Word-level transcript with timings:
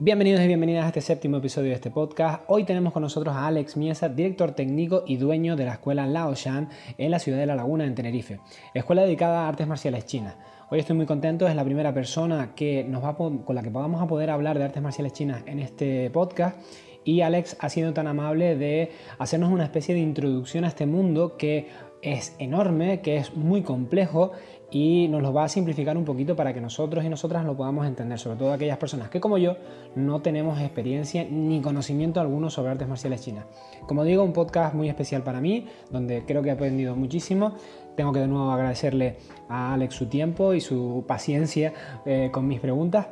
Bienvenidos 0.00 0.42
y 0.42 0.48
bienvenidas 0.48 0.86
a 0.86 0.88
este 0.88 1.00
séptimo 1.00 1.36
episodio 1.36 1.68
de 1.68 1.76
este 1.76 1.92
podcast. 1.92 2.42
Hoy 2.48 2.64
tenemos 2.64 2.92
con 2.92 3.02
nosotros 3.02 3.32
a 3.32 3.46
Alex 3.46 3.76
Miesa, 3.76 4.08
director 4.08 4.50
técnico 4.50 5.04
y 5.06 5.18
dueño 5.18 5.54
de 5.54 5.66
la 5.66 5.74
escuela 5.74 6.04
Laoshan 6.04 6.68
en 6.98 7.12
la 7.12 7.20
ciudad 7.20 7.38
de 7.38 7.46
La 7.46 7.54
Laguna, 7.54 7.84
en 7.84 7.94
Tenerife. 7.94 8.40
Escuela 8.74 9.02
dedicada 9.02 9.44
a 9.44 9.48
artes 9.48 9.68
marciales 9.68 10.04
chinas. 10.04 10.34
Hoy 10.68 10.80
estoy 10.80 10.96
muy 10.96 11.06
contento, 11.06 11.46
es 11.46 11.54
la 11.54 11.64
primera 11.64 11.94
persona 11.94 12.56
que 12.56 12.82
nos 12.82 13.04
va 13.04 13.16
con 13.16 13.44
la 13.54 13.62
que 13.62 13.70
vamos 13.70 14.02
a 14.02 14.08
poder 14.08 14.30
hablar 14.30 14.58
de 14.58 14.64
artes 14.64 14.82
marciales 14.82 15.12
chinas 15.12 15.44
en 15.46 15.60
este 15.60 16.10
podcast. 16.10 16.58
Y 17.04 17.20
Alex 17.20 17.56
ha 17.60 17.68
sido 17.68 17.92
tan 17.92 18.08
amable 18.08 18.56
de 18.56 18.90
hacernos 19.20 19.52
una 19.52 19.62
especie 19.62 19.94
de 19.94 20.00
introducción 20.00 20.64
a 20.64 20.68
este 20.68 20.86
mundo 20.86 21.36
que 21.36 21.68
es 22.02 22.34
enorme, 22.38 23.00
que 23.00 23.16
es 23.16 23.34
muy 23.36 23.62
complejo 23.62 24.32
y 24.74 25.06
nos 25.06 25.22
lo 25.22 25.32
va 25.32 25.44
a 25.44 25.48
simplificar 25.48 25.96
un 25.96 26.04
poquito 26.04 26.34
para 26.34 26.52
que 26.52 26.60
nosotros 26.60 27.04
y 27.04 27.08
nosotras 27.08 27.44
lo 27.44 27.56
podamos 27.56 27.86
entender, 27.86 28.18
sobre 28.18 28.38
todo 28.38 28.52
aquellas 28.52 28.76
personas 28.76 29.08
que 29.08 29.20
como 29.20 29.38
yo 29.38 29.56
no 29.94 30.20
tenemos 30.20 30.60
experiencia 30.60 31.24
ni 31.30 31.60
conocimiento 31.60 32.20
alguno 32.20 32.50
sobre 32.50 32.72
artes 32.72 32.88
marciales 32.88 33.20
chinas. 33.20 33.46
Como 33.86 34.02
digo, 34.02 34.24
un 34.24 34.32
podcast 34.32 34.74
muy 34.74 34.88
especial 34.88 35.22
para 35.22 35.40
mí, 35.40 35.68
donde 35.92 36.24
creo 36.26 36.42
que 36.42 36.48
he 36.48 36.52
aprendido 36.52 36.96
muchísimo. 36.96 37.54
Tengo 37.94 38.12
que 38.12 38.18
de 38.18 38.26
nuevo 38.26 38.50
agradecerle 38.50 39.18
a 39.48 39.74
Alex 39.74 39.94
su 39.94 40.06
tiempo 40.06 40.54
y 40.54 40.60
su 40.60 41.04
paciencia 41.06 41.72
eh, 42.04 42.30
con 42.32 42.48
mis 42.48 42.58
preguntas. 42.58 43.06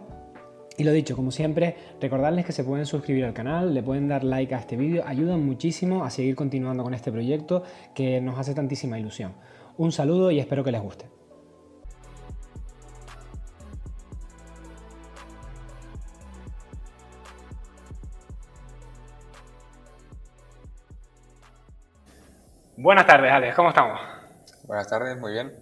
Y 0.76 0.82
lo 0.82 0.90
dicho, 0.90 1.14
como 1.14 1.30
siempre, 1.30 1.76
recordarles 2.00 2.44
que 2.44 2.50
se 2.50 2.64
pueden 2.64 2.86
suscribir 2.86 3.24
al 3.24 3.34
canal, 3.34 3.72
le 3.72 3.84
pueden 3.84 4.08
dar 4.08 4.24
like 4.24 4.52
a 4.52 4.58
este 4.58 4.76
vídeo, 4.76 5.04
ayudan 5.06 5.46
muchísimo 5.46 6.02
a 6.02 6.10
seguir 6.10 6.34
continuando 6.34 6.82
con 6.82 6.92
este 6.92 7.12
proyecto 7.12 7.62
que 7.94 8.20
nos 8.20 8.36
hace 8.36 8.52
tantísima 8.52 8.98
ilusión. 8.98 9.34
Un 9.76 9.92
saludo 9.92 10.32
y 10.32 10.40
espero 10.40 10.64
que 10.64 10.72
les 10.72 10.82
guste. 10.82 11.21
Buenas 22.82 23.06
tardes, 23.06 23.30
Alex, 23.30 23.54
¿cómo 23.54 23.68
estamos? 23.68 24.00
Buenas 24.64 24.88
tardes, 24.88 25.16
muy 25.16 25.34
bien. 25.34 25.52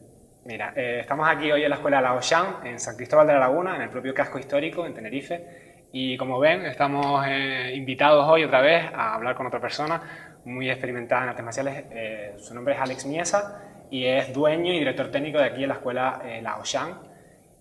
Mira, 0.47 0.73
eh, 0.75 1.01
estamos 1.01 1.29
aquí 1.29 1.53
hoy 1.53 1.63
en 1.63 1.69
la 1.69 1.77
Escuela 1.77 2.01
La 2.01 2.15
Ocean, 2.15 2.65
en 2.65 2.81
San 2.81 2.97
Cristóbal 2.97 3.27
de 3.27 3.35
la 3.35 3.41
Laguna, 3.41 3.77
en 3.77 3.83
el 3.83 3.91
propio 3.91 4.15
casco 4.15 4.39
histórico, 4.39 4.87
en 4.87 4.95
Tenerife. 4.95 5.85
Y 5.93 6.17
como 6.17 6.39
ven, 6.39 6.65
estamos 6.65 7.23
eh, 7.29 7.75
invitados 7.75 8.27
hoy 8.27 8.45
otra 8.45 8.63
vez 8.63 8.87
a 8.95 9.13
hablar 9.13 9.35
con 9.35 9.47
otra 9.47 9.61
persona 9.61 10.01
muy 10.47 10.71
experimentada 10.71 11.25
en 11.25 11.29
artes 11.29 11.45
marciales. 11.45 11.85
Eh, 11.91 12.37
su 12.39 12.55
nombre 12.55 12.73
es 12.73 12.81
Alex 12.81 13.05
Miesa 13.05 13.65
y 13.91 14.07
es 14.07 14.33
dueño 14.33 14.73
y 14.73 14.79
director 14.79 15.11
técnico 15.11 15.41
de 15.41 15.45
aquí 15.45 15.65
en 15.65 15.69
la 15.69 15.75
Escuela 15.75 16.23
La 16.41 16.57
Ocean, 16.57 17.01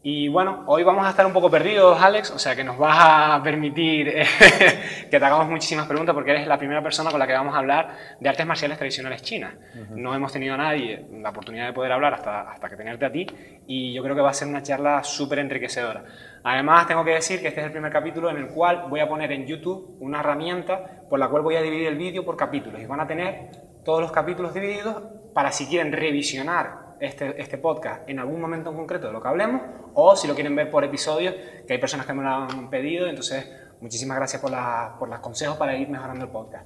y 0.02 0.30
bueno, 0.30 0.64
hoy 0.68 0.84
vamos 0.84 1.06
a 1.06 1.10
estar 1.10 1.26
un 1.26 1.34
poco 1.34 1.52
perdidos, 1.52 2.02
Alex, 2.02 2.32
o 2.32 2.40
sea 2.40 2.56
que 2.56 2.64
nos 2.64 2.78
vas 2.78 2.98
a 3.00 3.44
permitir 3.44 4.08
eh, 4.08 4.26
que 5.12 5.20
te 5.20 5.26
hagamos 5.26 5.50
muchísimas 5.50 5.88
preguntas 5.88 6.14
porque 6.14 6.32
eres 6.32 6.48
la 6.48 6.58
primera 6.58 6.82
persona 6.82 7.12
con 7.12 7.20
la 7.20 7.28
que 7.28 7.34
vamos 7.34 7.54
a 7.54 7.58
hablar 7.58 7.98
de 8.18 8.30
artes 8.30 8.46
marciales 8.46 8.78
tradicionales 8.78 9.22
chinas. 9.24 9.56
No 9.90 10.16
hemos 10.16 10.32
tenido 10.32 10.54
a 10.54 10.58
nadie 10.58 11.06
la 11.12 11.32
oportunidad 11.32 11.66
de 11.68 11.74
poder 11.74 11.92
hablar 11.92 12.14
hasta, 12.14 12.50
hasta 12.50 12.70
que 12.70 12.78
tenerte 12.78 13.06
a 13.06 13.12
ti 13.12 13.28
y 13.68 13.94
yo 13.94 14.02
creo 14.02 14.16
que 14.16 14.22
va 14.22 14.30
a 14.30 14.34
ser 14.34 14.48
una 14.48 14.64
charla 14.64 15.04
súper 15.04 15.40
enriquecedora. 15.40 16.06
Además, 16.46 16.88
tengo 16.88 17.04
que 17.04 17.12
decir 17.12 17.42
que 17.42 17.50
este 17.50 17.60
es 17.60 17.66
el 17.66 17.74
primer 17.74 17.92
capítulo 17.92 18.30
en 18.30 18.38
el 18.38 18.48
cual 18.48 18.86
voy 18.88 19.02
a 19.02 19.10
poner 19.10 19.34
en 19.34 19.48
YouTube 19.48 19.98
una 20.00 20.22
herramienta 20.22 21.04
por 21.10 21.20
la 21.20 21.28
cual 21.28 21.42
voy 21.42 21.58
a 21.58 21.62
dividir 21.62 21.88
el 21.88 21.98
vídeo 21.98 22.24
por 22.24 22.38
capítulos 22.38 22.82
y 22.82 22.86
van 22.86 23.02
a 23.02 23.08
tener 23.08 23.50
todos 23.84 24.00
los 24.00 24.14
capítulos 24.14 24.54
divididos 24.54 25.04
para 25.34 25.52
si 25.52 25.66
quieren 25.66 25.92
revisionar 25.92 26.89
este, 27.00 27.42
este, 27.42 27.58
podcast 27.58 28.08
en 28.10 28.20
algún 28.20 28.40
momento 28.40 28.70
en 28.70 28.76
concreto 28.76 29.08
de 29.08 29.14
lo 29.14 29.22
que 29.22 29.28
hablemos, 29.28 29.62
o 29.94 30.16
si 30.16 30.28
lo 30.28 30.34
quieren 30.34 30.56
ver 30.56 30.70
por 30.70 30.84
episodios, 30.84 31.34
que 31.68 31.74
hay 31.74 31.80
personas 31.80 32.06
que 32.06 32.14
me 32.14 32.24
lo 32.24 32.30
han 32.30 32.70
pedido, 32.70 33.08
entonces 33.08 33.50
muchísimas 33.82 34.18
gracias 34.18 34.42
por, 34.42 34.52
por 34.98 35.10
los 35.10 35.20
consejos 35.20 35.58
para 35.58 35.76
ir 35.76 35.90
mejorando 35.90 36.26
el 36.26 36.32
podcast. 36.32 36.66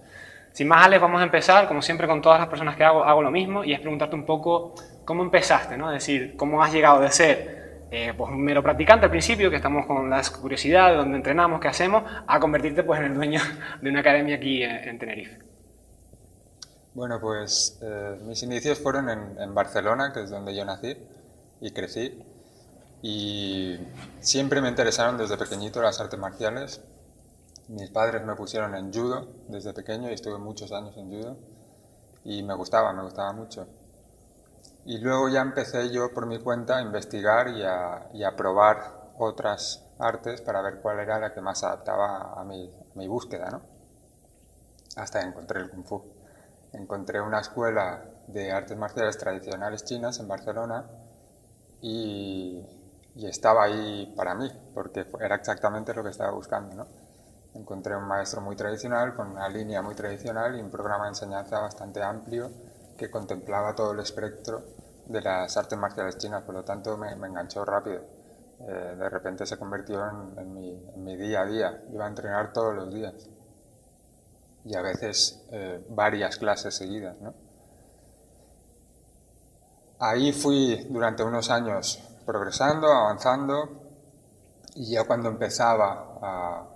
Sin 0.52 0.67
más, 0.67 0.86
Alex, 0.86 1.02
vamos 1.02 1.20
a 1.20 1.23
empezar, 1.23 1.67
como 1.67 1.81
siempre 1.81 2.08
con 2.08 2.22
todas 2.22 2.39
las 2.39 2.48
personas 2.48 2.76
que 2.76 2.83
hago, 2.83 3.04
hago 3.04 3.23
lo 3.23 3.32
mismo, 3.32 3.64
y 3.64 3.73
es 3.73 3.80
preguntarte 3.80 4.16
un 4.16 4.26
poco 4.26 4.76
cómo 5.04 5.23
empezaste, 5.23 5.77
¿no? 5.77 5.92
Es 5.92 6.05
decir, 6.05 6.36
cómo 6.38 6.64
has 6.64 6.72
llegado 6.72 7.02
de 7.02 7.10
ser 7.10 7.88
eh, 7.89 8.14
pues, 8.16 8.32
un 8.32 8.43
mero 8.43 8.61
practicante 8.61 9.05
al 9.05 9.11
principio, 9.11 9.49
que 9.49 9.55
estamos 9.55 9.86
con 9.86 10.10
la 10.10 10.22
curiosidad 10.42 10.92
de 10.92 10.98
dónde 10.98 11.17
entrenamos, 11.17 11.60
qué 11.60 11.70
hacemos, 11.70 12.04
a 12.27 12.39
convertirte 12.39 12.83
pues, 12.83 12.99
en 12.99 13.05
el 13.08 13.14
dueño 13.16 13.42
de 13.82 13.89
una 13.89 14.02
academia 14.02 14.36
aquí 14.36 14.64
en 14.64 14.99
Tenerife. 14.99 15.52
Bueno, 16.95 17.20
pues 17.20 17.80
eh, 17.81 18.20
mis 18.23 18.43
inicios 18.43 18.77
fueron 18.77 19.09
en, 19.09 19.55
Barcelona, 19.55 20.14
que 20.14 20.21
es 20.23 20.30
donde 20.30 20.55
yo 20.55 20.64
nací 20.64 20.95
y 21.59 21.71
crecí. 21.71 22.23
Y 23.02 23.80
siempre 24.20 24.61
me 24.61 24.70
interesaron 24.70 25.17
desde 25.17 25.36
pequeñito 25.37 25.81
las 25.81 25.99
artes 25.99 26.20
marciales. 26.20 26.81
Mis 27.67 27.89
padres 27.89 28.23
me 28.23 28.36
pusieron 28.36 28.76
en 28.76 28.93
judo 28.93 29.27
desde 29.48 29.73
pequeño 29.73 30.09
y 30.09 30.14
estuve 30.14 30.37
muchos 30.37 30.71
años 30.71 30.95
en 30.98 31.09
judo. 31.09 31.37
Y 32.26 32.43
me 32.43 32.54
gustaba, 32.54 32.93
me 32.93 33.02
gustaba 33.02 33.33
mucho. 33.33 33.67
Y 34.86 34.99
luego 34.99 35.30
ya 35.30 35.42
empecé 35.42 35.89
yo 35.89 36.14
por 36.14 36.27
mi 36.27 36.39
cuenta 36.39 36.77
a 36.77 36.81
investigar 36.81 37.48
y 37.49 37.64
a, 37.64 38.08
y 38.14 38.23
a 38.23 38.36
probar 38.36 39.14
otras 39.17 39.83
artes 39.98 40.42
para 40.42 40.61
ver 40.61 40.80
cuál 40.80 40.99
era 40.99 41.20
la 41.20 41.33
que 41.33 41.42
más 41.42 41.64
adaptaba 41.64 42.39
a 42.39 42.43
mi, 42.43 42.70
a 42.70 42.98
mi 42.98 43.08
búsqueda, 43.08 43.49
¿no? 43.49 43.61
Hasta 44.95 45.21
encontré 45.21 45.60
el 45.60 45.70
kung 45.71 45.86
fu 45.86 46.12
encontré 46.73 47.22
una 47.22 47.39
escuela 47.39 48.04
de 48.28 48.52
artes 48.52 48.78
marciales 48.78 49.17
tradicionales 49.17 49.84
chinas 49.84 50.20
en 50.20 50.28
Barcelona 50.28 50.86
y, 51.82 52.66
estaba 53.16 53.66
ahí 53.66 54.11
para 54.16 54.34
mí, 54.34 54.52
porque 54.73 55.06
era 55.20 55.36
exactamente 55.36 55.94
lo 55.94 56.04
que 56.04 56.10
estaba 56.10 56.32
buscando. 56.32 56.76
¿no? 56.76 56.88
Encontré 57.54 57.95
un 57.95 58.08
maestro 58.08 58.42
muy 58.42 58.56
tradicional, 58.56 59.16
con 59.16 59.32
una 59.32 59.48
línea 59.50 59.82
muy 59.82 59.94
tradicional 59.94 60.58
y 60.58 60.61
un 60.61 60.72
programa 60.72 61.04
de 61.04 61.10
enseñanza 61.10 61.60
bastante 61.60 62.02
amplio 62.02 62.50
que 62.98 63.11
contemplaba 63.11 63.76
todo 63.76 63.92
el 63.92 64.00
espectro 64.00 64.64
de 65.05 65.22
las 65.22 65.55
artes 65.58 65.78
marciales 65.78 66.17
chinas, 66.17 66.44
por 66.44 66.55
lo 66.55 66.64
tanto 66.64 66.98
me, 66.98 67.11
enganchó 67.11 67.64
rápido. 67.64 68.02
Eh, 68.61 68.95
de 68.98 69.10
repente 69.10 69.45
se 69.45 69.58
convirtió 69.58 70.02
en, 70.38 70.54
mi, 70.54 70.72
en 70.95 71.04
mi 71.04 71.16
día 71.16 71.42
a 71.42 71.45
día, 71.45 71.84
iba 71.92 72.05
a 72.05 72.08
entrenar 72.08 72.52
todos 72.52 72.73
los 72.73 72.94
días 72.94 73.14
y 74.65 74.75
a 74.75 74.81
veces 74.81 75.45
eh, 75.51 75.85
varias 75.89 76.37
clases 76.37 76.75
seguidas. 76.75 77.15
¿no? 77.19 77.33
Ahí 79.99 80.31
fui 80.31 80.87
durante 80.89 81.23
unos 81.23 81.49
años 81.49 82.01
progresando, 82.25 82.87
avanzando 82.87 83.83
y 84.75 84.91
ya 84.91 85.03
cuando 85.03 85.29
empezaba 85.29 86.17
a, 86.21 86.69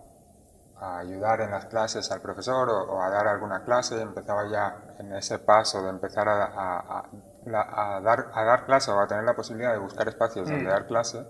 ayudar 0.99 1.41
en 1.41 1.49
las 1.49 1.65
clases 1.65 2.11
al 2.11 2.21
profesor 2.21 2.69
o, 2.69 3.01
a 3.01 3.09
dar 3.09 3.27
alguna 3.27 3.63
clase, 3.63 3.99
empezaba 3.99 4.47
ya 4.47 4.77
en 4.99 5.11
ese 5.15 5.39
paso 5.39 5.81
de 5.81 5.89
empezar 5.89 6.29
a, 6.29 7.03
dar, 7.45 8.31
a 8.31 8.43
dar 8.43 8.65
clase 8.67 8.91
o 8.91 8.99
a 8.99 9.07
tener 9.07 9.23
la 9.23 9.35
posibilidad 9.35 9.73
de 9.73 9.79
buscar 9.79 10.07
espacios 10.07 10.47
donde 10.47 10.65
mm. 10.65 10.69
dar 10.69 10.85
clase, 10.85 11.25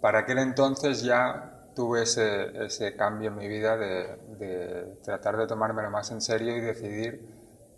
para 0.00 0.20
aquel 0.20 0.38
entonces 0.38 1.02
ya 1.02 1.51
tuve 1.74 2.02
ese, 2.02 2.64
ese, 2.64 2.96
cambio 2.96 3.28
en 3.28 3.36
mi 3.36 3.48
vida 3.48 3.76
de, 3.76 4.16
de, 4.38 4.98
tratar 5.02 5.36
de 5.36 5.46
tomármelo 5.46 5.90
más 5.90 6.10
en 6.10 6.20
serio 6.20 6.56
y 6.56 6.60
decidir 6.60 7.20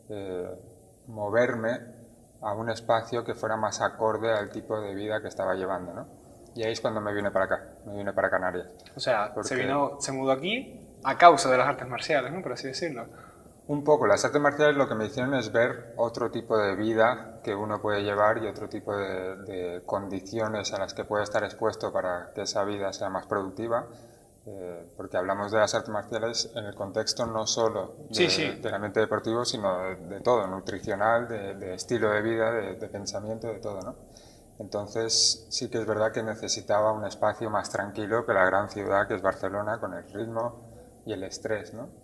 eh, 0.08 0.50
moverme 1.06 1.80
a 2.40 2.52
un 2.52 2.70
espacio 2.70 3.24
que 3.24 3.34
fuera 3.34 3.56
más 3.56 3.80
acorde 3.80 4.32
al 4.32 4.50
tipo 4.50 4.80
de 4.80 4.94
vida 4.94 5.20
que 5.20 5.28
estaba 5.28 5.54
llevando, 5.54 5.94
¿no? 5.94 6.06
Y 6.54 6.62
ahí 6.62 6.72
es 6.72 6.80
cuando 6.80 7.00
me 7.00 7.12
vine 7.12 7.30
para 7.30 7.46
acá, 7.46 7.68
me 7.86 7.96
vine 7.96 8.12
para 8.12 8.30
Canarias. 8.30 8.68
O 8.94 9.00
sea, 9.00 9.32
se, 9.42 9.56
vino, 9.56 9.96
se 10.00 10.12
mudó 10.12 10.32
aquí 10.32 10.98
a 11.02 11.18
causa 11.18 11.50
de 11.50 11.58
las 11.58 11.66
artes 11.66 11.88
marciales, 11.88 12.32
¿no? 12.32 12.42
Por 12.42 12.52
así 12.52 12.68
decirlo. 12.68 13.06
Un 13.66 13.82
poco, 13.82 14.06
las 14.06 14.22
artes 14.26 14.42
marciales 14.42 14.76
lo 14.76 14.86
que 14.86 14.94
me 14.94 15.06
hicieron 15.06 15.34
es 15.34 15.50
ver 15.50 15.94
otro 15.96 16.30
tipo 16.30 16.58
de 16.58 16.76
vida 16.76 17.40
que 17.42 17.54
uno 17.54 17.80
puede 17.80 18.02
llevar 18.02 18.36
y 18.42 18.46
otro 18.46 18.68
tipo 18.68 18.94
de, 18.94 19.82
condiciones 19.86 20.74
a 20.74 20.78
las 20.78 20.92
que 20.92 21.04
puede 21.04 21.24
estar 21.24 21.42
expuesto 21.44 21.90
para 21.90 22.32
que 22.34 22.42
esa 22.42 22.62
vida 22.64 22.92
sea 22.92 23.08
más 23.08 23.26
productiva. 23.26 23.86
Eh, 24.46 24.92
porque 24.98 25.16
hablamos 25.16 25.50
de 25.50 25.58
las 25.58 25.74
artes 25.74 25.88
marciales 25.88 26.52
en 26.54 26.66
el 26.66 26.74
contexto 26.74 27.24
no 27.24 27.46
solo 27.46 27.96
de, 28.10 28.58
del 28.60 28.74
ambiente 28.74 29.00
deportivo, 29.00 29.46
sino 29.46 29.96
de, 29.96 30.20
todo, 30.20 30.46
nutricional, 30.46 31.26
de, 31.26 31.74
estilo 31.74 32.10
de 32.10 32.20
vida, 32.20 32.52
de, 32.52 32.88
pensamiento, 32.88 33.46
de 33.46 33.60
todo. 33.60 33.80
¿no? 33.80 33.96
Entonces 34.58 35.46
sí 35.48 35.70
que 35.70 35.78
es 35.78 35.86
verdad 35.86 36.12
que 36.12 36.22
necesitaba 36.22 36.92
un 36.92 37.06
espacio 37.06 37.48
más 37.48 37.70
tranquilo 37.70 38.26
que 38.26 38.34
la 38.34 38.44
gran 38.44 38.68
ciudad 38.68 39.08
que 39.08 39.14
es 39.14 39.22
Barcelona, 39.22 39.80
con 39.80 39.94
el 39.94 40.04
ritmo 40.12 41.00
y 41.06 41.14
el 41.14 41.22
estrés. 41.24 41.72
¿no? 41.72 42.03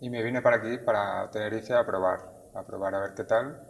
Y 0.00 0.10
me 0.10 0.22
vine 0.22 0.40
para 0.40 0.56
aquí, 0.56 0.78
para 0.78 1.30
Tenerife, 1.30 1.74
a 1.74 1.84
probar, 1.84 2.20
a 2.54 2.62
probar 2.62 2.94
a 2.94 3.00
ver 3.00 3.14
qué 3.14 3.24
tal 3.24 3.60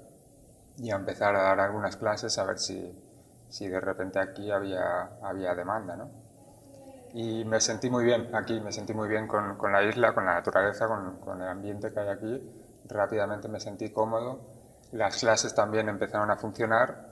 y 0.79 0.91
a 0.91 0.97
empezar 0.97 1.35
a 1.35 1.43
dar 1.43 1.61
algunas 1.61 1.97
clases 1.97 2.38
a 2.38 2.44
ver 2.44 2.59
si, 2.59 2.97
si 3.49 3.69
de 3.69 3.81
repente 3.81 4.19
aquí 4.19 4.50
había, 4.50 5.11
había 5.23 5.55
demanda, 5.55 5.97
¿no? 5.97 6.09
Y 7.12 7.44
me 7.44 7.61
sentí 7.61 7.91
muy 7.91 8.05
bien 8.05 8.35
aquí, 8.35 8.61
me 8.61 8.71
sentí 8.71 8.94
muy 8.94 9.09
bien 9.09 9.27
con, 9.27 9.56
con 9.56 9.73
la 9.73 9.82
isla, 9.82 10.15
con 10.15 10.25
la 10.25 10.35
naturaleza, 10.35 10.87
con, 10.87 11.17
con, 11.17 11.43
el 11.43 11.49
ambiente 11.49 11.93
que 11.93 11.99
hay 11.99 12.09
aquí. 12.09 12.53
Rápidamente 12.88 13.49
me 13.49 13.59
sentí 13.59 13.91
cómodo. 13.91 14.41
Las 14.93 15.19
clases 15.19 15.55
también 15.55 15.88
empezaron 15.88 16.31
a 16.31 16.37
funcionar, 16.37 17.09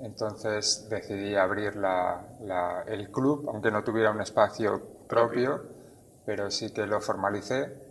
entonces 0.00 0.88
decidí 0.90 1.36
abrir 1.36 1.76
la, 1.76 2.22
la, 2.40 2.82
el 2.86 3.10
club, 3.10 3.48
aunque 3.48 3.70
no 3.70 3.84
tuviera 3.84 4.10
un 4.10 4.20
espacio 4.20 4.82
propio 5.08 5.78
pero 6.28 6.50
sí 6.50 6.74
que 6.74 6.86
lo 6.86 7.00
formalicé 7.00 7.87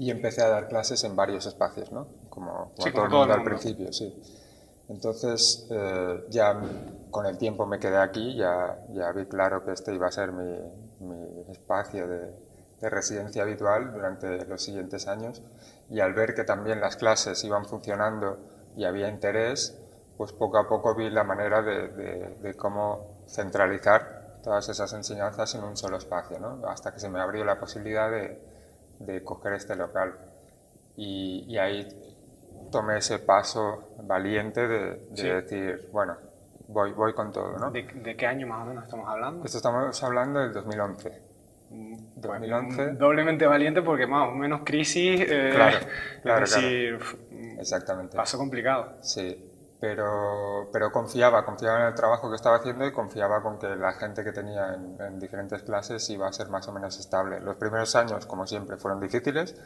y 0.00 0.10
empecé 0.10 0.42
a 0.42 0.48
dar 0.48 0.66
clases 0.66 1.04
en 1.04 1.14
varios 1.14 1.44
espacios, 1.44 1.92
¿no? 1.92 2.06
Como, 2.30 2.72
todo 2.74 3.04
el 3.04 3.10
mundo 3.10 3.34
al 3.34 3.44
principio, 3.44 3.92
sí. 3.92 4.18
Entonces, 4.88 5.68
eh, 5.70 6.24
ya 6.30 6.58
con 7.10 7.26
el 7.26 7.36
tiempo 7.36 7.66
me 7.66 7.78
quedé 7.78 7.98
aquí, 7.98 8.34
ya, 8.34 8.78
ya 8.94 9.12
vi 9.12 9.26
claro 9.26 9.62
que 9.62 9.72
este 9.72 9.94
iba 9.94 10.06
a 10.06 10.10
ser 10.10 10.32
mi, 10.32 10.56
mi 11.00 11.44
espacio 11.50 12.08
de, 12.08 12.32
de, 12.80 12.88
residencia 12.88 13.42
habitual 13.42 13.92
durante 13.92 14.46
los 14.46 14.62
siguientes 14.62 15.06
años. 15.06 15.42
Y 15.90 16.00
al 16.00 16.14
ver 16.14 16.34
que 16.34 16.44
también 16.44 16.80
las 16.80 16.96
clases 16.96 17.44
iban 17.44 17.66
funcionando 17.66 18.38
y 18.76 18.84
había 18.84 19.10
interés, 19.10 19.78
pues 20.16 20.32
poco 20.32 20.56
a 20.56 20.66
poco 20.66 20.94
vi 20.94 21.10
la 21.10 21.24
manera 21.24 21.60
de, 21.60 21.88
de, 22.40 22.54
cómo 22.54 23.18
centralizar 23.28 24.38
todas 24.42 24.66
esas 24.70 24.94
enseñanzas 24.94 25.54
en 25.56 25.62
un 25.62 25.76
solo 25.76 25.98
espacio, 25.98 26.38
¿no? 26.38 26.66
hasta 26.70 26.90
que 26.94 27.00
se 27.00 27.10
me 27.10 27.20
abrió 27.20 27.44
la 27.44 27.60
posibilidad 27.60 28.10
de, 28.10 28.49
de 29.00 29.24
coger 29.24 29.54
este 29.54 29.74
local. 29.74 30.14
Y, 30.96 31.44
y, 31.48 31.58
ahí 31.58 31.88
tomé 32.70 32.98
ese 32.98 33.18
paso 33.18 33.94
valiente 34.02 34.68
de, 34.68 34.96
decir, 35.10 35.88
bueno, 35.92 36.16
voy, 36.68 36.92
voy 36.92 37.12
con 37.14 37.32
todo. 37.32 37.58
¿no? 37.58 37.70
¿De, 37.70 37.82
¿De, 37.82 38.16
qué 38.16 38.26
año 38.26 38.46
más 38.46 38.62
o 38.62 38.66
menos 38.66 38.84
estamos 38.84 39.08
hablando? 39.08 39.44
Esto 39.44 39.56
estamos 39.56 40.02
hablando 40.02 40.40
del 40.40 40.52
2011. 40.52 41.30
2011. 41.70 42.82
Mm, 42.92 42.98
doblemente 42.98 43.46
valiente 43.46 43.82
porque 43.82 44.06
más 44.06 44.28
o 44.28 44.32
menos 44.32 44.62
crisis. 44.64 45.20
Eh, 45.20 45.52
claro, 45.54 45.78
claro, 46.22 46.44
Exactamente. 47.58 48.16
Paso 48.16 48.38
complicado. 48.38 48.94
Sí, 49.00 49.49
pero, 49.80 50.68
pero 50.72 50.92
confiaba, 50.92 51.44
confiaba 51.44 51.80
en 51.80 51.86
el 51.86 51.94
trabajo 51.94 52.28
que 52.28 52.36
estaba 52.36 52.56
haciendo 52.56 52.86
y 52.86 52.92
confiaba 52.92 53.42
con 53.42 53.58
que 53.58 53.74
la 53.76 53.92
gente 53.92 54.22
que 54.22 54.32
tenía 54.32 54.74
en, 54.74 55.18
diferentes 55.18 55.62
clases 55.62 56.08
iba 56.10 56.28
a 56.28 56.32
ser 56.32 56.48
más 56.48 56.68
o 56.68 56.72
menos 56.72 56.98
estable. 57.00 57.40
Los 57.40 57.56
primeros 57.56 57.96
años, 57.96 58.26
como 58.26 58.46
siempre, 58.46 58.76
fueron 58.76 59.00
difíciles 59.00 59.56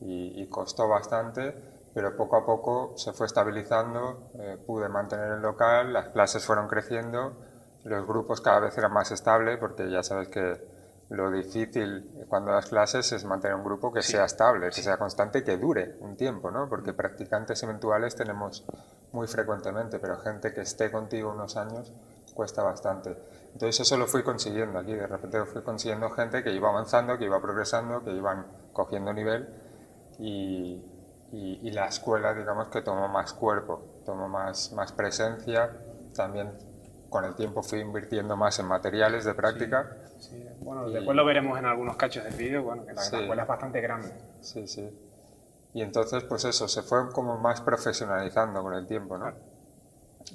y, 0.00 0.42
y 0.42 0.48
costó 0.48 0.88
bastante, 0.88 1.54
pero 1.94 2.16
poco 2.16 2.36
a 2.36 2.44
poco 2.44 2.94
se 2.96 3.12
fue 3.12 3.26
estabilizando, 3.26 4.30
eh, 4.40 4.58
pude 4.66 4.88
mantener 4.88 5.32
el 5.32 5.40
local, 5.42 5.92
las 5.92 6.08
clases 6.08 6.44
fueron 6.44 6.66
creciendo, 6.66 7.36
los 7.84 8.04
grupos 8.06 8.40
cada 8.40 8.58
vez 8.58 8.76
eran 8.76 8.92
más 8.92 9.12
estables, 9.12 9.58
porque 9.58 9.88
ya 9.88 10.02
sabes 10.02 10.28
que 10.28 10.73
lo 11.10 11.30
difícil 11.30 12.24
cuando 12.28 12.52
das 12.52 12.66
clases 12.66 13.12
es 13.12 13.24
mantener 13.24 13.56
un 13.56 13.64
grupo 13.64 13.92
que 13.92 14.02
sea 14.02 14.24
estable, 14.24 14.70
que 14.70 14.82
sea 14.82 14.96
constante 14.96 15.40
y 15.40 15.44
que 15.44 15.56
dure 15.56 15.96
un 16.00 16.16
tiempo, 16.16 16.50
¿no? 16.50 16.68
Porque 16.68 16.92
practicantes 16.92 17.62
eventuales 17.62 18.16
tenemos 18.16 18.64
muy 19.12 19.26
frecuentemente, 19.26 19.98
pero 19.98 20.18
gente 20.18 20.52
que 20.52 20.62
esté 20.62 20.90
contigo 20.90 21.30
unos 21.30 21.56
años 21.56 21.92
cuesta 22.34 22.62
bastante. 22.62 23.16
Entonces 23.52 23.80
eso 23.80 23.96
lo 23.96 24.06
fui 24.06 24.22
consiguiendo 24.22 24.78
aquí, 24.78 24.94
de 24.94 25.06
repente 25.06 25.44
fui 25.44 25.62
consiguiendo 25.62 26.10
gente 26.10 26.42
que 26.42 26.52
iba 26.52 26.68
avanzando, 26.68 27.16
que 27.16 27.24
iba 27.24 27.40
progresando, 27.40 28.02
que 28.02 28.10
iban 28.10 28.46
cogiendo 28.72 29.12
nivel 29.12 29.48
y, 30.18 30.82
y, 31.32 31.70
la 31.70 31.86
escuela, 31.86 32.34
digamos, 32.34 32.68
que 32.68 32.82
tomó 32.82 33.08
más 33.08 33.32
cuerpo, 33.32 33.82
tomó 34.04 34.28
más, 34.28 34.72
más 34.72 34.92
presencia, 34.92 35.70
también 36.14 36.52
con 37.10 37.24
el 37.24 37.34
tiempo 37.34 37.62
fui 37.62 37.80
invirtiendo 37.80 38.36
más 38.36 38.58
en 38.58 38.66
materiales 38.66 39.24
de 39.24 39.34
práctica. 39.34 39.88
Sí, 39.90 40.03
Bueno, 40.60 40.88
después 40.88 41.16
lo 41.16 41.24
veremos 41.24 41.58
en 41.58 41.66
algunos 41.66 41.96
cachos 41.96 42.24
del 42.24 42.34
vídeo, 42.34 42.62
bueno, 42.62 42.84
que 42.84 42.92
la, 42.92 43.02
escuela 43.02 43.42
es 43.42 43.48
bastante 43.48 43.80
grande. 43.80 44.12
Sí, 44.40 44.66
sí. 44.66 44.88
Y 45.74 45.82
entonces, 45.82 46.22
pues 46.24 46.44
eso, 46.44 46.68
se 46.68 46.82
fue 46.82 47.10
como 47.12 47.38
más 47.38 47.60
profesionalizando 47.60 48.62
con 48.62 48.74
el 48.74 48.86
tiempo, 48.86 49.18
¿no? 49.18 49.32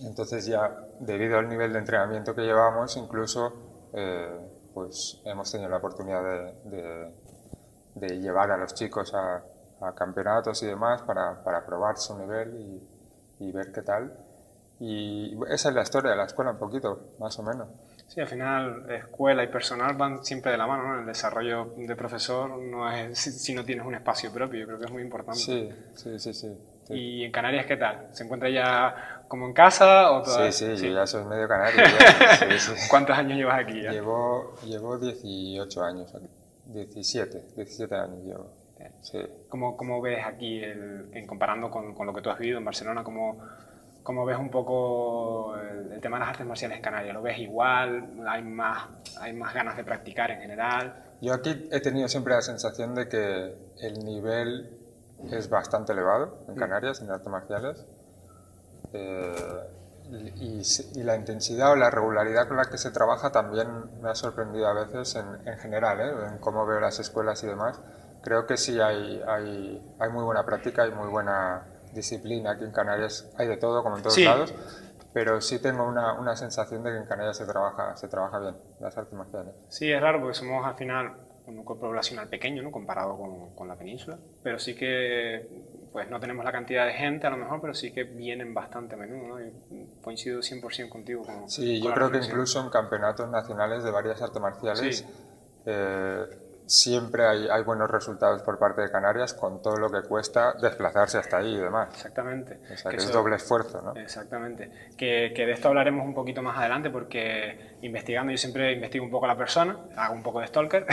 Entonces 0.01 0.45
ya, 0.45 0.85
debido 0.99 1.39
al 1.39 1.49
nivel 1.49 1.73
de 1.73 1.79
entrenamiento 1.79 2.35
que 2.35 2.41
llevamos, 2.41 2.95
incluso, 2.97 3.89
eh, 3.93 4.29
pues 4.73 5.21
hemos 5.25 5.51
tenido 5.51 5.69
la 5.69 5.77
oportunidad 5.77 6.23
de, 6.63 7.11
de 7.95 8.19
llevar 8.19 8.51
a 8.51 8.57
los 8.57 8.73
chicos 8.73 9.13
a, 9.13 9.43
a 9.81 9.93
campeonatos 9.93 10.61
y 10.63 10.67
demás 10.67 11.01
para, 11.03 11.43
para 11.43 11.65
probar 11.65 11.97
su 11.97 12.17
nivel 12.17 12.55
y, 12.55 13.45
y, 13.45 13.51
ver 13.51 13.71
qué 13.71 13.81
tal. 13.81 14.13
Y 14.79 15.37
esa 15.49 15.69
es 15.69 15.75
la 15.75 15.81
historia 15.81 16.11
de 16.11 16.17
la 16.17 16.25
escuela 16.25 16.51
un 16.51 16.57
poquito, 16.57 17.13
más 17.19 17.37
o 17.39 17.43
menos. 17.43 17.67
Sí, 18.09 18.19
al 18.19 18.27
final 18.27 18.89
escuela 18.89 19.43
y 19.43 19.47
personal 19.47 19.95
van 19.95 20.25
siempre 20.25 20.51
de 20.51 20.57
la 20.57 20.65
mano, 20.65 20.83
¿no? 20.83 20.99
El 20.99 21.05
desarrollo 21.05 21.73
de 21.77 21.95
profesor 21.95 22.49
no 22.57 22.91
es 22.91 23.19
si, 23.43 23.53
no 23.53 23.63
tienes 23.63 23.85
un 23.85 23.93
espacio 23.93 24.31
propio, 24.31 24.59
yo 24.59 24.65
creo 24.65 24.79
que 24.79 24.85
es 24.85 24.91
muy 24.91 25.03
importante. 25.03 25.39
Sí, 25.39 25.69
sí, 25.95 26.19
sí, 26.19 26.33
sí. 26.33 26.57
¿Y 26.89 27.23
en 27.23 27.31
Canarias 27.31 27.67
qué 27.67 27.77
tal? 27.77 28.07
¿Se 28.13 28.23
encuentra 28.23 28.49
ya 28.49 29.23
como 29.27 29.45
en 29.45 29.53
casa 29.53 30.11
o 30.11 30.23
todavía? 30.23 30.51
Sí, 30.51 30.75
sí, 30.75 30.87
yo 30.87 30.95
ya 30.95 31.05
soy 31.05 31.23
medio 31.25 31.47
canario. 31.47 31.83
¿Cuántos 32.89 33.15
años 33.15 33.37
llevas 33.37 33.59
aquí 33.59 33.79
ya? 33.83 33.91
Llevo, 33.91 34.55
llevo 34.65 34.97
18 34.97 35.83
años 35.83 36.15
aquí. 36.15 36.27
17, 36.65 37.43
17 37.55 37.95
años 37.95 38.23
llevo. 38.23 38.59
Sí. 39.01 39.19
¿Cómo, 39.49 39.77
¿Cómo, 39.77 40.01
ves 40.01 40.25
aquí, 40.25 40.63
el, 40.63 41.09
en 41.13 41.27
comparando 41.27 41.69
con, 41.69 41.93
con, 41.93 42.07
lo 42.07 42.13
que 42.13 42.21
tú 42.21 42.31
has 42.31 42.39
vivido 42.39 42.57
en 42.57 42.65
Barcelona, 42.65 43.03
cómo, 43.03 43.37
cómo 44.03 44.25
ves 44.25 44.37
un 44.37 44.49
poco 44.49 45.55
el, 45.57 45.99
tema 46.01 46.17
de 46.17 46.21
las 46.21 46.29
artes 46.29 46.45
marciales 46.45 46.77
en 46.77 46.83
Canarias? 46.83 47.13
¿Lo 47.13 47.21
ves 47.21 47.39
igual? 47.39 48.25
¿Hay 48.27 48.41
más, 48.43 48.87
¿Hay 49.19 49.33
más 49.33 49.53
ganas 49.53 49.77
de 49.77 49.83
practicar 49.83 50.31
en 50.31 50.41
general? 50.41 51.03
Yo 51.21 51.33
aquí 51.33 51.67
he 51.71 51.79
tenido 51.81 52.07
siempre 52.07 52.33
la 52.33 52.41
sensación 52.41 52.95
de 52.95 53.09
que 53.09 53.55
el 53.79 54.05
nivel 54.05 54.77
es 55.31 55.49
bastante 55.49 55.91
elevado 55.91 56.39
en 56.47 56.55
mm. 56.55 56.57
Canarias, 56.57 57.01
en 57.01 57.11
artes 57.11 57.27
marciales. 57.27 57.85
Eh, 58.93 59.35
y, 60.37 60.61
y, 60.95 61.03
la 61.03 61.15
intensidad 61.15 61.73
o 61.73 61.75
la 61.75 61.91
regularidad 61.91 62.47
con 62.47 62.57
la 62.57 62.65
que 62.65 62.79
se 62.79 62.89
trabaja 62.89 63.31
también 63.31 63.67
me 64.01 64.09
ha 64.09 64.15
sorprendido 64.15 64.67
a 64.67 64.73
veces 64.73 65.15
en, 65.15 65.47
en 65.47 65.59
general, 65.59 65.99
¿eh? 65.99 66.27
en 66.31 66.39
cómo 66.39 66.65
veo 66.65 66.79
las 66.79 66.99
escuelas 66.99 67.43
y 67.43 67.47
demás 67.47 67.79
creo 68.21 68.45
que 68.45 68.57
sí 68.57 68.79
hay, 68.79 69.21
hay, 69.27 69.95
hay 69.99 70.09
muy 70.09 70.23
buena 70.23 70.45
práctica 70.45 70.87
y 70.87 70.91
muy 70.91 71.07
buena 71.07 71.63
disciplina. 71.93 72.51
Aquí 72.51 72.63
en 72.63 72.71
Canarias 72.71 73.31
hay 73.37 73.47
de 73.47 73.57
todo, 73.57 73.83
como 73.83 73.97
en 73.97 74.03
todos 74.03 74.17
lados, 74.19 74.53
pero 75.13 75.41
sí 75.41 75.59
tengo 75.59 75.87
una, 75.87 76.13
una, 76.13 76.35
sensación 76.35 76.83
de 76.83 76.91
que 76.91 76.97
en 76.97 77.05
Canarias 77.05 77.37
se 77.37 77.45
trabaja, 77.45 77.95
se 77.97 78.07
trabaja 78.07 78.39
bien 78.39 78.55
las 78.79 78.97
artes 78.97 79.13
marciales. 79.13 79.53
Sí, 79.69 79.91
es 79.91 80.01
raro 80.01 80.19
porque 80.19 80.35
somos 80.35 80.65
al 80.65 80.75
final 80.75 81.13
un 81.47 81.63
cuerpo 81.63 81.87
poblacional 81.87 82.27
pequeño, 82.27 82.61
¿no? 82.61 82.71
comparado 82.71 83.17
con, 83.17 83.55
con, 83.55 83.67
la 83.67 83.75
península, 83.75 84.19
pero 84.43 84.59
sí 84.59 84.75
que 84.75 85.47
pues 85.91 86.09
no 86.09 86.19
tenemos 86.19 86.45
la 86.45 86.51
cantidad 86.51 86.85
de 86.85 86.93
gente 86.93 87.25
a 87.25 87.31
lo 87.31 87.37
mejor, 87.37 87.59
pero 87.61 87.73
sí 87.73 87.91
que 87.91 88.03
vienen 88.03 88.53
bastante 88.53 88.95
a 88.95 88.97
menudo. 88.97 89.39
¿no? 89.39 89.41
Y 89.41 89.51
coincido 90.01 90.39
100% 90.39 90.89
contigo. 90.89 91.23
Con, 91.23 91.49
sí, 91.49 91.81
yo 91.81 91.93
creo 91.93 92.11
que 92.11 92.19
incluso 92.19 92.61
en 92.61 92.69
campeonatos 92.69 93.29
nacionales 93.29 93.83
de 93.83 93.91
varias 93.91 94.21
artes 94.21 94.41
marciales. 94.41 95.05
Eh, 95.65 96.25
siempre 96.69 97.25
hay, 97.25 97.47
hay, 97.49 97.63
buenos 97.63 97.89
resultados 97.89 98.43
por 98.43 98.59
parte 98.59 98.81
de 98.81 98.91
Canarias 98.91 99.33
con 99.33 99.59
todo 99.59 99.77
lo 99.77 99.89
que 99.89 100.07
cuesta 100.07 100.53
desplazarse 100.53 101.17
hasta 101.17 101.37
ahí 101.37 101.55
y 101.55 101.57
demás. 101.57 101.89
Exactamente. 101.95 102.59
O 102.71 102.77
sea, 102.77 102.91
que, 102.91 102.97
es 102.97 103.11
doble 103.11 103.37
esfuerzo, 103.37 103.81
¿no? 103.81 103.99
Exactamente. 103.99 104.69
Que, 104.95 105.33
que, 105.35 105.47
de 105.47 105.53
esto 105.53 105.69
hablaremos 105.69 106.05
un 106.05 106.13
poquito 106.13 106.43
más 106.43 106.55
adelante 106.59 106.91
porque 106.91 107.77
investigando, 107.81 108.31
yo 108.31 108.37
siempre 108.37 108.73
investigo 108.73 109.03
un 109.03 109.09
poco 109.09 109.25
a 109.25 109.29
la 109.29 109.35
persona, 109.35 109.79
hago 109.97 110.13
un 110.13 110.21
poco 110.21 110.41
de 110.41 110.47
stalker 110.47 110.85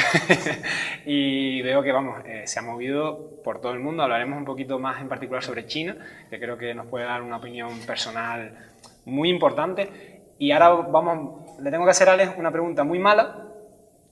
y 1.05 1.61
veo 1.61 1.83
que, 1.83 1.93
vamos, 1.93 2.23
eh, 2.25 2.47
se 2.47 2.59
ha 2.59 2.63
movido 2.63 3.43
por 3.45 3.61
todo 3.61 3.73
el 3.73 3.79
mundo. 3.79 4.03
Hablaremos 4.03 4.39
un 4.39 4.47
poquito 4.47 4.79
más 4.79 5.03
en 5.03 5.11
particular 5.11 5.43
sobre 5.43 5.67
China, 5.67 5.95
que 6.31 6.41
creo 6.41 6.57
que 6.57 6.75
nos 6.75 6.87
puede 6.87 7.05
dar 7.05 7.21
una 7.21 7.37
opinión 7.37 7.79
personal 7.81 8.57
muy 9.05 9.29
importante. 9.29 10.23
Y 10.39 10.53
ahora 10.53 10.71
vamos, 10.71 11.61
le 11.61 11.71
tengo 11.71 11.85
que 11.85 11.91
hacer 11.91 12.09
a 12.09 12.15
Alex 12.15 12.33
una 12.39 12.51
pregunta 12.51 12.83
muy 12.83 12.99
mala, 12.99 13.43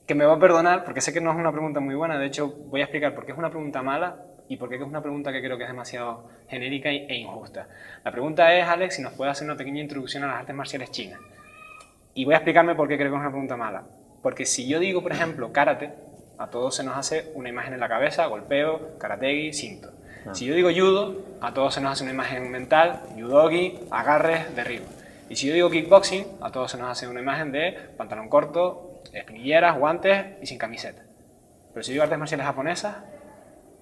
que 0.05 0.15
me 0.15 0.25
va 0.25 0.33
a 0.33 0.39
perdonar, 0.39 0.83
porque 0.83 1.01
sé 1.01 1.13
que 1.13 1.21
no 1.21 1.31
es 1.31 1.37
una 1.37 1.51
pregunta 1.51 1.79
muy 1.79 1.95
buena, 1.95 2.17
de 2.17 2.27
hecho 2.27 2.47
voy 2.67 2.81
a 2.81 2.83
explicar 2.83 3.15
por 3.15 3.25
qué 3.25 3.31
es 3.31 3.37
una 3.37 3.49
pregunta 3.49 3.81
mala 3.81 4.17
y 4.47 4.57
por 4.57 4.69
qué 4.69 4.75
es 4.75 4.81
una 4.81 5.01
pregunta 5.01 5.31
que 5.31 5.41
creo 5.41 5.57
que 5.57 5.63
es 5.63 5.69
demasiado 5.69 6.29
genérica 6.47 6.89
e 6.89 7.15
injusta. 7.15 7.67
La 8.03 8.11
pregunta 8.11 8.53
es, 8.53 8.67
Alex, 8.67 8.95
si 8.95 9.01
nos 9.01 9.13
puede 9.13 9.31
hacer 9.31 9.45
una 9.45 9.57
pequeña 9.57 9.81
introducción 9.81 10.23
a 10.23 10.27
las 10.27 10.35
artes 10.41 10.55
marciales 10.55 10.91
chinas. 10.91 11.19
Y 12.13 12.25
voy 12.25 12.35
a 12.35 12.37
explicarme 12.37 12.75
por 12.75 12.87
qué 12.87 12.97
creo 12.97 13.09
que 13.09 13.15
es 13.15 13.21
una 13.21 13.31
pregunta 13.31 13.57
mala. 13.57 13.83
Porque 14.21 14.45
si 14.45 14.67
yo 14.67 14.79
digo, 14.79 15.01
por 15.01 15.11
ejemplo, 15.11 15.51
karate, 15.51 15.91
a 16.37 16.47
todos 16.47 16.75
se 16.75 16.83
nos 16.83 16.97
hace 16.97 17.31
una 17.33 17.49
imagen 17.49 17.73
en 17.73 17.79
la 17.79 17.89
cabeza, 17.89 18.25
golpeo, 18.27 18.97
karategi, 18.99 19.53
cinto. 19.53 19.91
Ah. 20.27 20.33
Si 20.35 20.45
yo 20.45 20.55
digo 20.55 20.69
judo, 20.69 21.23
a 21.41 21.53
todos 21.53 21.73
se 21.73 21.81
nos 21.81 21.91
hace 21.91 22.03
una 22.03 22.13
imagen 22.13 22.51
mental, 22.51 23.01
judogi, 23.15 23.79
agarres, 23.89 24.55
derribo. 24.55 24.85
Y 25.29 25.35
si 25.35 25.47
yo 25.47 25.53
digo 25.53 25.71
kickboxing, 25.71 26.25
a 26.41 26.51
todos 26.51 26.71
se 26.71 26.77
nos 26.77 26.89
hace 26.89 27.07
una 27.07 27.19
imagen 27.19 27.51
de 27.51 27.77
pantalón 27.97 28.29
corto, 28.29 28.94
espinilleras, 29.13 29.77
guantes 29.77 30.25
y 30.41 30.45
sin 30.45 30.57
camiseta. 30.57 31.03
Pero 31.73 31.83
si 31.83 31.91
digo 31.91 32.03
artes 32.03 32.17
marciales 32.17 32.45
japonesas, 32.45 32.95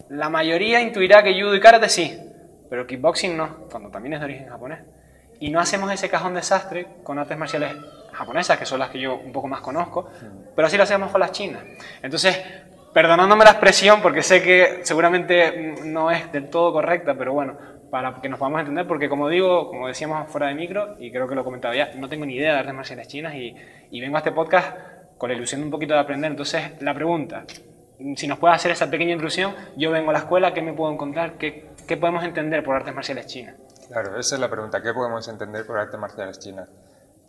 la 0.09 0.29
mayoría 0.29 0.81
intuirá 0.81 1.23
que 1.23 1.33
judo 1.33 1.55
y 1.55 1.59
karate 1.59 1.89
sí, 1.89 2.19
pero 2.69 2.87
kickboxing 2.87 3.37
no, 3.37 3.67
cuando 3.69 3.89
también 3.89 4.13
es 4.13 4.19
de 4.19 4.25
origen 4.25 4.49
japonés. 4.49 4.79
Y 5.39 5.49
no 5.51 5.59
hacemos 5.59 5.91
ese 5.91 6.09
cajón 6.09 6.33
desastre 6.33 6.87
con 7.03 7.19
artes 7.19 7.37
marciales 7.37 7.75
japonesas, 8.11 8.57
que 8.57 8.65
son 8.65 8.79
las 8.79 8.89
que 8.89 8.99
yo 8.99 9.15
un 9.15 9.31
poco 9.31 9.47
más 9.47 9.61
conozco, 9.61 10.09
pero 10.55 10.67
así 10.67 10.77
lo 10.77 10.83
hacemos 10.83 11.11
con 11.11 11.19
las 11.19 11.31
chinas. 11.31 11.63
Entonces, 12.01 12.39
perdonándome 12.93 13.43
la 13.43 13.51
expresión, 13.51 14.01
porque 14.01 14.21
sé 14.21 14.41
que 14.41 14.79
seguramente 14.83 15.75
no 15.83 16.11
es 16.11 16.31
del 16.31 16.49
todo 16.49 16.71
correcta, 16.71 17.15
pero 17.15 17.33
bueno, 17.33 17.57
para 17.89 18.15
que 18.21 18.29
nos 18.29 18.39
podamos 18.39 18.61
entender, 18.61 18.87
porque 18.87 19.09
como 19.09 19.29
digo, 19.29 19.67
como 19.69 19.87
decíamos 19.87 20.27
fuera 20.31 20.47
de 20.47 20.55
micro, 20.55 20.95
y 20.99 21.11
creo 21.11 21.27
que 21.27 21.35
lo 21.35 21.41
he 21.41 21.43
comentado 21.43 21.73
ya, 21.73 21.91
no 21.95 22.09
tengo 22.09 22.25
ni 22.25 22.35
idea 22.35 22.53
de 22.53 22.59
artes 22.59 22.73
marciales 22.73 23.07
chinas 23.07 23.35
y, 23.35 23.55
y 23.91 24.01
vengo 24.01 24.15
a 24.15 24.19
este 24.19 24.31
podcast 24.31 24.75
con 25.17 25.29
la 25.29 25.35
ilusión 25.35 25.63
un 25.63 25.71
poquito 25.71 25.93
de 25.93 25.99
aprender. 25.99 26.31
Entonces, 26.31 26.81
la 26.81 26.93
pregunta, 26.93 27.45
si 28.15 28.27
nos 28.27 28.39
puede 28.39 28.53
hacer 28.53 28.71
esa 28.71 28.89
pequeña 28.89 29.13
intrusión, 29.13 29.55
yo 29.75 29.91
vengo 29.91 30.09
a 30.09 30.13
la 30.13 30.19
escuela, 30.19 30.53
¿qué 30.53 30.61
me 30.61 30.73
puedo 30.73 30.91
encontrar? 30.91 31.37
¿Qué, 31.37 31.69
qué 31.87 31.97
podemos 31.97 32.23
entender 32.23 32.63
por 32.63 32.75
artes 32.75 32.93
marciales 32.93 33.27
chinas? 33.27 33.55
Claro, 33.87 34.19
esa 34.19 34.35
es 34.35 34.41
la 34.41 34.49
pregunta. 34.49 34.81
¿Qué 34.81 34.93
podemos 34.93 35.27
entender 35.27 35.65
por 35.65 35.77
artes 35.77 35.99
marciales 35.99 36.39
chinas? 36.39 36.67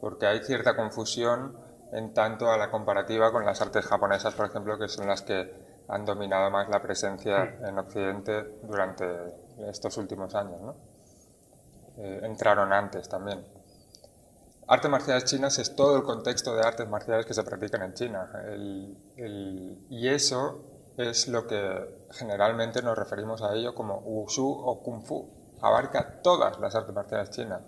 Porque 0.01 0.27
hay 0.27 0.41
cierta 0.41 0.77
confusión 0.77 1.57
en 1.93 2.13
tanto 2.13 2.51
a 2.51 2.57
la 2.57 2.71
comparativa 2.71 3.31
con 3.31 3.45
las 3.45 3.61
artes 3.61 3.85
japonesas, 3.87 4.35
por 4.35 4.47
ejemplo, 4.47 4.79
que 4.79 4.89
son 4.89 5.07
las 5.07 5.23
que 5.23 5.53
han 5.89 6.05
dominado 6.05 6.51
más 6.51 6.69
la 6.69 6.81
presencia 6.81 7.45
mm. 7.45 7.67
en 7.67 7.79
Occidente 7.79 8.45
durante 8.63 9.05
estos 9.69 9.97
últimos 9.97 10.35
años. 10.35 10.61
¿no? 10.61 10.75
Eh, 11.99 12.21
entraron 12.25 12.73
antes 12.73 13.09
también. 13.09 13.45
Artes 14.67 14.91
marciales 14.91 15.25
chinas 15.25 15.59
es 15.59 15.77
todo 15.77 15.97
el 15.97 16.03
contexto 16.03 16.55
de 16.55 16.63
artes 16.63 16.89
marciales 16.89 17.27
que 17.27 17.35
se 17.35 17.43
practican 17.43 17.83
en 17.83 17.95
China. 17.95 18.31
y 19.17 20.09
eso 20.09 20.65
es 20.97 21.29
lo 21.29 21.47
que 21.47 22.07
generalmente 22.13 22.83
nos 22.83 22.97
referimos 22.97 23.43
a 23.43 23.55
ello 23.55 23.75
como 23.75 23.99
Wushu 23.99 24.47
o 24.47 24.83
Kung 24.83 25.03
Fu. 25.03 25.29
Abarca 25.61 26.21
todas 26.23 26.59
las 26.61 26.75
artes 26.75 26.95
marciales 26.95 27.31
chinas. 27.31 27.63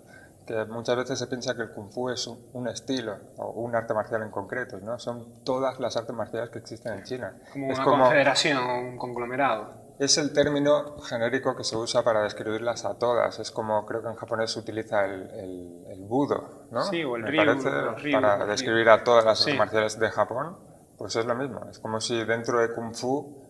Que 0.45 0.63
muchas 0.63 0.95
veces 0.95 1.19
se 1.19 1.27
piensa 1.27 1.55
que 1.55 1.63
el 1.63 1.71
Kung 1.71 1.91
Fu 1.91 2.09
es 2.09 2.25
un, 2.25 2.67
estilo 2.69 3.17
o 3.37 3.49
un 3.61 3.75
arte 3.75 3.93
marcial 3.93 4.21
en 4.23 4.31
concreto. 4.31 4.77
¿no? 4.79 4.97
Son 4.97 5.43
todas 5.43 5.79
las 5.79 5.97
artes 5.97 6.15
marciales 6.15 6.49
que 6.49 6.59
existen 6.59 6.93
en 6.93 7.03
China. 7.03 7.37
Como 7.51 7.71
es 7.71 7.79
una 7.79 7.85
confederación, 7.85 8.57
un 8.63 8.97
conglomerado 8.97 9.87
es 9.99 10.17
el 10.17 10.31
término 10.31 10.99
genérico 10.99 11.55
que 11.55 11.63
se 11.63 11.75
usa 11.75 12.03
para 12.03 12.21
describirlas 12.21 12.85
a 12.85 12.97
todas. 12.99 13.39
Es 13.39 13.51
como 13.51 13.85
creo 13.85 14.03
que 14.03 14.09
en 14.09 14.15
japonés 14.15 14.51
se 14.51 14.59
utiliza 14.59 15.05
el, 15.05 15.85
el, 15.87 16.05
budo, 16.07 16.56
¿no? 16.71 16.83
Sí, 16.83 17.03
o 17.03 17.15
el 17.15 17.23
Me 17.23 17.31
ryu, 17.31 17.37
parece, 17.37 18.11
para 18.11 18.45
describir 18.45 18.89
a 18.89 19.03
todas 19.03 19.25
las 19.25 19.41
artes 19.41 19.57
marciales 19.57 19.99
de 19.99 20.09
Japón. 20.09 20.57
Pues 20.97 21.15
es 21.15 21.25
lo 21.25 21.35
mismo. 21.35 21.61
Es 21.69 21.79
como 21.79 22.01
si 22.01 22.23
dentro 22.23 22.59
de 22.59 22.73
Kung 22.73 22.95
Fu, 22.95 23.43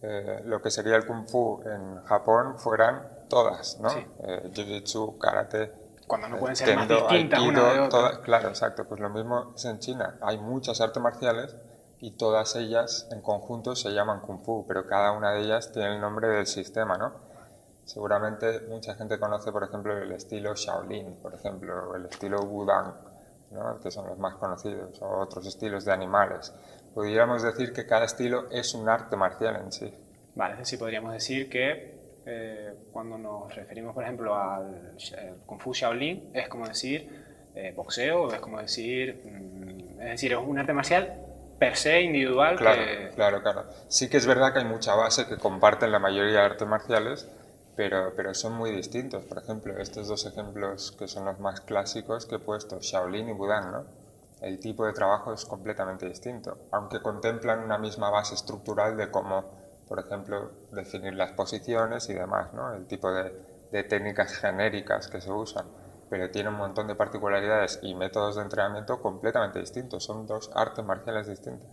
eh, 0.00 0.42
lo 0.44 0.62
que 0.62 0.70
sería 0.70 0.96
el 0.96 1.06
Kung 1.06 1.26
Fu 1.28 1.62
en 1.66 2.02
Japón 2.04 2.58
fueran 2.58 3.06
todas, 3.28 3.78
¿no? 3.80 3.90
Eh, 3.90 4.50
Jiu-Jitsu, 4.52 5.18
Karate, 5.18 5.72
cuando 6.06 6.28
no 6.28 6.38
pueden 6.38 6.56
ser 6.56 6.76
más 6.76 6.88
distintas 6.88 7.40
una 7.40 7.72
de 7.72 7.80
otra. 7.80 8.20
claro, 8.20 8.48
exacto. 8.48 8.84
Pues 8.84 9.00
lo 9.00 9.10
mismo 9.10 9.52
es 9.54 9.64
en 9.64 9.78
China. 9.78 10.18
Hay 10.20 10.38
muchas 10.38 10.80
artes 10.80 11.02
marciales 11.02 11.56
y 12.00 12.12
todas 12.12 12.56
ellas 12.56 13.08
en 13.10 13.22
conjunto 13.22 13.74
se 13.76 13.90
llaman 13.90 14.20
Kung 14.20 14.42
Fu, 14.44 14.66
pero 14.66 14.86
cada 14.86 15.12
una 15.12 15.32
de 15.32 15.42
ellas 15.42 15.72
tiene 15.72 15.94
el 15.94 16.00
nombre 16.00 16.28
del 16.28 16.46
sistema, 16.46 16.98
¿no? 16.98 17.12
Seguramente 17.84 18.60
mucha 18.68 18.94
gente 18.94 19.18
conoce, 19.18 19.52
por 19.52 19.64
ejemplo, 19.64 19.96
el 19.96 20.12
estilo 20.12 20.54
Shaolin, 20.54 21.16
por 21.16 21.34
ejemplo, 21.34 21.90
o 21.90 21.96
el 21.96 22.06
estilo 22.06 22.40
Wudang, 22.40 22.94
¿no? 23.50 23.80
que 23.80 23.90
son 23.90 24.06
los 24.06 24.18
más 24.18 24.34
conocidos, 24.36 25.00
o 25.02 25.20
otros 25.20 25.46
estilos 25.46 25.84
de 25.84 25.92
animales. 25.92 26.52
Podríamos 26.94 27.42
decir 27.42 27.72
que 27.72 27.86
cada 27.86 28.04
estilo 28.04 28.50
es 28.50 28.74
un 28.74 28.88
arte 28.88 29.16
marcial 29.16 29.56
en 29.56 29.72
sí. 29.72 29.92
Vale, 30.34 30.54
es 30.54 30.60
decir, 30.60 30.78
podríamos 30.78 31.12
decir 31.12 31.48
que 31.48 31.94
eh, 32.26 32.74
cuando 32.92 33.18
nos 33.18 33.54
referimos, 33.54 33.94
por 33.94 34.02
ejemplo, 34.02 34.34
al 34.34 34.96
Kung 35.44 35.60
Fu 35.60 35.72
Shaolin, 35.72 36.30
es 36.32 36.48
como 36.48 36.66
decir 36.66 37.08
eh, 37.54 37.72
boxeo, 37.76 38.32
es 38.32 38.40
como 38.40 38.60
decir, 38.60 39.22
mm, 39.24 40.00
es 40.00 40.10
decir, 40.10 40.32
es 40.32 40.38
un 40.38 40.58
arte 40.58 40.72
marcial 40.72 41.20
per 41.58 41.76
se 41.76 42.00
individual. 42.00 42.56
Claro, 42.56 42.82
claro, 43.14 43.42
claro. 43.42 43.64
Sí 43.88 44.08
que 44.08 44.16
es 44.16 44.26
verdad 44.26 44.52
que 44.52 44.60
hay 44.60 44.64
mucha 44.64 44.94
base 44.94 45.26
que 45.26 45.36
comparten 45.36 45.92
la 45.92 45.98
mayoría 45.98 46.40
de 46.40 46.46
artes 46.46 46.66
marciales, 46.66 47.28
pero, 47.76 48.12
pero 48.14 48.34
son 48.34 48.54
muy 48.54 48.70
distintos. 48.70 49.24
Por 49.24 49.38
ejemplo, 49.38 49.78
estos 49.78 50.08
dos 50.08 50.26
ejemplos 50.26 50.92
que 50.98 51.08
son 51.08 51.24
los 51.24 51.38
más 51.40 51.60
clásicos 51.60 52.26
que 52.26 52.36
he 52.36 52.38
puesto, 52.38 52.78
Shaolin 52.80 53.28
y 53.28 53.32
Budán, 53.32 53.72
¿no? 53.72 53.84
El 54.40 54.58
tipo 54.58 54.84
de 54.84 54.92
trabajo 54.92 55.32
es 55.32 55.44
completamente 55.44 56.06
distinto, 56.06 56.58
aunque 56.70 57.00
contemplan 57.00 57.60
una 57.60 57.78
misma 57.78 58.10
base 58.10 58.34
estructural 58.34 58.96
de 58.96 59.10
cómo, 59.10 59.44
por 59.88 60.00
ejemplo, 60.00 60.50
definir 60.72 61.14
las 61.14 61.32
posiciones 61.32 62.08
y 62.10 62.14
demás, 62.14 62.52
¿no? 62.52 62.74
El 62.74 62.86
tipo 62.86 63.10
de, 63.10 63.32
de 63.72 63.84
técnicas 63.84 64.32
genéricas 64.34 65.08
que 65.08 65.20
se 65.20 65.30
usan 65.30 65.66
pero 66.14 66.30
tiene 66.30 66.48
un 66.48 66.56
montón 66.56 66.86
de 66.86 66.94
particularidades 66.94 67.80
y 67.82 67.94
métodos 67.94 68.36
de 68.36 68.42
entrenamiento 68.42 69.00
completamente 69.00 69.58
distintos. 69.58 70.04
Son 70.04 70.26
dos 70.26 70.48
artes 70.54 70.84
marciales 70.84 71.26
distintas. 71.26 71.68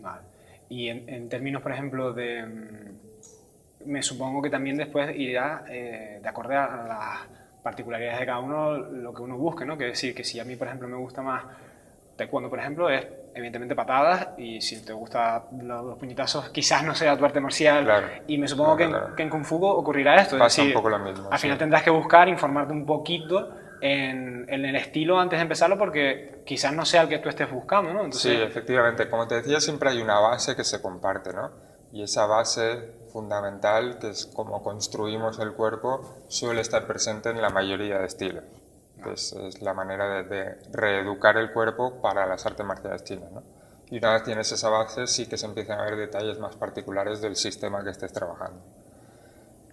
Vale. 0.00 0.22
Y 0.70 0.88
en, 0.88 1.28
términos, 1.28 1.60
por 1.60 1.72
ejemplo, 1.72 2.14
de... 2.14 2.94
Me 3.86 4.02
supongo 4.02 4.42
que 4.42 4.50
también 4.50 4.76
después 4.76 5.16
irá 5.16 5.64
eh, 5.68 6.20
de 6.22 6.28
acuerdo 6.28 6.58
a 6.58 6.84
las 6.86 7.42
particularidades 7.62 8.20
de 8.20 8.26
cada 8.26 8.40
uno 8.40 8.76
lo 8.76 9.14
que 9.14 9.22
uno 9.22 9.36
busque, 9.36 9.64
¿no? 9.64 9.78
Que 9.78 9.86
decir 9.86 10.14
que 10.14 10.24
si 10.24 10.40
a 10.40 10.44
mí, 10.44 10.56
por 10.56 10.66
ejemplo, 10.66 10.88
me 10.88 10.96
gusta 10.96 11.22
más 11.22 11.44
taekwondo, 12.16 12.50
por 12.50 12.58
ejemplo, 12.58 12.90
es 12.90 13.06
evidentemente 13.34 13.74
patadas 13.74 14.28
y 14.36 14.60
si 14.60 14.84
te 14.84 14.92
gustan 14.92 15.42
los, 15.62 15.98
puñetazos 15.98 16.50
quizás 16.50 16.84
no 16.84 16.94
sea 16.94 17.16
tu 17.16 17.24
arte 17.24 17.40
marcial 17.40 18.22
y 18.26 18.36
me 18.36 18.46
supongo 18.46 18.76
que, 18.76 19.22
en, 19.22 19.30
Kung 19.30 19.44
Fu 19.44 19.64
ocurrirá 19.64 20.16
esto. 20.16 20.38
Pasa 20.38 20.62
un 20.62 20.72
poco 20.72 20.90
lo 20.90 20.98
mismo. 20.98 21.28
Al 21.30 21.38
final 21.38 21.56
tendrás 21.56 21.82
que 21.82 21.90
buscar, 21.90 22.28
informarte 22.28 22.72
un 22.72 22.84
poquito 22.84 23.50
en, 23.80 24.46
el 24.48 24.76
estilo 24.76 25.18
antes 25.18 25.38
de 25.38 25.42
empezarlo 25.42 25.78
porque 25.78 26.42
quizás 26.44 26.72
no 26.72 26.84
sea 26.84 27.02
el 27.02 27.08
que 27.08 27.18
tú 27.18 27.28
estés 27.28 27.50
buscando, 27.50 27.92
¿no? 27.92 28.12
Sí, 28.12 28.32
efectivamente. 28.32 29.08
Como 29.08 29.26
te 29.26 29.36
decía, 29.36 29.60
siempre 29.60 29.90
hay 29.90 30.00
una 30.00 30.18
base 30.20 30.54
que 30.54 30.64
se 30.64 30.82
comparte, 30.82 31.32
¿no? 31.32 31.50
Y 31.92 32.02
esa 32.02 32.26
base 32.26 33.01
fundamental, 33.12 33.98
que 33.98 34.10
es 34.10 34.26
como 34.26 34.62
construimos 34.62 35.38
el 35.38 35.52
cuerpo, 35.52 36.24
suele 36.28 36.62
estar 36.62 36.86
presente 36.86 37.30
en 37.30 37.42
la 37.42 37.50
mayoría 37.50 37.98
de 37.98 38.06
estilos. 38.06 38.44
Pues 39.02 39.32
es 39.32 39.60
la 39.60 39.74
manera 39.74 40.22
de, 40.22 40.56
reeducar 40.72 41.36
el 41.36 41.52
cuerpo 41.52 42.00
para 42.00 42.26
las 42.26 42.46
artes 42.46 42.64
marciales 42.64 43.04
chinas, 43.04 43.30
¿no? 43.32 43.42
Y 43.90 43.98
una 43.98 44.14
vez 44.14 44.22
tienes 44.22 44.50
esa 44.50 44.70
base, 44.70 45.06
sí 45.06 45.26
que 45.26 45.36
se 45.36 45.44
empiezan 45.44 45.78
a 45.78 45.84
ver 45.84 45.96
detalles 45.96 46.38
más 46.38 46.56
particulares 46.56 47.20
del 47.20 47.36
sistema 47.36 47.84
que 47.84 47.90
estés 47.90 48.12
trabajando. 48.12 48.62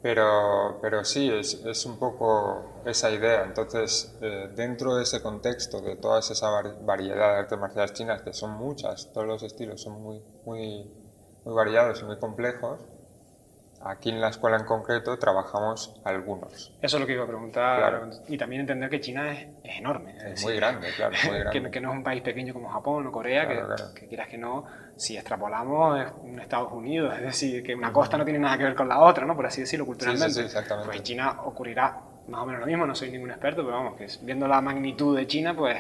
Pero, 0.02 0.80
pero 0.82 1.06
sí, 1.06 1.30
es, 1.32 1.54
es, 1.66 1.86
un 1.86 1.98
poco 2.00 2.82
esa 2.86 3.12
idea. 3.12 3.44
Entonces, 3.44 4.16
eh, 4.22 4.50
dentro 4.56 4.96
de 4.96 5.04
ese 5.04 5.22
contexto, 5.22 5.82
de 5.82 5.96
toda 5.96 6.20
esa 6.20 6.50
variedad 6.82 7.34
de 7.34 7.40
artes 7.40 7.60
marciales 7.60 7.94
chinas, 7.94 8.22
que 8.22 8.34
son 8.34 8.52
muchas, 8.52 9.12
todos 9.14 9.28
los 9.28 9.44
estilos 9.44 9.82
son 9.82 10.02
muy, 10.02 10.22
muy, 10.46 10.92
muy 11.46 11.54
variados 11.54 12.02
y 12.02 12.06
muy 12.06 12.18
complejos, 12.18 12.80
Aquí 13.82 14.10
en 14.10 14.20
la 14.20 14.30
escuela 14.30 14.58
en 14.58 14.66
concreto 14.66 15.18
trabajamos 15.18 15.96
algunos. 16.04 16.74
Eso 16.82 16.98
es 16.98 17.02
lo 17.02 17.08
que 17.08 17.14
iba 17.14 17.24
a 17.24 17.28
preguntar. 17.28 18.10
Y 18.28 18.38
también 18.38 18.62
entender 18.62 18.90
que 18.90 19.00
China 19.00 19.32
es, 19.32 19.48
enorme. 19.64 20.16
Es, 20.34 20.44
muy 20.44 20.56
grande, 20.56 20.90
claro. 20.96 21.16
Muy 21.26 21.40
grande. 21.40 21.72
que, 21.72 21.80
no 21.80 21.92
es 21.92 21.96
un 21.96 22.04
país 22.04 22.22
pequeño 22.22 22.54
como 22.54 22.70
Japón 22.70 23.08
o 23.08 23.12
Corea, 23.12 23.48
que, 23.48 24.08
quieras 24.08 24.28
que 24.28 24.38
no, 24.38 24.66
si 24.98 25.16
extrapolamos 25.16 26.02
es 26.02 26.12
un 26.24 26.40
Estados 26.40 26.74
Unidos, 26.74 27.14
es 27.16 27.22
decir, 27.22 27.64
que 27.64 27.74
una 27.74 27.94
costa 27.94 28.18
no 28.18 28.26
tiene 28.26 28.40
nada 28.40 28.58
que 28.58 28.66
ver 28.66 28.76
con 28.76 28.90
la 28.90 29.00
otra, 29.00 29.26
¿no? 29.26 29.36
por 29.36 29.46
así 29.46 29.62
decirlo, 29.62 29.86
culturalmente. 29.86 30.34
Sí, 30.34 30.40
sí, 30.42 30.46
exactamente. 30.46 30.88
Pues 30.88 30.98
en 30.98 31.04
China 31.04 31.42
ocurrirá 31.46 32.02
más 32.28 32.42
o 32.42 32.46
menos 32.46 32.62
lo 32.62 32.68
mismo, 32.68 32.86
no 32.86 32.96
soy 32.96 33.12
ningún 33.12 33.32
experto, 33.32 33.64
pero 33.64 33.78
vamos, 33.78 33.98
que 33.98 34.08
viendo 34.22 34.48
la 34.48 34.62
magnitud 34.62 35.16
de 35.16 35.28
China, 35.28 35.54
pues 35.56 35.78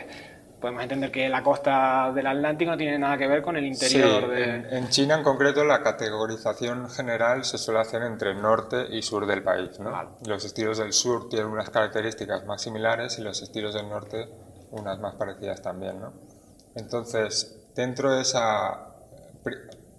podemos 0.60 0.84
entender 0.84 1.12
que 1.12 1.30
la 1.30 1.42
costa 1.42 2.12
del 2.14 2.28
Atlántico 2.28 2.72
no 2.72 2.78
tiene 2.78 3.00
nada 3.00 3.18
que 3.18 3.28
ver 3.28 3.42
con 3.42 3.56
el 3.58 3.66
interior 3.66 4.24
sí, 4.24 4.30
de... 4.30 4.78
En, 4.78 4.90
China 4.90 5.16
en 5.16 5.24
concreto 5.24 5.64
la 5.64 5.82
categorización 5.82 6.90
general 6.90 7.46
se 7.46 7.58
suele 7.58 7.80
hacer 7.80 8.04
entre 8.04 8.36
norte 8.36 8.86
y 8.90 9.02
sur 9.02 9.26
del 9.26 9.44
país. 9.44 9.80
¿no? 9.80 10.18
Los 10.26 10.46
estilos 10.46 10.78
del 10.78 10.94
sur 10.94 11.30
tienen 11.30 11.48
unas 11.48 11.70
características 11.70 12.46
más 12.46 12.62
similares 12.62 13.18
y 13.20 13.22
los 13.22 13.42
estilos 13.42 13.74
del 13.74 13.90
norte 13.90 14.30
unas 14.72 15.00
más 15.00 15.16
parecidas 15.16 15.62
también. 15.62 16.00
¿no? 16.00 16.14
Entonces, 16.76 17.58
dentro 17.76 18.14
de 18.14 18.22
esa... 18.22 18.86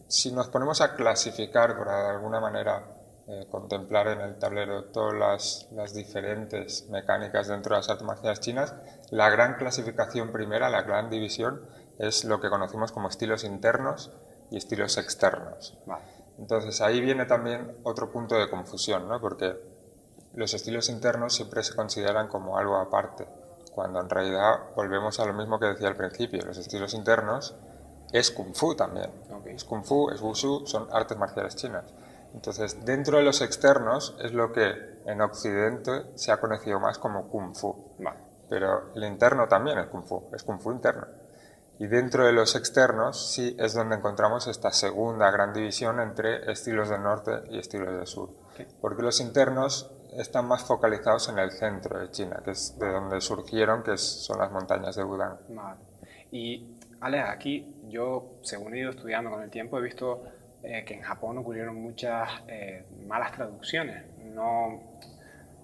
Si 0.09 0.33
nos 0.33 0.49
ponemos 0.49 0.81
a 0.81 0.97
clasificar, 0.97 1.77
por 1.77 1.89
alguna 1.89 2.41
manera, 2.41 2.83
eh, 3.31 3.47
contemplar 3.51 4.09
en 4.09 4.21
el 4.21 4.39
tablero 4.39 4.87
todas 4.87 5.15
las, 5.15 5.69
las, 5.73 5.95
diferentes 5.95 6.89
mecánicas 6.89 7.47
dentro 7.47 7.75
de 7.75 7.79
las 7.79 7.89
artes 7.89 8.05
marciales 8.05 8.41
chinas, 8.41 8.75
la 9.11 9.31
gran 9.31 9.55
clasificación 9.55 10.33
primera, 10.33 10.69
la 10.69 10.83
gran 10.83 11.11
división, 11.11 11.61
es 11.99 12.25
lo 12.25 12.41
que 12.41 12.51
conocemos 12.51 12.93
como 12.93 13.09
estilos 13.09 13.45
internos 13.45 14.11
y 14.51 14.57
estilos 14.57 14.99
externos. 14.99 15.79
Entonces 16.39 16.81
ahí 16.81 17.01
viene 17.01 17.27
también 17.27 17.79
otro 17.85 18.11
punto 18.11 18.37
de 18.37 18.51
confusión, 18.51 19.07
¿no? 19.07 19.21
porque 19.21 19.57
los 20.35 20.53
estilos 20.55 20.89
internos 20.89 21.35
siempre 21.35 21.63
se 21.63 21.77
consideran 21.77 22.29
como 22.29 22.59
algo 22.59 22.77
aparte, 22.77 23.29
cuando 23.73 24.01
en 24.01 24.11
realidad 24.11 24.61
volvemos 24.75 25.21
a 25.21 25.27
lo 25.27 25.35
mismo 25.35 25.61
que 25.61 25.67
decía 25.67 25.89
al 25.89 25.97
principio, 25.97 26.45
los 26.45 26.59
estilos 26.59 26.95
internos 26.95 27.55
es 28.13 28.31
kung 28.31 28.55
fu 28.55 28.75
también. 28.75 29.11
Es 29.47 29.65
kung 29.65 29.85
fu, 29.85 30.11
es 30.11 30.21
wushu, 30.21 30.67
son 30.67 30.89
artes 30.93 31.17
marciales 31.17 31.57
chinas. 31.57 31.85
Entonces, 32.35 32.85
dentro 32.85 33.19
de 33.19 33.25
los 33.25 33.41
externos 33.41 34.17
es 34.21 34.33
lo 34.33 34.53
que 34.53 34.73
en 35.07 35.21
Occidente 35.21 36.07
se 36.15 36.33
ha 36.33 36.41
conocido 36.41 36.79
más 36.81 36.99
como 36.99 37.29
Kung 37.29 37.55
Fu. 37.55 37.91
Pero 38.49 38.93
el 38.95 39.05
interno 39.05 39.47
también 39.49 39.79
es 39.79 39.87
Kung 39.87 40.05
Fu, 40.05 40.29
es 40.33 40.43
Kung 40.43 40.61
Fu 40.61 40.73
interno. 40.73 41.07
Y 41.79 41.87
dentro 41.87 42.27
de 42.27 42.33
los 42.33 42.57
externos 42.57 43.33
sí 43.33 43.57
es 43.59 43.73
donde 43.73 43.97
encontramos 43.97 44.47
esta 44.49 44.71
segunda 44.71 45.31
gran 45.31 45.55
división 45.55 45.99
entre 46.01 46.51
estilos 46.53 46.91
del 46.91 47.03
norte 47.03 47.43
y 47.49 47.59
estilos 47.59 47.97
del 47.97 48.07
sur. 48.07 48.31
Porque 48.83 49.03
los 49.03 49.19
internos 49.21 49.91
están 50.13 50.47
más 50.47 50.65
focalizados 50.65 51.29
en 51.31 51.39
el 51.39 51.53
centro 51.53 51.99
de 51.99 52.11
China, 52.11 52.43
que 52.45 52.51
es 52.51 52.79
de 52.79 52.91
donde 52.91 53.21
surgieron, 53.21 53.83
que 53.83 53.97
son 53.97 54.39
las 54.39 54.51
montañas 54.51 54.97
de 54.97 55.05
Budán. 55.05 55.39
Y, 56.31 56.77
Ale, 57.01 57.21
aquí 57.21 57.75
yo, 57.89 58.33
según 58.43 58.75
he 58.75 58.81
ido 58.81 58.91
estudiando 58.91 59.31
con 59.31 59.43
el 59.43 59.51
tiempo, 59.51 59.79
he 59.79 59.83
visto 59.83 60.23
eh, 60.63 60.85
que 60.85 60.95
en 60.95 61.01
Japón 61.01 61.39
ocurrieron 61.39 61.77
muchas 61.77 62.29
eh, 62.47 62.85
malas 63.07 63.33
traducciones, 63.33 64.05
no, 64.35 64.79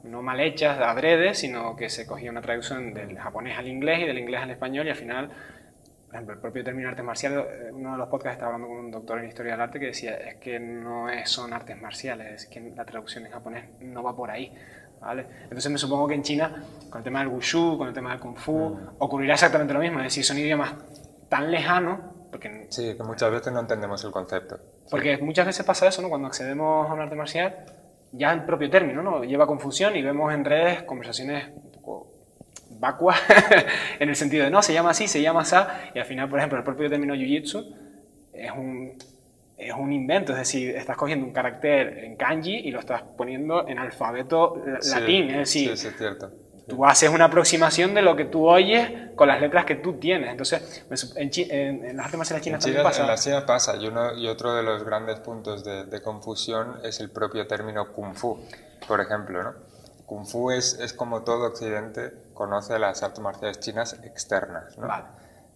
no 0.04 0.22
mal 0.22 0.40
hechas 0.40 0.78
de 0.78 0.84
adrede, 0.84 1.34
sino 1.34 1.76
que 1.76 1.90
se 1.90 2.06
cogía 2.06 2.30
una 2.30 2.40
traducción 2.40 2.94
del 2.94 3.18
japonés 3.18 3.58
al 3.58 3.68
inglés 3.68 4.00
y 4.00 4.04
del 4.06 4.18
inglés 4.18 4.40
al 4.40 4.50
español 4.50 4.86
y 4.86 4.90
al 4.90 4.96
final, 4.96 5.28
por 5.28 6.14
ejemplo, 6.14 6.34
el 6.34 6.40
propio 6.40 6.64
término 6.64 6.88
artes 6.88 7.04
marciales, 7.04 7.44
eh, 7.46 7.70
uno 7.72 7.92
de 7.92 7.98
los 7.98 8.08
podcasts 8.08 8.36
estaba 8.36 8.54
hablando 8.54 8.68
con 8.68 8.86
un 8.86 8.90
doctor 8.90 9.18
en 9.18 9.26
historia 9.26 9.52
del 9.52 9.60
arte 9.60 9.78
que 9.78 9.86
decía, 9.86 10.14
es 10.14 10.36
que 10.36 10.58
no 10.58 11.10
es, 11.10 11.28
son 11.28 11.52
artes 11.52 11.78
marciales, 11.78 12.44
es 12.44 12.46
que 12.46 12.60
la 12.74 12.86
traducción 12.86 13.26
en 13.26 13.32
japonés 13.32 13.64
no 13.80 14.02
va 14.02 14.16
por 14.16 14.30
ahí. 14.30 14.50
¿Vale? 14.98 15.26
Entonces 15.42 15.70
me 15.70 15.76
supongo 15.76 16.08
que 16.08 16.14
en 16.14 16.22
China, 16.22 16.64
con 16.88 17.00
el 17.00 17.04
tema 17.04 17.18
del 17.18 17.28
wushu, 17.28 17.76
con 17.76 17.86
el 17.86 17.92
tema 17.92 18.12
del 18.12 18.18
kung 18.18 18.34
fu, 18.34 18.70
mm. 18.70 18.96
ocurrirá 18.98 19.34
exactamente 19.34 19.74
lo 19.74 19.80
mismo, 19.80 19.98
es 19.98 20.04
decir, 20.04 20.24
son 20.24 20.38
idiomas 20.38 20.74
tan 21.28 21.50
lejanos 21.50 22.00
porque, 22.30 22.66
sí, 22.70 22.94
que 22.96 23.02
muchas 23.02 23.30
veces 23.30 23.52
no 23.52 23.60
entendemos 23.60 24.02
el 24.04 24.10
concepto. 24.10 24.58
Porque 24.90 25.18
muchas 25.18 25.46
veces 25.46 25.64
pasa 25.64 25.88
eso, 25.88 26.02
¿no? 26.02 26.08
Cuando 26.08 26.28
accedemos 26.28 26.88
a 26.88 26.92
un 26.92 27.00
arte 27.00 27.16
marcial, 27.16 27.56
ya 28.12 28.32
el 28.32 28.44
propio 28.44 28.70
término, 28.70 29.02
¿no? 29.02 29.24
Lleva 29.24 29.46
confusión 29.46 29.96
y 29.96 30.02
vemos 30.02 30.32
en 30.32 30.44
redes 30.44 30.82
conversaciones 30.82 31.48
un 31.54 31.72
poco 31.72 32.12
vacuas 32.78 33.18
en 33.98 34.08
el 34.08 34.16
sentido 34.16 34.44
de, 34.44 34.50
no, 34.50 34.62
se 34.62 34.72
llama 34.72 34.90
así, 34.90 35.08
se 35.08 35.22
llama 35.22 35.40
así, 35.40 35.56
y 35.94 35.98
al 35.98 36.04
final, 36.04 36.28
por 36.28 36.38
ejemplo, 36.38 36.58
el 36.58 36.64
propio 36.64 36.88
término 36.88 37.14
jiu-jitsu 37.14 37.74
es 38.32 38.50
un, 38.52 38.92
es 39.56 39.72
un 39.72 39.92
invento, 39.92 40.32
es 40.32 40.38
decir, 40.38 40.76
estás 40.76 40.96
cogiendo 40.96 41.26
un 41.26 41.32
carácter 41.32 41.98
en 42.04 42.16
kanji 42.16 42.54
y 42.54 42.70
lo 42.70 42.80
estás 42.80 43.02
poniendo 43.02 43.66
en 43.66 43.78
alfabeto 43.78 44.62
latín, 44.92 45.30
es 45.30 45.36
decir, 45.38 45.76
sí, 45.76 45.86
es 45.88 45.96
cierto 45.96 46.45
Tú 46.66 46.84
haces 46.84 47.10
una 47.10 47.26
aproximación 47.26 47.94
de 47.94 48.02
lo 48.02 48.16
que 48.16 48.24
tú 48.24 48.48
oyes 48.48 49.14
con 49.14 49.28
las 49.28 49.40
letras 49.40 49.64
que 49.64 49.76
tú 49.76 50.00
tienes. 50.00 50.30
Entonces, 50.30 50.84
en, 51.14 51.30
en, 51.84 51.96
las 51.96 52.06
artes 52.06 52.18
marciales 52.18 52.44
chinas 52.44 52.64
también 52.64 52.82
pasa. 52.82 53.02
En 53.02 53.06
la 53.06 53.16
China 53.16 53.46
pasa. 53.46 53.76
Y, 53.76 53.86
uno, 53.86 54.14
y 54.14 54.26
otro 54.26 54.52
de 54.54 54.64
los 54.64 54.82
grandes 54.82 55.20
puntos 55.20 55.64
de, 55.64 56.02
confusión 56.02 56.80
es 56.82 56.98
el 56.98 57.10
propio 57.10 57.46
término 57.46 57.92
kung 57.92 58.14
fu, 58.14 58.40
por 58.88 59.00
ejemplo. 59.00 59.44
¿no? 59.44 59.54
Kung 60.06 60.26
fu 60.26 60.50
es, 60.50 60.78
es 60.80 60.92
como 60.92 61.22
todo 61.22 61.46
occidente 61.46 62.12
conoce 62.34 62.78
las 62.80 63.02
artes 63.04 63.20
marciales 63.20 63.60
chinas 63.60 63.94
externas. 64.02 64.76
¿no? 64.76 64.88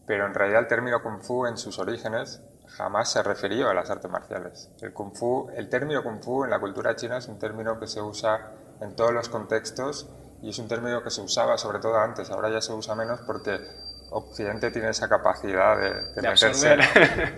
Pero 0.06 0.26
en 0.26 0.34
realidad 0.34 0.60
el 0.60 0.68
término 0.68 1.02
kung 1.02 1.20
fu 1.20 1.46
en 1.46 1.58
sus 1.58 1.80
orígenes 1.80 2.40
jamás 2.68 3.10
se 3.10 3.22
refirió 3.24 3.68
a 3.68 3.74
las 3.74 3.90
artes 3.90 4.08
marciales. 4.08 4.70
El 4.80 4.92
kung 4.92 5.12
fu, 5.12 5.50
el 5.56 5.68
término 5.68 6.04
kung 6.04 6.22
fu 6.22 6.44
en 6.44 6.50
la 6.50 6.60
cultura 6.60 6.94
china 6.94 7.18
es 7.18 7.26
un 7.26 7.38
término 7.38 7.80
que 7.80 7.88
se 7.88 8.00
usa 8.00 8.52
en 8.80 8.94
todos 8.94 9.12
los 9.12 9.28
contextos 9.28 10.08
y 10.42 10.50
es 10.50 10.58
un 10.58 10.68
término 10.68 11.02
que 11.02 11.10
se 11.10 11.20
usaba 11.20 11.58
sobre 11.58 11.78
todo 11.78 11.98
antes, 11.98 12.30
ahora 12.30 12.50
ya 12.50 12.60
se 12.60 12.72
usa 12.72 12.94
menos 12.94 13.20
porque 13.26 13.60
Occidente 14.10 14.70
tiene 14.70 14.90
esa 14.90 15.08
capacidad 15.08 15.78
de, 15.78 16.22
meterse 16.22 16.76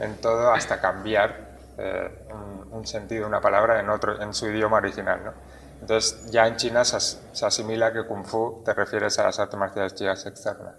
en 0.00 0.20
todo 0.20 0.52
hasta 0.52 0.80
cambiar 0.80 1.52
eh, 1.76 2.26
un, 2.70 2.86
sentido, 2.86 3.26
una 3.26 3.40
palabra 3.40 3.80
en, 3.80 3.90
otro, 3.90 4.20
en 4.20 4.32
su 4.32 4.46
idioma 4.46 4.78
original. 4.78 5.20
¿no? 5.24 5.32
Entonces 5.80 6.30
ya 6.30 6.46
en 6.46 6.56
China 6.56 6.84
se, 6.84 6.98
se, 7.00 7.46
asimila 7.46 7.92
que 7.92 8.06
Kung 8.06 8.24
Fu 8.24 8.62
te 8.64 8.72
refieres 8.72 9.18
a 9.18 9.24
las 9.24 9.38
artes 9.38 9.58
marciales 9.58 9.94
chinas 9.94 10.24
externas, 10.26 10.74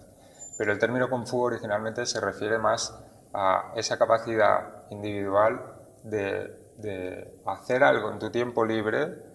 pero 0.58 0.72
el 0.72 0.78
término 0.78 1.08
Kung 1.08 1.26
Fu 1.26 1.42
originalmente 1.42 2.06
se 2.06 2.20
refiere 2.20 2.58
más 2.58 2.94
a 3.32 3.72
esa 3.76 3.98
capacidad 3.98 4.84
individual 4.90 5.60
de, 6.04 6.72
de 6.78 7.38
hacer 7.46 7.84
algo 7.84 8.10
en 8.10 8.18
tu 8.18 8.30
tiempo 8.30 8.64
libre 8.64 9.33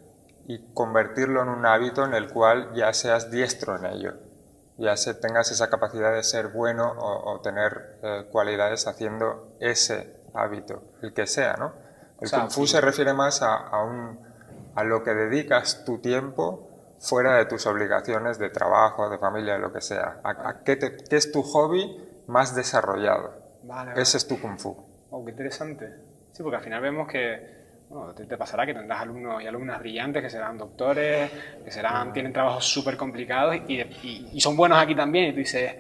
y 0.50 0.58
convertirlo 0.74 1.44
en 1.44 1.50
un 1.50 1.63
hábito 1.68 2.03
en 2.03 2.15
el 2.15 2.34
cual 2.34 2.74
ya 2.74 2.91
seas 2.91 3.29
diestro 3.29 3.75
en 3.75 3.86
ello, 3.86 4.13
ya 4.79 4.98
se, 4.98 5.13
tengas 5.13 5.51
esa 5.51 5.70
capacidad 5.70 6.12
de 6.12 6.24
ser 6.24 6.48
bueno 6.48 6.91
o, 6.98 7.39
tener 7.41 8.00
eh, 8.01 8.25
cualidades 8.32 8.88
haciendo 8.88 9.56
ese 9.60 10.12
hábito, 10.34 10.82
el 11.03 11.13
que 11.13 11.27
sea, 11.27 11.53
¿no? 11.53 11.74
El 12.20 12.32
Kung 12.32 12.50
Fu 12.50 12.65
se 12.65 12.82
refiere 12.82 13.13
más 13.13 13.44
a, 13.44 13.58
a, 13.58 13.84
un, 13.84 14.19
a 14.74 14.84
lo 14.84 15.04
que 15.04 15.13
dedicas 15.13 15.86
tu 15.86 16.00
tiempo 16.00 16.67
fuera 17.00 17.36
de 17.36 17.45
tus 17.45 17.67
obligaciones 17.67 18.39
de 18.39 18.50
trabajo, 18.50 19.08
de 19.08 19.19
familia, 19.19 19.54
de 19.54 19.60
lo 19.60 19.71
que 19.71 19.82
sea. 19.82 20.19
A, 20.24 20.63
qué, 20.63 20.80
qué, 20.80 21.15
es 21.15 21.32
tu 21.32 21.43
hobby 21.43 22.24
más 22.26 22.56
desarrollado. 22.56 23.36
Ese 23.95 24.17
es 24.17 24.28
tu 24.28 24.41
Kung 24.41 24.58
Fu. 24.58 24.76
Oh, 25.12 25.24
qué 25.24 25.30
interesante. 25.30 25.93
Sí, 26.32 26.41
porque 26.41 26.58
al 26.58 26.63
final 26.63 26.82
vemos 26.82 27.08
que 27.08 27.59
te, 28.15 28.38
pasará 28.38 28.65
que 28.65 28.73
tendrás 28.73 29.02
alumnos 29.02 29.41
y 29.41 29.47
alumnas 29.47 29.80
brillantes 29.80 30.21
que 30.21 30.30
serán 30.30 30.58
doctores, 30.58 31.32
que 31.63 31.71
serán, 31.71 32.13
tienen 32.13 32.32
trabajos 32.32 32.65
súper 32.65 32.95
complicados 32.95 33.56
y, 33.67 33.82
y, 34.32 34.39
son 34.41 34.56
buenos 34.56 34.78
aquí 34.78 34.95
también. 34.95 35.30
Y 35.30 35.32
tú 35.32 35.39
dices 35.39 35.75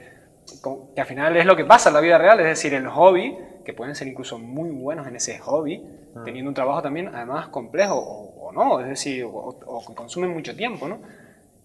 que 0.95 1.01
al 1.01 1.07
final 1.07 1.37
es 1.37 1.45
lo 1.45 1.55
que 1.55 1.65
pasa 1.65 1.89
en 1.89 1.95
la 1.95 2.01
vida 2.01 2.17
real, 2.17 2.39
es 2.39 2.47
decir, 2.47 2.73
el 2.73 2.87
hobby, 2.87 3.37
que 3.63 3.73
pueden 3.73 3.93
ser 3.93 4.07
incluso 4.07 4.39
muy 4.39 4.71
buenos 4.71 5.05
en 5.05 5.15
ese 5.15 5.37
hobby, 5.37 5.77
mm. 5.77 6.23
teniendo 6.23 6.49
un 6.49 6.55
trabajo 6.55 6.81
también 6.81 7.09
además 7.13 7.49
complejo 7.49 7.95
o, 7.95 8.51
no, 8.51 8.79
es 8.79 8.87
decir, 8.87 9.23
o, 9.27 9.83
que 9.87 9.93
consumen 9.93 10.31
mucho 10.31 10.55
tiempo, 10.55 10.87
¿no? 10.87 10.99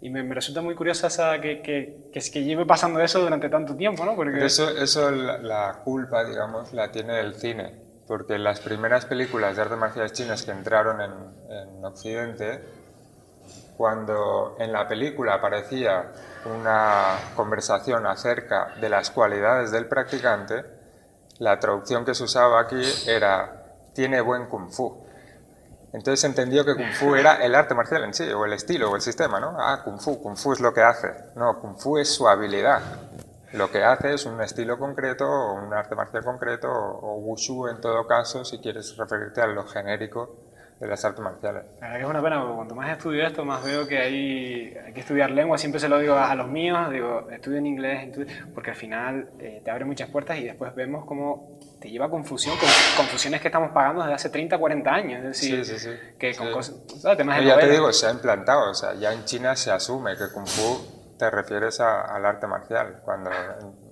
Y 0.02 0.11
me, 0.11 0.22
resulta 0.35 0.61
muy 0.61 0.74
curiosa 0.74 1.07
esa 1.07 1.40
que, 1.40 1.62
que, 1.62 2.11
que, 2.12 2.20
que, 2.20 2.44
lleve 2.44 2.66
pasando 2.66 3.00
eso 3.00 3.20
durante 3.20 3.48
tanto 3.48 3.74
tiempo, 3.74 4.04
¿no? 4.04 4.14
Porque... 4.14 4.44
Eso, 4.44 4.68
eso 4.68 5.11
la, 5.11 5.38
la 5.38 5.80
culpa, 5.83 6.22
digamos, 6.24 6.74
la 6.74 6.92
tiene 6.92 7.20
el 7.20 7.35
cine 7.37 7.84
porque 8.07 8.38
las 8.38 8.61
primeras 8.61 9.07
películas 9.07 9.57
de 9.57 9.62
artes 9.62 9.79
marciales 9.79 10.12
chinas 10.12 10.43
que 10.43 10.51
entraron 10.51 11.01
en, 11.01 11.85
Occidente, 11.85 12.64
cuando 13.77 14.57
en 14.59 14.73
la 14.73 14.88
película 14.88 15.35
aparecía 15.35 16.12
una 16.47 17.19
conversación 17.37 18.07
acerca 18.07 18.75
de 18.81 18.88
las 18.88 19.11
cualidades 19.11 19.71
del 19.71 19.87
practicante, 19.87 20.64
la 21.38 21.59
traducción 21.59 22.05
que 22.05 22.14
se 22.14 22.25
usaba 22.25 22.61
aquí 22.61 22.83
era 23.07 23.64
tiene 23.93 24.21
buen 24.21 24.47
kung 24.47 24.71
fu. 24.71 25.05
Entonces 25.93 26.21
se 26.21 26.27
entendió 26.27 26.64
que 26.64 26.75
kung 26.75 26.93
fu 26.93 27.14
era 27.14 27.37
el 27.45 27.55
arte 27.55 27.75
marcial 27.75 28.05
en 28.05 28.14
sí, 28.14 28.29
o 28.31 28.45
el 28.45 28.55
estilo, 28.55 28.90
o 28.90 28.97
el 28.97 29.03
sistema, 29.03 29.38
¿no? 29.38 29.57
Ah, 29.59 29.83
kung 29.85 30.01
fu, 30.01 30.21
kung 30.23 30.37
fu 30.37 30.53
es 30.53 30.61
lo 30.61 30.73
que 30.73 30.83
hace. 30.83 31.12
No, 31.37 31.61
kung 31.61 31.77
fu 31.77 31.99
es 31.99 32.12
su 32.12 32.27
habilidad 32.27 32.81
lo 33.52 33.70
que 33.70 33.83
hace 33.83 34.14
es 34.14 34.26
un 34.26 34.40
estilo 34.40 34.78
concreto, 34.78 35.24
o 35.24 35.54
un 35.54 35.72
arte 35.72 35.94
marcial 35.94 36.24
concreto, 36.24 36.68
o, 36.70 37.16
wushu 37.18 37.68
en 37.68 37.80
todo 37.80 38.07
caso, 38.07 38.44
si 38.44 38.59
quieres 38.59 38.96
referirte 38.96 39.40
a 39.40 39.46
lo 39.46 39.64
genérico 39.66 40.37
de 40.80 40.88
las 40.88 41.04
artes 41.04 41.22
marciales. 41.22 41.62
La 41.80 41.87
verdad 41.87 41.96
que 41.96 42.02
es 42.02 42.11
una 42.11 42.22
pena, 42.22 42.40
porque 42.40 42.54
cuanto 42.57 42.74
más 42.74 42.90
estudio 42.90 43.26
esto, 43.26 43.44
más 43.44 43.62
veo 43.62 43.87
que 43.87 43.98
hay, 43.98 44.76
hay 44.85 44.92
que 44.92 45.00
estudiar 45.00 45.30
lengua. 45.30 45.57
Siempre 45.57 45.80
se 45.80 45.88
lo 45.88 45.98
digo 45.98 46.14
a, 46.14 46.35
los 46.35 46.48
míos, 46.48 46.90
digo, 46.90 47.28
en 47.30 47.66
inglés, 47.66 48.11
porque 48.52 48.70
al 48.70 48.76
final 48.76 49.30
eh, 49.38 49.62
te 49.64 49.70
abre 49.70 49.85
muchas 49.85 50.11
puertas 50.11 50.37
y 50.38 50.44
después 50.44 50.74
vemos 50.74 51.04
cómo 51.04 51.59
te 51.80 51.90
lleva 51.90 52.07
a 52.07 52.11
confusión, 52.11 52.57
con 52.59 52.68
confusiones 52.96 53.40
que 53.40 53.48
estamos 53.48 53.70
pagando 53.70 54.02
desde 54.02 54.14
hace 54.14 54.30
30, 54.30 54.59
40 54.59 54.90
años. 54.90 55.18
Es 55.18 55.24
decir, 55.24 55.64
sí, 55.64 55.78
sí, 55.78 55.90
sí. 55.90 55.90
que 56.18 56.35
con 56.35 56.50
cosas, 56.50 56.76
temas 57.16 57.38
de 57.38 57.44
Ya 57.44 57.59
te 57.59 57.70
digo, 57.70 57.92
se 57.92 58.07
ha 58.09 58.11
implantado, 58.11 58.70
o 58.70 58.74
sea, 58.74 58.94
ya 58.94 59.12
en 59.12 59.24
China 59.24 59.54
se 59.54 59.70
asume 59.70 60.16
que 60.16 60.33
Kung 60.33 60.46
Fu 60.46 60.93
te 61.18 61.31
refieres 61.31 61.81
al 61.81 62.24
arte 62.24 62.46
marcial, 62.46 63.00
cuando 63.05 63.31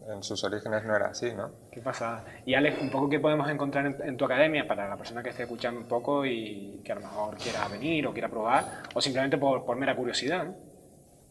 en, 0.08 0.22
sus 0.22 0.44
orígenes 0.44 0.84
no 0.84 0.94
era 0.94 1.06
así, 1.06 1.32
¿no? 1.32 1.50
Qué 1.70 1.80
pasa. 1.80 2.24
Y 2.44 2.54
Alex, 2.54 2.80
un 2.80 2.90
poco 2.90 3.08
qué 3.08 3.18
podemos 3.18 3.48
encontrar 3.48 3.86
en, 3.86 4.16
tu 4.16 4.24
academia 4.24 4.66
para 4.66 4.88
la 4.88 4.96
persona 4.96 5.22
que 5.22 5.30
esté 5.30 5.44
escuchando 5.44 5.80
un 5.80 5.86
poco 5.86 6.26
y 6.26 6.80
que 6.84 6.92
a 6.92 6.96
lo 6.96 7.00
mejor 7.02 7.36
quiera 7.36 7.66
venir 7.68 8.06
o 8.06 8.12
quiera 8.12 8.28
probar, 8.28 8.64
o 8.94 9.00
simplemente 9.00 9.38
por, 9.38 9.64
por 9.64 9.76
mera 9.76 9.96
curiosidad. 9.96 10.44
¿no? 10.44 10.54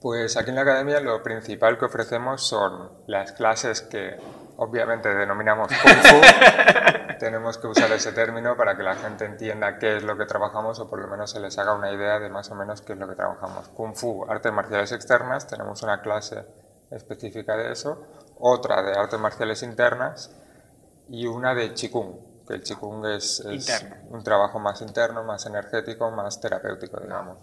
Pues 0.02 0.36
aquí 0.36 0.50
en 0.50 0.56
la 0.56 0.64
academia 0.64 1.00
lo 1.00 1.22
principal 1.22 1.78
que 1.78 1.86
ofrecemos 1.86 2.42
son 2.42 2.90
las 3.06 3.34
clases 3.34 3.82
que 3.84 4.16
obviamente 4.62 5.14
denominamos 5.14 5.70
Kung 5.70 6.04
Fu. 6.04 6.22
Tenemos 7.20 7.58
que 7.58 7.68
usar 7.68 7.92
ese 7.92 8.14
término 8.14 8.56
para 8.56 8.78
que 8.78 8.84
la 8.84 8.96
gente 8.96 9.26
entienda 9.26 9.78
qué 9.80 9.98
es 9.98 10.04
lo 10.04 10.18
que 10.18 10.26
trabajamos 10.26 10.80
o 10.80 10.90
por 10.90 11.00
lo 11.00 11.08
menos 11.08 11.32
se 11.32 11.40
les 11.40 11.58
haga 11.58 11.74
una 11.74 11.92
idea 11.92 12.20
de 12.20 12.30
más 12.30 12.50
o 12.52 12.56
menos 12.56 12.82
qué 12.82 12.94
es 12.94 13.00
lo 13.00 13.08
que 13.08 13.16
trabajamos. 13.16 13.70
Kung 13.70 13.96
Fu, 13.96 14.26
artes 14.30 14.54
marciales 14.54 14.92
externas, 14.92 15.48
tenemos 15.48 15.82
una 15.82 16.02
clase 16.02 16.46
específica 16.92 17.58
de 17.58 17.72
eso, 17.72 18.06
otra 18.38 18.84
de 18.84 18.94
artes 18.94 19.20
marciales 19.20 19.64
internas 19.64 20.32
y 21.10 21.26
una 21.26 21.56
de 21.56 21.74
Qigong, 21.74 22.46
que 22.48 22.54
el 22.54 22.64
Qigong 22.64 23.06
es, 23.08 23.44
un 24.10 24.24
trabajo 24.24 24.60
más 24.60 24.82
interno, 24.82 25.24
más 25.24 25.46
energético, 25.48 26.12
más 26.12 26.40
terapéutico, 26.40 27.00
digamos. 27.00 27.38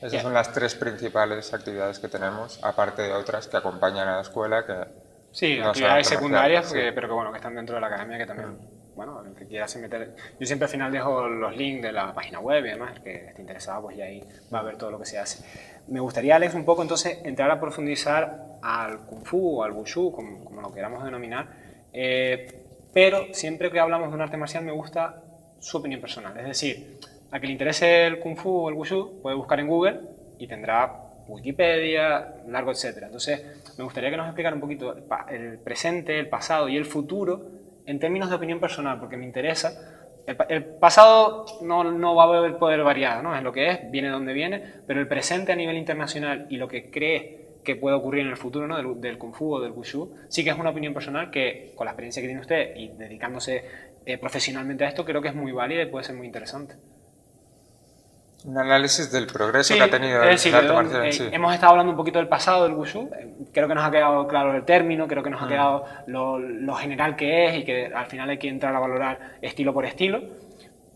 Esas 0.00 0.22
son 0.22 0.32
las 0.32 0.52
tres 0.52 0.74
principales 0.74 1.52
actividades 1.52 1.98
que 1.98 2.08
tenemos, 2.08 2.58
aparte 2.62 3.02
de 3.02 3.12
otras 3.12 3.46
que 3.46 3.58
acompañan 3.58 4.08
a 4.08 4.16
la 4.16 4.22
escuela. 4.22 4.64
Que 4.66 5.01
sí, 5.32 5.58
actividades 5.58 6.06
secundarias, 6.06 6.72
pero 6.72 7.08
que, 7.08 7.14
bueno, 7.14 7.32
que 7.32 7.38
están 7.38 7.54
dentro 7.54 7.74
de 7.74 7.80
la 7.80 7.88
academia, 7.88 8.18
que 8.18 8.26
también, 8.26 8.58
bueno, 8.94 9.22
el 9.24 9.34
que 9.34 9.46
quiera 9.46 9.66
se 9.66 9.80
meter. 9.80 10.14
Yo 10.38 10.46
siempre 10.46 10.66
al 10.66 10.70
final 10.70 10.92
dejo 10.92 11.26
los 11.28 11.56
links 11.56 11.82
de 11.82 11.92
la 11.92 12.14
página 12.14 12.38
web 12.38 12.64
y 12.64 12.68
demás, 12.68 13.00
que 13.00 13.26
esté 13.26 13.40
interesado, 13.40 13.82
pues 13.82 13.96
y 13.96 14.02
ahí 14.02 14.24
va 14.52 14.60
a 14.60 14.62
ver 14.62 14.76
todo 14.76 14.90
lo 14.90 14.98
que 14.98 15.06
se 15.06 15.18
hace. 15.18 15.44
Me 15.88 15.98
gustaría, 15.98 16.36
Alex, 16.36 16.54
un 16.54 16.64
poco 16.64 16.82
entonces 16.82 17.18
entrar 17.24 17.50
a 17.50 17.58
profundizar 17.58 18.58
al 18.62 19.00
Kung 19.06 19.24
Fu 19.24 19.58
o 19.58 19.64
al 19.64 19.72
Wushu, 19.72 20.12
como, 20.12 20.44
como 20.44 20.60
lo 20.60 20.72
queramos 20.72 21.02
denominar, 21.02 21.48
eh, 21.92 22.62
pero 22.92 23.32
siempre 23.32 23.70
que 23.70 23.80
hablamos 23.80 24.10
de 24.10 24.14
un 24.14 24.20
arte 24.20 24.36
marcial 24.36 24.64
me 24.64 24.72
gusta 24.72 25.22
su 25.58 25.78
opinión 25.78 26.00
personal. 26.00 26.36
Es 26.38 26.46
decir, 26.46 26.98
a 27.30 27.40
que 27.40 27.46
le 27.46 27.52
interese 27.52 28.06
el 28.06 28.20
Kung 28.20 28.36
Fu 28.36 28.50
o 28.50 28.68
el 28.68 28.74
Wushu, 28.74 29.20
puede 29.22 29.34
buscar 29.36 29.58
en 29.58 29.68
Google 29.68 30.00
y 30.38 30.46
tendrá 30.46 31.01
Wikipedia, 31.28 32.34
largo, 32.48 32.72
etcétera. 32.72 33.06
Entonces, 33.06 33.74
me 33.78 33.84
gustaría 33.84 34.10
que 34.10 34.16
nos 34.16 34.26
explicara 34.26 34.54
un 34.54 34.60
poquito 34.60 34.94
el 35.30 35.58
presente, 35.58 36.18
el 36.18 36.28
pasado 36.28 36.68
y 36.68 36.76
el 36.76 36.84
futuro 36.84 37.46
en 37.86 37.98
términos 37.98 38.30
de 38.30 38.36
opinión 38.36 38.60
personal, 38.60 39.00
porque 39.00 39.16
me 39.16 39.24
interesa 39.24 39.92
el, 40.26 40.64
pasado 40.64 41.46
no, 41.62 41.84
no, 41.84 42.14
va 42.14 42.24
a 42.24 42.58
poder 42.58 42.82
variar, 42.82 43.22
¿no? 43.22 43.36
Es 43.36 43.42
lo 43.42 43.52
que 43.52 43.70
es, 43.70 43.90
viene 43.90 44.08
donde 44.08 44.32
viene, 44.32 44.62
pero 44.86 45.00
el 45.00 45.08
presente 45.08 45.52
a 45.52 45.56
nivel 45.56 45.76
internacional 45.76 46.46
y 46.48 46.56
lo 46.56 46.68
que 46.68 46.90
cree 46.90 47.42
que 47.64 47.76
puede 47.76 47.96
ocurrir 47.96 48.22
en 48.22 48.30
el 48.30 48.36
futuro 48.36 48.66
¿no? 48.66 48.94
del, 48.94 49.18
Kung 49.18 49.34
Fu 49.34 49.54
o 49.54 49.60
del 49.60 49.72
Wushu, 49.72 50.14
sí 50.28 50.42
que 50.42 50.50
es 50.50 50.58
una 50.58 50.70
opinión 50.70 50.92
personal 50.92 51.30
que 51.30 51.72
con 51.76 51.84
la 51.84 51.92
experiencia 51.92 52.20
que 52.20 52.28
tiene 52.28 52.40
usted 52.40 52.76
y 52.76 52.88
dedicándose 52.88 53.64
eh, 54.04 54.18
profesionalmente 54.18 54.84
a 54.84 54.88
esto, 54.88 55.04
creo 55.04 55.22
que 55.22 55.28
es 55.28 55.34
muy 55.34 55.52
válida 55.52 55.82
y 55.82 55.86
puede 55.86 56.04
ser 56.04 56.16
muy 56.16 56.26
interesante. 56.26 56.74
Un 58.44 58.58
análisis 58.58 59.12
del 59.12 59.26
progreso 59.26 59.74
que 59.74 59.82
ha 59.82 59.90
tenido 59.90 60.22
el 60.22 60.28
arte 60.28 60.50
marcial 60.50 61.04
eh, 61.04 61.30
Hemos 61.32 61.54
estado 61.54 61.70
hablando 61.70 61.92
un 61.92 61.96
poquito 61.96 62.18
del 62.18 62.26
pasado 62.26 62.64
del 62.64 62.72
Wushu. 62.72 63.08
Eh, 63.16 63.34
creo 63.52 63.68
que 63.68 63.74
nos 63.74 63.84
ha 63.84 63.90
quedado 63.90 64.26
claro 64.26 64.56
el 64.56 64.64
término, 64.64 65.06
creo 65.06 65.22
que 65.22 65.30
nos 65.30 65.40
ha 65.42 65.46
mm. 65.46 65.48
quedado 65.48 65.84
lo, 66.06 66.38
lo, 66.38 66.74
general 66.74 67.14
que 67.14 67.46
es 67.46 67.58
y 67.58 67.64
que 67.64 67.86
al 67.86 68.06
final 68.06 68.30
hay 68.30 68.38
que 68.38 68.48
entrar 68.48 68.74
a 68.74 68.80
valorar 68.80 69.36
estilo 69.40 69.72
por 69.72 69.84
estilo. 69.84 70.22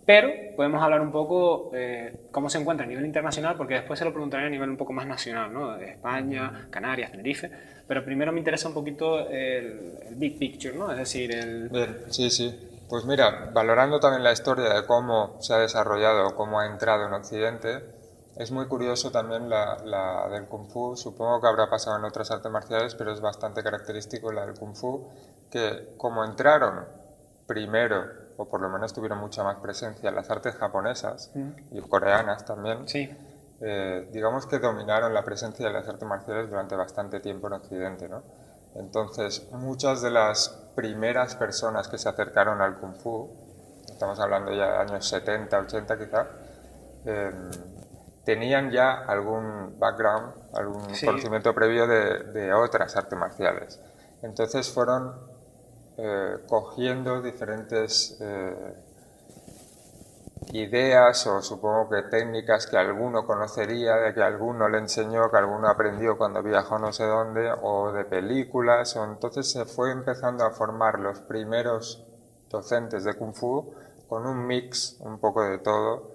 Pero 0.04 0.28
podemos 0.56 0.82
hablar 0.82 1.00
un 1.00 1.10
poco 1.10 1.70
eh, 1.74 2.12
cómo 2.30 2.48
se 2.48 2.58
encuentra 2.58 2.84
a 2.84 2.88
nivel 2.88 3.04
internacional, 3.04 3.56
porque 3.56 3.74
después 3.74 3.98
se 3.98 4.04
lo 4.04 4.12
preguntaré 4.12 4.46
a 4.46 4.50
nivel 4.50 4.70
un 4.70 4.76
poco 4.76 4.92
más 4.92 5.06
nacional, 5.06 5.52
¿no? 5.52 5.76
De 5.76 5.90
España, 5.90 6.66
Canarias, 6.70 7.10
Tenerife. 7.10 7.50
Pero 7.86 8.04
primero 8.04 8.32
me 8.32 8.38
interesa 8.38 8.68
un 8.68 8.74
poquito 8.74 9.28
el, 9.28 9.94
el 10.08 10.14
big 10.14 10.38
picture, 10.38 10.76
¿no? 10.76 10.90
Es 10.92 10.98
decir, 10.98 11.32
el... 11.32 11.70
Sí, 12.10 12.30
sí. 12.30 12.54
Pues 12.88 13.04
mira, 13.04 13.50
valorando 13.52 13.98
también 13.98 14.22
la 14.22 14.32
historia 14.32 14.72
de 14.72 14.86
cómo 14.86 15.36
se 15.40 15.54
ha 15.54 15.58
desarrollado, 15.58 16.36
cómo 16.36 16.60
ha 16.60 16.66
entrado 16.66 17.06
en 17.06 17.12
Occidente, 17.14 17.84
es 18.36 18.50
muy 18.50 18.66
curioso 18.66 19.10
también 19.10 19.48
la, 19.48 20.28
del 20.30 20.46
Kung 20.46 20.68
Fu. 20.68 20.94
Supongo 20.94 21.40
que 21.40 21.48
habrá 21.48 21.70
pasado 21.70 21.96
en 21.98 22.04
otras 22.04 22.30
artes 22.30 22.52
marciales, 22.52 22.94
pero 22.94 23.12
es 23.12 23.20
bastante 23.20 23.62
característico 23.62 24.30
la 24.30 24.44
del 24.44 24.58
Kung 24.58 24.76
Fu, 24.76 25.08
que 25.50 25.94
como 25.96 26.22
entraron 26.24 26.84
primero, 27.46 28.04
o 28.36 28.46
por 28.48 28.60
lo 28.60 28.68
menos 28.68 28.92
tuvieron 28.92 29.18
mucha 29.18 29.42
más 29.42 29.56
presencia, 29.56 30.10
las 30.10 30.28
artes 30.30 30.54
japonesas 30.54 31.30
mm. 31.34 31.76
y 31.76 31.80
coreanas 31.80 32.44
también, 32.44 32.86
sí. 32.88 33.10
Eh, 33.62 34.10
digamos 34.12 34.46
que 34.46 34.58
dominaron 34.58 35.14
la 35.14 35.24
presencia 35.24 35.66
de 35.66 35.72
las 35.72 35.88
artes 35.88 36.06
marciales 36.06 36.50
durante 36.50 36.76
bastante 36.76 37.20
tiempo 37.20 37.46
en 37.46 37.54
Occidente, 37.54 38.06
¿no? 38.06 38.22
Entonces, 38.78 39.48
muchas 39.52 40.02
de 40.02 40.10
las 40.10 40.48
primeras 40.74 41.34
personas 41.34 41.88
que 41.88 41.98
se 41.98 42.08
acercaron 42.08 42.60
al 42.60 42.78
Kung 42.78 42.94
Fu, 42.94 43.30
estamos 43.88 44.20
hablando 44.20 44.52
ya 44.52 44.72
de 44.72 44.76
años 44.78 45.08
70, 45.08 45.58
80 45.58 45.98
quizá, 45.98 46.26
em, 47.04 47.50
tenían 48.24 48.70
ya 48.70 49.04
algún 49.06 49.78
background, 49.78 50.34
algún 50.54 50.82
conocimiento 51.04 51.54
previo 51.54 51.86
de, 51.86 52.52
otras 52.52 52.96
artes 52.96 53.18
marciales. 53.18 53.80
Entonces 54.22 54.68
fueron 54.68 55.14
eh, 55.96 56.38
cogiendo 56.48 57.22
diferentes 57.22 58.18
eh, 58.20 58.74
ideas 60.52 61.26
o 61.26 61.42
supongo 61.42 61.90
que 61.90 62.02
técnicas 62.02 62.66
que 62.66 62.76
alguno 62.76 63.26
conocería, 63.26 63.96
de 63.96 64.14
que 64.14 64.22
alguno 64.22 64.68
le 64.68 64.78
enseñó, 64.78 65.30
que 65.30 65.36
alguno 65.36 65.68
aprendió 65.68 66.16
cuando 66.16 66.42
viajó 66.42 66.78
no 66.78 66.92
sé 66.92 67.04
dónde, 67.04 67.52
o 67.62 67.92
de 67.92 68.04
películas, 68.04 68.96
o 68.96 69.04
entonces 69.04 69.50
se 69.50 69.64
fue 69.64 69.90
empezando 69.92 70.44
a 70.44 70.50
formar 70.50 70.98
los 70.98 71.20
primeros 71.20 72.04
docentes 72.48 73.04
de 73.04 73.14
Kung 73.14 73.34
Fu 73.34 73.74
con 74.08 74.26
un 74.26 74.46
mix 74.46 74.96
un 75.00 75.18
poco 75.18 75.42
de 75.42 75.58
todo. 75.58 76.12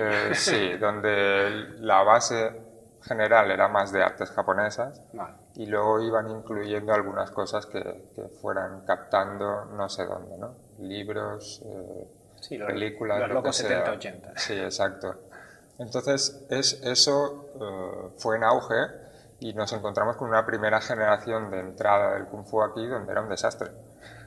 Eh, 0.00 0.34
sí, 0.34 0.76
donde 0.76 1.76
la 1.78 2.02
base 2.02 2.68
general 3.02 3.50
era 3.50 3.68
más 3.68 3.92
de 3.92 4.02
artes 4.02 4.30
japonesas 4.30 5.00
y 5.54 5.66
luego 5.66 6.00
iban 6.02 6.28
incluyendo 6.30 6.92
algunas 6.92 7.30
cosas 7.30 7.64
que, 7.66 8.10
que, 8.14 8.22
fueran 8.40 8.84
captando 8.84 9.66
no 9.66 9.88
sé 9.88 10.04
dónde, 10.04 10.36
¿no? 10.36 10.54
Libros, 10.78 11.62
eh, 11.64 12.08
sí, 12.40 12.58
películas. 12.58 13.28
Los 13.30 13.56
70, 13.56 13.92
80. 13.92 14.32
Sí, 14.36 14.54
exacto. 14.54 15.16
Entonces, 15.78 16.44
es, 16.50 16.80
eso 16.82 17.46
eh, 17.54 18.10
fue 18.18 18.36
en 18.36 18.44
auge 18.44 18.74
y 19.40 19.54
nos 19.54 19.72
encontramos 19.72 20.16
con 20.16 20.28
una 20.28 20.44
primera 20.44 20.80
generación 20.80 21.50
de 21.50 21.60
entrada 21.60 22.14
del 22.14 22.26
Kung 22.26 22.44
Fu 22.44 22.62
aquí 22.62 22.84
donde 22.86 23.12
era 23.12 23.22
un 23.22 23.28
desastre. 23.28 23.70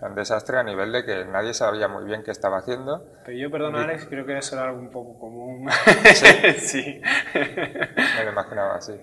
Un 0.02 0.15
desastre 0.15 0.58
a 0.58 0.63
nivel 0.63 0.91
de 0.91 1.06
que 1.06 1.26
nadie 1.26 1.54
sabía 1.54 1.88
muy 1.88 2.06
bien 2.06 2.24
qué 2.24 2.32
estaba 2.32 2.58
haciendo. 2.58 3.04
Pero 3.26 3.38
yo, 3.38 3.52
perdón, 3.52 3.76
Alex, 3.76 4.06
creo 4.06 4.26
que 4.26 4.38
eso 4.38 4.56
era 4.56 4.69
algo 4.69 4.80
un 4.80 4.89
poco 4.89 5.19
común. 5.19 5.69
Sí. 6.13 6.26
sí. 6.60 7.02
Me 7.36 8.24
lo 8.24 8.32
imaginaba 8.32 8.76
así. 8.76 9.00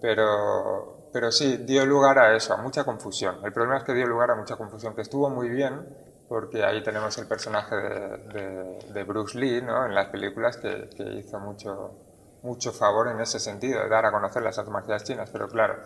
Pero, 0.00 1.08
pero 1.12 1.30
sí, 1.30 1.58
dio 1.58 1.84
lugar 1.84 2.18
a 2.18 2.34
eso, 2.34 2.54
a 2.54 2.56
mucha 2.56 2.84
confusión. 2.84 3.36
El 3.44 3.52
problema 3.52 3.78
es 3.78 3.84
que 3.84 3.92
dio 3.92 4.06
lugar 4.06 4.30
a 4.30 4.36
mucha 4.36 4.56
confusión, 4.56 4.94
que 4.94 5.02
estuvo 5.02 5.28
muy 5.28 5.48
bien, 5.48 5.86
porque 6.32 6.64
ahí 6.64 6.82
tenemos 6.82 7.18
el 7.18 7.26
personaje 7.26 7.76
de, 7.76 9.04
Bruce 9.04 9.38
Lee 9.38 9.60
¿no? 9.60 9.84
en 9.84 9.94
las 9.94 10.06
películas 10.06 10.56
que, 10.56 10.88
hizo 11.18 11.38
mucho, 11.38 11.90
mucho 12.42 12.72
favor 12.72 13.08
en 13.08 13.20
ese 13.20 13.38
sentido, 13.38 13.82
de 13.82 13.90
dar 13.90 14.06
a 14.06 14.10
conocer 14.10 14.42
las 14.42 14.56
artes 14.56 14.72
marciales 14.72 15.04
chinas, 15.04 15.28
pero 15.30 15.46
claro, 15.46 15.76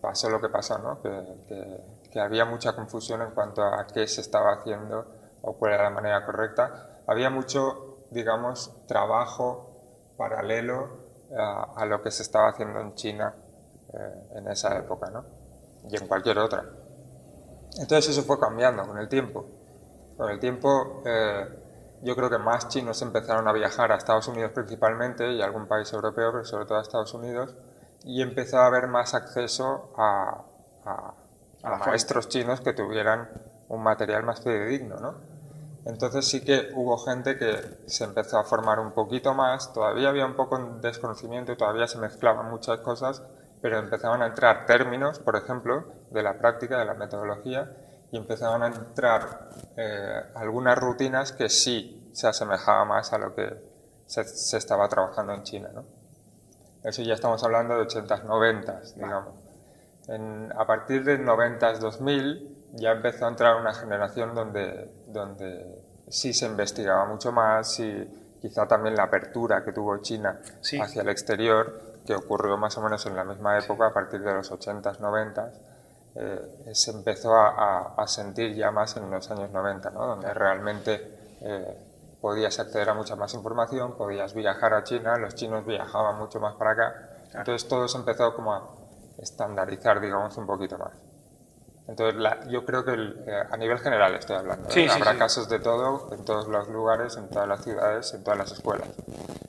pasó 0.00 0.30
lo 0.30 0.40
que 0.40 0.48
pasó, 0.48 0.78
¿no? 0.78 1.02
que, 1.02 2.08
que, 2.10 2.18
había 2.18 2.46
mucha 2.46 2.74
confusión 2.74 3.20
en 3.20 3.32
cuanto 3.32 3.62
a 3.62 3.86
qué 3.86 4.08
se 4.08 4.22
estaba 4.22 4.54
haciendo 4.54 5.04
o 5.42 5.52
cuál 5.58 5.74
era 5.74 5.82
la 5.82 5.90
manera 5.90 6.24
correcta. 6.24 7.02
Había 7.06 7.28
mucho, 7.28 8.06
digamos, 8.10 8.72
trabajo 8.86 10.14
paralelo 10.16 10.88
a, 11.36 11.84
lo 11.84 12.02
que 12.02 12.10
se 12.10 12.22
estaba 12.22 12.48
haciendo 12.48 12.80
en 12.80 12.94
China 12.94 13.34
eh, 13.92 14.28
en 14.36 14.48
esa 14.48 14.74
época 14.78 15.10
¿no? 15.10 15.22
y 15.90 15.98
en 15.98 16.08
cualquier 16.08 16.38
otra. 16.38 16.64
Entonces 17.78 18.08
eso 18.08 18.22
fue 18.22 18.40
cambiando 18.40 18.82
con 18.86 18.96
el 18.96 19.10
tiempo. 19.10 19.55
Con 20.16 20.30
el 20.30 20.40
tiempo, 20.40 21.02
eh, 21.04 21.46
yo 22.02 22.16
creo 22.16 22.30
que 22.30 22.38
más 22.38 22.68
chinos 22.68 23.00
empezaron 23.02 23.46
a 23.48 23.52
viajar 23.52 23.92
a 23.92 23.96
Estados 23.96 24.28
Unidos 24.28 24.52
principalmente 24.52 25.32
y 25.32 25.42
a 25.42 25.44
algún 25.44 25.66
país 25.66 25.92
europeo, 25.92 26.32
pero 26.32 26.44
sobre 26.44 26.64
todo 26.64 26.78
a 26.78 26.82
Estados 26.82 27.12
Unidos, 27.14 27.54
y 28.04 28.22
empezó 28.22 28.58
a 28.58 28.66
haber 28.66 28.86
más 28.86 29.14
acceso 29.14 29.92
a, 29.96 30.42
maestros 31.84 32.28
chinos 32.28 32.60
que 32.60 32.72
tuvieran 32.72 33.28
un 33.68 33.82
material 33.82 34.22
más 34.22 34.40
fidedigno, 34.40 35.00
¿no? 35.00 35.14
Entonces 35.84 36.24
sí 36.26 36.44
que 36.44 36.70
hubo 36.74 36.96
gente 36.98 37.36
que 37.36 37.56
se 37.86 38.04
empezó 38.04 38.38
a 38.38 38.44
formar 38.44 38.78
un 38.78 38.92
poquito 38.92 39.34
más, 39.34 39.72
todavía 39.72 40.08
había 40.08 40.26
un 40.26 40.34
poco 40.34 40.58
de 40.58 40.88
desconocimiento, 40.88 41.56
todavía 41.56 41.88
se 41.88 41.98
mezclaban 41.98 42.50
muchas 42.50 42.78
cosas, 42.80 43.22
pero 43.60 43.78
empezaban 43.78 44.22
a 44.22 44.26
entrar 44.26 44.66
términos, 44.66 45.18
por 45.18 45.36
ejemplo, 45.36 45.84
de 46.10 46.22
la 46.22 46.38
práctica, 46.38 46.78
de 46.78 46.84
la 46.84 46.94
metodología, 46.94 47.72
y 48.16 48.18
empezaban 48.18 48.62
a 48.62 48.68
entrar 48.68 49.50
eh, 49.76 50.22
algunas 50.34 50.78
rutinas 50.78 51.32
que 51.32 51.50
sí 51.50 52.10
se 52.14 52.26
asemejaba 52.26 52.86
más 52.86 53.12
a 53.12 53.18
lo 53.18 53.34
que 53.34 53.52
se, 54.06 54.56
estaba 54.56 54.88
trabajando 54.88 55.34
en 55.34 55.42
China. 55.42 55.68
¿no? 55.74 55.84
Eso 56.82 57.02
ya 57.02 57.12
estamos 57.12 57.44
hablando 57.44 57.76
de 57.76 57.82
80s, 57.82 58.22
90s, 58.24 58.94
digamos. 58.94 59.34
a 60.56 60.66
partir 60.66 61.04
de 61.04 61.20
90s, 61.20 61.78
2000 61.78 62.56
ya 62.72 62.92
empezó 62.92 63.26
a 63.26 63.28
entrar 63.28 63.60
una 63.60 63.74
generación 63.74 64.34
donde, 64.34 64.90
donde 65.08 65.82
sí 66.08 66.32
se 66.32 66.46
investigaba 66.46 67.04
mucho 67.04 67.32
más 67.32 67.78
y 67.80 68.38
quizá 68.40 68.66
también 68.66 68.96
la 68.96 69.04
apertura 69.04 69.62
que 69.62 69.72
tuvo 69.72 69.98
China 69.98 70.40
hacia 70.80 71.02
el 71.02 71.08
exterior, 71.10 72.00
que 72.06 72.14
ocurrió 72.14 72.56
más 72.56 72.78
o 72.78 72.82
menos 72.82 73.04
en 73.04 73.14
la 73.14 73.24
misma 73.24 73.58
época, 73.58 73.88
a 73.88 73.92
partir 73.92 74.22
de 74.22 74.32
los 74.32 74.50
80s, 74.50 75.00
90s, 75.00 75.52
eh, 76.18 76.74
se 76.74 76.92
empezó 76.92 77.34
a, 77.36 78.04
sentir 78.06 78.54
ya 78.54 78.70
más 78.70 78.96
en 78.96 79.10
los 79.10 79.30
años 79.30 79.50
90, 79.50 79.90
¿no? 79.90 80.06
donde 80.06 80.32
realmente 80.32 81.36
eh, 81.42 81.76
podías 82.20 82.58
acceder 82.58 82.88
a 82.88 82.94
mucha 82.94 83.16
más 83.16 83.34
información, 83.34 83.96
podías 83.96 84.32
viajar 84.32 84.72
a 84.72 84.82
China, 84.82 85.18
los 85.18 85.34
chinos 85.34 85.66
viajaban 85.66 86.18
mucho 86.18 86.40
más 86.40 86.54
para 86.54 86.70
acá, 86.70 87.10
entonces 87.34 87.68
todo 87.68 87.86
se 87.86 87.98
empezó 87.98 88.34
como 88.34 88.54
a 88.54 88.62
estandarizar, 89.18 90.00
digamos, 90.00 90.36
un 90.36 90.46
poquito 90.46 90.78
más. 90.78 90.92
Entonces, 91.88 92.20
yo 92.48 92.64
creo 92.64 92.84
que 92.84 92.94
eh, 92.94 93.42
a 93.50 93.56
nivel 93.56 93.78
general 93.78 94.14
estoy 94.14 94.36
hablando. 94.36 94.68
Habrá 94.92 95.16
casos 95.16 95.48
de 95.48 95.60
todo 95.60 96.12
en 96.12 96.24
todos 96.24 96.48
los 96.48 96.68
lugares, 96.68 97.16
en 97.16 97.28
todas 97.28 97.46
las 97.46 97.62
ciudades, 97.62 98.12
en 98.12 98.24
todas 98.24 98.38
las 98.38 98.52
escuelas. 98.52 98.88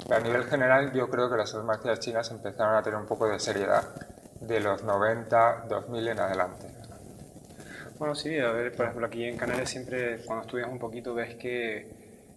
Pero 0.07 0.17
a 0.17 0.19
nivel 0.19 0.43
general, 0.43 0.93
yo 0.93 1.09
creo 1.09 1.29
que 1.29 1.37
las 1.37 1.51
artes 1.53 1.65
marciales 1.65 1.99
chinas 1.99 2.29
empezaron 2.29 2.75
a 2.75 2.83
tener 2.83 2.99
un 2.99 3.07
poco 3.07 3.27
de 3.27 3.39
seriedad 3.39 3.83
de 4.47 4.59
los 4.59 4.83
90, 4.83 5.65
2000 5.69 6.07
en 6.07 6.19
adelante. 6.19 6.67
Bueno, 7.99 8.15
sí, 8.15 8.37
a 8.37 8.51
ver, 8.51 8.73
por 8.75 8.85
ejemplo, 8.85 9.07
aquí 9.07 9.23
en 9.23 9.37
Canarias 9.37 9.69
siempre 9.69 10.19
cuando 10.25 10.45
estudias 10.45 10.69
un 10.69 10.77
poquito 10.77 11.13
ves 11.13 11.35
que, 11.35 11.87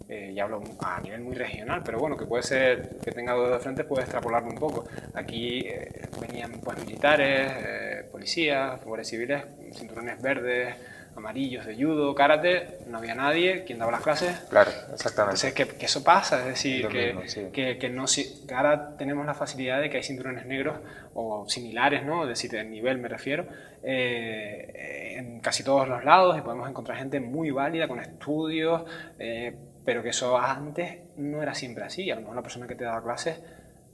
eh, 0.08 0.32
ya 0.34 0.44
hablo 0.44 0.62
a 0.80 1.00
nivel 1.00 1.20
muy 1.20 1.34
regional, 1.36 1.82
pero 1.84 1.98
bueno, 1.98 2.16
que 2.16 2.24
puede 2.24 2.42
ser 2.42 2.96
que 3.04 3.12
tenga 3.12 3.32
dos 3.34 3.50
de 3.52 3.58
frente, 3.60 3.84
puede 3.84 4.02
extrapolarlo 4.02 4.48
un 4.48 4.58
poco. 4.58 4.86
Aquí 5.14 5.60
eh, 5.60 6.08
venían 6.20 6.52
pues 6.64 6.78
militares, 6.84 7.52
eh, 7.56 8.08
policías, 8.10 8.82
guardias 8.84 9.08
civiles, 9.08 9.44
cinturones 9.74 10.20
verdes, 10.20 10.74
amarillos 11.16 11.66
de 11.66 11.74
judo, 11.74 12.14
karate, 12.14 12.78
no 12.86 12.98
había 12.98 13.14
nadie, 13.14 13.64
quien 13.64 13.78
daba 13.78 13.92
las 13.92 14.00
clases. 14.02 14.36
Claro, 14.48 14.70
exactamente. 14.92 15.46
Entonces, 15.46 15.52
que, 15.54 15.66
que 15.66 15.86
eso 15.86 16.02
pasa, 16.04 16.38
es 16.40 16.46
decir, 16.46 16.88
que, 16.88 17.06
mismo, 17.08 17.22
sí. 17.26 17.46
que, 17.52 17.78
que 17.78 17.88
no, 17.90 18.06
si- 18.06 18.44
ahora 18.54 18.96
tenemos 18.96 19.26
la 19.26 19.34
facilidad 19.34 19.80
de 19.80 19.90
que 19.90 19.96
hay 19.98 20.02
cinturones 20.02 20.46
negros 20.46 20.78
o 21.14 21.48
similares, 21.48 22.04
¿no? 22.04 22.22
Es 22.22 22.28
decir, 22.30 22.50
de 22.50 22.64
nivel 22.64 22.98
me 22.98 23.08
refiero, 23.08 23.46
eh, 23.82 25.14
en 25.18 25.40
casi 25.40 25.62
todos 25.64 25.88
los 25.88 26.04
lados 26.04 26.38
y 26.38 26.40
podemos 26.42 26.68
encontrar 26.68 26.98
gente 26.98 27.20
muy 27.20 27.50
válida 27.50 27.88
con 27.88 28.00
estudios, 28.00 28.84
eh, 29.18 29.54
pero 29.84 30.02
que 30.02 30.10
eso 30.10 30.38
antes 30.38 30.98
no 31.16 31.42
era 31.42 31.54
siempre 31.54 31.84
así. 31.84 32.10
A 32.10 32.14
lo 32.14 32.20
mejor 32.22 32.36
la 32.36 32.42
persona 32.42 32.66
que 32.66 32.74
te 32.74 32.84
daba 32.84 33.02
clases 33.02 33.40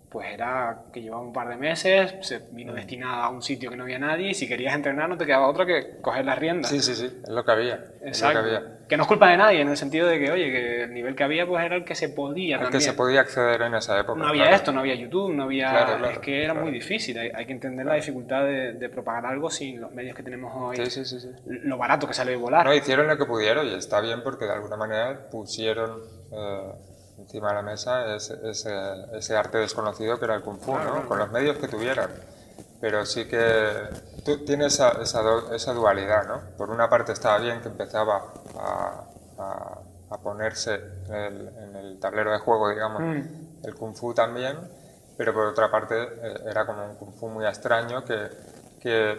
pues 0.09 0.33
era 0.33 0.83
que 0.92 1.03
llevaba 1.03 1.23
un 1.23 1.33
par 1.33 1.49
de 1.49 1.57
meses, 1.57 2.14
se 2.21 2.40
vino 2.53 2.73
destinada 2.73 3.25
a 3.25 3.29
un 3.31 3.42
sitio 3.42 3.71
que 3.71 3.77
no 3.77 3.83
había 3.83 3.99
nadie 3.99 4.31
y 4.31 4.35
si 4.35 4.47
querías 4.49 4.75
entrenar 4.75 5.09
no 5.09 5.19
te 5.19 5.27
quedaba 5.27 5.49
otra 5.49 5.66
que 5.66 5.99
coger 6.01 6.25
las 6.25 6.38
riendas. 6.38 6.71
Sí, 6.71 6.81
sí, 6.81 6.95
sí, 6.95 7.07
es 7.23 7.29
lo 7.29 7.45
que 7.45 7.51
había. 7.53 7.85
Exacto. 8.03 8.40
que 8.40 8.47
había. 8.47 8.73
Que 8.88 8.97
no 8.97 9.03
es 9.03 9.09
culpa 9.09 9.29
de 9.31 9.37
nadie, 9.37 9.61
en 9.61 9.69
el 9.69 9.77
sentido 9.77 10.07
de 10.07 10.21
que, 10.21 10.31
oye, 10.31 10.51
que 10.53 10.83
el 10.85 10.95
nivel 10.95 11.16
que 11.16 11.25
había 11.25 11.45
pues 11.45 11.64
era 11.64 11.75
el 11.75 11.85
que 11.85 11.97
se 11.97 12.09
podía 12.09 12.59
El 12.59 12.71
que 12.71 12.81
se 12.81 12.92
podía 12.92 13.21
acceder 13.21 13.62
en 13.62 13.75
esa 13.75 13.99
época. 13.99 14.19
No 14.21 14.29
había 14.29 14.42
claro. 14.45 14.57
esto, 14.57 14.73
no 14.73 14.81
había 14.81 14.95
YouTube, 14.95 15.33
no 15.35 15.42
había... 15.42 15.71
Claro, 15.71 15.99
claro, 15.99 16.12
es 16.12 16.19
que 16.21 16.45
era 16.45 16.55
muy 16.55 16.71
difícil, 16.71 17.19
hay, 17.19 17.31
hay 17.35 17.47
que 17.47 17.53
entender 17.53 17.85
la 17.85 17.95
dificultad 17.95 18.45
de, 18.45 18.75
de 18.75 18.88
propagar 18.88 19.27
algo 19.27 19.51
sin 19.51 19.81
los 19.81 19.90
medios 19.92 20.14
que 20.14 20.23
tenemos 20.23 20.53
hoy, 20.55 20.77
Sí, 20.77 20.90
sí, 20.90 21.05
sí. 21.05 21.21
sí. 21.21 21.29
lo 21.47 21.77
barato 21.79 22.07
que 22.07 22.14
sale 22.14 22.31
de 22.31 22.37
volar. 22.37 22.64
No, 22.64 22.73
hicieron 22.75 23.09
lo 23.09 23.19
que 23.19 23.25
pudieron 23.27 23.66
y 23.66 23.75
está 23.75 24.01
bien 24.01 24.23
porque 24.23 24.45
de 24.45 24.53
alguna 24.53 24.77
manera 24.77 25.29
pusieron 25.31 26.01
eh, 26.33 26.73
encima 27.27 27.49
de 27.49 27.55
la 27.57 27.62
mesa 27.62 28.15
ese, 28.15 28.39
ese, 28.49 28.73
ese 29.12 29.37
arte 29.37 29.59
desconocido 29.59 30.19
que 30.19 30.25
era 30.25 30.37
el 30.37 30.43
Kung 30.43 30.61
Fu, 30.61 30.73
¿no? 30.79 31.07
Con 31.09 31.19
los 31.19 31.31
medios 31.33 31.59
que 31.59 31.67
tuvieran. 31.69 32.11
Pero 32.81 33.05
sí 33.05 33.27
que 33.27 33.73
tú 34.25 34.45
tienes 34.45 34.75
esa, 34.75 34.91
esa, 35.03 35.23
do- 35.23 35.53
esa 35.53 35.73
dualidad, 35.73 36.27
¿no? 36.29 36.41
Por 36.57 36.71
una 36.71 36.89
parte 36.89 37.12
estaba 37.12 37.39
bien 37.39 37.61
que 37.61 37.69
empezaba 37.69 38.23
a, 38.59 39.05
a- 39.39 39.79
a 40.09 40.19
ponerse 40.19 40.75
en 41.09 41.15
el, 41.15 41.49
en 41.49 41.77
el 41.77 41.99
tablero 41.99 42.31
de 42.31 42.39
juego, 42.39 42.71
digamos, 42.71 43.03
Mm. 43.03 43.65
el 43.65 43.75
Kung 43.75 43.97
Fu 43.97 44.15
también, 44.15 44.57
pero 45.17 45.35
por 45.35 45.47
otra 45.47 45.69
parte 45.71 46.01
eh, 46.01 46.35
era 46.47 46.65
como 46.65 46.85
un 46.85 46.95
Kung 46.95 47.12
Fu 47.15 47.29
muy 47.29 47.45
extraño 47.45 48.05
que, 48.05 48.29
que 48.81 49.19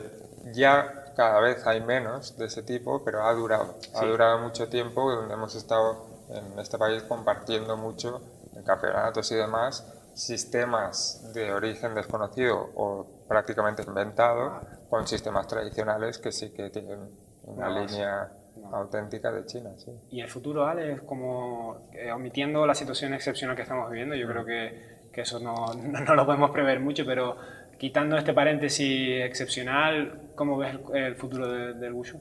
ya 0.53 1.03
cada 1.17 1.41
vez 1.41 1.65
hay 1.67 1.81
menos 1.81 2.37
de 2.37 2.45
ese 2.45 2.61
tipo, 2.63 3.03
pero 3.03 3.25
ha 3.25 3.33
durado, 3.33 3.75
ha 3.95 3.99
Sí. 3.99 4.05
durado 4.07 4.37
mucho 4.39 4.69
tiempo 4.69 5.11
donde 5.11 5.33
hemos 5.33 5.55
estado 5.55 6.05
en 6.29 6.59
este 6.59 6.77
país 6.77 7.03
compartiendo 7.03 7.77
mucho 7.77 8.21
en 8.55 8.63
campeonatos 8.63 9.31
y 9.31 9.35
demás 9.35 9.85
sistemas 10.13 11.31
de 11.33 11.53
origen 11.53 11.93
desconocido 11.95 12.57
o 12.75 13.05
prácticamente 13.27 13.83
inventado 13.83 14.61
con 14.89 15.07
sistemas 15.07 15.47
tradicionales 15.47 16.17
que 16.17 16.31
sí 16.31 16.49
que 16.51 16.69
tienen 16.69 17.09
una 17.43 17.69
No, 17.69 17.79
línea 17.79 18.31
no. 18.57 18.75
auténtica 18.75 19.31
de 19.31 19.45
China. 19.45 19.71
Sí. 19.77 19.91
Y 20.09 20.21
el 20.21 20.27
futuro, 20.29 20.65
Ale, 20.65 20.93
es 20.93 21.01
como, 21.01 21.87
eh, 21.93 22.11
omitiendo 22.11 22.65
la 22.65 22.73
situación 22.75 23.13
excepcional 23.13 23.55
que 23.55 23.61
estamos 23.61 23.89
viviendo, 23.89 24.15
yo 24.15 24.27
creo 24.27 24.43
que, 24.43 25.07
que 25.13 25.21
eso 25.21 25.39
no, 25.39 25.67
no, 25.75 25.99
no 26.01 26.15
lo 26.15 26.25
podemos 26.25 26.51
prever 26.51 26.79
mucho, 26.79 27.03
pero 27.05 27.37
quitando 27.77 28.17
este 28.17 28.33
paréntesis 28.33 29.23
excepcional, 29.23 30.31
¿cómo 30.35 30.57
ves 30.57 30.75
el, 30.93 30.95
el 31.03 31.15
futuro 31.15 31.47
de- 31.47 31.73
del 31.73 31.93
Wushu? 31.93 32.19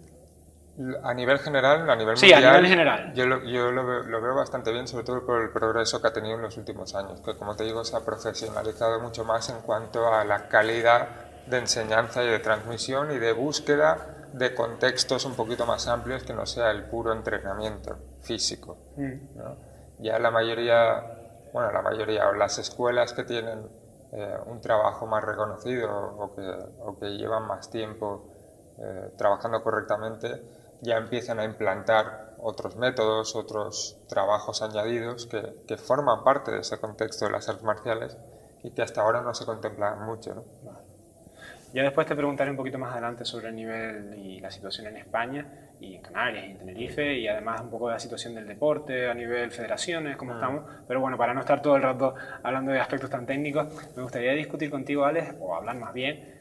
A 1.02 1.14
nivel 1.14 1.38
general, 1.38 1.88
a 1.88 1.96
nivel 1.96 2.16
Sí, 2.18 2.30
a 2.32 2.36
mundial, 2.36 2.52
nivel 2.54 2.68
general. 2.70 3.14
yo, 3.14 3.26
lo, 3.26 3.42
yo 3.44 3.72
lo, 3.72 3.86
veo, 3.86 4.02
lo 4.02 4.20
veo 4.20 4.34
bastante 4.34 4.72
bien, 4.72 4.86
sobre 4.86 5.04
todo 5.04 5.24
por 5.24 5.40
el 5.40 5.50
progreso 5.50 6.02
que 6.02 6.08
ha 6.08 6.12
tenido 6.12 6.36
en 6.36 6.42
los 6.42 6.56
últimos 6.58 6.94
años, 6.94 7.20
que 7.22 7.34
como 7.36 7.56
te 7.56 7.64
digo 7.64 7.82
se 7.84 7.96
ha 7.96 8.00
profesionalizado 8.00 9.00
mucho 9.00 9.24
más 9.24 9.48
en 9.48 9.60
cuanto 9.62 10.12
a 10.12 10.24
la 10.24 10.48
calidad 10.48 11.08
de 11.46 11.58
enseñanza 11.58 12.22
y 12.24 12.28
de 12.28 12.38
transmisión 12.40 13.10
y 13.10 13.18
de 13.18 13.32
búsqueda 13.32 14.26
de 14.32 14.54
contextos 14.54 15.24
un 15.24 15.34
poquito 15.34 15.64
más 15.64 15.86
amplios 15.88 16.24
que 16.24 16.34
no 16.34 16.44
sea 16.44 16.70
el 16.72 16.84
puro 16.84 17.12
entrenamiento 17.12 17.96
físico. 18.20 18.76
¿no? 19.34 19.56
Ya 19.98 20.18
la 20.18 20.30
mayoría, 20.30 21.02
bueno, 21.54 21.72
la 21.72 21.80
mayoría 21.80 22.28
o 22.28 22.34
las 22.34 22.58
escuelas 22.58 23.14
que 23.14 23.24
tienen 23.24 23.66
eh, 24.12 24.36
un 24.46 24.60
trabajo 24.60 25.06
más 25.06 25.24
reconocido 25.24 25.90
o 25.90 26.34
que, 26.34 26.42
o 26.80 26.98
que 26.98 27.16
llevan 27.16 27.46
más 27.46 27.70
tiempo 27.70 28.28
eh, 28.78 29.10
trabajando 29.16 29.62
correctamente, 29.62 30.42
ya 30.82 30.96
empiezan 30.96 31.38
a 31.40 31.44
implantar 31.44 32.34
otros 32.38 32.76
métodos, 32.76 33.34
otros 33.34 33.98
trabajos 34.08 34.62
añadidos 34.62 35.26
que, 35.26 35.42
que 35.66 35.76
forman 35.76 36.22
parte 36.24 36.52
de 36.52 36.60
ese 36.60 36.78
contexto 36.78 37.26
de 37.26 37.32
las 37.32 37.48
artes 37.48 37.64
marciales 37.64 38.16
y 38.62 38.70
que 38.70 38.82
hasta 38.82 39.00
ahora 39.00 39.22
no 39.22 39.34
se 39.34 39.44
contemplan 39.44 40.04
mucho. 40.04 40.34
¿no? 40.34 40.44
Ya 41.72 41.82
después 41.82 42.06
te 42.06 42.14
preguntaré 42.14 42.50
un 42.50 42.56
poquito 42.56 42.78
más 42.78 42.92
adelante 42.92 43.24
sobre 43.24 43.48
el 43.48 43.54
nivel 43.56 44.14
y 44.16 44.40
la 44.40 44.50
situación 44.50 44.86
en 44.86 44.96
España 44.96 45.46
y 45.78 45.96
en 45.96 46.02
Canarias 46.02 46.46
y 46.46 46.50
en 46.52 46.58
Tenerife 46.58 47.14
y 47.18 47.28
además 47.28 47.60
un 47.60 47.70
poco 47.70 47.88
de 47.88 47.94
la 47.94 47.98
situación 47.98 48.34
del 48.34 48.46
deporte 48.46 49.10
a 49.10 49.14
nivel 49.14 49.50
federaciones, 49.50 50.16
cómo 50.16 50.34
estamos. 50.34 50.64
Pero 50.88 51.00
bueno, 51.00 51.18
para 51.18 51.34
no 51.34 51.40
estar 51.40 51.60
todo 51.60 51.76
el 51.76 51.82
rato 51.82 52.14
hablando 52.42 52.72
de 52.72 52.80
aspectos 52.80 53.10
tan 53.10 53.26
técnicos, 53.26 53.66
me 53.94 54.02
gustaría 54.02 54.32
discutir 54.32 54.70
contigo, 54.70 55.04
Alex, 55.04 55.34
o 55.40 55.54
hablar 55.54 55.76
más 55.76 55.92
bien, 55.92 56.35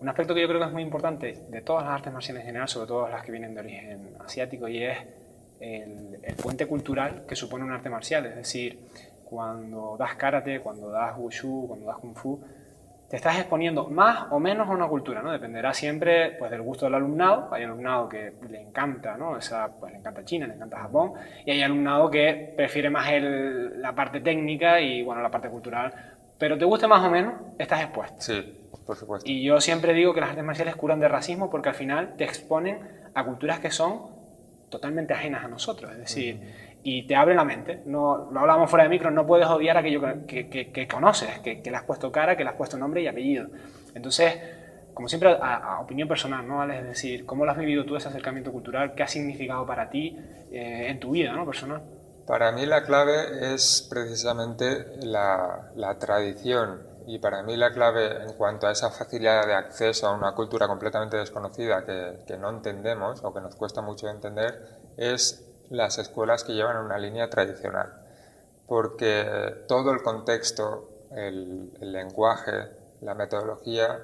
un 0.00 0.08
aspecto 0.08 0.34
que 0.34 0.40
yo 0.40 0.48
creo 0.48 0.60
que 0.60 0.66
es 0.66 0.72
muy 0.72 0.82
importante 0.82 1.36
de 1.48 1.60
todas 1.62 1.84
las 1.84 1.94
artes 1.94 2.12
marciales 2.12 2.42
en 2.42 2.46
general, 2.46 2.68
sobre 2.68 2.86
todo 2.86 3.08
las 3.08 3.22
que 3.24 3.32
vienen 3.32 3.54
de 3.54 3.60
origen 3.60 4.16
asiático, 4.24 4.68
y 4.68 4.84
es 4.84 4.98
el, 5.60 6.18
el 6.22 6.34
puente 6.36 6.66
cultural 6.66 7.24
que 7.28 7.34
supone 7.34 7.64
un 7.64 7.72
arte 7.72 7.90
marcial. 7.90 8.26
Es 8.26 8.36
decir, 8.36 8.78
cuando 9.24 9.96
das 9.98 10.14
karate, 10.14 10.60
cuando 10.60 10.88
das 10.90 11.16
wushu, 11.18 11.66
cuando 11.66 11.86
das 11.86 11.96
kung 11.96 12.14
fu, 12.14 12.40
te 13.10 13.16
estás 13.16 13.38
exponiendo 13.38 13.88
más 13.88 14.26
o 14.30 14.38
menos 14.38 14.68
a 14.68 14.70
una 14.70 14.86
cultura, 14.86 15.22
¿no? 15.22 15.32
Dependerá 15.32 15.72
siempre 15.72 16.32
pues, 16.38 16.50
del 16.50 16.60
gusto 16.60 16.84
del 16.84 16.94
alumnado. 16.94 17.48
Hay 17.52 17.64
alumnado 17.64 18.06
que 18.08 18.34
le 18.50 18.60
encanta, 18.60 19.16
¿no? 19.16 19.36
Esa, 19.36 19.68
pues, 19.80 19.92
le 19.92 19.98
encanta 19.98 20.24
China, 20.24 20.46
le 20.46 20.54
encanta 20.54 20.78
Japón, 20.78 21.12
y 21.44 21.50
hay 21.50 21.62
alumnado 21.62 22.10
que 22.10 22.52
prefiere 22.54 22.90
más 22.90 23.10
el- 23.10 23.80
la 23.80 23.94
parte 23.94 24.20
técnica 24.20 24.78
y, 24.80 25.02
bueno, 25.02 25.22
la 25.22 25.30
parte 25.30 25.48
cultural. 25.48 25.92
Pero 26.38 26.56
te 26.56 26.64
guste 26.64 26.86
más 26.86 27.04
o 27.04 27.10
menos, 27.10 27.34
estás 27.58 27.80
expuesto. 27.82 28.16
Sí, 28.20 28.56
por 28.86 28.96
supuesto. 28.96 29.28
Y 29.28 29.42
yo 29.42 29.60
siempre 29.60 29.92
digo 29.92 30.14
que 30.14 30.20
las 30.20 30.30
artes 30.30 30.44
marciales 30.44 30.76
curan 30.76 31.00
de 31.00 31.08
racismo 31.08 31.50
porque 31.50 31.68
al 31.70 31.74
final 31.74 32.14
te 32.16 32.24
exponen 32.24 32.78
a 33.14 33.24
culturas 33.24 33.58
que 33.60 33.70
son 33.70 34.16
totalmente 34.68 35.14
ajenas 35.14 35.44
a 35.44 35.48
nosotros. 35.48 35.90
Es 35.92 35.98
decir, 35.98 36.40
y 36.84 37.06
te 37.06 37.16
abren 37.16 37.36
la 37.38 37.44
mente. 37.44 37.80
No, 37.86 38.28
lo 38.30 38.40
hablábamos 38.40 38.70
fuera 38.70 38.84
de 38.84 38.88
micro, 38.90 39.10
no 39.10 39.26
puedes 39.26 39.46
odiar 39.48 39.76
aquello 39.76 40.00
que, 40.00 40.26
que- 40.26 40.48
que- 40.48 40.70
que 40.70 40.86
conoces, 40.86 41.40
que, 41.40 41.60
que 41.60 41.70
le 41.70 41.76
has 41.76 41.82
puesto 41.84 42.12
cara, 42.12 42.36
que 42.36 42.44
le 42.44 42.50
has 42.50 42.56
puesto 42.56 42.78
nombre 42.78 43.02
y 43.02 43.08
apellido. 43.08 43.48
Entonces, 43.94 44.38
como 44.94 45.08
siempre, 45.08 45.30
a, 45.30 45.54
a 45.56 45.80
opinión 45.80 46.06
personal, 46.06 46.46
¿no? 46.46 46.58
¿Vale? 46.58 46.78
Es 46.78 46.84
decir, 46.84 47.24
¿cómo 47.26 47.44
lo 47.44 47.50
has 47.50 47.58
vivido 47.58 47.84
tú 47.84 47.96
ese 47.96 48.08
acercamiento 48.08 48.52
cultural? 48.52 48.94
¿Qué 48.94 49.02
ha 49.02 49.08
significado 49.08 49.66
para 49.66 49.90
ti 49.90 50.16
eh, 50.52 50.86
en 50.88 51.00
tu 51.00 51.10
vida, 51.12 51.32
¿no? 51.32 51.44
Personal. 51.46 51.82
Para 52.28 52.52
mí 52.52 52.66
la 52.66 52.84
clave 52.84 53.54
es 53.54 53.86
precisamente 53.88 54.98
la, 55.00 55.96
tradición 55.98 56.86
y 57.06 57.18
para 57.20 57.42
mí 57.42 57.56
la 57.56 57.72
clave 57.72 58.22
en 58.22 58.34
cuanto 58.34 58.66
a 58.66 58.72
esa 58.72 58.90
facilidad 58.90 59.46
de 59.46 59.54
acceso 59.54 60.06
a 60.06 60.12
una 60.12 60.34
cultura 60.34 60.68
completamente 60.68 61.16
desconocida 61.16 61.86
que, 61.86 62.36
no 62.36 62.50
entendemos 62.50 63.24
o 63.24 63.32
que 63.32 63.40
nos 63.40 63.56
cuesta 63.56 63.80
mucho 63.80 64.10
entender 64.10 64.62
es 64.98 65.42
las 65.70 65.96
escuelas 65.96 66.44
que 66.44 66.52
llevan 66.52 66.76
una 66.76 66.98
línea 66.98 67.30
tradicional. 67.30 67.94
Porque 68.66 69.64
todo 69.66 69.90
el 69.92 70.02
contexto, 70.02 71.06
el 71.12 71.72
lenguaje, 71.80 72.68
la 73.00 73.14
metodología 73.14 74.02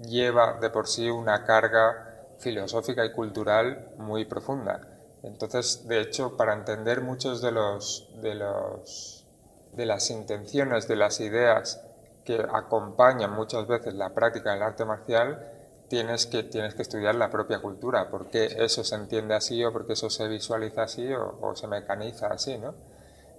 lleva 0.00 0.54
de 0.62 0.70
por 0.70 0.88
sí 0.88 1.10
una 1.10 1.44
carga 1.44 2.24
filosófica 2.38 3.04
y 3.04 3.12
cultural 3.12 3.90
muy 3.98 4.24
profunda. 4.24 4.89
Entonces, 5.22 5.86
de 5.86 6.00
hecho, 6.00 6.36
para 6.36 6.54
entender 6.54 7.02
muchos 7.02 7.42
de 7.42 7.52
los 7.52 8.08
de 8.22 8.34
los 8.34 9.26
de 9.72 9.86
las 9.86 10.10
intenciones, 10.10 10.88
de 10.88 10.96
las 10.96 11.20
ideas 11.20 11.80
que 12.24 12.44
acompañan 12.52 13.32
muchas 13.32 13.66
veces 13.66 13.94
la 13.94 14.10
práctica 14.10 14.52
del 14.52 14.62
arte 14.62 14.84
marcial, 14.84 15.46
tienes 15.88 16.26
que 16.26 16.42
tienes 16.42 16.74
que 16.74 16.82
estudiar 16.82 17.14
la 17.14 17.30
propia 17.30 17.60
cultura, 17.60 18.10
por 18.10 18.30
qué 18.30 18.46
eso 18.58 18.82
se 18.84 18.94
entiende 18.94 19.34
así 19.34 19.64
o 19.64 19.72
por 19.72 19.86
qué 19.86 19.92
eso 19.92 20.10
se 20.10 20.26
visualiza 20.28 20.82
así 20.82 21.12
o, 21.12 21.38
o 21.40 21.54
se 21.54 21.66
mecaniza 21.66 22.28
así, 22.28 22.58
¿no? 22.58 22.74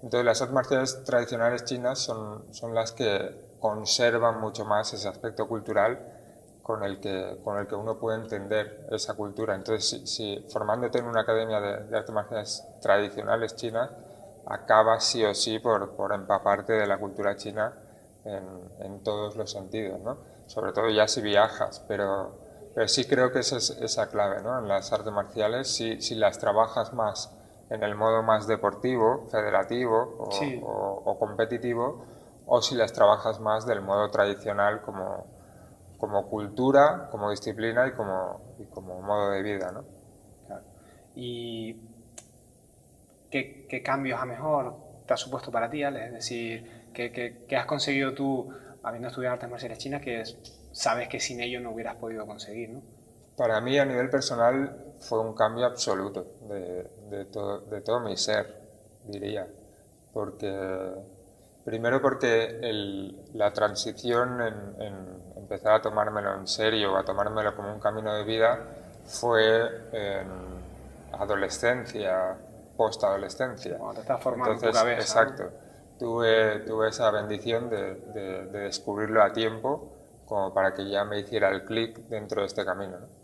Entonces, 0.03 0.25
las 0.25 0.41
artes 0.41 0.53
marciales 0.53 1.03
tradicionales 1.03 1.63
chinas 1.63 1.99
son, 1.99 2.43
son 2.53 2.73
las 2.73 2.91
que 2.91 3.51
conservan 3.59 4.41
mucho 4.41 4.65
más 4.65 4.93
ese 4.93 5.07
aspecto 5.07 5.47
cultural 5.47 6.20
con 6.71 6.84
el 6.86 7.01
que, 7.01 7.38
con 7.43 7.57
el 7.60 7.67
que 7.67 7.75
uno 7.75 7.97
puede 7.99 8.17
entender 8.17 8.88
esa 8.91 9.13
cultura. 9.15 9.55
Entonces, 9.55 9.89
si, 9.89 10.07
si 10.07 10.45
formándote 10.49 10.99
en 10.99 11.05
una 11.05 11.21
academia 11.21 11.60
de, 11.60 11.84
de 11.84 11.97
artes 11.97 12.13
marciales 12.15 12.63
tradicionales 12.81 13.55
chinas, 13.57 13.89
acabas 14.45 15.03
sí 15.03 15.23
o 15.25 15.34
sí 15.34 15.60
por, 15.60 15.91
por 15.97 16.13
empaparte 16.13 16.71
de 16.73 16.88
la 16.88 16.97
cultura 16.97 17.36
china 17.36 17.73
en, 18.23 18.45
en 18.79 19.03
todos 19.03 19.36
los 19.36 19.51
sentidos, 19.51 19.99
¿no? 19.99 20.17
Sobre 20.47 20.71
todo 20.71 20.89
ya 20.89 21.07
si 21.10 21.21
viajas, 21.21 21.84
pero, 21.89 22.31
pero 22.73 22.88
sí 22.88 23.03
creo 23.05 23.34
que 23.34 23.39
esa 23.39 23.57
es 23.57 23.69
esa 23.81 24.07
clave, 24.07 24.41
¿no? 24.41 24.57
En 24.57 24.67
las 24.69 24.93
artes 24.93 25.12
marciales, 25.12 25.67
si, 25.75 26.01
si 26.01 26.15
las 26.15 26.39
trabajas 26.39 26.93
más 26.93 27.31
en 27.69 27.84
el 27.84 27.95
modo 27.95 28.23
más 28.23 28.47
deportivo, 28.47 29.27
federativo 29.29 30.15
o, 30.19 30.31
Sí. 30.31 30.62
o- 30.63 31.01
o 31.05 31.19
competitivo, 31.19 32.05
o 32.45 32.62
si 32.62 32.75
las 32.75 32.93
trabajas 32.93 33.39
más 33.41 33.65
del 33.65 33.81
modo 33.81 34.10
tradicional 34.10 34.81
como, 34.81 35.25
como 36.01 36.27
cultura, 36.27 37.09
como 37.11 37.29
disciplina 37.29 37.87
y 37.87 37.91
como, 37.91 38.55
y 38.57 38.65
como 38.65 38.99
modo 39.03 39.29
de 39.29 39.43
vida, 39.43 39.71
¿no? 39.71 39.85
Claro. 40.47 40.63
¿Y 41.15 41.79
qué, 43.29 43.83
cambios 43.85 44.19
a 44.19 44.25
mejor 44.25 44.75
te 45.05 45.13
ha 45.13 45.17
supuesto 45.17 45.51
para 45.51 45.69
ti, 45.69 45.83
Ale? 45.83 46.07
Es 46.07 46.13
decir, 46.13 46.89
¿qué, 46.91 47.55
has 47.55 47.67
conseguido 47.67 48.15
tú 48.15 48.51
habiendo 48.81 49.09
estudiado 49.09 49.35
artes 49.35 49.47
marciales 49.47 49.77
chinas 49.77 50.01
que 50.01 50.23
sabes 50.71 51.07
que 51.07 51.19
sin 51.19 51.39
ello 51.39 51.59
no 51.59 51.69
hubieras 51.69 51.95
podido 51.97 52.25
conseguir, 52.25 52.71
¿no? 52.71 52.81
Para 53.37 53.61
mí, 53.61 53.77
a 53.77 53.85
nivel 53.85 54.09
personal, 54.09 54.93
fue 55.01 55.19
un 55.19 55.35
cambio 55.35 55.67
absoluto 55.67 56.25
de, 56.49 56.89
de, 57.09 57.25
de 57.25 57.81
todo 57.81 57.99
mi 57.99 58.17
ser, 58.17 58.59
diría. 59.05 59.47
Porque, 60.11 60.93
primero 61.63 62.01
porque 62.01 62.59
la 63.33 63.53
transición 63.53 64.41
en, 64.41 65.20
empezar 65.51 65.73
a 65.73 65.81
tomármelo 65.81 66.33
en 66.35 66.47
serio, 66.47 66.95
a 66.95 67.03
tomármelo 67.03 67.53
como 67.55 67.73
un 67.73 67.79
camino 67.79 68.13
de 68.13 68.23
vida, 68.23 68.57
fue 69.05 69.89
en 69.91 70.27
adolescencia, 71.19 72.37
post-adolescencia. 72.77 73.77
Cuando 73.77 73.95
te 73.95 74.01
estás 74.01 74.23
formando 74.23 74.55
tu 74.55 74.71
cabeza. 74.71 75.01
Exacto. 75.01 75.49
Tuve, 75.99 76.59
tuve 76.59 76.87
esa 76.87 77.11
bendición 77.11 77.69
de, 77.69 77.95
de, 77.95 78.45
de, 78.45 78.59
descubrirlo 78.59 79.21
a 79.21 79.33
tiempo 79.33 79.91
como 80.25 80.53
para 80.53 80.73
que 80.73 80.89
ya 80.89 81.03
me 81.03 81.19
hiciera 81.19 81.49
el 81.49 81.65
clic 81.65 81.97
dentro 82.07 82.41
de 82.41 82.47
este 82.47 82.63
camino. 82.65 82.97
¿no? 82.97 83.21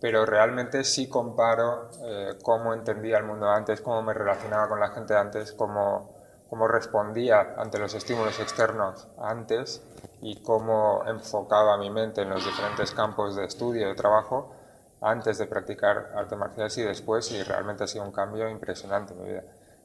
pero 0.00 0.26
realmente 0.26 0.82
sí 0.82 1.08
comparo 1.08 1.88
eh, 2.02 2.36
cómo 2.42 2.74
entendía 2.74 3.18
el 3.18 3.24
mundo 3.24 3.48
antes, 3.48 3.80
cómo 3.80 4.02
me 4.02 4.12
relacionaba 4.12 4.68
con 4.68 4.80
la 4.80 4.88
gente 4.88 5.14
antes, 5.14 5.52
cómo, 5.52 6.10
cómo 6.50 6.66
respondía 6.66 7.54
ante 7.56 7.78
los 7.78 7.94
estímulos 7.94 8.40
externos 8.40 9.06
antes 9.16 9.80
y 10.22 10.36
cómo 10.36 11.02
enfocaba 11.06 11.76
mi 11.76 11.90
mente 11.90 12.22
en 12.22 12.30
los 12.30 12.44
diferentes 12.44 12.92
campos 12.92 13.34
de 13.34 13.44
estudio, 13.44 13.88
de 13.88 13.94
trabajo, 13.94 14.54
antes 15.00 15.38
de 15.38 15.46
practicar 15.46 16.12
artes 16.14 16.38
marciales 16.38 16.78
y 16.78 16.82
después, 16.82 17.30
y 17.32 17.42
realmente 17.42 17.82
ha 17.84 17.86
sido 17.88 18.04
un 18.04 18.12
cambio 18.12 18.48
impresionante 18.48 19.14
en 19.14 19.22
mi 19.22 19.28
vida. 19.28 19.42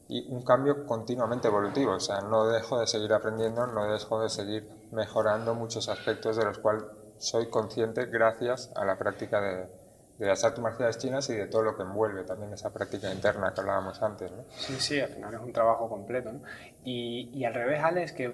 Y 0.08 0.32
un 0.32 0.44
cambio 0.44 0.86
continuamente 0.86 1.48
evolutivo, 1.48 1.94
o 1.94 2.00
sea, 2.00 2.22
no 2.22 2.48
dejo 2.48 2.80
de 2.80 2.86
seguir 2.86 3.12
aprendiendo, 3.14 3.66
no 3.66 3.92
dejo 3.92 4.22
de 4.22 4.30
seguir 4.30 4.70
mejorando 4.92 5.56
muchos 5.56 5.90
aspectos 5.90 6.38
de 6.38 6.46
los 6.46 6.60
cuales 6.60 6.84
soy 7.18 7.50
consciente 7.50 8.06
gracias 8.06 8.72
a 8.76 8.86
la 8.86 8.96
práctica 8.96 9.42
de, 9.42 9.68
de 10.18 10.26
las 10.26 10.44
artes 10.44 10.60
marciales 10.60 10.98
chinas 10.98 11.30
y 11.30 11.36
de 11.36 11.46
todo 11.46 11.62
lo 11.62 11.76
que 11.76 11.84
envuelve 11.84 12.24
también 12.24 12.52
esa 12.52 12.74
práctica 12.74 13.12
interna 13.12 13.54
que 13.54 13.62
hablábamos 13.62 14.02
antes. 14.02 14.32
¿no? 14.32 14.44
Sí, 14.50 14.76
sí, 14.80 15.00
al 15.00 15.10
final 15.10 15.34
es 15.34 15.40
un 15.40 15.54
trabajo 15.54 15.88
completo. 15.88 16.32
¿no? 16.34 16.42
Y, 16.84 17.30
y, 17.34 17.46
al 17.46 17.54
revés, 17.54 17.84
Alex, 17.84 18.14
que 18.14 18.34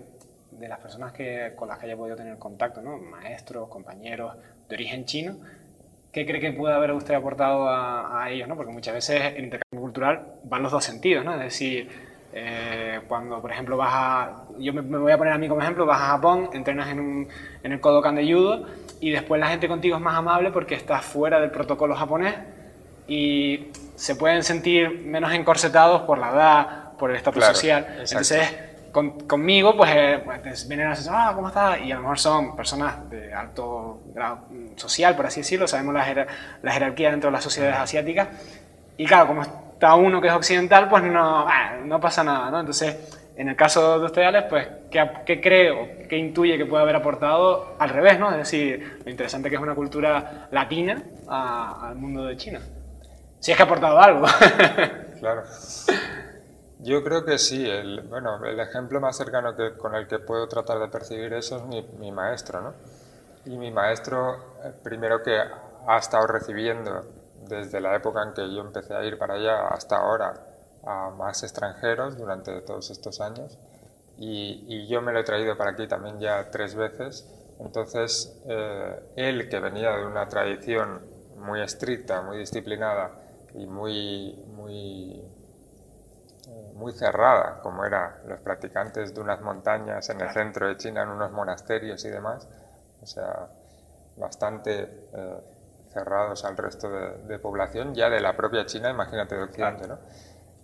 de 0.59 0.67
las 0.67 0.79
personas 0.79 1.11
que, 1.11 1.53
con 1.55 1.67
las 1.67 1.79
que 1.79 1.85
haya 1.85 1.97
podido 1.97 2.15
tener 2.15 2.37
contacto, 2.37 2.81
¿no? 2.81 2.97
maestros, 2.97 3.69
compañeros 3.69 4.35
de 4.69 4.75
origen 4.75 5.05
chino, 5.05 5.37
¿qué 6.11 6.25
cree 6.25 6.39
que 6.39 6.51
puede 6.51 6.73
haber 6.73 6.91
usted 6.91 7.13
aportado 7.13 7.67
a, 7.67 8.23
a 8.23 8.29
ellos? 8.31 8.47
¿no? 8.47 8.55
Porque 8.55 8.71
muchas 8.71 8.93
veces 8.93 9.21
en 9.35 9.45
intercambio 9.45 9.81
cultural 9.81 10.25
van 10.43 10.63
los 10.63 10.71
dos 10.71 10.83
sentidos, 10.83 11.25
¿no? 11.25 11.33
es 11.33 11.39
decir, 11.39 11.89
eh, 12.35 13.01
cuando, 13.07 13.39
por 13.39 13.51
ejemplo, 13.51 13.77
vas 13.77 13.91
a. 13.93 14.43
Yo 14.57 14.73
me, 14.73 14.81
voy 14.81 15.11
a 15.11 15.17
poner 15.17 15.33
a 15.33 15.37
mí 15.37 15.47
como 15.47 15.61
ejemplo, 15.61 15.85
vas 15.85 16.01
a 16.01 16.05
Japón, 16.07 16.49
entrenas 16.53 16.89
en, 16.89 16.99
un, 16.99 17.27
en 17.61 17.71
el 17.71 17.79
Kodokan 17.79 18.15
de 18.15 18.25
judo 18.25 18.65
y 18.99 19.11
después 19.11 19.39
la 19.39 19.49
gente 19.49 19.67
contigo 19.67 19.97
es 19.97 20.01
más 20.01 20.15
amable 20.15 20.49
porque 20.49 20.73
estás 20.73 21.05
fuera 21.05 21.39
del 21.39 21.51
protocolo 21.51 21.95
japonés 21.95 22.33
y 23.07 23.67
se 23.95 24.15
pueden 24.15 24.43
sentir 24.43 25.03
menos 25.05 25.31
encorsetados 25.31 26.01
por 26.03 26.17
la 26.17 26.31
edad, 26.31 26.93
por 26.97 27.11
el 27.11 27.17
estatus 27.17 27.45
social. 27.45 27.97
Entonces, 27.99 28.51
conmigo, 28.93 29.75
pues, 29.75 29.91
eh, 29.93 30.23
pues 30.43 30.67
vienen 30.67 30.87
a 30.87 30.89
decir, 30.91 31.11
ah, 31.11 31.31
¿cómo 31.35 31.47
estás? 31.47 31.81
Y 31.81 31.91
a 31.91 31.95
lo 31.95 32.01
mejor 32.01 32.19
son 32.19 32.55
personas 32.55 33.09
de 33.09 33.33
alto 33.33 34.01
grado 34.13 34.47
social, 34.75 35.15
por 35.15 35.25
así 35.25 35.41
decirlo, 35.41 35.67
sabemos 35.67 35.95
la, 35.95 36.27
la 36.61 36.71
jerarquía 36.71 37.09
dentro 37.11 37.29
de 37.29 37.33
las 37.33 37.43
sociedades 37.43 37.77
asiáticas. 37.77 38.27
Y 38.95 39.05
claro, 39.05 39.27
como 39.27 39.41
está 39.41 39.95
uno 39.95 40.21
que 40.21 40.27
es 40.27 40.33
occidental, 40.33 40.87
pues 40.89 41.03
no, 41.03 41.47
ah, 41.47 41.77
no 41.83 41.99
pasa 41.99 42.23
nada, 42.23 42.51
¿no? 42.51 42.59
Entonces, 42.59 42.95
en 43.35 43.49
el 43.49 43.55
caso 43.55 43.99
de 43.99 44.05
ustedes, 44.05 44.43
pues, 44.43 44.67
¿qué, 44.91 45.09
¿qué, 45.25 45.41
cree 45.41 46.05
qué 46.07 46.17
intuye 46.17 46.57
que 46.57 46.65
puede 46.67 46.83
haber 46.83 46.95
aportado 46.95 47.75
al 47.79 47.89
revés, 47.89 48.19
¿no? 48.19 48.29
Es 48.29 48.37
decir, 48.37 48.99
lo 49.03 49.09
interesante 49.09 49.49
que 49.49 49.55
es 49.55 49.61
una 49.61 49.73
cultura 49.73 50.47
latina 50.51 51.01
al 51.27 51.95
mundo 51.95 52.25
de 52.25 52.37
China. 52.37 52.61
Si 53.39 53.51
es 53.51 53.57
que 53.57 53.63
ha 53.63 53.65
aportado 53.65 53.99
algo. 53.99 54.25
claro. 55.19 55.43
Yo 56.83 57.03
creo 57.03 57.25
que 57.25 57.37
sí. 57.37 57.67
El, 57.69 58.01
bueno, 58.01 58.43
el 58.45 58.59
ejemplo 58.59 58.99
más 58.99 59.17
cercano 59.17 59.55
que, 59.55 59.73
con 59.77 59.95
el 59.95 60.07
que 60.07 60.19
puedo 60.19 60.47
tratar 60.47 60.79
de 60.79 60.87
percibir 60.89 61.33
eso 61.33 61.57
es 61.57 61.63
mi, 61.63 61.81
mi 61.99 62.11
maestro, 62.11 62.61
¿no? 62.61 62.73
Y 63.45 63.57
mi 63.57 63.71
maestro, 63.71 64.35
eh, 64.63 64.73
primero 64.83 65.21
que 65.23 65.37
ha 65.87 65.97
estado 65.97 66.27
recibiendo 66.27 67.05
desde 67.47 67.81
la 67.81 67.95
época 67.95 68.23
en 68.23 68.33
que 68.33 68.53
yo 68.53 68.61
empecé 68.61 68.95
a 68.95 69.03
ir 69.03 69.17
para 69.17 69.35
allá 69.35 69.67
hasta 69.67 69.97
ahora 69.97 70.33
a 70.85 71.09
más 71.09 71.43
extranjeros 71.43 72.17
durante 72.17 72.61
todos 72.61 72.89
estos 72.89 73.21
años 73.21 73.57
y, 74.17 74.87
yo 74.87 75.01
me 75.01 75.11
lo 75.11 75.19
he 75.19 75.23
traído 75.23 75.57
para 75.57 75.71
aquí 75.71 75.87
también 75.87 76.19
ya 76.19 76.49
tres 76.51 76.75
veces. 76.75 77.27
Entonces, 77.59 78.41
eh, 78.45 78.99
él 79.15 79.49
que 79.49 79.59
venía 79.59 79.91
de 79.95 80.05
una 80.05 80.27
tradición 80.27 81.01
muy 81.37 81.61
estricta, 81.61 82.21
muy 82.21 82.37
disciplinada 82.37 83.11
y 83.53 83.65
muy, 83.65 84.35
muy, 84.55 85.21
muy 86.73 86.93
cerrada, 86.93 87.59
como 87.61 87.85
eran 87.85 88.15
los 88.27 88.39
practicantes 88.39 89.13
de 89.13 89.21
unas 89.21 89.41
montañas 89.41 90.09
en 90.09 90.21
el 90.21 90.29
centro 90.31 90.67
de 90.67 90.77
China, 90.77 91.03
en 91.03 91.09
unos 91.09 91.31
monasterios 91.31 92.03
y 92.05 92.09
demás, 92.09 92.47
o 93.01 93.05
sea, 93.05 93.47
bastante 94.17 95.07
eh, 95.13 95.41
cerrados 95.91 96.43
al 96.45 96.57
resto 96.57 96.89
de, 96.89 97.39
población, 97.39 97.93
ya 97.93 98.09
de 98.09 98.19
la 98.19 98.35
propia 98.35 98.65
China, 98.65 98.89
imagínate 98.89 99.35
de 99.35 99.43
Occidente, 99.43 99.87
¿no? 99.87 99.99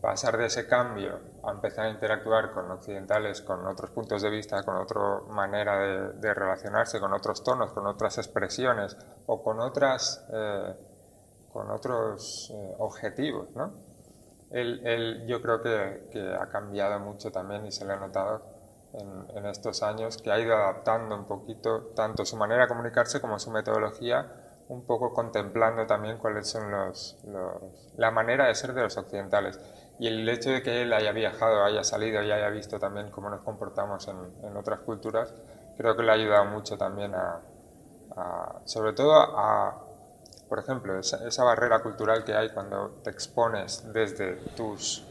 Pasar 0.02 0.38
de 0.38 0.46
ese 0.46 0.66
cambio 0.66 1.20
a 1.44 1.52
empezar 1.52 1.86
a 1.86 1.90
interactuar 1.90 2.52
con 2.52 2.72
occidentales, 2.72 3.42
con 3.42 3.68
otros 3.68 3.92
puntos 3.92 4.22
de 4.22 4.30
vista, 4.30 4.64
con 4.64 4.78
otra 4.78 5.02
manera 5.28 5.78
de, 6.14 6.34
relacionarse, 6.34 7.02
con 7.02 7.12
otros 7.14 7.44
tonos, 7.44 7.74
con 7.74 7.86
otras 7.86 8.18
expresiones 8.18 8.96
o 9.26 9.44
con, 9.44 9.60
otras, 9.60 10.26
eh, 10.32 10.74
con 11.52 11.70
otros 11.70 12.50
eh, 12.54 12.76
objetivos, 12.80 13.50
¿no? 13.56 13.89
Él, 14.52 15.26
yo 15.28 15.42
creo 15.42 15.62
que, 15.62 16.08
que, 16.12 16.34
ha 16.34 16.50
cambiado 16.50 17.00
mucho 17.00 17.32
también 17.32 17.66
y 17.66 17.72
se 17.72 17.86
le 17.86 17.94
ha 17.94 17.98
notado 17.98 18.42
en, 18.94 19.38
en 19.38 19.46
estos 19.46 19.84
años 19.84 20.18
que 20.18 20.32
ha 20.32 20.40
ido 20.40 20.56
adaptando 20.56 21.16
un 21.16 21.26
poquito 21.26 21.92
tanto 21.96 22.26
su 22.26 22.36
manera 22.36 22.64
de 22.64 22.68
comunicarse 22.68 23.22
como 23.22 23.38
su 23.38 23.52
metodología 23.52 24.28
un 24.70 24.86
poco 24.86 25.14
contemplando 25.14 25.86
también 25.88 26.18
cuáles 26.18 26.48
son 26.48 26.70
los, 26.70 27.18
la 27.98 28.12
manera 28.12 28.48
de 28.48 28.56
ser 28.56 28.74
de 28.74 28.84
los 28.84 28.98
occidentales. 28.98 29.60
Y 29.98 30.08
el 30.08 30.30
hecho 30.30 30.52
de 30.52 30.62
que 30.62 30.84
él 30.84 30.94
haya 30.94 31.12
viajado, 31.12 31.66
haya 31.66 31.84
salido 31.84 32.24
y 32.24 32.32
haya 32.32 32.50
visto 32.50 32.80
también 32.80 33.10
cómo 33.10 33.30
nos 33.30 33.42
comportamos 33.42 34.08
en, 34.08 34.56
otras 34.56 34.80
culturas, 34.82 35.34
creo 35.76 35.98
que 35.98 36.04
le 36.04 36.12
ha 36.12 36.14
ayudado 36.14 36.46
mucho 36.46 36.78
también 36.78 37.14
a, 37.16 37.42
sobre 38.66 38.94
todo 38.94 39.16
a, 39.16 39.86
por 40.50 40.60
ejemplo, 40.60 41.00
esa, 41.00 41.44
barrera 41.44 41.82
cultural 41.82 42.24
que 42.26 42.34
hay 42.34 42.50
cuando 42.50 43.00
te 43.04 43.12
expones 43.12 43.94
desde 43.94 44.34
tus 44.58 45.06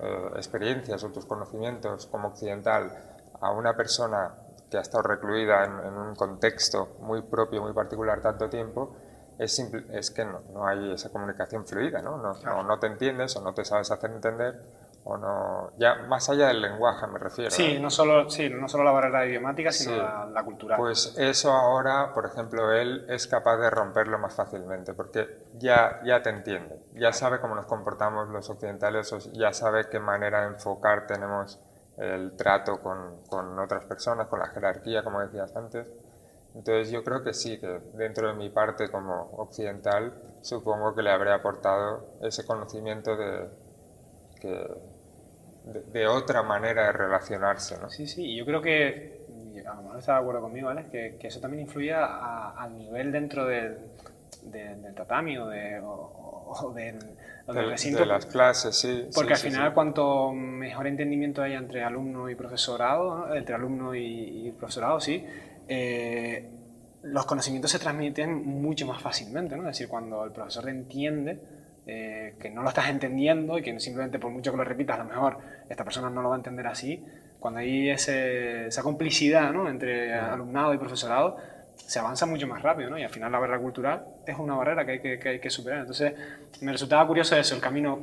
eh, 0.00 0.30
experiencias 0.36 1.02
o 1.02 1.08
tus 1.08 1.24
conocimientos 1.24 2.06
como 2.06 2.28
occidental 2.28 2.92
a 3.40 3.50
una 3.50 3.74
persona 3.74 4.34
que 4.70 4.76
ha 4.76 4.82
estado 4.82 5.02
recluida 5.02 5.64
en, 5.64 5.80
en, 5.80 5.94
un 5.94 6.14
contexto 6.14 6.96
muy 7.00 7.22
propio, 7.22 7.62
muy 7.62 7.72
particular 7.72 8.20
tanto 8.20 8.48
tiempo, 8.48 8.94
es, 9.38 9.58
es 9.58 10.10
que 10.10 10.24
no, 10.24 10.40
no, 10.52 10.66
hay 10.66 10.92
esa 10.92 11.10
comunicación 11.10 11.66
fluida, 11.66 12.02
¿no? 12.02 12.18
No, 12.18 12.62
no 12.62 12.78
te 12.78 12.86
entiendes 12.86 13.34
o 13.36 13.40
no 13.40 13.54
te 13.54 13.64
sabes 13.64 13.90
hacer 13.90 14.10
entender 14.10 14.60
o 15.04 15.16
no... 15.16 15.72
Ya 15.78 15.96
más 16.08 16.28
allá 16.30 16.48
del 16.48 16.62
lenguaje 16.62 17.06
me 17.06 17.18
refiero. 17.18 17.50
Sí, 17.50 17.72
¿eh? 17.72 17.80
no, 17.80 17.90
solo, 17.90 18.28
sí 18.30 18.48
no 18.48 18.68
solo 18.68 18.84
la 18.84 18.92
barrera 18.92 19.26
idiomática, 19.26 19.72
sino 19.72 19.96
la, 19.96 20.26
la, 20.26 20.44
cultural. 20.44 20.78
Pues 20.78 21.14
eso 21.18 21.52
ahora, 21.52 22.12
por 22.14 22.26
ejemplo, 22.26 22.72
él 22.72 23.06
es 23.08 23.26
capaz 23.26 23.56
de 23.56 23.70
romperlo 23.70 24.18
más 24.18 24.34
fácilmente 24.34 24.94
porque 24.94 25.46
ya, 25.58 26.00
ya 26.04 26.22
te 26.22 26.30
entiende, 26.30 26.80
ya 26.94 27.12
sabe 27.12 27.40
cómo 27.40 27.54
nos 27.54 27.66
comportamos 27.66 28.28
los 28.28 28.48
occidentales, 28.48 29.12
ya 29.32 29.52
sabe 29.52 29.88
qué 29.88 29.98
manera 29.98 30.42
de 30.42 30.48
enfocar 30.48 31.06
tenemos 31.06 31.58
el 31.96 32.32
trato 32.36 32.80
con, 32.80 33.22
con, 33.28 33.58
otras 33.58 33.84
personas, 33.84 34.26
con 34.28 34.38
la 34.38 34.46
jerarquía, 34.46 35.04
como 35.04 35.20
decías 35.20 35.54
antes. 35.56 35.86
Entonces 36.54 36.90
yo 36.90 37.02
creo 37.02 37.22
que 37.22 37.32
sí, 37.32 37.58
que 37.58 37.80
dentro 37.94 38.28
de 38.28 38.34
mi 38.34 38.50
parte 38.50 38.90
como 38.90 39.30
occidental, 39.36 40.12
supongo 40.42 40.94
que 40.94 41.02
le 41.02 41.10
habré 41.10 41.32
aportado 41.32 42.04
ese 42.20 42.44
conocimiento 42.44 43.16
de, 43.16 43.48
de, 45.64 46.06
otra 46.06 46.42
manera 46.42 46.86
de 46.86 46.92
relacionarse. 46.92 47.78
¿no? 47.80 47.88
Sí, 47.90 48.06
sí, 48.06 48.34
yo 48.34 48.44
creo 48.44 48.60
que, 48.60 49.22
a 49.66 49.74
lo 49.74 49.82
mejor 49.82 49.98
está 49.98 50.14
de 50.14 50.20
acuerdo 50.20 50.40
conmigo, 50.40 50.68
¿vale? 50.68 50.86
que, 50.90 51.16
que 51.20 51.28
eso 51.28 51.40
también 51.40 51.62
influye 51.62 51.92
al 51.94 52.76
nivel 52.76 53.12
dentro 53.12 53.46
del, 53.46 53.78
del 54.42 54.94
tatami 54.94 55.38
o, 55.38 55.48
de, 55.48 55.80
o, 55.82 56.72
del 56.74 56.98
de, 57.46 58.06
las 58.06 58.26
clases, 58.26 58.76
sí. 58.76 59.08
Porque 59.12 59.32
al 59.32 59.38
final, 59.38 59.74
cuanto 59.74 60.32
mejor 60.32 60.86
entendimiento 60.86 61.42
haya 61.42 61.58
entre 61.58 61.82
alumno 61.82 62.30
y 62.30 62.34
profesorado, 62.34 63.34
entre 63.34 63.54
alumno 63.54 63.94
y, 63.94 64.52
profesorado, 64.56 65.00
sí, 65.00 65.26
eh, 65.68 66.48
los 67.02 67.26
conocimientos 67.26 67.70
se 67.70 67.78
transmiten 67.78 68.44
mucho 68.44 68.86
más 68.86 69.02
fácilmente, 69.02 69.56
¿no? 69.56 69.62
Es 69.62 69.76
decir, 69.76 69.88
cuando 69.88 70.24
el 70.24 70.30
profesor 70.30 70.68
entiende 70.68 71.40
eh, 71.86 72.34
que 72.40 72.50
no 72.50 72.62
lo 72.62 72.68
estás 72.68 72.88
entendiendo 72.88 73.58
y 73.58 73.62
que 73.62 73.78
simplemente 73.80 74.18
por 74.18 74.30
mucho 74.30 74.50
que 74.50 74.56
lo 74.56 74.64
repitas, 74.64 75.00
a 75.00 75.02
lo 75.02 75.08
mejor 75.08 75.38
esta 75.68 75.84
persona 75.84 76.10
no 76.10 76.22
lo 76.22 76.28
va 76.28 76.36
a 76.36 76.38
entender 76.38 76.66
así, 76.66 77.04
cuando 77.40 77.60
hay 77.60 77.90
esa 77.90 78.82
complicidad 78.82 79.52
¿no? 79.52 79.68
entre 79.68 80.14
alumnado 80.14 80.72
y 80.74 80.78
profesorado, 80.78 81.36
se 81.74 81.98
avanza 81.98 82.26
mucho 82.26 82.46
más 82.46 82.62
rápido, 82.62 82.90
¿no? 82.90 82.98
Y 82.98 83.02
al 83.02 83.10
final 83.10 83.32
la 83.32 83.38
barrera 83.38 83.58
cultural 83.58 84.04
es 84.26 84.38
una 84.38 84.54
barrera 84.54 84.84
que 84.84 84.92
hay 84.92 85.00
que, 85.00 85.18
que, 85.18 85.28
hay 85.28 85.40
que 85.40 85.50
superar. 85.50 85.80
Entonces, 85.80 86.12
me 86.60 86.70
resultaba 86.70 87.06
curioso 87.06 87.36
eso, 87.36 87.54
el 87.54 87.60
camino 87.60 87.98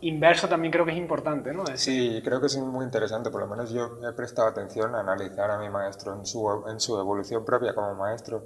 inverso 0.00 0.48
también 0.48 0.72
creo 0.72 0.84
que 0.84 0.92
es 0.92 0.96
importante, 0.96 1.52
¿no? 1.52 1.64
Sí, 1.74 2.20
creo 2.24 2.40
que 2.40 2.46
es 2.46 2.56
muy 2.56 2.84
interesante, 2.84 3.30
por 3.30 3.40
lo 3.40 3.48
menos 3.48 3.70
yo 3.70 3.98
he 4.08 4.12
prestado 4.12 4.48
atención 4.48 4.94
a 4.94 5.00
analizar 5.00 5.50
a 5.50 5.58
mi 5.58 5.68
maestro 5.68 6.14
en 6.14 6.24
su, 6.24 6.64
en 6.68 6.80
su 6.80 6.98
evolución 6.98 7.44
propia 7.44 7.74
como 7.74 7.94
maestro 7.94 8.42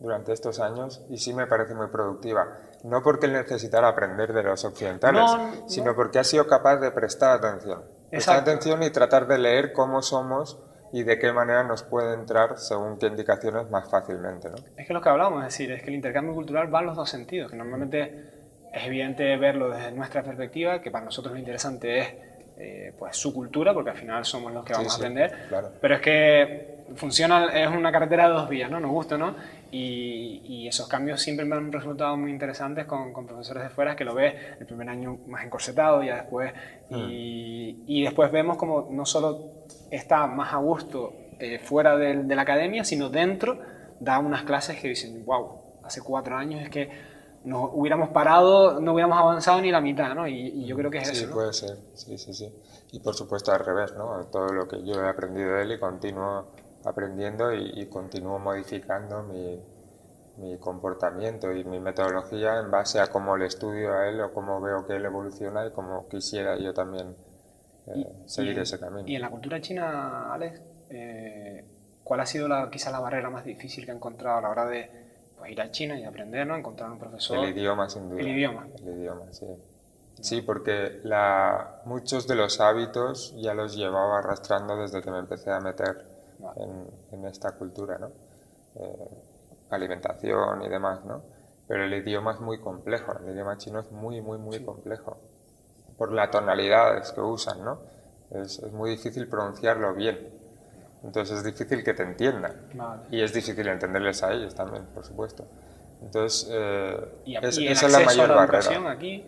durante 0.00 0.32
estos 0.32 0.60
años 0.60 1.02
y 1.10 1.18
sí 1.18 1.32
me 1.34 1.46
parece 1.46 1.74
muy 1.74 1.88
productiva. 1.88 2.58
No 2.84 3.02
porque 3.02 3.26
él 3.26 3.32
necesitara 3.32 3.88
aprender 3.88 4.32
de 4.32 4.42
los 4.42 4.62
occidentales, 4.64 5.30
sino 5.66 5.94
porque 5.94 6.18
ha 6.18 6.24
sido 6.24 6.46
capaz 6.46 6.76
de 6.76 6.90
prestar 6.90 7.30
atención. 7.30 7.82
Prestar 8.10 8.36
atención 8.36 8.82
y 8.82 8.90
tratar 8.90 9.26
de 9.26 9.38
leer 9.38 9.72
cómo 9.72 10.02
somos 10.02 10.58
y 10.92 11.02
de 11.02 11.18
qué 11.18 11.32
manera 11.32 11.64
nos 11.64 11.82
puede 11.82 12.14
entrar 12.14 12.58
según 12.58 12.98
qué 12.98 13.06
indicaciones 13.06 13.68
más 13.70 13.90
fácilmente. 13.90 14.50
¿no? 14.50 14.56
Es 14.76 14.86
que 14.86 14.92
lo 14.92 15.00
que 15.00 15.08
hablamos, 15.08 15.40
es 15.40 15.48
decir, 15.48 15.72
es 15.72 15.82
que 15.82 15.88
el 15.88 15.94
intercambio 15.94 16.34
cultural 16.34 16.72
va 16.72 16.80
en 16.80 16.86
los 16.86 16.96
dos 16.96 17.08
sentidos, 17.08 17.50
que 17.50 17.56
normalmente 17.56 18.30
es 18.72 18.84
evidente 18.84 19.36
verlo 19.38 19.70
desde 19.70 19.90
nuestra 19.90 20.22
perspectiva, 20.22 20.80
que 20.80 20.90
para 20.90 21.06
nosotros 21.06 21.32
lo 21.32 21.38
interesante 21.38 21.98
es 21.98 22.14
eh, 22.56 22.92
pues 22.96 23.16
su 23.16 23.34
cultura, 23.34 23.74
porque 23.74 23.90
al 23.90 23.96
final 23.96 24.24
somos 24.24 24.52
los 24.52 24.64
que 24.64 24.74
vamos 24.74 24.92
a 24.92 24.96
aprender, 24.96 25.48
pero 25.80 25.94
es 25.96 26.00
que 26.00 26.84
funciona, 26.94 27.46
es 27.46 27.68
una 27.68 27.90
carretera 27.90 28.28
de 28.28 28.34
dos 28.34 28.48
vías, 28.48 28.70
¿no? 28.70 28.78
Nos 28.78 28.92
gusta, 28.92 29.18
¿no? 29.18 29.34
Y, 29.76 30.68
esos 30.68 30.88
cambios 30.88 31.20
siempre 31.20 31.44
me 31.44 31.56
han 31.56 31.70
resultado 31.70 32.16
muy 32.16 32.30
interesantes 32.30 32.86
con, 32.86 33.12
profesores 33.26 33.64
de 33.64 33.68
fuera 33.68 33.94
que 33.94 34.04
lo 34.04 34.14
ves 34.14 34.34
el 34.58 34.66
primer 34.66 34.88
año 34.88 35.18
más 35.26 35.44
encorsetado 35.44 36.02
y 36.02 36.08
después, 36.08 36.52
mm. 36.90 36.96
y, 36.96 38.02
después 38.02 38.32
vemos 38.32 38.56
como 38.56 38.88
no 38.90 39.04
solo 39.04 39.64
está 39.90 40.26
más 40.26 40.52
a 40.52 40.56
gusto 40.56 41.12
eh, 41.38 41.58
fuera 41.58 41.96
de, 41.96 42.22
de, 42.22 42.34
la 42.34 42.42
academia, 42.42 42.84
sino 42.84 43.10
dentro 43.10 43.58
da 44.00 44.18
unas 44.18 44.44
clases 44.44 44.80
que 44.80 44.88
dicen, 44.88 45.24
wow, 45.24 45.60
hace 45.82 46.00
cuatro 46.02 46.36
años 46.36 46.62
es 46.62 46.70
que 46.70 46.90
nos 47.44 47.70
hubiéramos 47.74 48.08
parado, 48.08 48.80
no 48.80 48.94
hubiéramos 48.94 49.18
avanzado 49.18 49.60
ni 49.60 49.70
la 49.70 49.80
mitad, 49.80 50.14
¿no? 50.14 50.26
Y, 50.26 50.64
yo 50.64 50.76
creo 50.76 50.90
que 50.90 50.98
es 50.98 51.10
eso. 51.10 51.26
Sí, 51.26 51.32
puede 51.32 51.52
ser, 51.52 51.76
sí, 51.94 52.16
sí, 52.16 52.32
sí. 52.32 52.52
Y 52.92 53.00
por 53.00 53.14
supuesto 53.14 53.52
al 53.52 53.64
revés, 53.64 53.92
¿no? 53.96 54.24
Todo 54.32 54.46
lo 54.52 54.66
que 54.66 54.82
yo 54.82 54.94
he 55.04 55.08
aprendido 55.08 55.54
de 55.54 55.62
él 55.62 55.72
y 55.72 55.78
continúo 55.78 56.46
aprendiendo 56.84 57.52
y, 57.52 57.86
continúo 57.86 58.38
modificando 58.38 59.22
mi, 59.22 59.60
mi, 60.38 60.58
comportamiento 60.58 61.52
y 61.52 61.64
mi 61.64 61.80
metodología 61.80 62.58
en 62.58 62.70
base 62.70 63.00
a 63.00 63.06
cómo 63.08 63.36
le 63.36 63.46
estudio 63.46 63.92
a 63.92 64.08
él 64.08 64.20
o 64.20 64.32
cómo 64.32 64.60
veo 64.60 64.86
que 64.86 64.96
él 64.96 65.04
evoluciona 65.04 65.66
y 65.66 65.70
cómo 65.70 66.06
quisiera 66.08 66.56
yo 66.58 66.74
también 66.74 67.14
eh, 67.86 68.12
seguir 68.26 68.58
ese 68.58 68.78
camino. 68.78 69.06
Y 69.06 69.16
en 69.16 69.22
la 69.22 69.30
cultura 69.30 69.60
china, 69.60 70.32
Alex, 70.32 70.60
eh, 70.90 71.64
¿cuál 72.02 72.20
ha 72.20 72.26
sido 72.26 72.48
la, 72.48 72.70
quizás 72.70 72.92
la 72.92 73.00
barrera 73.00 73.30
más 73.30 73.44
difícil 73.44 73.84
que 73.84 73.90
ha 73.90 73.94
encontrado 73.94 74.38
a 74.38 74.40
la 74.42 74.50
hora 74.50 74.66
de 74.66 74.90
pues, 75.38 75.50
ir 75.50 75.60
a 75.60 75.70
China 75.70 75.98
y 75.98 76.04
aprender, 76.04 76.46
¿no? 76.46 76.56
Encontrar 76.56 76.90
un 76.90 76.98
profesor. 76.98 77.38
El 77.38 77.50
idioma, 77.50 77.88
sin 77.88 78.08
duda. 78.08 78.20
El 78.20 78.28
idioma. 78.28 78.66
El 78.78 78.98
idioma, 78.98 79.32
sí. 79.32 79.46
Sí, 80.20 80.42
porque 80.42 81.00
la, 81.02 81.82
muchos 81.86 82.26
de 82.28 82.36
los 82.36 82.60
hábitos 82.60 83.34
ya 83.36 83.52
los 83.52 83.76
llevaba 83.76 84.20
arrastrando 84.20 84.76
desde 84.76 85.02
que 85.02 85.10
me 85.10 85.18
empecé 85.18 85.50
a 85.50 85.60
meter 85.60 86.13
en, 87.12 87.24
esta 87.26 87.52
cultura, 87.52 87.98
¿no? 87.98 88.10
Eh, 88.76 89.08
alimentación 89.70 90.62
y 90.62 90.68
demás, 90.68 91.04
¿no? 91.04 91.22
Pero 91.66 91.84
el 91.84 91.94
idioma 91.94 92.32
es 92.32 92.40
muy 92.40 92.58
complejo, 92.58 93.14
el 93.18 93.32
idioma 93.32 93.56
chino 93.56 93.80
es 93.80 93.90
muy, 93.90 94.20
muy, 94.20 94.38
muy 94.38 94.62
complejo. 94.64 95.16
Por 95.96 96.12
las 96.12 96.30
tonalidades 96.30 97.12
que 97.12 97.20
usan, 97.20 97.64
¿no? 97.64 97.78
Es, 98.30 98.58
es 98.58 98.72
muy 98.72 98.90
difícil 98.90 99.28
pronunciarlo 99.28 99.94
bien. 99.94 100.34
Entonces 101.04 101.38
es 101.38 101.44
difícil 101.44 101.84
que 101.84 101.92
te 101.92 102.02
entiendan. 102.02 102.52
Y 103.10 103.20
es 103.20 103.32
difícil 103.32 103.68
entenderles 103.68 104.22
a 104.22 104.32
ellos 104.32 104.54
también, 104.54 104.86
por 104.86 105.04
supuesto. 105.04 105.46
Entonces, 106.02 106.48
eh, 106.50 106.96
esa 107.26 107.86
es 107.86 107.92
la 107.92 108.00
mayor 108.00 108.28
la 108.28 108.34
barrera. 108.34 108.90
aquí? 108.90 109.24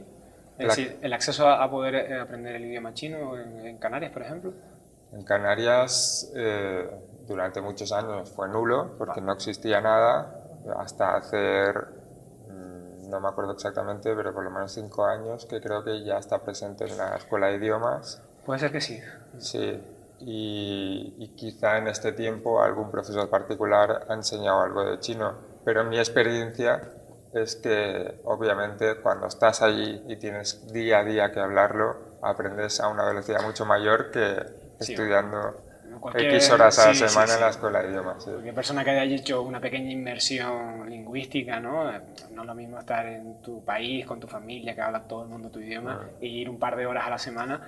Es 0.59 0.69
decir, 0.69 0.99
el 1.03 1.13
acceso 1.13 1.49
a, 1.49 1.71
poder 1.71 1.95
eh, 1.95 2.19
aprender 2.19 2.57
el 2.57 2.65
idioma 2.65 2.95
chino 2.95 3.39
en, 3.39 3.77
Canarias, 3.77 4.11
por 4.11 4.23
ejemplo. 4.23 4.55
En 5.17 5.23
Canarias, 5.23 6.31
eh, 6.37 6.91
durante 7.27 7.63
muchos 7.63 7.91
años 7.91 8.31
fue 8.31 8.49
nulo, 8.49 8.91
porque 8.99 9.23
no 9.23 9.33
existía 9.33 9.81
nada, 9.81 10.45
hasta 10.79 11.17
hacer, 11.17 11.87
mm, 12.51 13.09
no 13.09 13.21
me 13.21 13.29
acuerdo 13.29 13.53
exactamente, 13.53 14.15
pero 14.15 14.35
por 14.35 14.45
lo 14.45 14.51
menos 14.51 14.73
cinco 14.73 15.07
años, 15.07 15.47
que 15.47 15.59
creo 15.63 15.83
que 15.83 16.05
ya 16.05 16.19
está 16.19 16.41
presente 16.41 16.85
en 16.85 16.99
la 16.99 17.17
escuela 17.17 17.47
de 17.47 17.57
idiomas. 17.57 18.21
Puede 18.45 18.61
ser 18.61 18.73
que 18.73 18.83
sí. 18.83 19.01
Sí, 19.39 19.83
y, 20.21 21.33
quizá 21.35 21.79
en 21.79 21.89
este 21.89 22.13
tiempo 22.13 22.63
algún 22.63 22.91
profesor 22.91 23.31
particular 23.31 24.05
ha 24.11 24.13
enseñado 24.13 24.61
algo 24.61 24.85
de 24.85 25.01
chino, 25.01 25.33
pero 25.65 25.83
mi 25.85 25.99
experiencia 25.99 26.93
es 27.33 27.57
que 27.57 28.21
obviamente 28.25 28.97
cuando 28.97 29.29
estás 29.29 29.63
allí 29.63 30.05
y 30.09 30.17
tienes 30.17 30.71
día 30.75 30.99
a 30.99 31.05
día 31.05 31.33
que 31.33 31.41
hablarlo, 31.41 31.97
aprendes 32.21 32.81
a 32.81 32.89
una 32.89 33.07
velocidad 33.07 33.43
mucho 33.43 33.65
mayor 33.65 34.11
que 34.11 34.66
estudiando 34.79 35.63
X 36.15 36.51
horas 36.51 36.79
a 36.79 36.89
la 36.89 36.95
semana 36.95 37.35
en 37.35 37.41
la 37.41 37.49
escuela 37.49 37.83
de 37.83 37.91
idiomas. 37.91 38.25
Cualquier 38.25 38.55
persona 38.55 38.85
que 38.85 38.91
haya 38.91 39.15
hecho 39.15 39.43
una 39.43 39.61
pequeña 39.61 39.91
inmersión 39.91 40.89
lingüística, 40.89 41.61
¿no? 41.61 41.85
No 42.33 42.43
es 42.43 42.47
lo 42.47 42.55
mismo 42.55 42.79
estar 42.79 43.07
en 43.07 43.41
tu 43.43 43.65
país, 43.65 44.05
con 44.07 44.21
tu 44.21 44.27
familia, 44.27 44.75
que 44.75 44.81
habla 44.81 45.03
todo 45.03 45.23
el 45.23 45.29
mundo 45.29 45.51
tu 45.51 45.61
idioma, 45.61 46.03
ah. 46.03 46.11
y 46.21 46.41
ir 46.41 46.51
un 46.51 46.59
par 46.59 46.77
de 46.77 46.87
horas 46.87 47.07
a 47.07 47.11
la 47.11 47.19
semana 47.19 47.61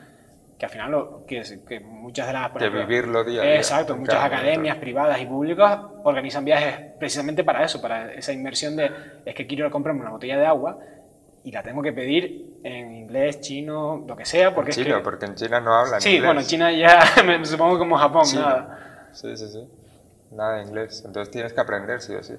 que 0.58 0.66
al 0.66 0.72
final 0.72 0.90
lo, 0.90 1.24
que, 1.24 1.42
que 1.68 1.78
muchas 1.78 2.26
de 2.26 2.32
las... 2.32 2.52
de 2.52 2.68
vivirlo 2.68 3.22
día 3.22 3.42
a 3.42 3.44
día. 3.44 3.56
Exacto, 3.56 3.96
muchas 3.96 4.22
academias 4.24 4.76
privadas 4.78 5.20
y 5.20 5.26
públicas 5.26 5.78
organizan 6.02 6.44
viajes 6.44 6.94
precisamente 6.98 7.44
para 7.44 7.64
eso, 7.64 7.80
para 7.80 8.12
esa 8.12 8.32
inmersión 8.32 8.74
de, 8.74 8.90
es 9.24 9.34
que 9.36 9.46
quiero 9.46 9.70
comprarme 9.70 10.00
una 10.00 10.10
botella 10.10 10.36
de 10.36 10.46
agua 10.46 10.76
y 11.44 11.52
la 11.52 11.62
tengo 11.62 11.82
que 11.82 11.92
pedir 11.92 12.58
en 12.62 12.94
inglés, 12.94 13.40
chino, 13.40 14.04
lo 14.06 14.16
que 14.16 14.24
sea, 14.24 14.54
porque 14.54 14.72
en 14.72 14.76
chino, 14.84 15.02
porque 15.02 15.26
en 15.26 15.34
China 15.34 15.60
no 15.60 15.74
hablan 15.74 16.00
Sí, 16.00 16.20
bueno, 16.20 16.40
en 16.40 16.46
China 16.46 16.72
ya, 16.72 17.00
me 17.24 17.44
supongo 17.44 17.78
como 17.78 17.96
Japón, 17.96 18.26
nada. 18.34 19.08
Sí, 19.12 19.36
sí, 19.36 19.48
sí, 19.48 19.68
nada 20.32 20.56
de 20.56 20.64
inglés, 20.64 21.02
entonces 21.06 21.30
tienes 21.30 21.52
que 21.52 21.60
aprender, 21.60 22.00
sí 22.00 22.14
o 22.14 22.22
sí. 22.22 22.34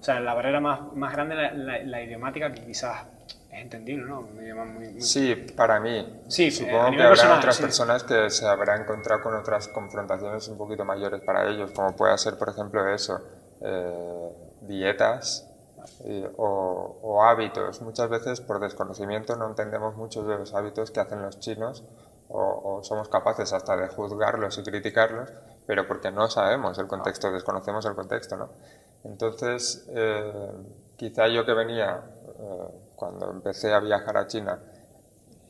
O 0.00 0.02
sea, 0.02 0.20
la 0.20 0.34
barrera 0.34 0.60
más, 0.60 0.92
más 0.94 1.12
grande 1.12 1.34
es 1.34 1.56
la, 1.56 1.78
la 1.82 2.02
idiomática 2.02 2.52
que 2.52 2.64
quizás 2.64 3.04
es 3.50 3.62
entendible, 3.62 4.04
¿no? 4.06 4.22
muy, 4.22 5.00
Sí, 5.00 5.34
para 5.56 5.80
mí. 5.80 6.20
Sí, 6.28 6.50
Supongo 6.50 6.92
que 6.92 7.02
habrá 7.02 7.36
otras 7.36 7.60
personas 7.60 8.04
que 8.04 8.30
se 8.30 8.46
habrán 8.46 8.82
encontrado 8.82 9.22
con 9.22 9.34
otras 9.34 9.68
confrontaciones 9.68 10.46
un 10.48 10.56
poquito 10.56 10.84
mayores 10.84 11.20
para 11.22 11.48
ellos, 11.50 11.72
como 11.72 11.96
puede 11.96 12.16
ser, 12.18 12.38
por 12.38 12.50
ejemplo, 12.50 12.86
eso, 12.92 13.20
eh, 13.60 14.28
dietas 14.62 15.47
o, 16.36 16.98
o, 17.02 17.22
hábitos. 17.24 17.82
Muchas 17.82 18.08
veces, 18.08 18.40
por 18.40 18.60
desconocimiento, 18.60 19.36
no 19.36 19.46
entendemos 19.46 19.96
muchos 19.96 20.26
de 20.26 20.38
los 20.38 20.54
hábitos 20.54 20.90
que 20.90 21.00
hacen 21.00 21.22
los 21.22 21.38
chinos 21.40 21.84
o, 22.28 22.80
somos 22.82 23.08
capaces 23.08 23.52
hasta 23.52 23.76
de 23.76 23.88
juzgarlos 23.88 24.58
y 24.58 24.62
criticarlos, 24.62 25.32
pero 25.66 25.86
porque 25.88 26.10
no 26.10 26.28
sabemos 26.28 26.78
el 26.78 26.86
contexto, 26.86 27.32
desconocemos 27.32 27.84
el 27.86 27.94
contexto, 27.94 28.36
¿no? 28.36 28.50
Entonces, 29.04 29.86
eh, 29.90 30.52
quizá 30.96 31.28
yo 31.28 31.44
que 31.44 31.54
venía... 31.54 32.02
Eh, 32.38 32.84
cuando 32.98 33.30
empecé 33.30 33.72
a 33.72 33.78
viajar 33.78 34.16
a 34.16 34.26
China 34.26 34.58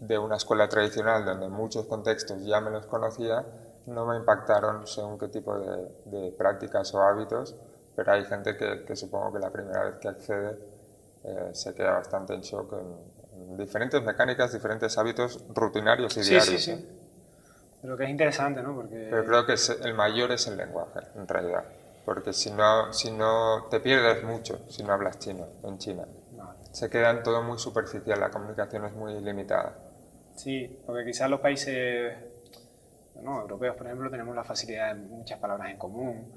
de 0.00 0.18
una 0.18 0.36
escuela 0.36 0.68
tradicional 0.68 1.24
donde 1.24 1.48
muchos 1.48 1.86
contextos 1.86 2.44
ya 2.44 2.60
me 2.60 2.70
los 2.70 2.84
conocía, 2.86 3.42
no 3.86 4.04
me 4.04 4.16
impactaron 4.16 4.86
según 4.86 5.18
qué 5.18 5.28
tipo 5.28 5.58
de, 5.58 6.30
prácticas 6.32 6.92
o 6.94 7.00
hábitos, 7.00 7.56
pero 7.98 8.12
hay 8.12 8.24
gente 8.26 8.56
que, 8.56 8.94
supongo 8.94 9.32
que 9.32 9.40
la 9.40 9.50
primera 9.50 9.82
vez 9.82 9.96
que 9.96 10.06
accede 10.06 10.56
eh, 11.24 11.50
se 11.52 11.74
queda 11.74 11.94
bastante 11.94 12.32
en 12.32 12.42
shock 12.42 12.74
en, 12.74 13.56
diferentes 13.56 14.00
mecánicas, 14.04 14.52
diferentes 14.52 14.96
hábitos 14.98 15.44
rutinarios 15.52 16.16
y 16.16 16.20
diarios. 16.20 16.44
Sí, 16.44 16.58
sí, 16.58 16.76
sí. 16.76 16.88
Pero 17.82 17.96
que 17.96 18.04
es 18.04 18.10
interesante, 18.10 18.62
¿no? 18.62 18.72
Porque... 18.76 19.08
Pero 19.10 19.24
creo 19.24 19.46
que 19.46 19.54
el 19.82 19.94
mayor 19.94 20.30
es 20.30 20.46
el 20.46 20.56
lenguaje, 20.56 21.00
en 21.16 21.26
realidad. 21.26 21.64
Porque 22.04 22.32
si 22.32 22.52
no, 22.52 22.92
si 22.92 23.10
no 23.10 23.66
te 23.68 23.80
pierdes 23.80 24.22
mucho 24.22 24.60
si 24.68 24.84
no 24.84 24.92
hablas 24.92 25.18
chino 25.18 25.48
en 25.64 25.78
China 25.78 26.04
se 26.70 26.88
quedan 26.88 27.24
todo 27.24 27.42
muy 27.42 27.58
superficial, 27.58 28.20
la 28.20 28.30
comunicación 28.30 28.84
es 28.84 28.92
muy 28.92 29.20
limitada. 29.20 29.74
Sí, 30.36 30.78
porque 30.86 31.04
quizás 31.06 31.28
los 31.28 31.40
países 31.40 32.14
no, 33.20 33.40
europeos, 33.40 33.74
por 33.74 33.86
ejemplo, 33.86 34.08
tenemos 34.08 34.36
la 34.36 34.44
facilidad 34.44 34.94
de 34.94 35.00
muchas 35.00 35.40
palabras 35.40 35.70
en 35.70 35.76
común. 35.76 36.32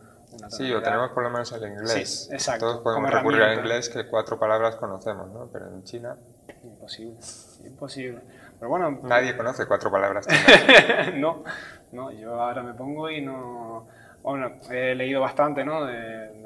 Sí, 0.49 0.71
o 0.71 0.81
tenemos 0.81 1.11
por 1.11 1.23
lo 1.23 1.29
menos 1.29 1.51
el 1.51 1.63
inglés. 1.63 2.25
Sí, 2.27 2.33
exacto. 2.33 2.65
Todos 2.65 2.81
podemos 2.81 3.11
recurrir 3.11 3.41
al 3.43 3.57
inglés 3.59 3.89
que 3.89 4.07
cuatro 4.07 4.39
palabras 4.39 4.75
conocemos, 4.75 5.29
¿no? 5.31 5.49
Pero 5.51 5.67
en 5.67 5.83
China... 5.83 6.15
Imposible, 6.63 7.17
imposible. 7.65 8.21
Pero 8.59 8.69
bueno... 8.69 8.99
Nadie 9.03 9.35
conoce 9.35 9.65
cuatro 9.65 9.89
palabras 9.89 10.27
no, 11.15 11.43
no, 11.91 12.11
yo 12.11 12.41
ahora 12.41 12.63
me 12.63 12.73
pongo 12.73 13.09
y 13.09 13.21
no... 13.21 13.87
Bueno, 14.21 14.59
he 14.69 14.93
leído 14.95 15.19
bastante, 15.21 15.63
¿no? 15.63 15.85
De, 15.85 16.39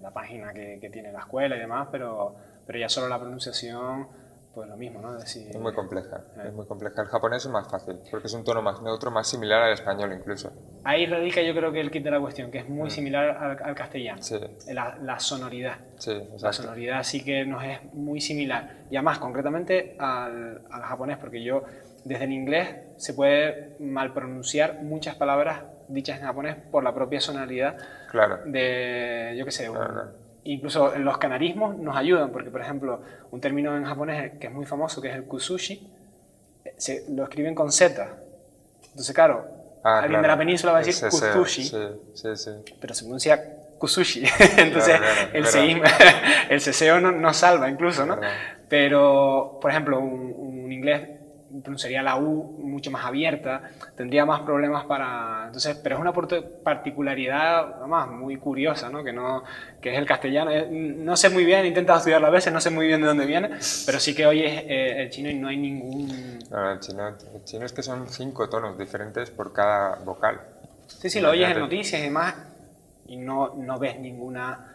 la 0.00 0.10
página 0.10 0.52
que, 0.52 0.78
que 0.80 0.90
tiene 0.90 1.10
la 1.12 1.20
escuela 1.20 1.56
y 1.56 1.60
demás, 1.60 1.88
pero 1.90 2.36
pero 2.66 2.78
ya 2.78 2.88
solo 2.88 3.08
la 3.08 3.18
pronunciación 3.18 4.08
pues 4.54 4.68
lo 4.68 4.76
mismo, 4.76 5.00
¿no? 5.00 5.16
Es, 5.18 5.36
es 5.36 5.58
muy 5.58 5.72
compleja, 5.72 6.22
es 6.44 6.52
muy 6.52 6.66
compleja. 6.66 7.02
El 7.02 7.08
japonés 7.08 7.44
es 7.44 7.50
más 7.50 7.68
fácil, 7.68 7.98
porque 8.10 8.26
es 8.26 8.32
un 8.34 8.44
tono 8.44 8.62
más 8.62 8.80
neutro, 8.82 9.10
más 9.10 9.26
similar 9.26 9.62
al 9.62 9.72
español 9.72 10.12
incluso. 10.12 10.52
Ahí 10.84 11.06
radica 11.06 11.42
yo 11.42 11.54
creo 11.54 11.72
que 11.72 11.80
el 11.80 11.90
kit 11.90 12.04
de 12.04 12.10
la 12.10 12.20
cuestión, 12.20 12.50
que 12.50 12.58
es 12.58 12.68
muy 12.68 12.88
mm. 12.88 12.90
similar 12.90 13.58
al, 13.62 13.74
castellano. 13.74 14.22
Sí. 14.22 14.38
La, 14.72 14.96
la, 15.02 15.18
sonoridad. 15.18 15.78
Sí, 15.98 16.12
exacto. 16.12 16.46
La 16.46 16.52
sonoridad 16.52 17.02
sí 17.02 17.24
que 17.24 17.44
nos 17.44 17.64
es 17.64 17.78
muy 17.94 18.20
similar. 18.20 18.84
Y 18.90 18.96
además, 18.96 19.18
concretamente 19.18 19.96
al, 19.98 20.62
al 20.70 20.82
japonés, 20.82 21.18
porque 21.18 21.42
yo 21.42 21.64
desde 22.04 22.24
el 22.24 22.32
inglés 22.32 22.76
se 22.96 23.14
puede 23.14 23.76
mal 23.80 24.12
pronunciar 24.12 24.82
muchas 24.82 25.16
palabras 25.16 25.62
dichas 25.88 26.18
en 26.18 26.26
japonés 26.26 26.56
por 26.70 26.84
la 26.84 26.94
propia 26.94 27.20
sonoridad 27.20 27.76
claro. 28.10 28.40
de, 28.44 29.34
yo 29.36 29.44
qué 29.44 29.50
sé, 29.50 29.68
incluso 30.44 30.96
los 30.98 31.18
canarismos 31.18 31.78
nos 31.78 31.96
ayudan, 31.96 32.30
porque 32.30 32.50
por 32.50 32.60
ejemplo, 32.60 33.00
un 33.30 33.40
término 33.40 33.76
en 33.76 33.84
japonés 33.84 34.32
que 34.38 34.46
es 34.46 34.52
muy 34.52 34.66
famoso, 34.66 35.00
que 35.00 35.08
es 35.08 35.14
el 35.14 35.24
kusushi, 35.24 35.86
se, 36.76 37.04
lo 37.10 37.24
escriben 37.24 37.54
con 37.54 37.72
Z. 37.72 38.06
Entonces, 38.90 39.14
claro, 39.14 39.46
ah, 39.82 40.00
alguien 40.00 40.22
de 40.22 40.28
la 40.28 40.38
península 40.38 40.72
va 40.72 40.78
a 40.78 40.82
decir 40.82 41.08
kusushi, 41.08 41.72
pero 42.80 42.94
se 42.94 43.04
pronuncia 43.04 43.42
kusushi. 43.78 44.24
Entonces, 44.58 45.00
el, 45.32 45.44
el 46.50 46.60
ceseo 46.60 47.00
no, 47.00 47.10
no, 47.10 47.32
salva 47.32 47.68
incluso, 47.68 48.06
¿no? 48.06 48.18
Pero, 48.68 49.58
por 49.60 49.70
ejemplo, 49.70 49.98
un, 49.98 50.34
un 50.36 50.72
inglés 50.72 51.13
pronunciaría 51.62 52.02
la 52.02 52.16
U 52.16 52.58
mucho 52.58 52.90
más 52.90 53.04
abierta, 53.04 53.70
tendría 53.96 54.24
más 54.24 54.40
problemas 54.42 54.84
para... 54.86 55.44
Entonces, 55.46 55.78
pero 55.82 55.96
es 55.96 56.00
una 56.00 56.12
particularidad, 56.62 57.76
además, 57.78 58.08
muy 58.10 58.36
curiosa, 58.36 58.90
¿no? 58.90 59.04
Que, 59.04 59.12
no, 59.12 59.44
que 59.80 59.92
es 59.92 59.98
el 59.98 60.06
castellano. 60.06 60.50
Eh, 60.50 60.68
no 60.70 61.16
sé 61.16 61.30
muy 61.30 61.44
bien, 61.44 61.64
he 61.64 61.68
intentado 61.68 61.98
estudiarlo 61.98 62.26
a 62.26 62.30
veces, 62.30 62.52
no 62.52 62.60
sé 62.60 62.70
muy 62.70 62.86
bien 62.86 63.00
de 63.00 63.06
dónde 63.06 63.26
viene, 63.26 63.50
pero 63.86 64.00
sí 64.00 64.14
que 64.14 64.26
hoy 64.26 64.42
es 64.42 64.62
eh, 64.66 65.02
el 65.02 65.10
chino 65.10 65.30
y 65.30 65.34
no 65.34 65.48
hay 65.48 65.56
ningún... 65.56 66.38
No, 66.50 66.72
el, 66.72 66.80
chino, 66.80 67.08
el 67.08 67.44
chino 67.44 67.66
es 67.66 67.72
que 67.72 67.82
son 67.82 68.08
cinco 68.08 68.48
tonos 68.48 68.76
diferentes 68.78 69.30
por 69.30 69.52
cada 69.52 69.96
vocal. 69.96 70.40
Sí, 70.86 71.08
sí, 71.08 71.20
lo 71.20 71.30
oyes 71.30 71.50
en 71.50 71.58
noticias 71.58 72.00
y 72.00 72.04
demás 72.04 72.34
y 73.06 73.16
no, 73.16 73.54
no 73.56 73.78
ves 73.78 73.98
ninguna 73.98 74.73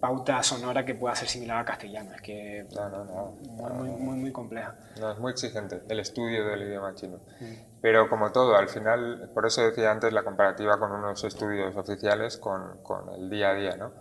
pauta 0.00 0.42
sonora 0.42 0.84
que 0.84 0.94
pueda 0.94 1.14
ser 1.14 1.28
similar 1.28 1.58
al 1.58 1.64
castellano. 1.64 2.12
Es 2.14 2.22
que 2.22 2.66
no, 2.74 2.88
no, 2.88 3.04
no, 3.04 3.32
muy, 3.72 3.90
muy, 3.90 4.16
muy, 4.16 4.32
compleja. 4.32 4.74
No, 5.00 5.12
es 5.12 5.18
muy 5.18 5.32
exigente 5.32 5.82
el 5.88 6.00
estudio 6.00 6.46
del 6.46 6.62
idioma 6.62 6.94
chino. 6.94 7.18
Mm. 7.40 7.68
Pero 7.80 8.08
como 8.08 8.32
todo, 8.32 8.56
al 8.56 8.68
final, 8.68 9.30
por 9.34 9.46
eso 9.46 9.62
decía 9.62 9.90
antes 9.90 10.12
la 10.12 10.22
comparativa 10.22 10.78
con 10.78 10.92
unos 10.92 11.22
estudios 11.24 11.76
oficiales 11.76 12.36
con, 12.36 12.78
con 12.82 13.08
el 13.10 13.30
día 13.30 13.50
a 13.50 13.54
día, 13.54 13.76
¿no? 13.76 13.92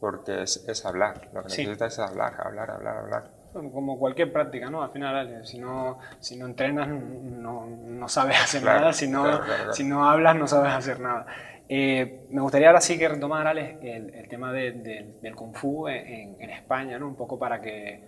Porque 0.00 0.42
es, 0.42 0.64
es 0.68 0.84
hablar, 0.86 1.28
lo 1.32 1.42
que 1.42 1.48
necesitas 1.48 1.92
es 1.92 1.98
hablar, 1.98 2.34
hablar, 2.44 2.70
hablar, 2.70 2.96
hablar. 2.96 3.40
Como 3.52 3.98
cualquier 3.98 4.32
práctica, 4.32 4.70
¿no? 4.70 4.82
Al 4.82 4.90
final, 4.90 5.44
si 5.44 5.58
no, 5.58 5.98
si 6.20 6.36
no 6.36 6.46
entrenas, 6.46 6.88
no, 6.88 7.66
no 7.66 8.08
sabes 8.08 8.40
hacer 8.40 8.62
nada, 8.62 8.92
si 8.92 9.08
no, 9.08 9.40
si 9.72 9.84
no 9.84 10.08
hablas, 10.08 10.36
no 10.36 10.46
sabes 10.46 10.72
hacer 10.72 11.00
nada. 11.00 11.26
Eh, 11.72 12.26
me 12.30 12.40
gustaría 12.40 12.66
ahora 12.66 12.80
sí 12.80 12.98
que 12.98 13.08
retomar, 13.08 13.46
Alex, 13.46 13.78
el, 13.80 14.28
tema 14.28 14.52
del 14.52 15.36
Kung 15.36 15.54
Fu 15.54 15.86
en, 15.86 16.50
España, 16.50 16.98
¿no? 16.98 17.06
Un 17.06 17.14
poco 17.14 17.38
para 17.38 17.60
que... 17.60 18.00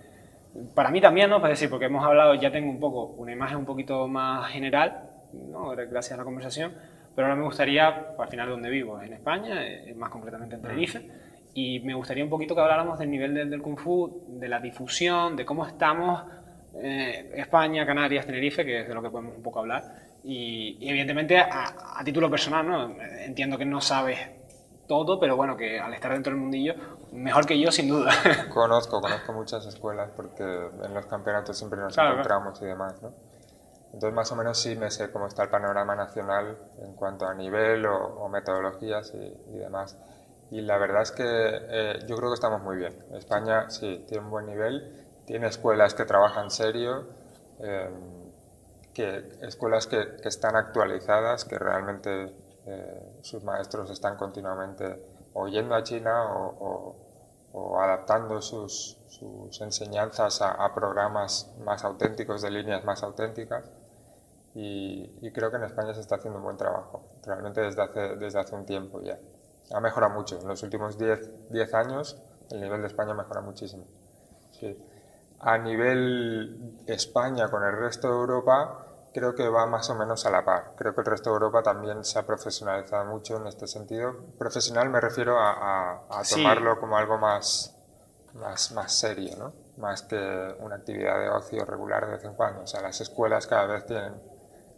Para 0.75 0.91
mí 0.91 1.01
también, 1.01 1.31
¿no? 1.31 1.41
Para 1.41 1.51
decir, 1.51 1.71
porque 1.71 1.85
hemos 1.85 2.05
hablado, 2.05 2.35
ya 2.35 2.51
tengo 2.51 2.69
un 2.69 2.81
poco, 2.81 3.05
una 3.19 3.31
imagen 3.31 3.59
un 3.59 3.65
poquito 3.65 4.09
más 4.09 4.51
general, 4.51 5.11
¿no? 5.33 5.69
Gracias 5.77 6.15
a 6.15 6.17
la 6.17 6.25
conversación, 6.25 6.73
pero 7.15 7.29
ahora 7.29 7.37
me 7.37 7.45
gustaría, 7.45 7.87
al 8.19 8.29
final 8.29 8.49
donde 8.49 8.69
vivo, 8.69 9.01
en 9.01 9.13
España, 9.13 9.65
eh, 9.65 9.95
más 9.95 10.11
concretamente 10.11 10.57
en 10.57 10.63
Tenerife, 10.63 11.07
y 11.55 11.79
me 11.81 11.95
gustaría 11.95 12.25
un 12.25 12.31
poquito 12.31 12.57
que 12.57 12.63
habláramos 12.63 12.99
del 12.99 13.13
nivel 13.13 13.49
del, 13.49 13.63
Kung 13.63 13.79
Fu, 13.79 14.25
de 14.27 14.49
la 14.49 14.59
difusión, 14.59 15.37
de 15.37 15.45
cómo 15.45 15.65
estamos 15.65 16.25
eh, 16.75 17.31
España, 17.37 17.87
Canarias, 17.87 18.27
Tenerife, 18.27 18.65
que 18.65 18.81
es 18.81 18.89
de 18.89 18.95
lo 18.95 19.03
que 19.03 19.11
podemos 19.11 19.37
un 19.37 19.43
poco 19.45 19.61
hablar, 19.61 19.85
y, 20.25 20.89
evidentemente 20.89 21.39
a, 21.39 22.01
título 22.05 22.31
personal, 22.31 22.67
¿no? 22.67 22.97
Entiendo 23.21 23.59
que 23.59 23.65
no 23.65 23.81
sabes 23.81 24.19
todo, 24.87 25.19
pero 25.19 25.37
bueno, 25.37 25.57
que 25.57 25.81
al 25.81 25.95
estar 25.95 26.13
dentro 26.13 26.33
del 26.33 26.41
mundillo, 26.41 26.75
mejor 27.13 27.47
que 27.47 27.59
yo 27.59 27.71
sin 27.71 27.89
duda. 27.89 28.13
Conozco, 28.53 29.01
conozco 29.01 29.33
muchas 29.33 29.65
escuelas 29.67 30.11
porque 30.17 30.43
en 30.43 30.95
los 30.95 31.07
campeonatos 31.07 31.57
siempre 31.57 31.81
nos 31.81 31.97
encontramos 31.97 32.61
y 32.63 32.67
demás, 32.67 33.01
¿no? 33.03 33.13
Entonces 33.93 34.15
más 34.15 34.33
o 34.33 34.37
menos 34.37 34.59
sí 34.59 34.75
me 34.75 34.91
sé 34.91 35.11
cómo 35.11 35.27
está 35.27 35.43
el 35.43 35.51
panorama 35.51 35.95
nacional 35.95 36.57
en 36.79 36.95
cuanto 36.95 37.27
a 37.27 37.35
nivel 37.35 37.85
o, 37.85 38.29
metodologías 38.29 39.13
y, 39.15 39.59
demás. 39.59 39.99
Y 40.51 40.63
la 40.63 40.79
verdad 40.79 41.03
es 41.03 41.13
que 41.13 41.25
eh, 41.27 41.99
yo 42.07 42.17
creo 42.17 42.31
que 42.31 42.35
estamos 42.35 42.63
muy 42.63 42.77
bien. 42.77 42.95
España 43.13 43.69
sí, 43.71 44.05
tiene 44.09 44.25
un 44.25 44.31
buen 44.31 44.47
nivel, 44.47 45.07
tiene 45.27 45.47
escuelas 45.47 45.95
que 45.95 46.05
trabajan 46.07 46.51
serio. 46.51 47.07
Eh, 47.61 47.91
que 48.93 49.39
escuelas 49.41 49.87
que, 49.87 50.17
que 50.23 50.29
están 50.29 50.57
actualizadas, 50.57 51.45
que 51.45 51.59
realmente 51.59 52.35
eh, 52.67 53.19
sus 53.23 53.43
maestros 53.43 53.91
están 53.91 54.17
continuamente 54.17 55.31
oyendo 55.35 55.75
a 55.75 55.83
China 55.83 56.33
o, 56.35 56.97
o, 57.53 57.81
adaptando 57.81 58.41
sus, 58.41 58.99
sus 59.09 59.61
enseñanzas 59.61 60.41
a, 60.43 60.75
programas 60.75 61.53
más 61.65 61.85
auténticos, 61.85 62.43
de 62.43 62.51
líneas 62.51 62.85
más 62.85 63.03
auténticas. 63.03 63.71
Y, 64.55 65.11
y, 65.23 65.33
creo 65.33 65.51
que 65.51 65.57
en 65.57 65.65
España 65.65 65.95
se 65.95 66.01
está 66.01 66.17
haciendo 66.17 66.39
un 66.39 66.45
buen 66.45 66.59
trabajo, 66.59 67.03
realmente 67.25 67.63
desde 67.63 67.83
hace, 67.83 68.17
desde 68.17 68.39
hace 68.39 68.55
un 68.55 68.67
tiempo 68.67 69.01
ya. 69.01 69.19
Ha 69.73 69.81
mejorado 69.81 70.13
mucho, 70.13 70.39
en 70.39 70.49
los 70.49 70.63
últimos 70.63 70.99
10 70.99 71.75
años 71.75 72.21
el 72.51 72.61
nivel 72.61 72.83
de 72.83 72.89
España 72.89 73.15
mejora 73.15 73.41
muchísimo. 73.41 73.85
Sí 74.51 74.77
a 75.43 75.59
nivel 75.59 76.79
España 76.87 77.51
con 77.51 77.65
el 77.65 77.77
resto 77.77 78.09
de 78.09 78.15
Europa, 78.15 78.87
creo 79.13 79.35
que 79.35 79.49
va 79.49 79.67
más 79.67 79.91
o 79.91 79.97
menos 79.97 80.25
a 80.25 80.31
la 80.31 80.45
par. 80.45 80.73
Creo 80.77 80.95
que 80.95 81.01
el 81.01 81.07
resto 81.07 81.31
de 81.31 81.35
Europa 81.35 81.63
también 81.63 82.05
se 82.05 82.19
ha 82.19 82.25
profesionalizado 82.25 83.05
mucho 83.07 83.37
en 83.37 83.49
este 83.49 83.67
sentido. 83.67 84.15
Profesional 84.39 84.89
me 84.89 85.01
refiero 85.01 85.37
a, 85.39 86.23
tomarlo 86.31 86.79
como 86.79 86.97
algo 86.97 87.19
más, 87.19 87.77
más, 88.35 88.71
más 88.73 88.93
serio, 88.93 89.37
¿no? 89.37 89.53
más 89.79 90.03
que 90.03 90.17
una 90.61 90.77
actividad 90.77 91.19
de 91.19 91.29
ocio 91.29 91.65
regular 91.65 92.07
de 92.07 92.13
vez 92.13 92.25
en 92.25 92.35
cuando. 92.35 92.63
O 92.63 92.67
sea, 92.67 92.81
las 92.81 93.01
escuelas 93.01 93.49
cada 93.49 93.67
vez 93.67 93.85
tienen, 93.85 94.15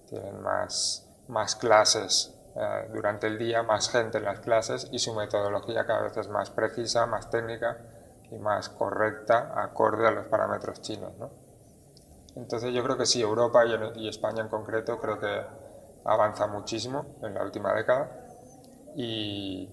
tienen 0.08 0.40
más, 0.40 1.06
más 1.28 1.56
clases 1.56 2.34
eh, 2.56 2.88
durante 2.90 3.26
el 3.26 3.36
día, 3.36 3.62
más 3.62 3.90
gente 3.90 4.16
en 4.16 4.24
las 4.24 4.40
clases 4.40 4.88
y 4.90 4.98
su 4.98 5.14
metodología 5.14 5.84
cada 5.84 6.02
vez 6.02 6.16
es 6.16 6.28
más 6.28 6.50
precisa, 6.50 7.04
más 7.04 7.28
técnica 7.28 7.76
y 8.35 8.39
más 8.39 8.68
correcta, 8.68 9.53
acorde 9.57 10.07
a 10.09 10.11
los 10.11 10.26
parámetros 10.26 10.80
chinos. 10.82 11.16
¿no? 11.18 11.30
Entonces 12.37 12.72
yo 12.74 12.82
creo 12.82 12.97
que 12.97 13.07
sí, 13.07 13.20
Europa 13.20 13.64
y, 13.97 14.09
España 14.09 14.43
en 14.43 14.49
concreto 14.49 14.99
creo 15.01 15.18
que 15.18 15.43
avanza 16.05 16.47
muchísimo 16.47 17.16
en 17.22 17.35
la 17.35 17.45
última 17.45 17.72
década 17.72 18.11
y, 18.97 19.68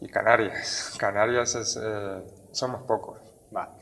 y 0.00 0.08
Canarias. 0.08 0.96
Canarias 0.98 1.54
es, 1.56 1.80
eh, 1.82 2.22
somos 2.52 2.82
pocos. 2.82 3.18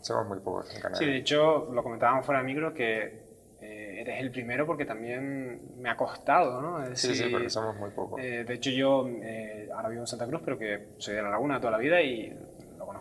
Somos 0.02 0.28
muy 0.28 0.38
pocos 0.38 0.72
en 0.74 0.80
Canarias. 0.80 0.98
Sí, 0.98 1.06
de 1.06 1.16
hecho 1.16 1.68
lo 1.72 1.82
comentábamos 1.82 2.24
fuera 2.24 2.40
de 2.40 2.46
micro 2.46 2.72
que 2.72 3.24
eh, 3.60 4.00
eres 4.00 4.20
el 4.20 4.30
primero 4.30 4.66
porque 4.66 4.84
también 4.84 5.60
me 5.78 5.90
ha 5.90 5.96
costado, 5.96 6.60
¿no? 6.62 6.94
sí, 6.94 7.14
sí, 7.14 7.28
porque 7.30 7.50
somos 7.50 7.76
muy 7.76 7.90
pocos. 7.90 8.20
Eh, 8.22 8.44
de 8.44 8.54
hecho 8.54 8.70
yo 8.70 9.06
ahora 9.74 9.88
vivo 9.88 10.02
en 10.02 10.06
Santa 10.06 10.26
Cruz, 10.26 10.42
pero 10.44 10.58
que 10.58 10.94
soy 10.98 11.14
de 11.14 11.22
La 11.22 11.30
Laguna 11.30 11.58
toda 11.58 11.72
la 11.72 11.78
vida 11.78 12.00
y 12.00 12.32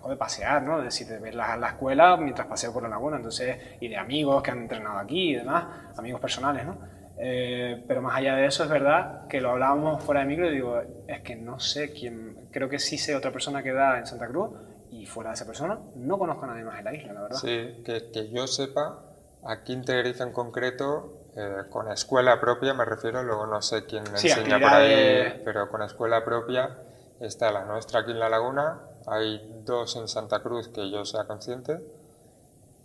de 0.09 0.15
pasear, 0.15 0.61
¿no? 0.61 0.79
De 0.79 0.85
decir, 0.85 1.07
de 1.07 1.19
ver 1.19 1.35
la, 1.35 1.55
la, 1.57 1.69
escuela 1.69 2.17
mientras 2.17 2.47
paseo 2.47 2.73
por 2.73 2.83
la 2.83 2.89
laguna, 2.89 3.17
entonces, 3.17 3.57
y 3.79 3.87
de 3.87 3.97
amigos 3.97 4.43
que 4.43 4.51
han 4.51 4.59
entrenado 4.59 4.99
aquí 4.99 5.31
y 5.31 5.35
demás, 5.35 5.65
amigos 5.97 6.19
personales, 6.19 6.65
¿no? 6.65 6.77
Eh, 7.17 7.83
pero 7.87 8.01
más 8.01 8.17
allá 8.17 8.35
de 8.35 8.45
eso, 8.45 8.63
es 8.63 8.69
verdad 8.69 9.27
que 9.27 9.39
lo 9.39 9.51
hablábamos 9.51 10.03
fuera 10.03 10.21
de 10.21 10.27
micro 10.27 10.47
y 10.47 10.55
digo, 10.55 10.81
es 11.07 11.21
que 11.21 11.35
no 11.35 11.59
sé 11.59 11.93
quién, 11.93 12.49
creo 12.51 12.69
que 12.69 12.79
sí 12.79 12.97
sé 12.97 13.15
otra 13.15 13.31
persona 13.31 13.61
que 13.61 13.71
da 13.71 13.99
en 13.99 14.07
Santa 14.07 14.27
Cruz 14.27 14.51
y 14.91 15.05
fuera 15.05 15.29
de 15.29 15.35
esa 15.35 15.45
persona 15.45 15.79
no 15.95 16.17
conozco 16.17 16.45
a 16.45 16.47
nadie 16.47 16.63
más 16.63 16.79
en 16.79 16.85
la 16.85 16.93
isla, 16.93 17.13
la 17.13 17.21
verdad. 17.21 17.37
Sí, 17.37 17.81
que, 17.85 18.11
que 18.11 18.29
yo 18.29 18.47
sepa, 18.47 18.99
aquí 19.45 19.73
en 19.73 19.85
Tenerife 19.85 20.23
en 20.23 20.31
concreto, 20.31 21.27
eh, 21.35 21.63
con 21.69 21.91
escuela 21.91 22.39
propia 22.39 22.73
me 22.73 22.85
refiero, 22.85 23.23
luego 23.23 23.45
no 23.45 23.61
sé 23.61 23.85
quién 23.85 24.05
enseña 24.07 24.59
por 24.59 24.69
ahí, 24.69 25.41
pero 25.45 25.69
con 25.69 25.81
escuela 25.81 26.23
propia 26.23 26.77
está 27.19 27.51
la 27.51 27.65
nuestra 27.65 28.01
aquí 28.01 28.11
en 28.11 28.19
la 28.19 28.29
laguna, 28.29 28.81
hay 29.07 29.61
dos 29.65 29.95
en 29.95 30.07
Santa 30.07 30.41
Cruz 30.41 30.69
que 30.69 30.89
yo 30.89 31.05
sea 31.05 31.25
consciente 31.25 31.79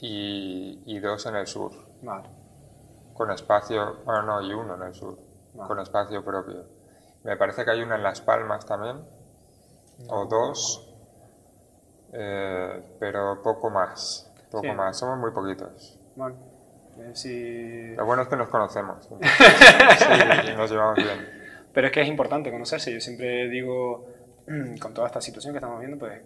y, 0.00 0.98
dos 1.00 1.26
en 1.26 1.36
el 1.36 1.46
sur. 1.46 1.72
Con 3.14 3.30
espacio, 3.30 3.96
bueno, 4.04 4.22
no, 4.22 4.42
y 4.42 4.52
uno 4.52 4.74
en 4.76 4.82
el 4.82 4.94
sur, 4.94 5.18
con 5.66 5.80
espacio 5.80 6.24
propio. 6.24 6.64
Me 7.24 7.36
parece 7.36 7.64
que 7.64 7.72
hay 7.72 7.82
una 7.82 7.96
en 7.96 8.02
Las 8.02 8.20
Palmas 8.20 8.64
también, 8.64 8.98
o 10.08 10.24
dos, 10.26 10.88
eh, 12.12 12.96
pero 13.00 13.42
poco 13.42 13.70
más, 13.70 14.30
poco 14.50 14.72
más, 14.72 14.96
somos 14.96 15.18
muy 15.18 15.32
poquitos. 15.32 15.98
Bueno, 16.14 16.36
eh, 17.24 17.94
Lo 17.96 18.06
bueno 18.06 18.22
es 18.22 18.28
que 18.28 18.36
nos 18.36 18.48
conocemos. 18.48 19.08
Y 20.46 20.56
nos 20.56 20.70
llevamos 20.70 20.96
bien. 20.96 21.38
Pero 21.72 21.86
es 21.88 21.92
que 21.92 22.02
es 22.02 22.08
importante 22.08 22.50
conocerse, 22.50 22.92
yo 22.92 23.00
siempre 23.00 23.48
digo 23.48 24.06
con 24.80 24.94
toda 24.94 25.06
esta 25.06 25.20
situación 25.20 25.52
que 25.52 25.58
estamos 25.58 25.78
viendo, 25.80 25.98
pues 25.98 26.20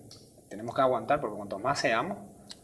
tenemos 0.49 0.75
que 0.75 0.81
aguantar 0.81 1.21
porque 1.21 1.37
cuanto 1.37 1.59
más 1.59 1.79
seamos, 1.79 2.19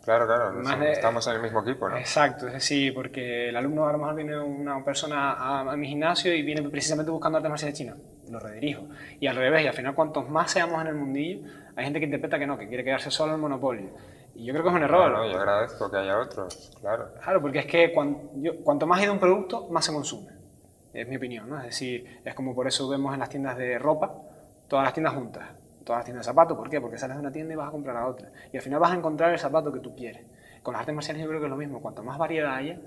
Claro, 0.08 0.26
claro, 0.26 0.88
estamos 0.90 1.26
en 1.26 1.34
el 1.34 1.42
mismo 1.42 1.60
equipo, 1.60 1.86
¿no? 1.86 1.98
Exacto, 1.98 2.46
es 2.46 2.54
decir, 2.54 2.94
porque 2.94 3.50
el 3.50 3.56
alumno 3.56 3.86
a 3.86 3.92
lo 3.92 3.98
mejor 3.98 4.14
viene 4.14 4.40
una 4.40 4.82
persona 4.82 5.60
a, 5.60 5.76
mi 5.76 5.86
gimnasio 5.86 6.34
y 6.34 6.40
viene 6.40 6.66
precisamente 6.70 7.10
buscando 7.10 7.36
artes 7.36 7.50
marciales 7.50 7.76
chinas, 7.76 7.96
lo 8.30 8.38
redirijo. 8.38 8.88
Y 9.20 9.26
al 9.26 9.36
revés, 9.36 9.64
y 9.64 9.66
al 9.66 9.74
final 9.74 9.94
cuantos 9.94 10.26
más 10.30 10.50
seamos 10.50 10.80
en 10.80 10.86
el 10.86 10.94
mundillo, 10.94 11.46
hay 11.76 11.84
gente 11.84 11.98
que 11.98 12.06
interpreta 12.06 12.38
que 12.38 12.46
no, 12.46 12.56
que 12.56 12.68
quiere 12.68 12.84
quedarse 12.84 13.10
solo 13.10 13.32
en 13.32 13.34
el 13.34 13.42
monopolio. 13.42 13.90
Y 14.34 14.46
yo 14.46 14.54
creo 14.54 14.62
que 14.62 14.70
es 14.70 14.76
un 14.76 14.82
error. 14.82 15.12
No, 15.12 15.30
yo 15.30 15.36
agradezco 15.36 15.90
que 15.90 15.98
haya 15.98 16.18
otros, 16.18 16.74
claro. 16.80 17.10
Claro, 17.22 17.42
porque 17.42 17.58
es 17.58 17.66
que 17.66 17.92
cuanto 17.92 18.86
más 18.86 19.00
hay 19.00 19.06
de 19.06 19.12
un 19.12 19.18
producto, 19.18 19.68
más 19.68 19.84
se 19.84 19.92
consume. 19.92 20.32
Es 20.94 21.06
mi 21.06 21.16
opinión, 21.16 21.50
¿no? 21.50 21.58
Es 21.58 21.64
decir, 21.64 22.22
es 22.24 22.34
como 22.34 22.54
por 22.54 22.66
eso 22.66 22.88
vemos 22.88 23.12
en 23.12 23.20
las 23.20 23.28
tiendas 23.28 23.58
de 23.58 23.78
ropa, 23.78 24.14
todas 24.68 24.84
las 24.84 24.92
tiendas 24.92 25.14
juntas 25.14 25.48
todas 25.88 26.00
las 26.00 26.04
tiendas 26.04 26.26
de 26.26 26.30
zapatos. 26.30 26.56
¿Por 26.56 26.68
qué? 26.68 26.82
Porque 26.82 26.98
sales 26.98 27.16
de 27.16 27.22
una 27.22 27.32
tienda 27.32 27.54
y 27.54 27.56
vas 27.56 27.68
a 27.68 27.70
comprar 27.70 27.96
a 27.96 28.06
otra. 28.06 28.28
Y 28.52 28.58
al 28.58 28.62
final 28.62 28.78
vas 28.78 28.92
a 28.92 28.94
encontrar 28.94 29.32
el 29.32 29.38
zapato 29.38 29.72
que 29.72 29.80
tú 29.80 29.96
quieres. 29.96 30.22
Con 30.62 30.74
las 30.74 30.80
artes 30.80 30.94
marciales 30.94 31.22
yo 31.22 31.28
creo 31.28 31.40
que 31.40 31.46
es 31.46 31.50
lo 31.50 31.56
mismo. 31.56 31.80
Cuanto 31.80 32.02
más 32.02 32.18
variedad 32.18 32.54
haya, 32.54 32.78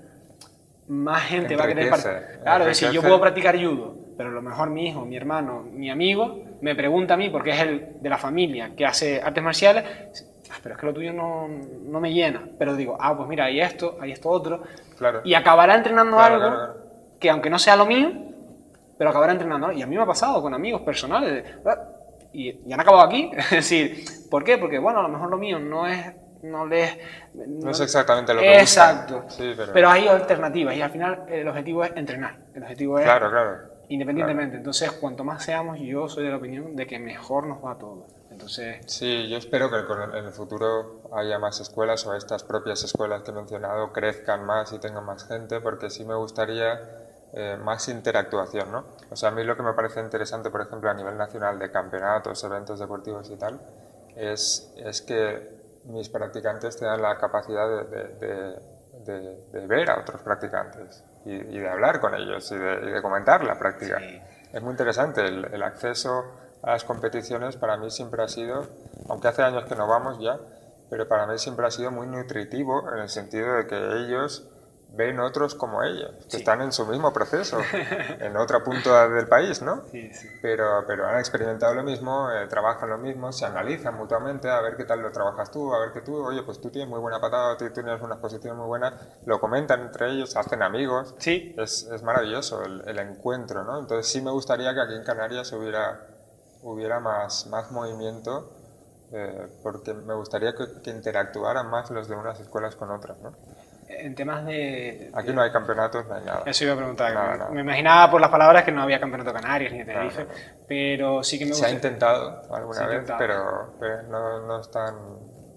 más 0.86 1.22
gente 1.22 1.56
va 1.56 1.64
a 1.64 1.66
querer 1.66 1.88
practicar. 1.88 2.40
Claro, 2.42 2.64
es 2.64 2.80
decir, 2.80 2.90
yo 2.92 3.02
puedo 3.02 3.20
practicar 3.20 3.56
judo, 3.56 3.96
pero 4.16 4.28
a 4.28 4.32
lo 4.32 4.40
mejor 4.40 4.70
mi 4.70 4.86
hijo, 4.86 5.04
mi 5.04 5.16
hermano, 5.16 5.64
mi 5.72 5.90
amigo 5.90 6.44
me 6.60 6.76
pregunta 6.76 7.14
a 7.14 7.16
mí, 7.16 7.28
porque 7.28 7.50
es 7.50 7.60
el 7.60 7.96
de 8.00 8.08
la 8.08 8.18
familia 8.18 8.70
que 8.76 8.86
hace 8.86 9.20
artes 9.20 9.42
marciales, 9.42 9.84
ah, 10.52 10.58
pero 10.62 10.76
es 10.76 10.80
que 10.80 10.86
lo 10.86 10.94
tuyo 10.94 11.12
no, 11.12 11.48
no, 11.48 11.98
me 12.00 12.12
llena. 12.12 12.46
Pero 12.56 12.76
digo, 12.76 12.96
ah, 13.00 13.16
pues 13.16 13.28
mira, 13.28 13.46
hay 13.46 13.60
esto, 13.60 13.98
hay 14.00 14.12
esto 14.12 14.28
otro. 14.28 14.62
Claro. 14.96 15.22
Y 15.24 15.34
acabará 15.34 15.74
entrenando 15.74 16.20
algo 16.20 16.76
que 17.18 17.30
aunque 17.30 17.50
no 17.50 17.58
sea 17.58 17.74
lo 17.74 17.86
mío, 17.86 18.12
pero 19.02 19.10
acabará 19.10 19.32
entrenando. 19.32 19.72
Y 19.72 19.82
a 19.82 19.86
mí 19.88 19.96
me 19.96 20.02
ha 20.02 20.06
pasado 20.06 20.40
con 20.40 20.54
amigos 20.54 20.82
personales. 20.82 21.44
Ah, 21.66 21.76
y, 22.32 22.72
han 22.72 22.78
acabado 22.78 23.02
aquí. 23.02 23.32
es 23.36 23.50
decir, 23.50 24.04
¿por 24.30 24.44
qué? 24.44 24.58
Porque, 24.58 24.78
bueno, 24.78 25.00
a 25.00 25.02
lo 25.02 25.08
mejor 25.08 25.28
lo 25.28 25.38
mío 25.38 25.58
no 25.58 25.88
es 25.88 26.14
no 26.44 26.64
les... 26.64 26.96
No, 27.34 27.72
es 27.72 27.80
exactamente 27.80 28.32
lo 28.32 28.40
que 28.40 28.60
Exacto. 28.60 29.24
pero... 29.72 29.90
hay 29.90 30.06
alternativas 30.06 30.76
y 30.76 30.82
al 30.82 30.90
final 30.90 31.24
el 31.28 31.48
objetivo 31.48 31.82
es 31.82 31.96
entrenar. 31.96 32.36
El 32.54 32.62
objetivo 32.62 33.00
es... 33.00 33.04
Claro, 33.04 33.28
claro. 33.28 33.58
Independientemente. 33.88 34.58
Entonces, 34.58 34.92
cuanto 34.92 35.24
más 35.24 35.44
seamos, 35.44 35.80
yo 35.80 36.08
soy 36.08 36.22
de 36.22 36.30
la 36.30 36.36
opinión 36.36 36.76
de 36.76 36.86
que 36.86 37.00
mejor 37.00 37.48
nos 37.48 37.58
va 37.64 37.76
todo. 37.76 38.06
Entonces... 38.30 38.84
Sí, 38.86 39.28
yo 39.28 39.36
espero 39.36 39.68
que 39.68 39.78
en 40.16 40.24
el 40.26 40.32
futuro 40.32 41.02
haya 41.12 41.40
más 41.40 41.58
escuelas 41.60 42.06
o 42.06 42.14
estas 42.14 42.44
propias 42.44 42.84
escuelas 42.84 43.22
que 43.22 43.32
he 43.32 43.34
mencionado 43.34 43.92
crezcan 43.92 44.46
más 44.46 44.72
y 44.72 44.78
tengan 44.78 45.04
más 45.04 45.26
gente, 45.26 45.60
porque 45.60 45.90
sí 45.90 46.04
me 46.04 46.14
gustaría 46.14 47.01
eh, 47.34 47.56
más 47.56 47.88
interactuación, 47.88 48.70
¿no? 48.70 48.84
O 49.10 49.16
sea, 49.16 49.30
a 49.30 49.32
mí 49.32 49.42
lo 49.42 49.56
que 49.56 49.62
me 49.62 49.72
parece 49.72 50.00
interesante, 50.00 50.50
por 50.50 50.60
ejemplo, 50.60 50.90
a 50.90 50.94
nivel 50.94 51.16
nacional 51.16 51.58
de 51.58 51.70
campeonatos, 51.70 52.44
eventos 52.44 52.78
deportivos 52.78 53.30
y 53.30 53.36
tal, 53.36 53.60
es, 54.16 54.72
es 54.76 55.00
que 55.02 55.62
mis 55.84 56.08
practicantes 56.08 56.76
tengan 56.76 57.00
la 57.00 57.16
capacidad 57.18 57.86
de, 57.86 58.56
de, 59.04 59.66
ver 59.66 59.90
a 59.90 60.00
otros 60.00 60.22
practicantes 60.22 61.02
y, 61.24 61.38
de 61.38 61.68
hablar 61.68 62.00
con 62.00 62.14
ellos 62.14 62.50
y 62.52 62.58
de, 62.58 63.00
comentar 63.00 63.42
la 63.44 63.58
práctica. 63.58 63.98
Es 64.52 64.62
muy 64.62 64.72
interesante 64.72 65.26
el, 65.26 65.46
el 65.46 65.62
acceso 65.62 66.24
a 66.62 66.72
las 66.72 66.84
competiciones 66.84 67.56
para 67.56 67.76
mí 67.76 67.90
siempre 67.90 68.22
ha 68.22 68.28
sido, 68.28 68.66
aunque 69.08 69.28
hace 69.28 69.42
años 69.42 69.64
que 69.64 69.74
no 69.74 69.86
vamos 69.86 70.18
ya, 70.20 70.38
pero 70.90 71.08
para 71.08 71.26
mí 71.26 71.38
siempre 71.38 71.66
ha 71.66 71.70
sido 71.70 71.90
muy 71.90 72.06
nutritivo 72.06 72.92
en 72.92 72.98
el 72.98 73.08
sentido 73.08 73.54
de 73.54 73.66
que 73.66 73.76
ellos 73.76 74.51
ven 74.94 75.20
otros 75.20 75.54
como 75.54 75.82
ellos, 75.82 76.10
que 76.30 76.36
están 76.36 76.60
en 76.60 76.72
su 76.72 76.86
mismo 76.86 77.12
proceso, 77.12 77.58
en 78.20 78.36
otro 78.36 78.62
punto 78.62 79.08
del 79.10 79.26
país, 79.26 79.62
¿no? 79.62 79.84
Sí, 79.90 80.12
sí. 80.12 80.28
Pero, 80.42 80.84
pero 80.86 81.06
han 81.06 81.18
experimentado 81.18 81.74
lo 81.74 81.82
mismo, 81.82 82.30
eh, 82.30 82.46
trabajan 82.46 82.90
lo 82.90 82.98
mismo, 82.98 83.32
se 83.32 83.46
analizan 83.46 83.96
mutuamente, 83.96 84.50
a 84.50 84.60
ver 84.60 84.76
qué 84.76 84.84
tal 84.84 85.00
lo 85.00 85.10
trabajas 85.10 85.50
tú, 85.50 85.74
a 85.74 85.80
ver 85.80 85.92
que 85.92 86.02
tú, 86.02 86.16
oye, 86.16 86.42
pues 86.42 86.60
tú 86.60 86.70
tienes 86.70 86.90
muy 86.90 87.00
buena 87.00 87.20
patada, 87.20 87.56
tú 87.56 87.68
tienes 87.70 88.00
una 88.02 88.20
posición 88.20 88.56
muy 88.56 88.66
buena, 88.66 88.94
lo 89.24 89.40
comentan 89.40 89.80
entre 89.80 90.10
ellos, 90.10 90.36
hacen 90.36 90.62
amigos. 90.62 91.14
Sí. 91.18 91.54
Es, 91.56 91.84
es 91.84 92.02
maravilloso 92.02 92.62
el, 92.62 92.86
el, 92.86 92.98
encuentro, 92.98 93.64
¿no? 93.64 93.78
Entonces 93.78 94.06
sí 94.06 94.20
me 94.20 94.30
gustaría 94.30 94.74
que 94.74 94.80
aquí 94.80 94.94
en 94.94 95.04
Canarias 95.04 95.52
hubiera, 95.52 96.06
hubiera 96.62 97.00
más, 97.00 97.46
más 97.46 97.70
movimiento. 97.72 98.58
Eh, 99.14 99.46
porque 99.62 99.92
me 99.92 100.14
gustaría 100.14 100.54
que, 100.54 100.80
que 100.82 100.90
interactuaran 100.90 101.68
más 101.68 101.90
los 101.90 102.08
de 102.08 102.16
unas 102.16 102.40
escuelas 102.40 102.76
con 102.76 102.90
otras, 102.90 103.18
¿no? 103.18 103.32
En 104.00 104.14
temas 104.14 104.44
de... 104.44 105.10
Aquí 105.14 105.32
no 105.32 105.42
hay 105.42 105.50
campeonatos, 105.50 106.06
no 106.06 106.14
hay 106.14 106.24
nada. 106.24 106.42
Eso 106.46 106.64
iba 106.64 106.74
a 106.74 106.76
preguntar. 106.76 107.50
Me 107.50 107.60
imaginaba 107.60 108.10
por 108.10 108.20
las 108.20 108.30
palabras 108.30 108.64
que 108.64 108.72
no 108.72 108.82
había 108.82 109.00
campeonato 109.00 109.32
Canarias 109.32 109.72
ni 109.72 109.78
de 109.78 109.84
Tenerife, 109.84 110.26
pero 110.66 111.22
sí 111.22 111.38
que 111.38 111.44
me 111.44 111.50
gusta... 111.50 111.66
Se 111.66 111.72
ha 111.72 111.74
intentado 111.74 112.42
alguna 112.54 112.86
vez, 112.86 113.10
Pero, 113.18 113.74
no, 114.08 114.46
no 114.46 114.60
están 114.60 114.94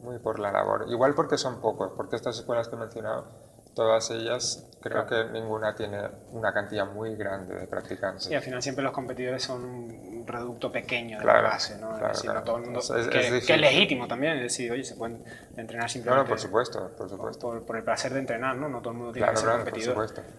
muy 0.04 0.20
por 0.20 0.40
la 0.40 0.52
labor. 0.52 0.86
Igual 0.90 1.14
porque 1.16 1.38
son 1.38 1.62
pocos, 1.62 1.92
porque 1.96 2.16
estas 2.16 2.38
escuelas 2.38 2.68
que 2.68 2.76
he 2.76 2.80
mencionado 2.80 3.45
todas 3.76 4.10
ellas 4.12 4.68
creo 4.82 5.06
que 5.06 5.26
ninguna 5.32 5.76
tiene 5.76 6.00
una 6.32 6.54
cantidad 6.54 6.86
muy 6.86 7.16
grande 7.16 7.56
de 7.56 7.68
practicantes. 7.68 8.30
Y 8.30 8.36
al 8.36 8.42
final 8.42 8.62
siempre 8.62 8.84
los 8.84 8.94
competidores 8.94 9.44
son 9.44 9.64
un 9.64 10.26
producto 10.26 10.72
pequeño 10.72 11.20
de 11.20 11.26
la 11.26 11.42
base, 11.42 11.78
¿no? 11.80 11.96
es 11.96 12.02
decir, 12.02 12.32
no 12.32 12.44
todo 12.44 12.58
el 12.58 12.64
mundo, 12.66 12.82
que, 13.12 13.38
es 13.38 13.60
legítimo 13.60 14.08
también, 14.08 14.34
es 14.34 14.44
decir, 14.44 14.72
oye, 14.72 14.84
se 14.84 14.96
pueden 14.96 15.24
entrenar 15.58 15.90
simplemente... 15.90 16.24
No, 16.24 16.30
por 16.30 16.40
supuesto, 16.40 16.92
por 16.96 17.10
supuesto. 17.10 17.64
Por, 17.66 17.78
el 17.78 17.84
placer 17.84 18.14
de 18.14 18.20
entrenar, 18.20 18.56
¿no? 18.56 18.70
No 18.70 18.80
todo 18.80 18.92
el 18.92 18.98
mundo 18.98 19.14
tiene 19.14 19.30
que 19.30 19.38
ser 19.38 19.50
competidor. 19.50 19.96
Por 19.96 20.08
supuesto. 20.08 20.34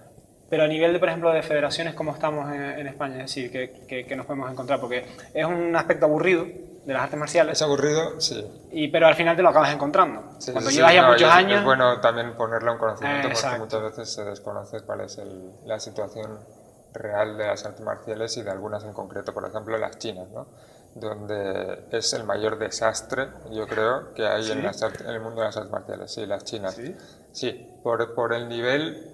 Pero 0.49 0.63
a 0.63 0.69
nivel, 0.69 0.93
de, 0.93 0.99
por 1.01 1.09
ejemplo, 1.09 1.33
de 1.33 1.43
federaciones, 1.43 1.95
¿cómo 1.95 2.13
estamos 2.13 2.53
en, 2.55 2.87
España? 2.87 3.17
Es 3.17 3.35
decir, 3.35 3.51
¿qué, 3.51 4.05
¿qué, 4.07 4.17
nos 4.17 4.27
podemos 4.27 4.51
encontrar? 4.51 4.81
Porque 4.81 5.05
es 5.35 5.45
un 5.45 5.75
aspecto 5.75 6.07
aburrido, 6.07 6.47
de 6.87 6.93
las 6.93 7.03
artes 7.03 7.19
marciales. 7.19 7.53
Es 7.55 7.63
aburrido, 7.63 8.21
sí. 8.21 8.47
Y, 8.71 8.89
pero 8.89 9.09
al 9.09 9.17
final 9.17 9.35
te 9.35 9.43
lo 9.43 9.49
acabas 9.49 9.73
encontrando. 9.73 10.23
Cuando 10.53 10.71
llevas 10.71 10.95
ya 10.95 11.09
muchos 11.09 11.31
años... 11.31 11.59
Es 11.59 11.65
bueno 11.65 12.01
también 12.01 12.37
ponerlo 12.37 12.73
en 12.73 12.79
conocimiento 12.79 13.29
porque 13.29 13.59
muchas 13.59 13.83
veces 13.83 14.13
se 14.13 14.25
desconoce 14.25 14.81
cuál 14.83 15.01
es 15.01 15.21
la 15.65 15.81
situación 15.81 16.39
real 16.95 17.37
de 17.37 17.47
las 17.49 17.67
artes 17.67 17.81
marciales 17.85 18.37
y 18.37 18.43
de 18.43 18.51
algunas 18.51 18.85
en 18.85 18.93
concreto, 18.93 19.35
por 19.35 19.45
ejemplo 19.47 19.77
las 19.77 19.99
chinas, 19.99 20.29
¿no? 20.31 20.47
donde 20.95 21.89
es 21.91 22.15
el 22.15 22.25
mayor 22.25 22.59
desastre, 22.59 23.29
yo 23.51 23.67
creo, 23.67 24.15
que 24.15 24.27
hay 24.27 24.51
en, 24.51 24.65
en, 24.65 25.07
el 25.09 25.21
mundo 25.21 25.43
de 25.43 25.49
las 25.49 25.57
artes 25.57 25.71
marciales, 25.71 26.11
sí, 26.11 26.25
las 26.25 26.45
chinas. 26.45 26.81
Sí, 27.33 27.69
por, 27.83 28.15
por 28.15 28.33
el 28.33 28.49
nivel 28.49 29.07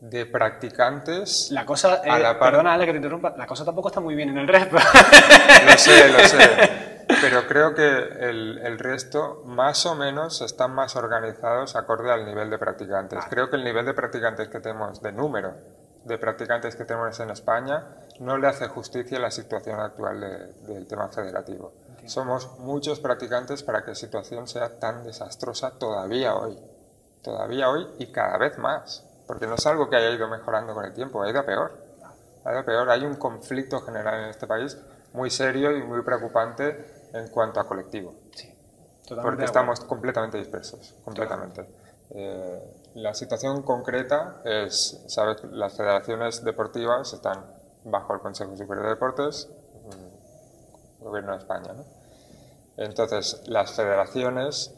de 0.00 0.26
practicantes. 0.26 1.50
La 1.52 1.64
cosa, 1.64 2.02
eh, 2.04 2.36
perdona, 2.40 2.74
Ale, 2.74 2.86
que 2.86 2.92
te 2.92 2.96
interrumpa, 2.96 3.34
la 3.36 3.46
cosa 3.46 3.64
tampoco 3.64 3.88
está 3.88 4.00
muy 4.00 4.16
bien 4.16 4.30
en 4.30 4.38
el 4.38 4.48
resto. 4.48 4.74
Lo 4.76 5.78
sé, 5.78 6.08
lo 6.08 6.18
sé. 6.20 6.88
Pero 7.20 7.46
creo 7.46 7.74
que 7.74 7.86
el, 7.86 8.58
el, 8.58 8.78
resto, 8.78 9.42
más 9.44 9.84
o 9.84 9.94
menos, 9.94 10.40
están 10.40 10.74
más 10.74 10.96
organizados 10.96 11.76
acorde 11.76 12.10
al 12.10 12.24
nivel 12.24 12.48
de 12.48 12.58
practicantes. 12.58 13.24
Creo 13.28 13.50
que 13.50 13.56
el 13.56 13.64
nivel 13.64 13.84
de 13.84 13.92
practicantes 13.92 14.48
que 14.48 14.60
tenemos, 14.60 15.02
de 15.02 15.12
número 15.12 15.54
de 16.04 16.16
practicantes 16.16 16.76
que 16.76 16.84
tenemos 16.86 17.20
en 17.20 17.30
España, 17.30 17.84
no 18.20 18.38
le 18.38 18.46
hace 18.46 18.68
justicia 18.68 19.18
a 19.18 19.20
la 19.20 19.30
situación 19.30 19.80
actual 19.80 20.20
del 20.66 20.86
tema 20.86 21.08
federativo. 21.08 21.74
Somos 22.06 22.58
muchos 22.58 23.00
practicantes 23.00 23.62
para 23.62 23.82
que 23.82 23.90
la 23.90 23.94
situación 23.94 24.48
sea 24.48 24.78
tan 24.78 25.04
desastrosa 25.04 25.78
todavía 25.78 26.34
hoy. 26.34 26.58
Todavía 27.22 27.68
hoy 27.68 27.86
y 27.98 28.10
cada 28.10 28.38
vez 28.38 28.56
más. 28.56 29.06
Porque 29.26 29.46
no 29.46 29.56
es 29.56 29.66
algo 29.66 29.90
que 29.90 29.96
haya 29.96 30.10
ido 30.10 30.26
mejorando 30.26 30.74
con 30.74 30.86
el 30.86 30.94
tiempo, 30.94 31.22
ha 31.22 31.28
ido 31.28 31.40
a 31.40 31.44
peor. 31.44 31.72
Ha 32.44 32.50
ido 32.52 32.60
a 32.60 32.64
peor. 32.64 32.88
Hay 32.88 33.04
un 33.04 33.16
conflicto 33.16 33.82
general 33.82 34.24
en 34.24 34.30
este 34.30 34.46
país 34.46 34.78
muy 35.12 35.28
serio 35.30 35.76
y 35.76 35.82
muy 35.82 36.00
preocupante 36.02 36.99
en 37.12 37.28
cuanto 37.28 37.60
a 37.60 37.66
colectivo. 37.66 38.14
Sí, 38.34 38.52
Porque 39.22 39.44
estamos 39.44 39.80
completamente 39.80 40.38
dispersos, 40.38 40.94
completamente. 41.04 41.66
Eh, 42.10 42.74
la 42.94 43.14
situación 43.14 43.62
concreta 43.62 44.40
es, 44.44 45.02
sabes, 45.06 45.44
las 45.44 45.76
federaciones 45.76 46.44
deportivas 46.44 47.12
están 47.12 47.44
bajo 47.84 48.14
el 48.14 48.20
Consejo 48.20 48.56
Superior 48.56 48.86
de 48.86 48.90
Deportes, 48.90 49.48
mm, 49.84 51.04
Gobierno 51.04 51.32
de 51.32 51.38
España. 51.38 51.72
¿no? 51.72 51.84
Entonces, 52.76 53.42
las 53.46 53.72
federaciones 53.72 54.74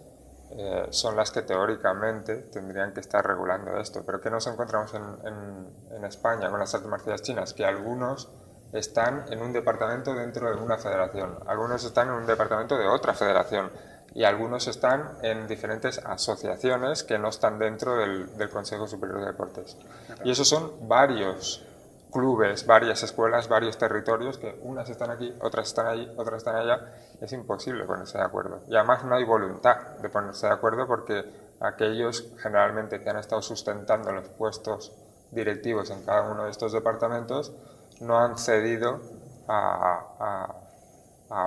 eh, 0.50 0.86
son 0.90 1.16
las 1.16 1.30
que 1.30 1.42
teóricamente 1.42 2.36
tendrían 2.36 2.92
que 2.92 3.00
estar 3.00 3.26
regulando 3.26 3.78
esto. 3.78 4.02
Pero 4.04 4.20
¿qué 4.20 4.30
nos 4.30 4.46
encontramos 4.46 4.92
en, 4.92 5.02
en, 5.26 5.96
en 5.96 6.04
España 6.04 6.50
con 6.50 6.60
las 6.60 6.74
artes 6.74 6.88
marciales 6.88 7.22
chinas? 7.22 7.54
Que 7.54 7.64
algunos 7.64 8.28
están 8.72 9.26
en 9.30 9.42
un 9.42 9.52
departamento 9.52 10.14
dentro 10.14 10.48
de 10.54 10.60
una 10.60 10.78
federación, 10.78 11.38
algunos 11.46 11.84
están 11.84 12.08
en 12.08 12.14
un 12.14 12.26
departamento 12.26 12.76
de 12.78 12.86
otra 12.86 13.14
federación 13.14 13.70
y 14.14 14.24
algunos 14.24 14.66
están 14.66 15.18
en 15.22 15.46
diferentes 15.46 15.98
asociaciones 15.98 17.02
que 17.02 17.18
no 17.18 17.28
están 17.28 17.58
dentro 17.58 17.96
del, 17.96 18.50
Consejo 18.50 18.86
Superior 18.86 19.20
de 19.20 19.26
Deportes. 19.26 19.78
Y 20.24 20.30
esos 20.30 20.48
son 20.48 20.88
varios 20.88 21.66
clubes, 22.12 22.66
varias 22.66 23.02
escuelas, 23.02 23.48
varios 23.48 23.78
territorios 23.78 24.36
que 24.36 24.58
unas 24.62 24.90
están 24.90 25.10
aquí, 25.10 25.34
otras 25.40 25.68
están 25.68 25.86
allí, 25.86 26.12
otras 26.16 26.38
están 26.38 26.56
allá. 26.56 26.92
Es 27.20 27.32
imposible 27.32 27.84
ponerse 27.84 28.18
de 28.18 28.24
acuerdo. 28.24 28.60
Y 28.68 28.76
además 28.76 29.04
no 29.04 29.14
hay 29.14 29.24
voluntad 29.24 29.96
de 30.02 30.10
ponerse 30.10 30.46
de 30.46 30.52
acuerdo 30.52 30.86
porque 30.86 31.24
aquellos 31.60 32.32
generalmente 32.42 33.00
que 33.00 33.08
han 33.08 33.16
estado 33.16 33.40
sustentando 33.40 34.12
los 34.12 34.28
puestos 34.28 34.92
directivos 35.30 35.90
en 35.90 36.04
cada 36.04 36.30
uno 36.30 36.44
de 36.44 36.50
estos 36.50 36.72
departamentos 36.72 37.52
no 38.00 38.18
han 38.18 38.38
cedido 38.38 39.00
a, 39.48 40.54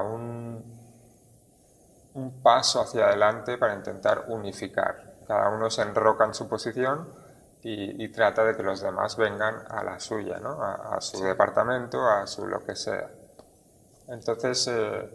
un, 0.03 0.63
un, 2.13 2.41
paso 2.41 2.81
hacia 2.81 3.05
adelante 3.05 3.57
para 3.57 3.73
intentar 3.73 4.25
unificar 4.27 5.15
Cada 5.27 5.49
uno 5.49 5.69
se 5.69 5.81
enroca 5.81 6.25
en 6.25 6.33
su 6.33 6.47
posición 6.47 7.07
y, 7.67 8.07
trata 8.09 8.43
de 8.43 8.55
que 8.55 8.61
los 8.61 8.81
demás 8.81 9.17
vengan 9.17 9.55
a 9.69 9.83
la 9.83 9.99
suya, 9.99 10.37
¿no? 10.37 10.61
a, 10.61 11.01
su 11.01 11.23
departamento, 11.23 12.07
a 12.07 12.27
su 12.27 12.45
lo 12.45 12.63
que 12.63 12.75
sea. 12.75 13.09
Entonces, 14.07 14.67
eh, 14.67 15.09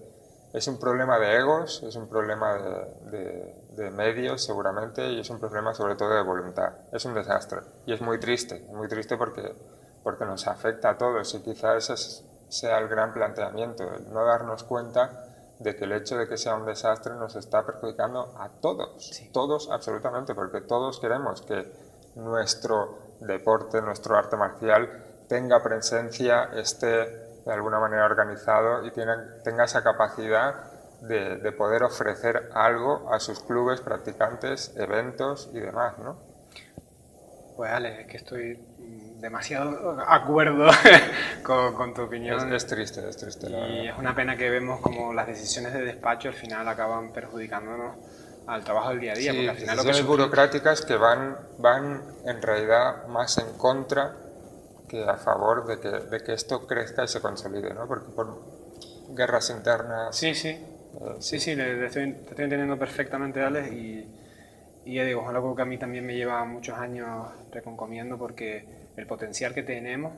es 0.53 0.67
un 0.67 0.81
problema 0.81 1.19
de 1.19 1.37
egos, 1.37 1.83
es 1.85 1.95
un 1.95 2.09
problema 2.09 2.55
de, 2.55 3.55
de, 3.77 3.91
medios 3.93 4.43
seguramente 4.45 5.07
y 5.09 5.21
es 5.21 5.31
un 5.31 5.39
problema 5.39 5.75
sobre 5.75 5.95
todo 5.95 6.13
de 6.13 6.23
voluntad. 6.23 6.73
Es 6.93 7.05
un 7.05 7.15
desastre 7.15 7.61
y 7.87 7.93
es 7.93 8.01
muy 8.01 8.19
triste, 8.19 8.67
muy 8.73 8.89
triste 8.89 9.17
porque, 9.17 9.55
porque 10.11 10.25
nos 10.25 10.47
afecta 10.47 10.91
a 10.91 10.99
todos 10.99 11.35
y 11.35 11.41
quizás 11.41 11.91
ese 11.91 12.25
sea 12.49 12.79
el 12.79 12.89
gran 12.89 13.13
planteamiento, 13.13 13.85
no 14.11 14.25
darnos 14.25 14.65
cuenta 14.65 15.27
de 15.61 15.77
que 15.77 15.85
el 15.85 15.93
hecho 15.93 16.17
de 16.17 16.27
que 16.27 16.37
sea 16.37 16.57
un 16.57 16.67
desastre 16.67 17.15
nos 17.15 17.37
está 17.37 17.65
perjudicando 17.65 18.35
a 18.39 18.49
todos, 18.49 19.23
todos 19.33 19.71
absolutamente, 19.71 20.35
porque 20.35 20.61
todos 20.63 20.99
queremos 20.99 21.43
que 21.43 21.71
nuestro 22.17 22.99
deporte, 23.21 23.81
nuestro 23.81 24.17
arte 24.17 24.37
marcial 24.37 25.05
tenga 25.29 25.63
presencia, 25.63 26.51
esté 26.55 26.89
de 27.45 27.53
alguna 27.53 27.79
manera 27.79 28.05
organizado 28.05 28.85
y 28.85 28.91
tenga 28.91 29.65
esa 29.65 29.85
capacidad 29.85 30.71
de, 31.03 31.53
poder 31.53 31.83
ofrecer 31.83 32.51
algo 32.55 33.13
a 33.13 33.21
sus 33.21 33.41
clubes, 33.41 33.81
practicantes, 33.81 34.75
eventos 34.77 35.51
y 35.53 35.61
demás, 35.61 35.99
¿no? 35.99 36.19
Pues 37.57 37.71
Ale, 37.71 38.03
es 38.03 38.07
que 38.07 38.17
estoy 38.17 38.59
demasiado 39.21 39.99
acuerdo 40.07 40.71
con, 41.43 41.95
tu 41.95 42.03
opinión. 42.03 42.53
Es, 42.53 42.67
triste, 42.67 43.09
es 43.09 43.17
triste. 43.17 43.49
y 43.51 43.89
es 43.89 43.99
una 43.99 44.15
pena 44.15 44.37
que 44.37 44.49
vemos 44.51 44.81
como 44.81 45.13
las 45.13 45.27
decisiones 45.27 45.73
de 45.73 45.83
despacho 45.83 46.29
al 46.29 46.35
final 46.35 46.67
acaban 46.69 47.13
perjudicándonos 47.13 47.97
al 48.47 48.65
trabajo 48.65 48.91
del 48.91 49.01
día 49.01 49.13
a 49.13 49.17
día. 49.17 49.33
porque 49.33 49.51
al 49.51 49.57
final 49.57 49.77
lo 49.77 49.85
que 49.85 50.03
burocráticas 50.03 50.85
que 50.85 50.97
van, 50.97 51.37
van 51.59 52.03
en 52.25 52.43
realidad 52.43 53.07
más 53.07 53.39
en 53.39 53.57
contra 53.57 54.17
que 54.89 55.05
a 55.05 55.17
favor 55.17 55.67
de 55.67 55.79
que, 55.79 55.89
de 55.89 56.21
que 56.25 56.33
esto 56.33 56.67
crezca 56.67 57.05
y 57.05 57.09
se 57.09 57.21
consolide, 57.21 57.73
¿no? 57.73 57.87
Porque 57.87 58.11
por 58.11 58.43
guerras 59.11 59.51
internas... 59.51 60.17
Sí, 60.17 60.35
sí. 60.35 60.49
Eh, 60.49 61.17
sí, 61.21 61.39
sí, 61.39 61.55
le, 61.55 61.87
estoy, 61.87 62.13
te 62.13 62.31
estoy 62.31 62.45
entendiendo 62.45 62.77
perfectamente, 62.77 63.41
Alex, 63.41 63.71
y, 63.71 64.09
y 64.85 64.95
ya 64.95 65.05
digo, 65.05 65.23
es 65.23 65.29
algo 65.29 65.55
que 65.55 65.63
a 65.63 65.65
mí 65.65 65.79
también 65.79 66.05
me 66.05 66.17
lleva 66.17 66.45
muchos 66.45 66.77
años 66.77 67.29
reconcomiendo 67.53 68.19
porque 68.19 68.80
el 69.01 69.07
potencial 69.07 69.55
que 69.55 69.63
tenemos 69.63 70.13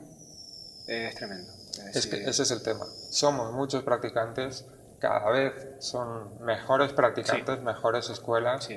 es 0.87 1.15
tremendo. 1.15 1.51
Es, 1.93 2.07
que 2.07 2.17
ese 2.23 2.43
es 2.43 2.51
el 2.51 2.61
tema. 2.61 2.85
Somos 3.09 3.51
muchos 3.53 3.83
practicantes, 3.83 4.65
cada 4.99 5.29
vez 5.31 5.53
son 5.79 6.43
mejores 6.43 6.93
practicantes, 6.93 7.61
mejores 7.61 8.09
escuelas. 8.09 8.69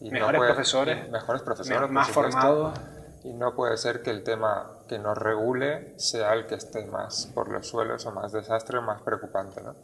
Y 0.00 0.10
mejores, 0.10 0.40
profesores, 0.40 1.10
mejores 1.10 1.42
profesores. 1.42 1.90
más 1.90 2.08
formados 2.08 2.78
y 3.24 3.32
no 3.32 3.54
puede 3.54 3.76
ser 3.76 4.02
que 4.02 4.10
el 4.10 4.22
tema 4.22 4.70
que 4.86 4.98
nos 4.98 5.18
regule 5.18 5.98
sea 5.98 6.34
el 6.34 6.46
que 6.46 6.54
esté 6.54 6.86
más 6.86 7.26
por 7.34 7.48
los 7.48 7.66
suelos 7.66 8.06
o 8.06 8.12
más 8.12 8.32
desastre 8.32 8.78
o 8.78 8.82
más 8.82 9.02
preocupante, 9.02 9.60
¿no? 9.60 9.74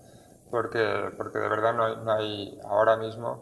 Porque, 0.50 1.10
porque 1.16 1.40
de 1.40 1.48
verdad 1.48 1.74
no 1.74 2.12
hay, 2.12 2.60
ahora 2.64 2.96
mismo, 2.96 3.40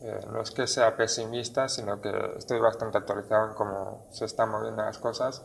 eh, 0.00 0.20
no 0.32 0.40
es 0.40 0.50
que 0.50 0.66
sea 0.66 0.96
pesimista, 0.96 1.68
sino 1.68 2.00
que 2.00 2.10
estoy 2.38 2.58
bastante 2.60 2.96
actualizado 2.96 3.48
en 3.48 3.54
cómo 3.54 4.06
se 4.10 4.24
están 4.24 4.48
moviendo 4.50 4.82
las 4.82 4.98
cosas 4.98 5.42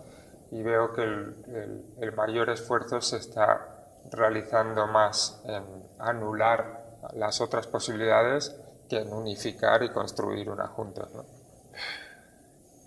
y 0.51 0.61
veo 0.61 0.93
que 0.93 1.03
el, 1.03 1.85
el, 1.99 2.11
mayor 2.13 2.49
esfuerzo 2.49 3.01
se 3.01 3.17
está 3.17 3.85
realizando 4.11 4.85
más 4.87 5.41
en 5.45 5.63
anular 5.99 6.99
las 7.13 7.39
otras 7.41 7.67
posibilidades 7.67 8.55
que 8.89 8.99
en 8.99 9.13
unificar 9.13 9.81
y 9.83 9.89
construir 9.89 10.49
una 10.49 10.67
junta. 10.67 11.07
¿no? 11.13 11.25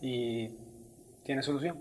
Y 0.02 0.64
¿Tiene 1.24 1.42
solución? 1.42 1.80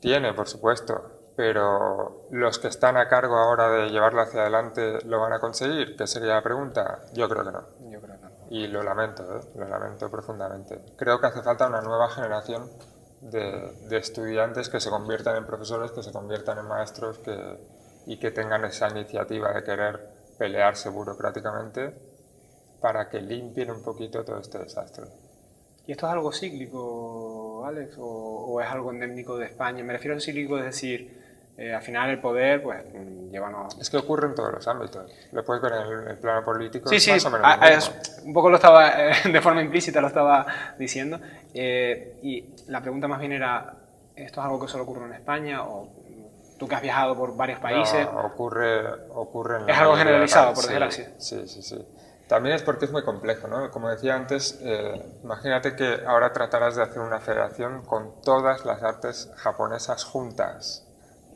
Tiene, 0.00 0.34
por 0.34 0.48
supuesto, 0.48 1.30
pero 1.36 2.26
los 2.32 2.58
que 2.58 2.66
están 2.66 2.96
a 2.96 3.08
cargo 3.08 3.36
ahora 3.36 3.68
de 3.68 3.90
llevarlo 3.90 4.22
hacia 4.22 4.40
adelante 4.40 4.98
lo 5.04 5.20
van 5.20 5.32
a 5.32 5.38
conseguir, 5.38 5.96
¿qué 5.96 6.08
sería 6.08 6.34
la 6.34 6.42
pregunta? 6.42 7.04
Yo 7.14 7.28
creo 7.28 7.44
que 7.44 7.52
no. 7.52 7.64
Yo 7.88 8.00
creo 8.00 8.16
que 8.16 8.24
no. 8.24 8.41
Y 8.52 8.66
lo 8.66 8.82
lamento, 8.82 9.22
¿eh? 9.34 9.40
lo 9.54 9.66
lamento 9.66 10.10
profundamente. 10.10 10.78
Creo 10.98 11.18
que 11.18 11.26
hace 11.26 11.42
falta 11.42 11.68
una 11.68 11.80
nueva 11.80 12.10
generación 12.10 12.70
de, 13.22 13.72
de, 13.88 13.96
estudiantes 13.96 14.68
que 14.68 14.78
se 14.78 14.90
conviertan 14.90 15.36
en 15.36 15.46
profesores, 15.46 15.90
que 15.90 16.02
se 16.02 16.12
conviertan 16.12 16.58
en 16.58 16.66
maestros 16.66 17.16
que, 17.20 17.34
y 18.04 18.18
que 18.18 18.30
tengan 18.30 18.62
esa 18.66 18.90
iniciativa 18.90 19.54
de 19.54 19.64
querer 19.64 20.06
pelearse 20.36 20.90
burocráticamente 20.90 21.94
para 22.82 23.08
que 23.08 23.22
limpien 23.22 23.70
un 23.70 23.82
poquito 23.82 24.22
todo 24.22 24.38
este 24.38 24.58
desastre. 24.58 25.06
¿Y 25.86 25.92
esto 25.92 26.06
es 26.06 26.12
algo 26.12 26.30
cíclico, 26.30 27.64
Alex, 27.64 27.96
o, 27.98 28.60
es 28.60 28.68
algo 28.68 28.90
endémico 28.90 29.38
de 29.38 29.46
España? 29.46 29.82
Me 29.82 29.94
refiero 29.94 30.14
a 30.14 30.20
cíclico, 30.20 30.58
es 30.58 30.64
decir, 30.64 31.21
eh, 31.56 31.74
al 31.74 31.82
final 31.82 32.10
el 32.10 32.18
poder, 32.18 32.62
pues, 32.62 32.82
llévanos... 33.30 33.78
Es 33.78 33.90
que 33.90 33.98
ocurre 33.98 34.28
en 34.28 34.34
todos 34.34 34.52
los 34.52 34.66
ámbitos. 34.66 35.12
Lo 35.32 35.44
puedes 35.44 35.62
ver 35.62 35.72
en 35.72 36.08
el, 36.08 36.18
plano 36.18 36.44
político. 36.44 36.88
Sí, 36.88 36.98
sí, 36.98 37.10
más 37.10 37.24
o 37.26 37.30
menos 37.30 37.46
ah, 37.46 37.78
un 38.24 38.32
poco 38.32 38.48
lo 38.48 38.56
estaba, 38.56 39.10
eh, 39.10 39.14
de 39.30 39.40
forma 39.40 39.62
implícita 39.62 40.00
lo 40.00 40.06
estaba 40.06 40.46
diciendo. 40.78 41.20
Eh, 41.52 42.18
y 42.22 42.54
la 42.68 42.80
pregunta 42.80 43.06
más 43.06 43.20
bien 43.20 43.32
era, 43.32 43.74
¿esto 44.16 44.40
es 44.40 44.44
algo 44.46 44.60
que 44.60 44.68
solo 44.68 44.84
ocurre 44.84 45.04
en 45.06 45.12
España 45.12 45.62
o 45.64 45.88
tú 46.58 46.66
que 46.66 46.74
has 46.74 46.82
viajado 46.82 47.16
por 47.16 47.36
varios 47.36 47.60
países? 47.60 48.06
No, 48.10 48.20
ocurre, 48.20 48.82
ocurre 49.10 49.62
en 49.62 49.68
Es 49.68 49.76
algo 49.76 49.94
generalizado, 49.94 50.54
por 50.54 50.64
desgracia. 50.64 51.12
Sí, 51.18 51.46
sí, 51.46 51.62
sí. 51.62 51.86
También 52.28 52.54
es 52.56 52.62
porque 52.62 52.86
es 52.86 52.92
muy 52.92 53.04
complejo, 53.04 53.46
¿no? 53.46 53.70
Como 53.70 53.90
decía 53.90 54.14
antes, 54.14 54.58
eh, 54.62 55.18
imagínate 55.22 55.76
que 55.76 56.00
ahora 56.06 56.32
tratarás 56.32 56.76
de 56.76 56.82
hacer 56.82 57.00
una 57.00 57.20
federación 57.20 57.82
con 57.84 58.22
todas 58.22 58.64
las 58.64 58.82
artes 58.82 59.30
japonesas 59.36 60.04
juntas. 60.04 60.88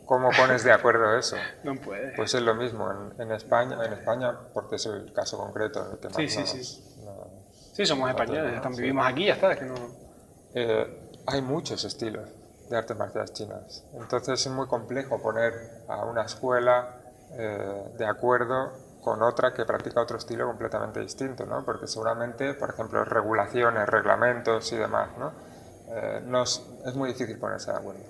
¿Cómo 0.07 0.31
pones 0.31 0.63
de 0.65 0.73
acuerdo 0.73 1.19
eso? 1.19 1.37
No 1.65 1.75
puede. 1.75 2.15
Pues 2.15 2.33
es 2.35 2.43
lo 2.43 2.55
mismo 2.55 2.91
en, 3.19 3.33
España, 3.33 3.77
en 3.85 3.93
España, 3.93 4.35
porque 4.55 4.77
es 4.77 4.87
el 4.87 5.13
caso 5.13 5.37
concreto 5.37 5.85
en 5.85 5.93
el 5.93 5.99
que 5.99 6.09
más 6.09 6.17
sí, 6.17 6.29
sí, 6.29 6.47
sí. 6.47 6.85
sí, 7.73 7.87
somos 7.87 8.09
españoles, 8.09 8.61
vivimos 8.77 9.07
aquí, 9.07 9.27
ya 9.27 9.35
está. 9.35 9.57
que 9.57 9.65
no... 9.65 9.75
Eh, 10.55 11.11
hay 11.27 11.43
muchos 11.43 11.85
estilos 11.85 12.31
de 12.71 12.77
artes 12.77 12.97
marciales 12.97 13.33
chinas. 13.33 13.85
Entonces 13.95 14.47
es 14.47 14.53
muy 14.53 14.67
complejo 14.67 15.21
poner 15.21 15.53
a 15.89 16.05
una 16.05 16.23
escuela 16.23 17.01
eh, 17.33 17.93
de 17.99 18.07
acuerdo 18.07 18.73
con 19.03 19.23
otra 19.23 19.53
que 19.53 19.65
practica 19.65 20.01
otro 20.01 20.19
estilo 20.19 20.47
completamente 20.47 21.01
distinto, 21.01 21.47
¿no? 21.47 21.65
Porque 21.65 21.87
seguramente, 21.87 22.55
por 22.55 22.71
ejemplo, 22.71 23.05
regulaciones, 23.05 23.89
reglamentos 23.89 24.73
y 24.73 24.77
demás, 24.77 25.11
¿no? 25.19 25.33
Eh, 25.89 26.23
es 26.87 26.95
muy 26.95 27.11
difícil 27.11 27.39
ponerse 27.39 27.71
de 27.71 27.77
acuerdo. 27.77 28.01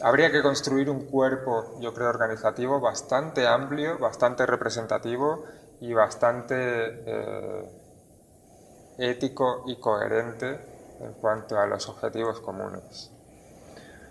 Habría 0.00 0.30
que 0.30 0.42
construir 0.42 0.88
un 0.90 1.06
cuerpo, 1.06 1.78
yo 1.80 1.92
creo, 1.92 2.08
organizativo 2.08 2.80
bastante 2.80 3.46
amplio, 3.46 3.98
bastante 3.98 4.46
representativo 4.46 5.44
y 5.80 5.92
bastante 5.92 6.54
eh, 6.56 7.70
ético 8.98 9.64
y 9.66 9.76
coherente 9.76 10.60
en 11.00 11.12
cuanto 11.14 11.58
a 11.58 11.66
los 11.66 11.88
objetivos 11.88 12.40
comunes 12.40 13.12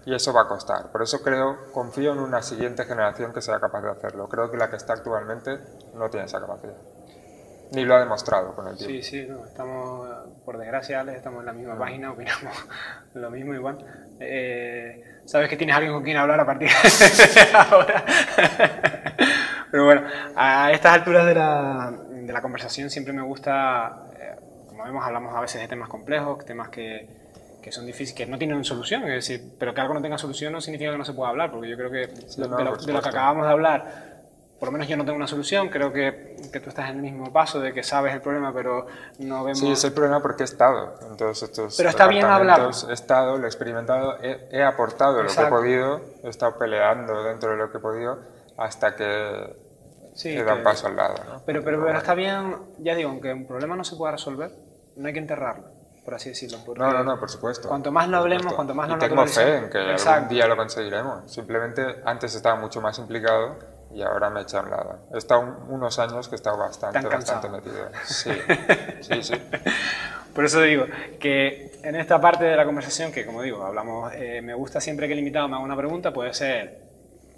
y 0.07 0.15
eso 0.15 0.31
va 0.31 0.43
a 0.43 0.47
costar. 0.47 0.89
Por 0.89 1.01
eso 1.01 1.21
creo, 1.21 1.69
confío 1.73 2.13
en 2.13 2.19
una 2.19 2.41
siguiente 2.41 2.85
generación 2.85 3.33
que 3.33 3.41
sea 3.41 3.59
capaz 3.59 3.81
de 3.81 3.91
hacerlo. 3.91 4.29
Creo 4.29 4.49
que 4.49 4.55
la 4.55 4.69
que 4.69 4.77
está 4.77 4.93
actualmente 4.93 5.59
no 5.95 6.09
tiene 6.09 6.27
esa 6.27 6.39
capacidad. 6.39 6.77
Ni 7.71 7.85
lo 7.85 7.95
ha 7.95 7.99
demostrado 7.99 8.55
con 8.55 8.67
el 8.67 8.77
tiempo. 8.77 8.93
Sí, 8.93 9.03
sí, 9.03 9.27
no, 9.27 9.45
estamos, 9.45 10.07
por 10.45 10.57
desgracia, 10.57 11.01
estamos 11.13 11.41
en 11.41 11.45
la 11.45 11.53
misma 11.53 11.77
página, 11.77 12.11
opinamos 12.11 12.67
lo 13.13 13.29
mismo 13.29 13.53
igual. 13.53 13.77
Eh, 14.19 15.17
Sabes 15.27 15.49
que 15.49 15.57
tienes 15.57 15.75
alguien 15.75 15.93
con 15.93 16.03
quien 16.03 16.15
hablar 16.15 16.39
a 16.39 16.45
partir 16.45 16.69
de 16.69 17.51
ahora. 17.53 18.05
Pero 19.71 19.83
bueno, 19.83 20.07
a 20.37 20.71
estas 20.71 20.93
alturas 20.93 21.25
de 21.25 21.35
la, 21.35 21.93
de 22.09 22.31
la 22.31 22.41
conversación 22.41 22.89
siempre 22.89 23.11
me 23.11 23.21
gusta, 23.21 24.07
eh, 24.17 24.35
como 24.69 24.85
vemos, 24.85 25.05
hablamos 25.05 25.35
a 25.35 25.41
veces 25.41 25.59
de 25.59 25.67
temas 25.67 25.89
complejos, 25.89 26.45
temas 26.45 26.69
que, 26.69 27.09
que 27.61 27.73
son 27.73 27.85
difíciles, 27.85 28.13
que 28.13 28.25
no 28.25 28.37
tienen 28.37 28.63
solución, 28.63 29.03
es 29.03 29.27
decir, 29.27 29.51
pero 29.59 29.73
que 29.73 29.81
algo 29.81 29.93
no 29.93 30.01
tenga 30.01 30.17
solución 30.17 30.53
no 30.53 30.61
significa 30.61 30.91
que 30.91 30.97
no 30.97 31.03
se 31.03 31.11
pueda 31.11 31.29
hablar, 31.31 31.51
porque 31.51 31.67
yo 31.67 31.75
creo 31.75 31.91
que 31.91 32.07
de, 32.07 32.47
lo, 32.47 33.01
que 33.01 33.09
acabamos 33.09 33.45
de 33.45 33.51
hablar, 33.51 34.06
por 34.59 34.69
lo 34.69 34.71
menos 34.71 34.87
yo 34.87 34.97
no 34.97 35.05
tengo 35.05 35.17
una 35.17 35.27
solución, 35.27 35.69
creo 35.69 35.93
que, 35.93 36.35
que, 36.51 36.59
tú 36.59 36.69
estás 36.69 36.89
en 36.89 36.97
el 36.97 37.01
mismo 37.03 37.31
paso 37.31 37.59
de 37.59 37.73
que 37.73 37.83
sabes 37.83 38.13
el 38.13 38.21
problema, 38.21 38.51
pero 38.53 38.87
no 39.19 39.43
vemos... 39.43 39.59
Sí, 39.59 39.71
es 39.71 39.83
el 39.83 39.93
problema 39.93 40.21
porque 40.21 40.43
he 40.43 40.45
estado 40.45 40.95
en 41.07 41.15
todos 41.15 41.43
estos 41.43 41.77
Pero 41.77 41.89
está 41.89 42.07
bien 42.07 42.25
hablar. 42.25 42.71
He 42.89 42.93
estado, 42.93 43.37
lo 43.37 43.45
he 43.45 43.47
experimentado, 43.47 44.17
he, 44.21 44.63
aportado 44.63 45.21
lo 45.21 45.29
que 45.29 45.41
he 45.41 45.45
podido, 45.45 46.01
he 46.23 46.29
estado 46.29 46.57
peleando 46.57 47.23
dentro 47.23 47.51
de 47.51 47.57
lo 47.57 47.71
que 47.71 47.77
he 47.77 47.81
podido, 47.81 48.19
hasta 48.57 48.95
que 48.95 49.55
sí, 50.15 50.29
he 50.29 50.43
dado 50.43 50.63
paso 50.63 50.87
al 50.87 50.95
lado. 50.95 51.43
Pero, 51.45 51.63
pero, 51.63 51.83
pero 51.83 51.97
está 51.97 52.15
bien, 52.15 52.55
ya 52.79 52.95
digo, 52.95 53.11
aunque 53.11 53.31
un 53.31 53.45
problema 53.45 53.75
no 53.75 53.83
se 53.83 53.95
pueda 53.95 54.13
resolver, 54.13 54.51
no 54.95 55.07
hay 55.07 55.13
que 55.13 55.19
enterrarlo 55.19 55.77
por 56.03 56.15
así 56.15 56.29
decirlo. 56.29 56.59
No, 56.77 56.93
no, 56.93 57.03
no, 57.03 57.19
por 57.19 57.29
supuesto. 57.29 57.67
Cuanto 57.67 57.91
más 57.91 58.07
lo 58.07 58.15
hablemos, 58.19 58.53
cuanto 58.53 58.73
más 58.73 58.87
lo 58.87 58.95
Y 58.95 58.99
tengo 58.99 59.27
fe 59.27 59.57
en 59.57 59.69
que 59.69 59.77
algún 59.77 60.29
día 60.29 60.47
lo 60.47 60.55
conseguiremos. 60.55 61.29
Simplemente 61.29 62.01
antes 62.05 62.33
estaba 62.33 62.55
mucho 62.55 62.79
más 62.79 62.97
implicado 62.97 63.76
y 63.93 64.01
ahora 64.01 64.29
me 64.29 64.41
he 64.41 64.43
echado 64.43 64.63
a 64.63 64.65
un 64.65 64.71
lado. 64.71 64.99
He 65.13 65.17
estado 65.17 65.65
unos 65.69 65.97
años 65.99 66.27
que 66.27 66.35
he 66.35 66.37
estado 66.37 66.57
bastante, 66.57 67.07
bastante 67.07 67.49
metido. 67.49 67.89
Sí, 68.05 68.31
sí, 69.01 69.23
sí. 69.23 69.33
Por 70.37 70.45
eso 70.45 70.61
digo 70.61 70.85
que 71.19 71.71
en 71.81 71.95
esta 71.95 72.21
parte 72.21 72.45
de 72.45 72.55
la 72.55 72.63
conversación, 72.63 73.11
que 73.11 73.25
como 73.25 73.41
digo, 73.41 73.63
hablamos, 73.63 74.13
eh, 74.13 74.39
me 74.43 74.53
gusta 74.53 74.79
siempre 74.79 75.07
que 75.07 75.13
el 75.13 75.19
invitado 75.19 75.47
me 75.47 75.55
haga 75.55 75.63
una 75.63 75.75
pregunta, 75.75 76.13
puede 76.13 76.31
ser, 76.31 76.77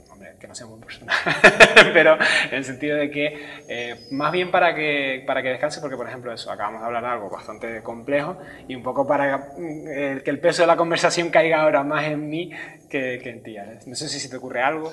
hombre, 0.09 0.33
que 0.37 0.49
no 0.49 0.53
sea 0.53 0.67
muy 0.67 0.81
personal, 0.81 1.15
pero 1.93 2.17
en 2.51 2.57
el 2.57 2.65
sentido 2.65 2.97
de 2.97 3.09
que, 3.09 3.63
eh, 3.69 4.07
más 4.11 4.33
bien 4.33 4.51
para 4.51 4.75
que, 4.75 5.23
para 5.25 5.41
que 5.41 5.47
descanse, 5.47 5.79
porque 5.79 5.95
por 5.95 6.09
ejemplo 6.09 6.33
eso, 6.33 6.51
acabamos 6.51 6.81
de 6.81 6.87
hablar 6.87 7.03
de 7.03 7.09
algo 7.09 7.29
bastante 7.29 7.81
complejo 7.83 8.37
y 8.67 8.75
un 8.75 8.83
poco 8.83 9.07
para 9.07 9.53
eh, 9.57 10.21
que 10.21 10.29
el 10.29 10.41
peso 10.41 10.63
de 10.63 10.67
la 10.67 10.75
conversación 10.75 11.29
caiga 11.29 11.61
ahora 11.61 11.83
más 11.85 12.03
en 12.03 12.29
mí 12.29 12.51
que, 12.89 13.19
que 13.23 13.29
en 13.29 13.43
ti. 13.43 13.55
No 13.85 13.95
sé 13.95 14.09
si 14.09 14.19
se 14.19 14.27
te 14.27 14.35
ocurre 14.35 14.61
algo. 14.61 14.91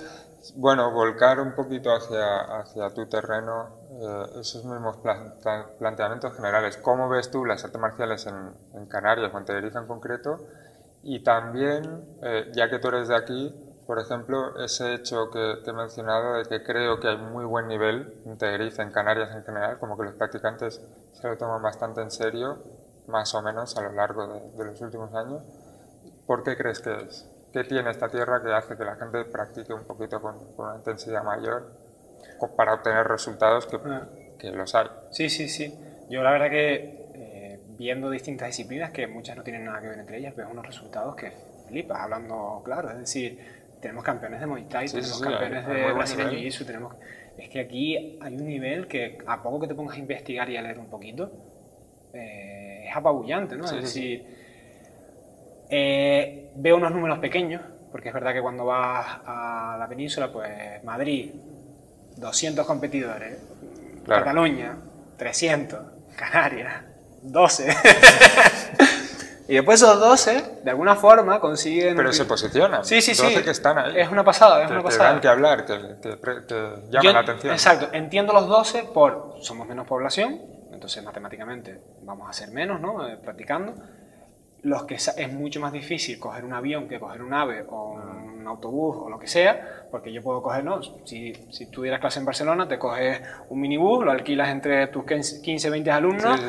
Bueno, 0.55 0.90
volcar 0.92 1.40
un 1.40 1.55
poquito 1.55 1.90
hacia, 1.92 2.59
hacia 2.59 2.90
tu 2.90 3.07
terreno, 3.07 3.68
eh, 3.90 4.40
esos 4.40 4.64
mismos 4.64 4.99
planteamientos 5.78 6.34
generales. 6.36 6.76
¿Cómo 6.76 7.09
ves 7.09 7.30
tú 7.30 7.44
las 7.44 7.64
artes 7.64 7.80
marciales 7.80 8.26
en, 8.26 8.53
en 8.74 8.86
Canarias 8.86 9.32
o 9.34 9.38
en 9.38 9.44
Tenerife 9.44 9.78
en 9.78 9.86
concreto? 9.86 10.38
Y 11.03 11.20
también, 11.20 12.18
eh, 12.22 12.51
ya 12.55 12.68
que 12.68 12.78
tú 12.78 12.88
eres 12.88 13.09
de 13.09 13.16
aquí, 13.16 13.55
por 13.86 13.99
ejemplo, 13.99 14.59
ese 14.62 14.94
hecho 14.94 15.30
que, 15.30 15.62
he 15.64 15.72
mencionado 15.72 16.34
de 16.34 16.44
que 16.44 16.62
creo 16.62 17.01
que 17.01 17.09
hay 17.09 17.16
muy 17.16 17.44
buen 17.44 17.68
nivel 17.68 18.22
en 18.26 18.36
Tenerife, 18.36 18.82
en 18.82 18.90
Canarias 18.90 19.30
en 19.34 19.44
general, 19.44 19.78
como 19.78 19.97
que 19.97 20.05
los 20.05 20.14
practicantes 20.14 20.80
se 21.12 21.28
lo 21.28 21.36
toman 21.38 21.62
bastante 21.62 22.03
en 22.03 22.11
serio, 22.11 22.59
más 23.07 23.34
o 23.34 23.42
menos 23.42 23.76
a 23.76 23.82
lo 23.82 23.92
largo 23.92 24.26
de, 24.26 24.40
de 24.57 24.64
los 24.64 24.80
últimos 24.80 25.14
años. 25.14 25.42
¿Por 26.26 26.42
qué 26.42 26.57
crees 26.57 26.80
que 26.80 26.94
es? 26.94 27.36
¿Qué 27.57 27.64
tiene 27.64 27.90
esta 27.90 28.11
tierra 28.11 28.42
que 28.42 28.52
hace 28.52 28.76
que 28.76 28.84
la 28.84 28.96
gente 28.96 29.24
practique 29.24 29.72
un 29.72 29.84
poquito 29.84 30.20
con, 30.20 30.36
una 30.59 30.76
intensidad 30.76 31.24
mayor 31.24 31.72
para 32.54 32.74
obtener 32.74 33.09
resultados 33.09 33.64
que, 33.64 33.78
ah. 33.82 34.07
que, 34.38 34.50
los 34.50 34.74
hay? 34.74 34.88
Sí, 35.11 35.30
sí, 35.30 35.48
sí. 35.48 35.74
Yo 36.11 36.22
la 36.22 36.32
verdad 36.32 36.50
que 36.50 37.09
eh, 37.14 37.61
viendo 37.78 38.11
distintas 38.11 38.48
disciplinas, 38.48 38.90
que 38.90 39.07
muchas 39.07 39.38
no 39.38 39.42
tienen 39.42 39.64
nada 39.64 39.80
que 39.80 39.88
ver 39.88 39.98
entre 39.98 40.18
ellas, 40.18 40.36
veo 40.36 40.50
unos 40.50 40.66
resultados 40.66 41.16
que 41.16 41.32
flipas, 41.66 41.98
hablando 41.98 42.61
claro. 42.62 42.90
Es 42.90 42.98
decir, 42.98 43.38
tenemos 43.80 44.04
campeones 44.04 44.38
de 44.40 44.46
Muay 44.46 44.64
Thai, 44.64 44.88
tenemos 44.88 45.18
campeones 45.18 45.66
de 45.66 45.92
brasileño 45.94 46.32
Jiu-Jitsu, 46.32 46.66
tenemos... 46.66 46.94
Es 47.38 47.48
que 47.48 47.61
aquí 47.61 48.18
hay 48.20 48.36
un 48.36 48.46
nivel 48.46 48.86
que 48.86 49.16
a 49.26 49.42
poco 49.42 49.61
que 49.61 49.68
te 49.68 49.74
pongas 49.74 49.96
a 49.96 49.98
investigar 49.98 50.50
y 50.50 50.59
a 50.59 50.61
leer 50.61 50.78
un 50.78 50.90
poquito, 50.90 51.32
eh, 52.12 52.84
es 52.86 52.94
apabullante, 52.94 53.57
¿no? 53.57 53.64
es 53.64 53.72
decir 53.72 54.36
eh, 55.70 56.50
veo 56.56 56.76
unos 56.76 56.92
números 56.92 57.18
pequeños, 57.18 57.62
porque 57.90 58.08
es 58.08 58.14
verdad 58.14 58.32
que 58.32 58.42
cuando 58.42 58.64
vas 58.64 59.06
a 59.24 59.76
la 59.78 59.88
península, 59.88 60.32
pues 60.32 60.82
Madrid, 60.84 61.32
200 62.16 62.66
competidores, 62.66 63.38
Cataluña, 64.06 64.76
300, 65.16 65.80
Canarias, 66.16 66.82
12. 67.22 67.76
y 69.48 69.54
después 69.54 69.82
esos 69.82 69.98
12, 69.98 70.60
de 70.62 70.70
alguna 70.70 70.94
forma, 70.94 71.40
consiguen... 71.40 71.96
Pero 71.96 72.12
se 72.12 72.24
posicionan. 72.24 72.84
Sí, 72.84 73.02
sí, 73.02 73.14
12 73.14 73.42
que 73.42 73.50
están 73.50 73.78
ahí. 73.78 73.94
Es 73.96 74.10
una 74.10 74.24
pasada, 74.24 74.64
es 74.64 74.70
una 74.70 74.82
pasada. 74.82 75.10
dan 75.10 75.20
que 75.20 75.28
hablar, 75.28 75.64
que, 75.64 75.72
llaman 76.90 77.12
la 77.12 77.20
atención. 77.20 77.52
Exacto, 77.52 77.88
entiendo 77.92 78.32
los 78.32 78.46
12 78.46 78.84
por... 78.94 79.36
Somos 79.40 79.66
menos 79.66 79.86
población, 79.86 80.40
entonces 80.72 81.02
matemáticamente 81.02 81.80
vamos 82.02 82.30
a 82.30 82.32
ser 82.32 82.50
menos, 82.50 82.80
¿no? 82.80 83.06
Eh, 83.08 83.16
practicando 83.16 83.74
los 84.66 84.82
que 84.84 84.96
es 84.96 85.32
mucho 85.32 85.60
más 85.60 85.72
difícil 85.72 86.18
coger 86.18 86.44
un 86.44 86.52
avión 86.52 86.88
que 86.88 86.98
coger 86.98 87.22
un 87.22 87.32
ave 87.32 87.64
o 87.68 87.92
un 87.92 88.44
autobús 88.48 88.96
o 88.98 89.08
lo 89.08 89.16
que 89.16 89.28
sea, 89.28 89.86
porque 89.92 90.12
yo 90.12 90.22
puedo 90.22 90.42
coger, 90.42 90.64
no, 90.64 90.80
si, 91.04 91.32
si 91.50 91.70
tuvieras 91.70 92.00
clase 92.00 92.18
en 92.18 92.24
Barcelona, 92.24 92.66
te 92.66 92.76
coges 92.76 93.20
un 93.48 93.60
minibús, 93.60 94.04
lo 94.04 94.10
alquilas 94.10 94.48
entre 94.48 94.88
tus 94.88 95.04
15, 95.04 95.70
20 95.70 95.90
alumnos, 95.92 96.40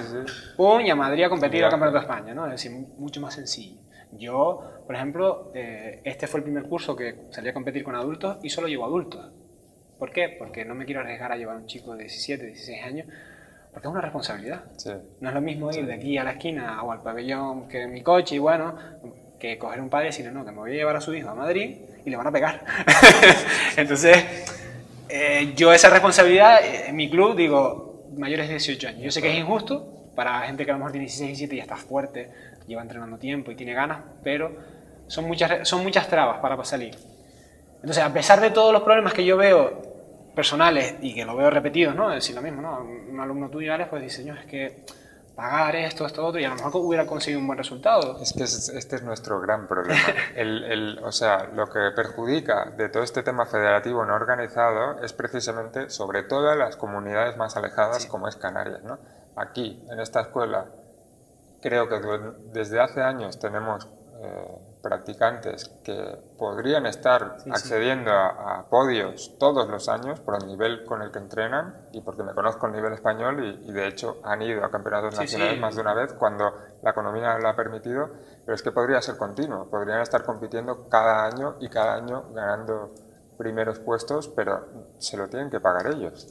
pum, 0.57 0.82
y 0.82 0.89
a 0.89 0.95
Madrid 0.95 1.26
a 1.26 1.30
competir 1.30 1.63
al 1.63 1.70
Campeonato 1.70 1.99
de 1.99 2.01
España, 2.05 2.34
¿no? 2.34 2.45
Es 2.45 2.53
decir, 2.53 2.72
mucho 2.97 3.22
más 3.22 3.36
sencillo. 3.36 3.80
Yo, 4.13 4.63
por 4.88 4.95
ejemplo, 4.95 5.51
eh, 5.53 6.01
este 6.03 6.26
fue 6.26 6.39
el 6.39 6.43
primer 6.43 6.63
curso 6.63 6.95
que 6.95 7.28
salí 7.30 7.49
a 7.49 7.53
competir 7.53 7.84
con 7.84 7.95
adultos 7.95 8.38
y 8.41 8.49
solo 8.49 8.68
llevo 8.68 8.86
adultos. 8.86 9.32
¿Por 9.99 10.11
qué? 10.11 10.36
Porque 10.39 10.65
no 10.65 10.74
me 10.74 10.86
quiero 10.86 11.01
arriesgar 11.01 11.32
a 11.32 11.38
llevar 11.38 11.57
a 11.57 11.59
un 11.59 11.68
chico 11.68 11.93
de 11.93 12.05
17, 12.05 12.47
16 12.47 12.84
años 12.84 13.07
porque 13.78 13.89
es 13.89 13.91
una 13.91 14.01
responsabilidad. 14.01 14.61
No 15.21 15.30
es 15.30 15.36
lo 15.36 15.41
mismo 15.41 15.71
ir 15.71 15.86
de 15.86 15.93
aquí 15.93 16.17
a 16.17 16.23
la 16.23 16.32
esquina 16.32 16.82
o 16.82 16.91
al 16.91 17.03
pabellón 17.03 17.69
que 17.69 17.84
en 17.84 17.93
mi 17.93 18.01
coche 18.01 18.34
y 18.34 18.39
bueno, 18.39 18.75
que 19.39 19.59
coger 19.59 19.82
un 19.82 19.89
padre 19.91 20.07
y 20.07 20.09
decirle, 20.09 20.32
no, 20.32 20.43
que 20.43 20.49
me 20.49 20.57
voy 20.57 20.71
a 20.71 20.73
llevar 20.73 20.95
a 20.95 21.01
su 21.01 21.13
hijo 21.13 21.30
a 21.30 21.36
Madrid 21.36 21.78
y 22.03 22.09
le 22.09 22.17
van 22.17 22.25
a 22.25 22.32
pegar. 22.32 22.65
Entonces, 23.78 24.17
eh, 25.07 25.53
yo 25.55 25.71
esa 25.71 25.91
responsabilidad 25.91 26.59
en 26.88 26.95
mi 26.95 27.07
club 27.07 27.36
digo, 27.36 28.07
mayores 28.17 28.47
de 28.47 28.55
18 28.55 28.88
años. 28.88 29.03
Yo 29.03 29.11
sé 29.11 29.21
que 29.21 29.32
es 29.32 29.38
injusto 29.38 30.09
para 30.15 30.41
gente 30.41 30.65
que 30.65 30.71
a 30.71 30.73
lo 30.73 30.80
mejor 30.80 30.93
tiene 30.93 31.05
16, 31.05 31.28
17 31.28 31.53
y 31.53 31.57
ya 31.59 31.63
está 31.65 31.78
fuerte, 31.78 32.32
lleva 32.65 32.82
entrenando 32.82 33.19
tiempo 33.19 33.51
y 33.51 33.55
tiene 33.55 33.75
ganas, 33.75 33.99
pero 34.23 34.57
son 35.05 35.25
muchas, 35.25 35.69
son 35.69 35.84
muchas 35.84 36.07
trabas 36.07 36.39
para 36.39 36.65
salir. 36.65 36.95
Entonces, 37.75 38.03
a 38.03 38.11
pesar 38.11 38.41
de 38.41 38.49
todos 38.49 38.73
los 38.73 38.82
problemas 38.82 39.13
que 39.13 39.23
yo 39.23 39.38
veo 39.38 39.87
personales 40.38 40.98
y 41.02 41.16
que 41.16 41.26
lo 41.26 41.36
veo 41.36 41.50
repetido, 41.50 41.96
¿no? 41.96 42.10
Decir, 42.12 42.36
lo 42.36 42.44
mismo, 42.44 42.62
¿no? 42.62 42.80
Un 42.80 43.20
alumno 43.20 43.50
tuyo, 43.50 43.74
Alex, 43.74 43.90
pues 43.90 44.04
dice, 44.04 44.18
señor, 44.18 44.38
es 44.38 44.46
que 44.46 44.86
pagar 45.36 45.76
esto, 45.76 46.06
esto, 46.06 46.24
otro, 46.24 46.40
y 46.40 46.46
a 46.46 46.50
lo 46.50 46.56
mejor 46.56 46.76
hubiera 46.76 47.08
conseguido 47.08 47.42
un 47.42 47.48
buen 47.48 47.58
resultado. 47.58 48.20
Es 48.22 48.34
que 48.34 48.44
este 48.44 48.96
es 48.96 49.02
nuestro 49.02 49.42
gran 49.42 49.68
problema. 49.68 50.00
El, 50.36 50.64
el, 50.66 51.00
o 51.04 51.12
sea, 51.12 51.46
lo 51.56 51.68
que 51.72 51.80
perjudica 51.96 52.66
de 52.78 52.88
todo 52.90 53.02
este 53.02 53.24
tema 53.24 53.48
federativo 53.48 54.06
no 54.06 54.14
organizado 54.14 55.04
es 55.04 55.12
precisamente, 55.12 55.90
sobre 55.90 56.22
todo, 56.22 56.54
las 56.54 56.76
comunidades 56.76 57.36
más 57.36 57.58
alejadas, 57.58 58.06
como 58.06 58.28
es 58.28 58.36
Canarias, 58.36 58.84
¿no? 58.84 59.00
Aquí, 59.36 59.84
en 59.90 60.00
esta 60.00 60.22
escuela, 60.22 60.68
creo 61.64 61.90
que 61.90 62.00
desde 62.54 62.80
hace 62.80 63.02
años 63.02 63.40
tenemos 63.40 63.88
eh, 64.20 64.57
practicantes 64.82 65.70
que 65.84 66.18
podrían 66.38 66.86
estar 66.86 67.38
accediendo 67.51 68.11
A, 68.11 68.65
podios 68.70 69.38
todos 69.38 69.68
los 69.70 69.89
años 69.89 70.20
por 70.22 70.41
el 70.41 70.47
nivel 70.47 70.86
con 70.86 71.01
el 71.01 71.11
que 71.11 71.20
entrenan 71.20 71.89
y 71.91 72.01
porque 72.01 72.24
me 72.24 72.34
conozco 72.34 72.68
el 72.68 72.74
nivel 72.74 72.93
español 72.93 73.61
y, 73.63 73.72
de 73.72 73.88
hecho 73.88 74.18
han 74.24 74.41
ido 74.41 74.63
a 74.63 74.72
campeonatos 74.72 75.18
nacionales 75.18 75.59
más 75.59 75.76
de 75.76 75.82
una 75.82 75.93
vez 75.93 76.13
cuando 76.13 76.51
la 76.82 76.91
economía 76.91 77.38
lo 77.38 77.49
ha 77.49 77.55
permitido, 77.55 78.09
pero 78.45 78.55
es 78.55 78.61
que 78.61 78.72
podría 78.72 79.01
ser 79.01 79.18
continuo, 79.18 79.70
podrían 79.70 80.01
estar 80.01 80.24
compitiendo 80.24 80.88
cada 80.89 81.26
año 81.26 81.55
y 81.59 81.70
cada 81.70 81.95
año 81.95 82.24
ganando 82.34 82.93
primeros 83.38 83.80
puestos, 83.80 84.30
pero 84.30 84.65
se 84.97 85.18
lo 85.18 85.28
tienen 85.28 85.49
que 85.49 85.59
pagar 85.59 85.88
ellos 85.88 86.28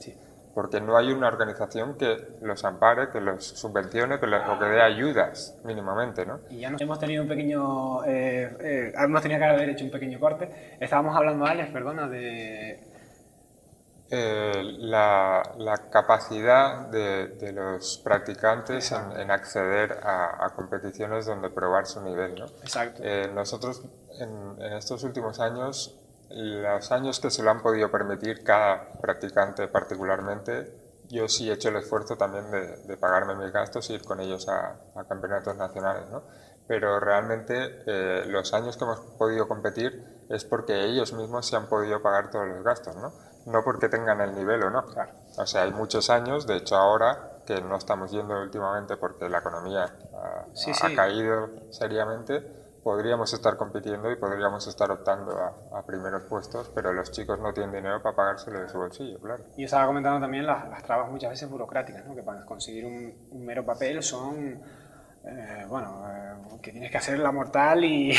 porque 0.56 0.80
no 0.80 0.96
hay 0.96 1.12
una 1.12 1.28
organización 1.28 1.98
que 1.98 2.16
los 2.40 2.64
ampare, 2.64 3.10
que 3.10 3.20
los 3.20 3.44
subvencione, 3.44 4.18
que 4.18 4.24
o 4.24 4.58
que 4.58 4.64
dé 4.64 4.80
ayudas 4.80 5.54
mínimamente, 5.64 6.24
¿no? 6.24 6.40
Y 6.48 6.60
ya 6.60 6.70
nos 6.70 6.80
hemos 6.80 6.98
tenido 6.98 7.24
un 7.24 7.28
pequeño, 7.28 8.02
eh, 8.06 8.56
eh, 8.60 8.92
hemos 8.96 9.20
tenido 9.20 9.38
que 9.38 9.44
haber 9.44 9.68
hecho 9.68 9.84
un 9.84 9.90
pequeño 9.90 10.18
corte. 10.18 10.78
Estábamos 10.80 11.14
hablando, 11.14 11.44
Alex, 11.44 11.70
perdona, 11.72 12.08
de... 12.08 12.80
Eh, 14.08 14.62
la, 14.78 15.42
capacidad 15.92 16.88
de, 16.88 17.52
los 17.52 17.98
practicantes 17.98 18.92
en, 18.92 19.30
acceder 19.30 20.00
a, 20.04 20.54
competiciones 20.56 21.26
donde 21.26 21.50
probar 21.50 21.84
su 21.84 22.00
nivel, 22.00 22.34
¿no? 22.34 22.46
Exacto. 22.62 23.02
Nosotros 23.34 23.82
en, 24.18 24.62
en 24.62 24.72
estos 24.72 25.04
últimos 25.04 25.38
años 25.38 26.00
los 26.30 26.92
años 26.92 27.20
que 27.20 27.30
se 27.30 27.42
lo 27.42 27.50
han 27.50 27.62
podido 27.62 27.90
permitir 27.90 28.42
cada 28.42 28.92
practicante 29.00 29.68
particularmente, 29.68 30.86
yo 31.08 31.28
sí 31.28 31.48
he 31.48 31.52
hecho 31.52 31.68
el 31.68 31.76
esfuerzo 31.76 32.16
también 32.16 32.50
de, 32.50 32.96
pagarme 32.96 33.34
mis 33.36 33.52
gastos 33.52 33.90
y 33.90 33.94
ir 33.94 34.04
con 34.04 34.20
ellos 34.20 34.48
a, 34.48 34.76
campeonatos 35.08 35.56
nacionales, 35.56 36.08
¿no? 36.10 36.22
Pero 36.66 36.98
realmente 36.98 37.84
eh, 37.86 38.24
los 38.26 38.52
años 38.52 38.76
que 38.76 38.84
hemos 38.84 38.98
podido 39.18 39.46
competir 39.46 40.04
es 40.28 40.44
porque 40.44 40.84
ellos 40.84 41.12
mismos 41.12 41.46
se 41.46 41.54
han 41.54 41.66
podido 41.66 42.02
pagar 42.02 42.30
todos 42.30 42.48
los 42.48 42.64
gastos, 42.64 42.96
¿no? 42.96 43.12
No 43.46 43.62
porque 43.62 43.88
tengan 43.88 44.20
el 44.20 44.34
nivel 44.34 44.64
o 44.64 44.70
no. 44.70 44.84
O 45.38 45.46
sea, 45.46 45.62
hay 45.62 45.72
muchos 45.72 46.10
años, 46.10 46.48
de 46.48 46.56
hecho 46.56 46.74
ahora, 46.74 47.36
que 47.46 47.60
no 47.60 47.76
estamos 47.76 48.10
yendo 48.10 48.42
últimamente 48.42 48.96
porque 48.96 49.28
la 49.28 49.38
economía 49.38 49.94
ha, 50.14 50.86
ha 50.86 50.94
caído 50.96 51.50
seriamente, 51.70 52.55
podríamos 52.86 53.34
estar 53.34 53.56
compitiendo 53.56 54.08
y 54.12 54.14
podríamos 54.14 54.64
estar 54.68 54.88
optando 54.92 55.32
a, 55.72 55.82
primeros 55.84 56.22
puestos, 56.22 56.70
pero 56.72 56.92
los 56.92 57.10
chicos 57.10 57.36
no 57.40 57.52
tienen 57.52 57.72
dinero 57.72 58.00
para 58.00 58.14
pagárselo 58.14 58.60
de 58.60 58.68
su 58.68 58.78
bolsillo, 58.78 59.18
claro. 59.18 59.42
Y 59.56 59.64
estaba 59.64 59.88
comentando 59.88 60.20
también 60.20 60.46
las, 60.46 60.84
trabas 60.84 61.10
muchas 61.10 61.30
veces 61.30 61.50
burocráticas, 61.50 62.06
¿no? 62.06 62.14
que 62.14 62.22
para 62.22 62.44
conseguir 62.44 62.84
un, 62.84 63.44
mero 63.44 63.66
papel 63.66 64.04
son, 64.04 64.60
eh, 65.24 65.64
bueno, 65.68 66.04
eh, 66.08 66.58
que 66.62 66.70
tienes 66.70 66.92
que 66.92 66.98
hacer 66.98 67.18
la 67.18 67.32
mortal 67.32 67.84
y, 67.84 68.12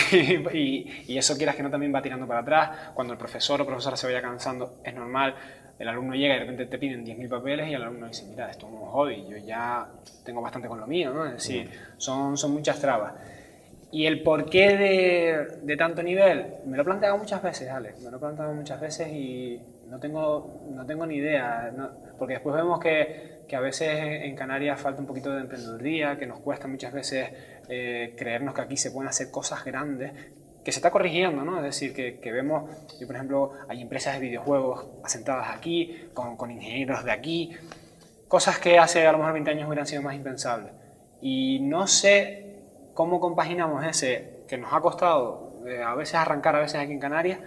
y, 0.52 1.18
eso 1.18 1.38
quieras 1.38 1.56
que 1.56 1.64
no 1.64 1.72
también 1.72 1.96
va 1.96 2.02
tirando 2.02 2.28
para 2.28 2.42
atrás. 2.42 2.92
Cuando 2.94 3.14
el 3.14 3.20
profesor 3.20 3.62
o 3.62 3.66
profesora 3.66 3.96
se 3.96 4.06
vaya 4.06 4.22
cansando, 4.22 4.82
es 4.84 4.94
normal. 4.94 5.34
El 5.80 5.88
alumno 5.88 6.14
llega 6.14 6.36
y 6.36 6.40
de 6.40 6.44
repente 6.44 6.66
te 6.66 6.78
piden 6.78 7.06
10.000 7.06 7.30
papeles 7.30 7.70
y 7.70 7.74
el 7.74 7.84
alumno 7.84 8.10
dice, 8.10 8.26
mira, 8.26 8.52
esto 8.52 8.68
es 8.68 8.74
un 8.74 8.82
hobby, 8.82 9.28
yo 9.30 9.38
ya 9.38 9.88
tengo 10.26 10.42
bastante 10.42 10.68
con 10.68 10.78
lo 10.78 10.88
mío, 10.88 11.14
¿no? 11.14 11.26
Es 11.26 11.32
decir, 11.36 11.72
son, 11.96 12.36
son 12.36 12.52
muchas 12.52 12.82
trabas. 12.82 13.14
Y 13.92 14.06
el 14.06 14.22
porqué 14.22 14.78
de, 14.78 15.48
de 15.64 15.78
tanto 15.78 16.04
nivel, 16.04 16.56
me 16.66 16.76
lo 16.76 16.82
he 16.82 16.86
planteado 16.86 17.18
muchas 17.18 17.42
veces, 17.42 17.70
Alex, 17.70 18.02
me 18.02 18.12
lo 18.12 18.18
he 18.18 18.20
planteado 18.20 18.54
muchas 18.54 18.82
veces 18.82 19.08
y 19.08 19.62
no 19.90 20.00
tengo, 20.00 20.62
no 20.70 20.86
tengo 20.86 21.06
ni 21.06 21.16
idea, 21.16 21.72
porque 22.18 22.34
después 22.34 22.56
vemos 22.56 22.80
que, 22.80 23.44
que, 23.48 23.56
a 23.56 23.62
veces 23.62 23.90
en 23.98 24.36
Canarias 24.36 24.80
falta 24.80 25.00
un 25.00 25.08
poquito 25.08 25.32
de 25.32 25.42
emprendeduría, 25.42 26.18
que 26.18 26.26
nos 26.26 26.40
cuesta 26.40 26.68
muchas 26.68 26.92
veces 26.92 27.30
eh, 27.70 28.14
creernos 28.18 28.54
que 28.54 28.62
aquí 28.62 28.76
se 28.76 28.92
pueden 28.92 29.08
hacer 29.08 29.32
cosas 29.32 29.64
grandes, 29.64 30.12
que 30.66 30.72
se 30.74 30.80
está 30.80 30.92
corrigiendo, 30.92 31.46
¿no? 31.46 31.58
Es 31.58 31.64
decir, 31.64 31.94
que, 31.94 32.20
que, 32.20 32.32
vemos, 32.34 32.70
yo 33.00 33.08
por 33.08 33.16
ejemplo, 33.16 33.54
hay 33.70 33.82
empresas 33.82 34.16
de 34.16 34.20
videojuegos 34.20 34.88
asentadas 35.06 35.56
aquí, 35.56 36.10
con, 36.14 36.36
con, 36.36 36.52
ingenieros 36.52 37.06
de 37.06 37.12
aquí, 37.14 37.56
cosas 38.28 38.60
que 38.60 38.78
hace 38.78 39.08
a 39.08 39.14
lo 39.14 39.20
mejor 39.20 39.34
20 39.34 39.52
años 39.52 39.68
hubieran 39.68 39.88
sido 39.88 40.02
más 40.02 40.16
impensables. 40.16 40.74
Y 41.22 41.60
no 41.62 41.88
sé 41.88 42.47
cómo 42.98 43.20
compaginamos 43.20 43.86
ese 43.86 44.42
que 44.48 44.58
nos 44.58 44.74
ha 44.74 44.82
costado 44.82 45.54
eh, 45.68 45.84
a 45.84 45.94
veces 45.94 46.16
arrancar, 46.16 46.56
a 46.56 46.62
veces 46.62 46.82
aquí 46.82 46.94
en 46.94 47.00
Canarias, 47.00 47.40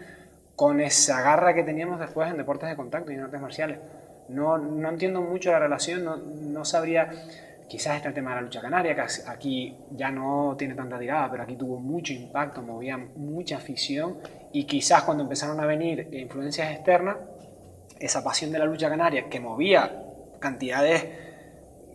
con 0.55 0.80
esa 0.80 1.22
garra 1.22 1.55
que 1.55 1.64
teníamos 1.64 1.98
después 1.98 2.30
en 2.30 2.36
deportes 2.36 2.68
de 2.68 2.76
contacto 2.76 3.11
y 3.11 3.16
en 3.16 3.22
artes 3.22 3.40
marciales. 3.40 3.80
No, 4.28 4.59
no 4.59 4.88
entiendo 4.88 5.20
mucho 5.20 5.51
la 5.51 5.59
relación, 5.59 6.05
no, 6.05 6.18
no, 6.18 6.64
sabría, 6.64 7.11
quizás 7.68 7.96
está 7.96 8.11
el 8.11 8.14
tema 8.14 8.30
de 8.30 8.36
la 8.36 8.42
lucha 8.42 8.61
canaria, 8.61 8.94
que 8.94 9.03
aquí 9.26 9.76
ya 9.90 10.12
no 10.12 10.55
tiene 10.57 10.76
tanta 10.76 11.01
tirada, 11.01 11.28
pero 11.28 11.42
aquí 11.42 11.57
tuvo 11.57 11.80
mucho 11.80 12.12
impacto, 12.12 12.62
movía 12.62 12.96
mucha 12.96 13.57
afición 13.57 14.18
y 14.53 14.66
quizás 14.66 15.03
cuando 15.03 15.24
empezaron 15.24 15.59
a 15.59 15.66
venir 15.66 16.11
influencias 16.12 16.70
externas, 16.70 17.16
esa 17.98 18.22
pasión 18.22 18.53
de 18.53 18.61
la 18.61 18.66
lucha 18.66 18.88
canaria 18.88 19.28
que 19.28 19.40
movía 19.40 19.90
cantidades 20.38 21.29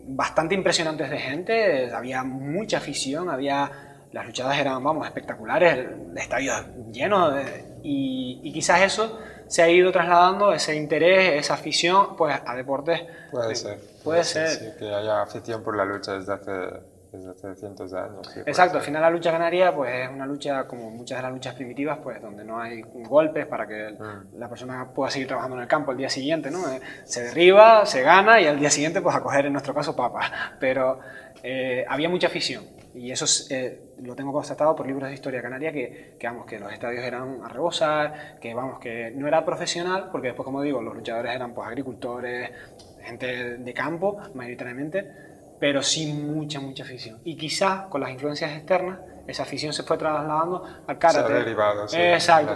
bastante 0.08 0.54
impresionantes 0.54 1.10
de 1.10 1.18
gente, 1.18 1.94
había 1.94 2.22
mucha 2.22 2.78
afición, 2.78 3.28
había 3.28 3.70
las 4.12 4.24
luchadas 4.24 4.58
eran, 4.58 4.82
vamos, 4.82 5.06
espectaculares, 5.06 5.76
el 5.76 6.16
estadio 6.16 6.52
lleno 6.90 7.34
y, 7.82 8.50
quizás 8.52 8.80
eso 8.80 9.18
se 9.46 9.62
ha 9.62 9.68
ido 9.68 9.92
trasladando, 9.92 10.52
ese 10.52 10.74
interés, 10.74 11.44
esa 11.44 11.54
afición, 11.54 12.16
pues 12.16 12.40
a 12.44 12.54
deportes. 12.54 13.02
Puede 13.30 13.54
ser. 13.54 13.78
Puede, 14.02 14.24
ser. 14.24 14.48
Sí, 14.48 14.64
que 14.78 14.92
haya 14.92 15.22
afición 15.22 15.62
por 15.62 15.76
la 15.76 15.84
lucha 15.84 16.14
desde 16.14 16.32
hace, 16.32 16.52
desde 17.16 17.30
hace 17.30 17.54
cientos 17.54 17.90
de 17.90 17.98
años. 17.98 18.36
Exacto, 18.44 18.78
al 18.78 18.84
final 18.84 19.02
la 19.02 19.10
lucha 19.10 19.30
canaria 19.30 19.74
pues 19.74 19.92
es 20.04 20.10
una 20.10 20.26
lucha 20.26 20.66
como 20.66 20.90
muchas 20.90 21.18
de 21.18 21.22
las 21.22 21.32
luchas 21.32 21.54
primitivas, 21.54 21.98
pues 22.02 22.20
donde 22.20 22.44
no 22.44 22.60
hay 22.60 22.82
golpes 22.82 23.46
para 23.46 23.66
que 23.66 23.96
mm. 23.98 24.38
la 24.38 24.48
persona 24.48 24.88
pueda 24.94 25.10
seguir 25.10 25.28
trabajando 25.28 25.56
en 25.56 25.62
el 25.62 25.68
campo 25.68 25.92
el 25.92 25.98
día 25.98 26.10
siguiente, 26.10 26.50
¿no? 26.50 26.68
Eh, 26.70 26.80
se 27.04 27.24
derriba, 27.24 27.86
se 27.86 28.02
gana 28.02 28.40
y 28.40 28.46
al 28.46 28.58
día 28.58 28.70
siguiente 28.70 29.00
pues 29.00 29.14
a 29.14 29.22
coger 29.22 29.46
en 29.46 29.52
nuestro 29.52 29.74
caso 29.74 29.96
papas. 29.96 30.30
Pero 30.60 31.00
eh, 31.42 31.84
había 31.88 32.08
mucha 32.08 32.26
afición 32.26 32.64
y 32.94 33.10
eso 33.10 33.26
eh, 33.50 33.92
lo 34.02 34.16
tengo 34.16 34.32
constatado 34.32 34.74
por 34.74 34.86
libros 34.86 35.08
de 35.08 35.14
historia 35.14 35.42
canaria 35.42 35.70
que, 35.70 36.16
que, 36.18 36.26
vamos, 36.26 36.46
que 36.46 36.58
los 36.58 36.72
estadios 36.72 37.04
eran 37.04 37.42
a 37.44 37.48
rebosar, 37.48 38.38
que 38.40 38.54
vamos, 38.54 38.78
que 38.78 39.10
no 39.14 39.28
era 39.28 39.44
profesional, 39.44 40.08
porque 40.10 40.28
después, 40.28 40.44
como 40.44 40.62
digo, 40.62 40.80
los 40.80 40.94
luchadores 40.94 41.34
eran 41.34 41.52
pues 41.52 41.68
agricultores, 41.68 42.50
gente 43.02 43.58
de 43.58 43.74
campo, 43.74 44.18
mayoritariamente, 44.34 45.25
pero 45.58 45.82
sí 45.82 46.12
mucha, 46.12 46.60
mucha 46.60 46.82
afición. 46.82 47.20
Y 47.24 47.36
quizás 47.36 47.86
con 47.86 48.00
las 48.00 48.10
influencias 48.10 48.52
externas, 48.52 48.98
esa 49.26 49.42
afición 49.42 49.72
se 49.72 49.82
fue 49.82 49.96
trasladando 49.96 50.62
al 50.86 50.98
karate. 50.98 51.28
Se 51.28 51.32
ha 51.32 51.38
derivado, 51.38 51.88
sí, 51.88 51.96
Exacto. 51.98 52.54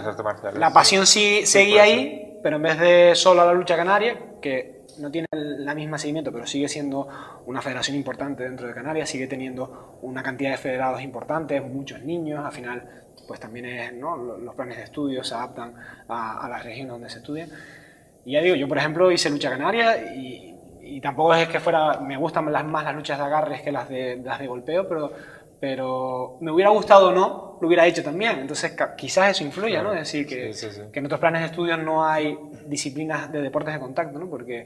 La 0.53 0.71
pasión 0.71 1.05
sí, 1.05 1.45
seguía 1.45 1.83
ahí, 1.83 2.39
pero 2.43 2.57
en 2.57 2.61
vez 2.61 2.79
de 2.79 3.11
solo 3.15 3.41
a 3.41 3.45
la 3.45 3.53
lucha 3.53 3.75
canaria, 3.75 4.17
que 4.41 4.81
no 4.99 5.09
tiene 5.11 5.27
la 5.31 5.73
misma 5.73 5.97
seguimiento, 5.97 6.31
pero 6.31 6.45
sigue 6.45 6.67
siendo 6.67 7.07
una 7.45 7.61
federación 7.61 7.97
importante 7.97 8.43
dentro 8.43 8.67
de 8.67 8.73
Canarias, 8.73 9.09
sigue 9.09 9.27
teniendo 9.27 9.97
una 10.01 10.21
cantidad 10.21 10.51
de 10.51 10.57
federados 10.57 11.01
importantes, 11.01 11.61
muchos 11.63 12.01
niños, 12.03 12.45
al 12.45 12.51
final 12.51 13.03
pues 13.27 13.39
también 13.39 13.65
es, 13.65 13.93
¿no? 13.93 14.17
los 14.17 14.55
planes 14.55 14.77
de 14.77 14.83
estudio 14.83 15.23
se 15.23 15.33
adaptan 15.33 15.73
a, 16.09 16.45
a 16.45 16.49
la 16.49 16.59
región 16.59 16.89
donde 16.89 17.09
se 17.09 17.19
estudia. 17.19 17.47
Y 18.25 18.33
ya 18.33 18.41
digo, 18.41 18.55
yo 18.55 18.67
por 18.67 18.77
ejemplo 18.77 19.11
hice 19.11 19.29
lucha 19.29 19.49
canaria 19.49 20.13
y, 20.13 20.50
y 20.83 21.01
tampoco 21.01 21.33
es 21.35 21.47
que 21.47 21.59
fuera, 21.59 21.99
me 21.99 22.17
gustan 22.17 22.51
las, 22.51 22.65
más 22.65 22.83
las 22.83 22.95
luchas 22.95 23.17
de 23.17 23.23
agarres 23.23 23.61
que 23.61 23.71
las 23.71 23.87
de, 23.89 24.17
las 24.17 24.39
de 24.39 24.47
golpeo, 24.47 24.87
pero 24.87 25.11
pero 25.61 26.37
me 26.41 26.51
hubiera 26.51 26.71
gustado 26.71 27.09
o 27.09 27.11
no, 27.13 27.59
lo 27.61 27.67
hubiera 27.67 27.85
hecho 27.85 28.03
también. 28.03 28.39
Entonces, 28.39 28.75
quizás 28.97 29.29
eso 29.29 29.43
influya, 29.43 29.83
¿no? 29.83 29.93
Es 29.93 29.99
decir, 29.99 30.25
que, 30.25 30.51
que, 30.91 30.99
en 30.99 31.05
otros 31.05 31.19
planes 31.19 31.41
de 31.41 31.45
estudio 31.45 31.77
no 31.77 32.03
hay 32.03 32.35
disciplinas 32.65 33.31
de 33.31 33.43
deportes 33.43 33.75
de 33.75 33.79
contacto, 33.79 34.17
¿no? 34.17 34.27
Porque 34.27 34.65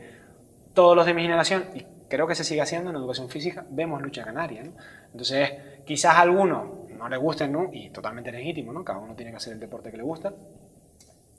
todos 0.74 0.95
los 0.95 1.05
de 1.05 1.13
mi 1.13 1.24
generación, 1.24 1.66
y 1.76 1.86
creo 2.07 2.26
que 2.28 2.34
se 2.34 2.45
sigue 2.45 2.61
haciendo 2.61 2.91
en 2.91 2.95
educación 2.95 3.28
física, 3.28 3.66
vemos 3.70 4.01
lucha 4.01 4.24
canaria, 4.24 4.63
¿no? 4.63 4.72
Entonces, 5.11 5.51
quizás 5.86 6.16
a 6.16 6.22
algunos 6.22 6.89
no 6.91 7.09
les 7.09 7.20
gusten, 7.20 7.51
¿no? 7.51 7.70
Y 7.74 7.89
totalmente 7.89 8.32
legítimo, 8.32 8.72
¿no? 8.72 8.86
Cada 8.86 8.99
uno 8.99 9.16
tiene 9.16 9.32
que 9.32 9.38
hacer 9.38 9.51
el 9.51 9.59
deporte 9.59 9.91
que 9.91 9.97
le 9.97 10.03
gusta. 10.03 10.32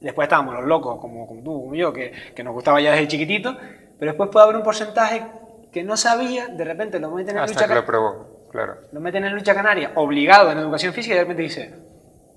Después 0.00 0.26
estábamos 0.26 0.52
los 0.52 0.66
locos, 0.66 1.00
como, 1.00 1.26
como 1.26 1.42
tú, 1.42 1.62
como 1.62 1.74
yo, 1.74 1.94
que, 1.94 2.12
que 2.34 2.44
nos 2.44 2.52
gustaba 2.52 2.78
ya 2.82 2.90
desde 2.90 3.08
chiquitito, 3.08 3.56
pero 3.98 4.12
después 4.12 4.30
puede 4.30 4.44
haber 4.44 4.56
un 4.56 4.62
porcentaje 4.62 5.26
que 5.72 5.84
no 5.84 5.96
sabía, 5.96 6.48
de 6.48 6.64
repente 6.64 6.98
lo 6.98 7.10
meten 7.10 7.36
en 7.36 7.42
Hasta 7.42 7.54
lucha 7.54 7.68
que 7.68 7.74
lo 7.74 7.86
probó. 7.86 8.48
Claro. 8.50 8.76
Lo 8.92 9.00
meten 9.00 9.24
en 9.24 9.34
lucha 9.34 9.54
canaria, 9.54 9.92
obligado 9.96 10.50
en 10.50 10.58
educación 10.58 10.94
física, 10.94 11.14
y 11.14 11.18
de 11.18 11.24
repente 11.24 11.42
dice, 11.42 11.74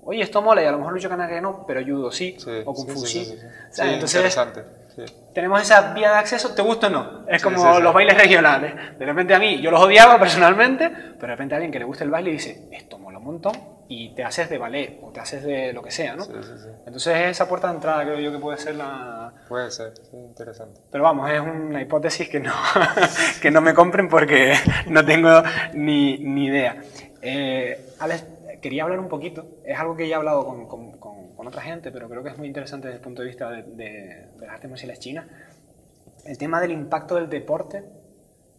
oye, 0.02 0.22
esto 0.22 0.42
mola, 0.42 0.62
y 0.62 0.66
a 0.66 0.72
lo 0.72 0.78
mejor 0.78 0.92
lucha 0.92 1.08
canaria 1.08 1.40
no, 1.40 1.64
pero 1.66 1.82
judo 1.82 2.10
sí, 2.12 2.36
o 2.64 2.74
kung 2.74 2.90
fu 2.90 3.06
sí. 3.06 3.38
entonces, 3.78 4.38
tenemos 5.32 5.62
esa 5.62 5.94
vía 5.94 6.10
de 6.10 6.18
acceso, 6.18 6.54
¿te 6.54 6.62
gusta 6.62 6.88
o 6.88 6.90
no? 6.90 7.24
Es 7.28 7.42
como 7.42 7.78
los 7.78 7.94
bailes 7.94 8.16
regionales. 8.16 8.98
De 8.98 9.06
repente 9.06 9.34
a 9.34 9.38
mí, 9.38 9.60
yo 9.60 9.70
los 9.70 9.80
odiaba 9.80 10.18
personalmente, 10.18 10.90
pero 10.90 11.18
de 11.18 11.26
repente 11.28 11.54
a 11.54 11.56
alguien 11.56 11.72
que 11.72 11.78
le 11.78 11.84
gusta 11.84 12.04
el 12.04 12.10
baile 12.10 12.32
dice, 12.32 12.68
esto 12.72 12.98
mola 12.98 13.18
un 13.18 13.24
montón, 13.24 13.52
y 13.92 14.10
te 14.10 14.22
haces 14.22 14.48
de 14.48 14.56
ballet, 14.56 15.00
o 15.02 15.10
te 15.10 15.18
haces 15.18 15.42
de 15.42 15.72
lo 15.72 15.82
que 15.82 15.90
sea, 15.90 16.14
¿no? 16.14 16.24
Entonces 16.86 17.26
esa 17.26 17.48
puerta 17.48 17.66
de 17.66 17.74
entrada 17.74 18.04
creo 18.04 18.20
yo 18.20 18.30
que 18.30 18.38
puede 18.38 18.56
ser 18.56 18.76
la... 18.76 19.32
Puede 19.48 19.68
ser, 19.72 19.92
interesante. 20.12 20.80
Pero 20.92 21.02
vamos, 21.02 21.28
es 21.28 21.40
una 21.40 21.82
hipótesis 21.82 22.28
que 22.28 22.38
no, 22.38 22.52
que 23.42 23.50
no 23.50 23.60
me 23.60 23.74
compren 23.74 24.08
porque 24.08 24.54
no 24.86 25.04
tengo 25.04 25.42
ni, 25.74 26.18
ni 26.18 26.46
idea. 26.46 26.80
Eh, 27.20 27.94
Alex, 27.98 28.26
quería 28.62 28.84
hablar 28.84 29.00
un 29.00 29.08
poquito, 29.08 29.58
es 29.64 29.76
algo 29.76 29.96
que 29.96 30.06
ya 30.06 30.14
he 30.14 30.18
hablado 30.18 30.46
con, 30.46 30.68
con, 30.68 30.92
con, 30.92 31.46
otra 31.48 31.62
gente, 31.62 31.90
pero 31.90 32.08
creo 32.08 32.22
que 32.22 32.28
es 32.28 32.38
muy 32.38 32.46
interesante 32.46 32.86
desde 32.86 32.98
el 32.98 33.02
punto 33.02 33.22
de 33.22 33.28
vista 33.28 33.50
de, 33.50 33.62
de, 33.64 34.28
de 34.38 34.46
las 34.46 34.54
artes 34.54 34.70
marciales 34.70 35.00
chinas, 35.00 35.26
el 36.24 36.38
tema 36.38 36.60
del 36.60 36.70
impacto 36.70 37.16
del 37.16 37.28
deporte 37.28 37.82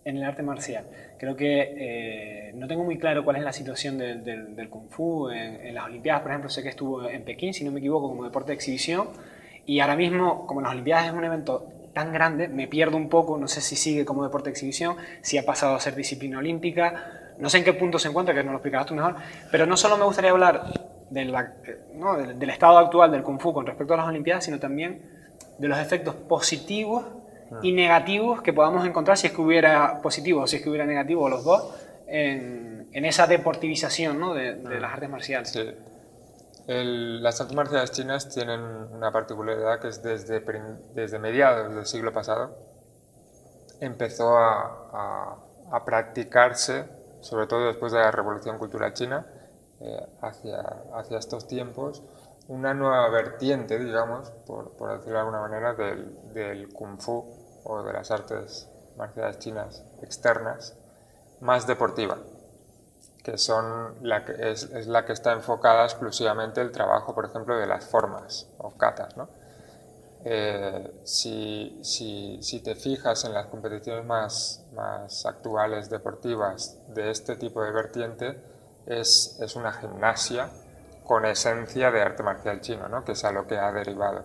en 0.04 0.18
el 0.18 0.24
arte 0.24 0.42
marcial. 0.44 0.86
Creo 1.18 1.36
que 1.36 1.76
eh, 1.78 2.52
no 2.56 2.68
tengo 2.68 2.84
muy 2.84 2.98
claro 2.98 3.24
cuál 3.24 3.38
es 3.38 3.44
la 3.44 3.54
situación 3.54 3.98
del, 3.98 4.70
Kung 4.70 4.90
Fu 4.90 5.30
en, 5.30 5.74
las 5.74 5.86
Olimpiadas, 5.86 6.22
por 6.22 6.32
ejemplo, 6.32 6.50
sé 6.50 6.64
que 6.64 6.70
estuvo 6.70 7.08
en 7.08 7.24
Pekín, 7.24 7.54
si 7.54 7.64
no 7.64 7.72
me 7.72 7.80
equivoco, 7.80 8.10
como 8.10 8.24
deporte 8.24 8.52
de 8.52 8.56
exhibición, 8.56 9.10
y 9.66 9.80
ahora 9.80 9.96
mismo, 9.96 10.48
como 10.48 10.62
las 10.62 10.72
Olimpiadas 10.72 11.08
es 11.08 11.14
un 11.14 11.24
evento 11.24 11.68
tan 11.94 12.12
grande, 12.14 12.48
me 12.48 12.68
pierdo 12.68 12.98
un 12.98 13.10
poco, 13.10 13.38
no 13.38 13.48
sé 13.48 13.62
si 13.62 13.76
sigue 13.76 14.06
como 14.06 14.24
deporte 14.24 14.46
de 14.46 14.52
exhibición, 14.52 14.96
si 15.22 15.38
ha 15.38 15.46
pasado 15.46 15.76
a 15.76 15.80
ser 15.80 15.96
disciplina 15.96 16.40
olímpica, 16.40 17.34
no 17.38 17.50
sé 17.50 17.60
en 17.60 17.64
qué 17.64 17.74
punto 17.74 18.00
se 18.00 18.08
encuentra, 18.08 18.34
que 18.34 18.44
nos 18.44 18.52
lo 18.52 18.58
explicarás 18.58 18.88
tú 18.88 18.96
mejor, 18.96 19.16
pero 19.52 19.66
no 19.66 19.78
solo 19.78 19.98
me 19.98 20.06
gustaría 20.06 20.32
hablar 20.32 20.64
¿no? 21.96 22.18
del, 22.18 22.50
estado 22.50 22.78
actual 22.78 23.12
del 23.12 23.24
Kung 23.24 23.40
Fu 23.40 23.54
con 23.54 23.66
respecto 23.66 23.94
a 23.94 23.98
las 23.98 24.08
Olimpiadas, 24.08 24.46
sino 24.46 24.60
también 24.60 25.02
de 25.58 25.68
los 25.68 25.78
efectos 25.78 26.16
positivos 26.16 27.04
y 27.62 27.72
ah. 27.72 27.76
negativos 27.76 28.42
que 28.42 28.54
podamos 28.54 28.86
encontrar 28.86 29.18
si 29.18 29.28
es 29.28 29.34
que 29.34 29.42
hubiera 29.42 30.02
positivo 30.02 30.42
o 30.42 30.48
si 30.48 30.58
es 30.58 30.62
que 30.62 30.70
hubiera 30.70 30.86
negativo, 30.86 31.30
los 31.30 31.44
dos, 31.44 31.74
en, 32.08 32.88
en 32.92 33.06
esa 33.06 33.28
deportivización 33.28 34.20
¿no? 34.20 34.34
de, 34.34 34.56
de, 34.56 34.80
las 34.80 34.94
artes 34.94 35.10
marciales. 35.10 35.50
Sí. 35.50 35.72
El, 36.68 37.24
las 37.24 37.42
artes 37.42 37.56
marciales 37.56 37.92
chinas 37.92 38.30
tienen 38.30 38.62
una 38.62 39.12
particularidad 39.12 39.80
que 39.80 39.90
es 39.90 40.02
desde, 40.04 40.44
desde 40.94 41.20
mediados 41.20 41.74
del 41.74 41.86
siglo 41.86 42.14
pasado 42.14 42.56
empezó 43.80 44.38
a, 44.38 44.90
a, 44.94 45.38
a 45.72 45.86
practicarse 45.86 46.86
sobre 47.22 47.48
todo 47.48 47.68
después 47.68 47.92
de 47.92 48.00
la 48.00 48.12
Revolución 48.12 48.58
Cultural 48.58 48.94
China, 48.94 49.26
eh, 49.80 50.08
hacia, 50.22 50.60
hacia 50.94 51.18
estos 51.18 51.48
tiempos, 51.48 52.04
una 52.48 52.74
nueva 52.74 53.08
vertiente, 53.10 53.80
digamos, 53.80 54.30
por, 54.46 54.72
por 54.72 54.92
decirlo 54.92 55.14
de 55.14 55.20
alguna 55.20 55.42
manera, 55.42 55.74
del, 55.74 56.34
del, 56.34 56.74
kung 56.74 57.00
fu 57.00 57.41
o 57.64 57.84
de 57.84 57.94
las 57.94 58.12
artes 58.12 58.70
marciales 58.98 59.40
chinas 59.40 59.84
externas, 60.02 60.76
más 61.40 61.66
deportiva, 61.68 62.18
que, 63.24 63.38
son 63.38 63.96
la 64.02 64.26
que 64.26 64.52
es, 64.52 64.64
es, 64.64 64.88
la 64.88 65.06
que 65.06 65.14
está 65.14 65.34
enfocada 65.34 65.86
exclusivamente 65.86 66.62
el 66.62 66.72
trabajo, 66.72 67.14
por 67.14 67.26
ejemplo, 67.26 67.58
de 67.58 67.68
las 67.68 67.86
formas 67.86 68.48
o 68.58 68.72
katas, 68.72 69.18
¿no? 69.18 69.30
Eh, 70.24 71.02
si, 71.04 71.80
si, 71.82 72.38
si, 72.44 72.60
te 72.62 72.76
fijas 72.76 73.26
en 73.26 73.34
las 73.34 73.48
competiciones 73.48 74.06
más, 74.06 74.64
más, 74.76 75.26
actuales 75.26 75.90
deportivas 75.90 76.78
de 76.90 77.10
este 77.10 77.36
tipo 77.38 77.64
de 77.64 77.72
vertiente, 77.72 78.40
es, 78.86 79.40
es, 79.42 79.56
una 79.56 79.74
gimnasia 79.74 80.52
con 81.06 81.26
esencia 81.26 81.90
de 81.90 82.04
arte 82.04 82.22
marcial 82.22 82.62
chino, 82.62 82.88
¿no? 82.88 83.04
que 83.04 83.14
es 83.14 83.24
a 83.24 83.32
lo 83.32 83.48
que 83.48 83.58
ha 83.58 83.72
derivado. 83.72 84.24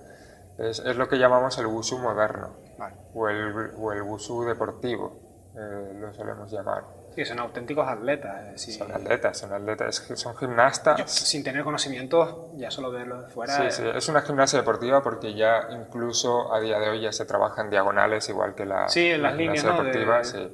Es, 0.58 0.80
es 0.80 0.96
lo 0.96 1.08
que 1.08 1.18
llamamos 1.18 1.56
el 1.56 1.66
wushu 1.66 1.96
moderno 1.98 2.65
o, 3.14 3.28
el, 3.28 3.72
o, 3.76 3.92
el, 3.92 4.02
wushu 4.02 4.44
deportivo, 4.44 5.20
eh, 5.56 5.92
lo 6.00 6.12
solemos 6.14 6.50
llamar. 6.50 6.84
Sí, 7.14 7.24
son 7.24 7.38
auténticos 7.38 7.88
atletas. 7.88 8.60
Son 8.60 8.92
atletas, 8.92 9.38
son 9.38 9.52
atletas, 9.52 10.06
son 10.14 10.36
gimnastas. 10.36 11.10
sin 11.10 11.42
tener 11.42 11.64
conocimientos, 11.64 12.50
ya 12.56 12.70
solo 12.70 12.90
verlo 12.90 13.22
de 13.22 13.28
fuera. 13.28 13.70
Sí, 13.70 13.82
sí, 13.82 13.88
es 13.94 14.08
una 14.08 14.20
gimnasia 14.20 14.58
deportiva 14.58 15.02
porque 15.02 15.34
ya 15.34 15.68
incluso 15.70 16.52
a 16.52 16.60
día 16.60 16.78
de 16.78 16.90
hoy 16.90 17.00
ya 17.00 17.12
se 17.12 17.24
trabaja 17.24 17.62
en 17.62 17.70
diagonales, 17.70 18.28
igual 18.28 18.54
que 18.54 18.66
la, 18.66 18.88
sí, 18.88 19.06
en 19.06 19.22
las 19.22 19.34
líneas, 19.34 19.64
deportiva. 19.64 20.22
Sí 20.24 20.50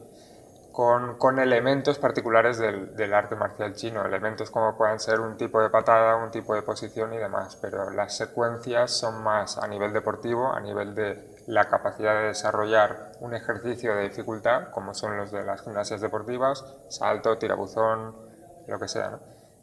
con, 0.73 1.19
con 1.19 1.39
elementos 1.39 1.99
particulares 1.99 2.59
del, 2.59 2.97
del, 2.97 3.15
arte 3.15 3.37
marcial 3.37 3.75
chino, 3.75 4.05
elementos 4.05 4.51
como 4.51 4.77
pueden 4.77 4.99
ser 4.99 5.21
un 5.21 5.37
tipo 5.37 5.63
de 5.63 5.71
patada, 5.71 6.17
un 6.17 6.31
tipo 6.31 6.55
de 6.55 6.63
posición 6.63 7.13
y 7.13 7.19
demás, 7.19 7.57
pero 7.61 7.91
las 7.91 8.17
secuencias 8.17 8.91
son 8.91 9.23
más 9.23 9.59
a 9.59 9.69
nivel 9.69 9.93
deportivo, 9.93 10.53
a 10.53 10.61
nivel 10.61 10.95
de 10.95 11.32
la 11.47 11.69
capacidad 11.69 12.15
de 12.15 12.29
desarrollar 12.29 13.13
un 13.21 13.35
ejercicio 13.35 13.95
de 13.95 14.05
dificultad, 14.05 14.71
como 14.71 14.95
son 14.95 15.17
los 15.17 15.31
de 15.31 15.45
las 15.45 15.63
gimnasias 15.63 16.01
deportivas, 16.01 16.65
salto, 16.89 17.39
tirabuzón, 17.39 18.17
lo 18.67 18.79
que 18.79 18.89
sea. 18.89 19.19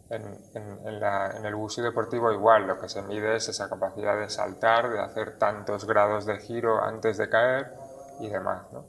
En, 0.10 1.46
el 1.46 1.56
wushu 1.56 1.82
deportivo 1.84 2.32
igual, 2.32 2.66
lo 2.66 2.80
que 2.80 2.90
se 2.90 3.02
mide 3.04 3.36
es 3.36 3.48
esa 3.48 3.70
capacidad 3.70 4.20
de 4.20 4.30
saltar, 4.30 4.90
de 4.90 5.00
hacer 5.00 5.38
tantos 5.38 5.86
grados 5.86 6.26
de 6.26 6.40
giro 6.40 6.84
antes 6.84 7.18
de 7.18 7.30
caer 7.30 7.74
y 8.20 8.30
demás. 8.30 8.64
¿no? 8.72 8.86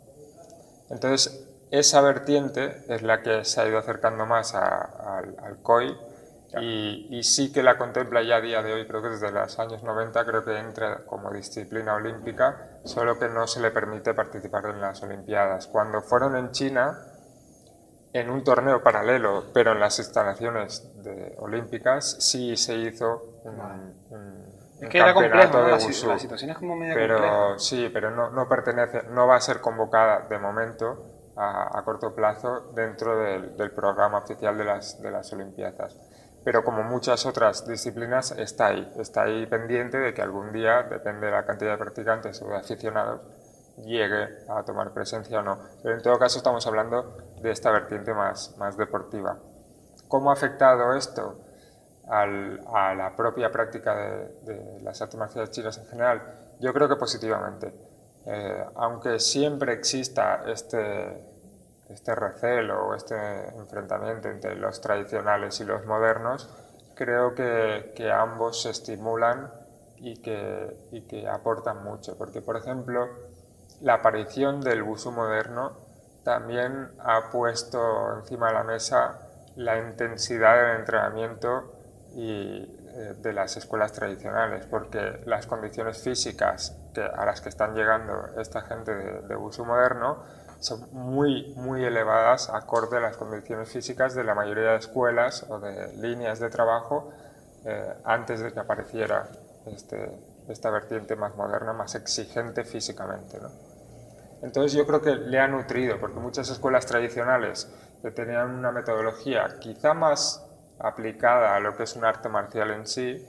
Entonces, 0.88 1.47
esa 1.70 2.01
vertiente 2.01 2.84
es 2.88 3.03
la 3.03 3.22
que 3.22 3.45
se 3.45 3.61
ha 3.61 3.68
ido 3.68 3.78
acercando 3.78 4.26
más 4.26 4.55
al 4.55 5.59
COI 5.62 5.97
y, 6.59 7.22
sí 7.22 7.53
que 7.53 7.62
la 7.62 7.76
contempla 7.78 8.22
ya 8.22 8.36
a 8.36 8.40
día 8.40 8.62
de 8.62 8.72
hoy, 8.72 8.86
creo 8.86 9.03
que 9.03 9.09
desde 9.09 9.30
los 9.30 9.59
años 9.59 9.82
90 9.82 10.24
creo 10.24 10.44
que 10.44 10.59
entra 10.59 11.05
como 11.07 11.30
disciplina 11.30 11.94
olímpica, 11.94 12.80
solo 12.84 13.18
que 13.18 13.28
no 13.28 13.46
se 13.46 13.61
le 13.61 13.70
permite 13.70 14.14
participar 14.14 14.66
en 14.66 14.80
las 14.80 15.03
Olimpiadas. 15.03 15.66
Cuando 15.66 16.03
fueron 16.03 16.36
en 16.36 16.51
China, 16.51 16.98
en 18.12 18.30
un 18.30 18.42
torneo 18.42 18.82
paralelo, 18.82 19.44
pero 19.55 19.72
en 19.72 19.80
las 19.80 19.98
instalaciones 19.98 20.90
de, 21.03 21.36
olímpicas, 21.38 22.16
sí 22.20 22.57
se 22.57 22.74
hizo 22.74 23.40
un, 23.44 24.51
es 24.80 24.88
que 24.88 24.98
era 24.98 25.12
complejo, 25.12 25.61
la, 25.61 25.78
situación 25.78 26.51
es 26.51 26.57
como 26.57 26.74
medio 26.74 26.94
pero 26.94 27.59
sí 27.59 27.90
pero 27.92 28.11
no, 28.11 28.30
no 28.30 28.48
pertenece 28.48 29.03
no 29.11 29.26
va 29.26 29.36
a 29.36 29.40
ser 29.42 29.61
convocada 29.61 30.20
de 30.20 30.38
momento 30.38 31.20
a, 31.40 31.82
corto 31.84 32.14
plazo 32.14 32.72
dentro 32.74 33.18
del, 33.18 33.70
programa 33.72 34.18
oficial 34.18 34.57
de 34.59 34.64
las, 34.64 35.01
de 35.01 35.11
las 35.11 35.32
Olimpiadas. 35.32 35.96
Pero 36.45 36.64
como 36.64 36.82
muchas 36.82 37.26
otras 37.26 37.66
disciplinas, 37.66 38.32
está 38.32 38.68
ahí, 38.68 38.93
está 38.99 39.22
ahí 39.22 39.47
pendiente 39.47 39.99
de 39.99 40.14
que 40.14 40.22
algún 40.22 40.53
día, 40.53 40.82
depende 40.84 41.26
de 41.26 41.32
la 41.32 41.45
cantidad 41.45 41.72
de 41.72 41.78
practicantes 41.78 42.41
o 42.43 42.49
de 42.49 42.57
aficionados, 42.57 43.20
llegue 43.84 44.38
a 44.49 44.62
tomar 44.64 44.93
presencia 44.93 45.41
o 45.41 45.43
no. 45.43 45.59
Pero 45.82 45.97
en 45.97 46.03
todo 46.03 46.18
caso 46.18 46.38
estamos 46.38 46.66
hablando 46.66 47.16
de 47.43 47.51
esta 47.51 47.70
vertiente 47.70 48.14
más, 48.14 48.57
más 48.57 48.76
deportiva. 48.76 49.38
¿Cómo 50.09 50.30
ha 50.30 50.32
afectado 50.32 50.95
esto 50.95 51.41
a 52.09 52.95
la 52.95 53.14
propia 53.16 53.53
práctica 53.53 53.95
de, 53.95 54.53
de, 54.53 54.80
las 54.82 55.01
artes 55.01 55.18
marciales 55.18 55.51
chinas 55.51 55.78
en 55.78 55.86
general? 55.86 56.57
Yo 56.59 56.72
creo 56.72 56.88
que 56.88 56.97
positivamente. 56.97 57.72
Eh, 58.26 58.64
aunque 58.74 59.18
siempre 59.18 59.72
exista 59.72 60.43
este, 60.47 61.30
este 61.93 62.14
recelo 62.14 62.86
o 62.86 62.95
este 62.95 63.16
enfrentamiento 63.57 64.28
entre 64.28 64.57
los 64.57 64.80
tradicionales 64.80 65.61
y 65.61 65.64
los 65.64 65.84
modernos, 65.86 66.49
creo 66.95 67.34
que, 67.34 67.93
que 67.97 68.11
ambos 68.11 68.62
se 68.62 68.70
estimulan 68.70 69.51
y 69.97 70.22
que, 70.22 70.76
y 70.93 71.03
que, 71.03 71.28
aportan 71.28 71.82
mucho. 71.84 72.16
Porque, 72.16 72.41
por 72.41 72.57
ejemplo, 72.57 73.09
la 73.80 73.95
aparición 73.95 74.61
del 74.61 74.82
busu 74.82 75.11
moderno 75.11 75.72
también 76.24 76.91
ha 76.99 77.30
puesto 77.30 78.18
encima 78.18 78.49
de 78.49 78.55
la 78.55 78.64
mesa 78.64 79.18
la 79.57 79.78
intensidad 79.78 80.57
del 80.57 80.80
entrenamiento 80.80 81.74
y 82.14 82.76
eh, 82.93 83.14
de 83.18 83.32
las 83.32 83.57
escuelas 83.57 83.93
tradicionales, 83.93 84.66
porque 84.66 85.22
las 85.24 85.47
condiciones 85.47 86.03
físicas 86.03 86.76
que, 86.93 87.03
a 87.03 87.24
las 87.24 87.41
que 87.41 87.49
están 87.49 87.74
llegando 87.74 88.28
esta 88.38 88.62
gente 88.62 88.95
de, 88.95 89.20
de 89.22 89.36
moderno 89.36 90.22
son 90.61 90.87
muy, 90.93 91.53
muy 91.57 91.85
elevadas 91.85 92.51
acorde 92.51 92.99
a 92.99 93.01
las 93.01 93.17
condiciones 93.17 93.71
físicas 93.71 94.15
de 94.15 94.25
la 94.25 94.35
mayoría 94.35 94.71
de 94.71 94.77
escuelas 94.77 95.47
o 95.49 95.59
de 95.59 95.97
líneas 95.97 96.39
de 96.39 96.51
trabajo 96.51 97.11
eh, 97.65 97.95
antes 98.05 98.41
de 98.41 98.53
que 98.53 98.61
apareciera 98.61 99.29
este, 99.67 100.11
esta 100.49 100.71
vertiente 100.71 101.17
más 101.17 101.35
moderna, 101.35 101.73
más 101.73 101.95
exigente 101.95 102.65
físicamente. 102.65 103.39
¿no? 103.41 103.51
Entonces 104.43 104.73
yo 104.73 104.87
creo 104.87 105.01
que 105.01 105.17
le 105.17 105.41
ha 105.41 105.49
nutrido, 105.49 105.99
porque 105.99 106.21
muchas 106.21 106.51
escuelas 106.51 106.87
tradicionales 106.87 107.71
que 108.03 108.11
tenían 108.11 108.51
una 108.51 108.71
metodología 108.71 109.59
quizá 109.61 109.95
más 109.95 110.47
aplicada 110.79 111.57
a 111.57 111.61
lo 111.61 111.77
que 111.77 111.85
es 111.85 111.97
un 111.97 112.05
arte 112.05 112.29
marcial 112.29 112.71
en 112.71 112.87
sí, 112.87 113.27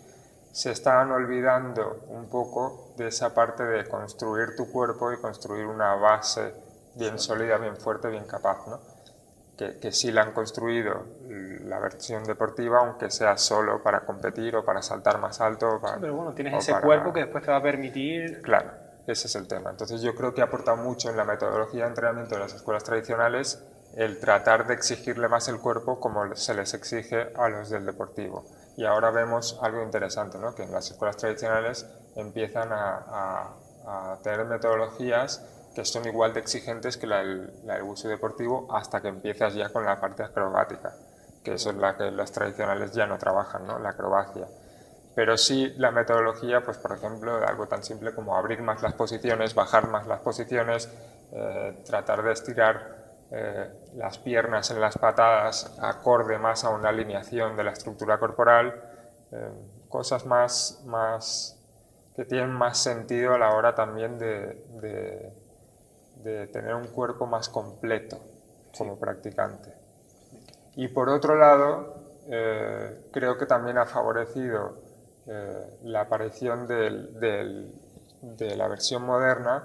se 0.52 0.72
estaban 0.72 1.12
olvidando 1.12 2.02
un 2.10 2.30
poco 2.30 2.94
de 2.98 3.08
esa 3.08 3.34
parte 3.34 3.64
de 3.64 3.88
construir 3.88 4.56
tu 4.58 4.70
cuerpo 4.70 5.12
y 5.14 5.18
construir 5.18 5.66
una 5.66 5.96
base 5.96 6.54
bien 6.96 7.20
sólida, 7.20 7.58
bien 7.58 7.78
fuerte, 7.78 8.10
bien 8.10 8.26
capaz, 8.26 8.68
¿no? 8.68 8.80
Que, 9.58 9.78
que, 9.78 9.92
sí 9.92 10.12
la 10.12 10.24
han 10.24 10.34
construido 10.34 11.06
la 11.28 11.80
versión 11.80 12.24
deportiva, 12.24 12.80
aunque 12.80 13.12
sea 13.12 13.38
solo 13.38 13.84
para 13.84 14.02
competir 14.02 14.56
o 14.56 14.66
para 14.66 14.82
saltar 14.82 15.20
más 15.20 15.40
alto. 15.40 15.80
Para, 15.80 16.00
pero 16.00 16.16
bueno, 16.16 16.34
tienes 16.34 16.68
ese 16.68 16.80
cuerpo 16.82 17.14
que 17.14 17.22
después 17.22 17.44
te 17.44 17.52
va 17.52 17.58
a 17.58 17.62
permitir... 17.62 18.42
Claro, 18.42 18.72
ese 19.08 19.28
es 19.28 19.36
el 19.36 19.48
tema. 19.48 19.70
Entonces 19.70 20.02
yo 20.02 20.16
creo 20.16 20.34
que 20.34 20.42
ha 20.42 20.46
aportado 20.46 20.78
mucho 20.78 21.10
en 21.10 21.18
la 21.18 21.26
metodología 21.26 21.84
de 21.84 21.90
entrenamiento 21.90 22.36
de 22.36 22.42
las 22.42 22.54
escuelas 22.54 22.84
tradicionales 22.84 23.64
el 23.96 24.20
tratar 24.20 24.68
de 24.68 24.74
exigirle 24.74 25.28
más 25.28 25.48
el 25.50 25.60
cuerpo 25.60 26.00
como 26.00 26.34
se 26.36 26.54
les 26.54 26.74
exige 26.74 27.32
a 27.36 27.50
los 27.50 27.70
del 27.70 27.86
deportivo. 27.86 28.46
Y 28.78 28.86
ahora 28.86 29.12
vemos 29.12 29.60
algo 29.62 29.84
interesante, 29.84 30.38
¿no? 30.38 30.56
que 30.56 30.64
en 30.64 30.72
las 30.72 30.90
escuelas 30.90 31.18
tradicionales 31.18 31.86
empiezan 32.16 32.72
a, 32.72 33.54
a 33.86 34.18
tener 34.24 34.46
metodologías 34.46 35.46
que 35.74 35.86
son 35.86 36.06
igual 36.06 36.34
de 36.34 36.40
exigentes 36.40 36.98
que 36.98 37.08
la 37.08 37.20
del, 37.20 37.52
la 37.66 37.84
uso 37.84 38.10
deportivo 38.10 38.68
hasta 38.74 39.02
que 39.02 39.08
empiezas 39.08 39.54
ya 39.54 39.70
con 39.70 39.86
la 39.86 40.00
parte 40.00 40.24
acrobática, 40.24 40.94
que 41.44 41.54
eso 41.54 41.70
es 41.70 41.78
la 41.78 41.96
que 41.98 42.12
los 42.12 42.32
tradicionales 42.32 42.92
ya 42.92 43.08
no 43.08 43.18
trabajan, 43.18 43.66
¿no? 43.66 43.80
la 43.80 43.90
acrobacia. 43.90 44.48
Pero 45.16 45.38
sí 45.38 45.74
la 45.78 45.92
metodología, 45.92 46.64
pues 46.64 46.78
por 46.78 46.94
ejemplo, 46.94 47.46
algo 47.46 47.68
tan 47.68 47.84
simple 47.84 48.14
como 48.14 48.36
abrir 48.36 48.62
más 48.62 48.82
las 48.82 48.94
posiciones, 48.94 49.56
bajar 49.56 49.88
más 49.88 50.08
las 50.08 50.22
posiciones, 50.22 50.90
eh, 51.34 51.84
tratar 51.86 52.24
de 52.24 52.32
estirar 52.32 53.02
eh, 53.32 53.70
las 53.96 54.18
piernas 54.18 54.72
en 54.72 54.82
las 54.82 54.98
patadas 54.98 55.78
acorde 55.82 56.38
más 56.38 56.64
a 56.64 56.70
una 56.70 56.90
alineación 56.90 57.56
de 57.56 57.64
la 57.64 57.72
estructura 57.72 58.20
corporal, 58.20 58.74
eh, 59.32 59.50
cosas 59.90 60.26
más, 60.26 60.82
más 60.86 61.58
que 62.16 62.26
tienen 62.26 62.52
más 62.52 62.78
sentido 62.78 63.34
a 63.34 63.38
la 63.38 63.54
hora 63.54 63.74
también 63.74 64.18
de 64.20 64.66
de 64.82 65.41
tener 66.48 66.76
un 66.76 66.88
cuerpo 66.88 67.26
más 67.26 67.50
completo 67.50 68.18
como 68.78 68.98
practicante. 68.98 69.74
Y 70.76 70.88
por 70.88 71.10
otro 71.10 71.36
lado, 71.36 71.94
eh, 72.30 73.10
creo 73.12 73.38
que 73.38 73.46
también 73.46 73.78
ha 73.78 73.86
favorecido 73.86 74.78
eh, 75.28 75.80
la 75.84 76.02
aparición 76.02 76.68
de 76.68 78.56
la 78.56 78.68
versión 78.68 79.04
moderna 79.04 79.64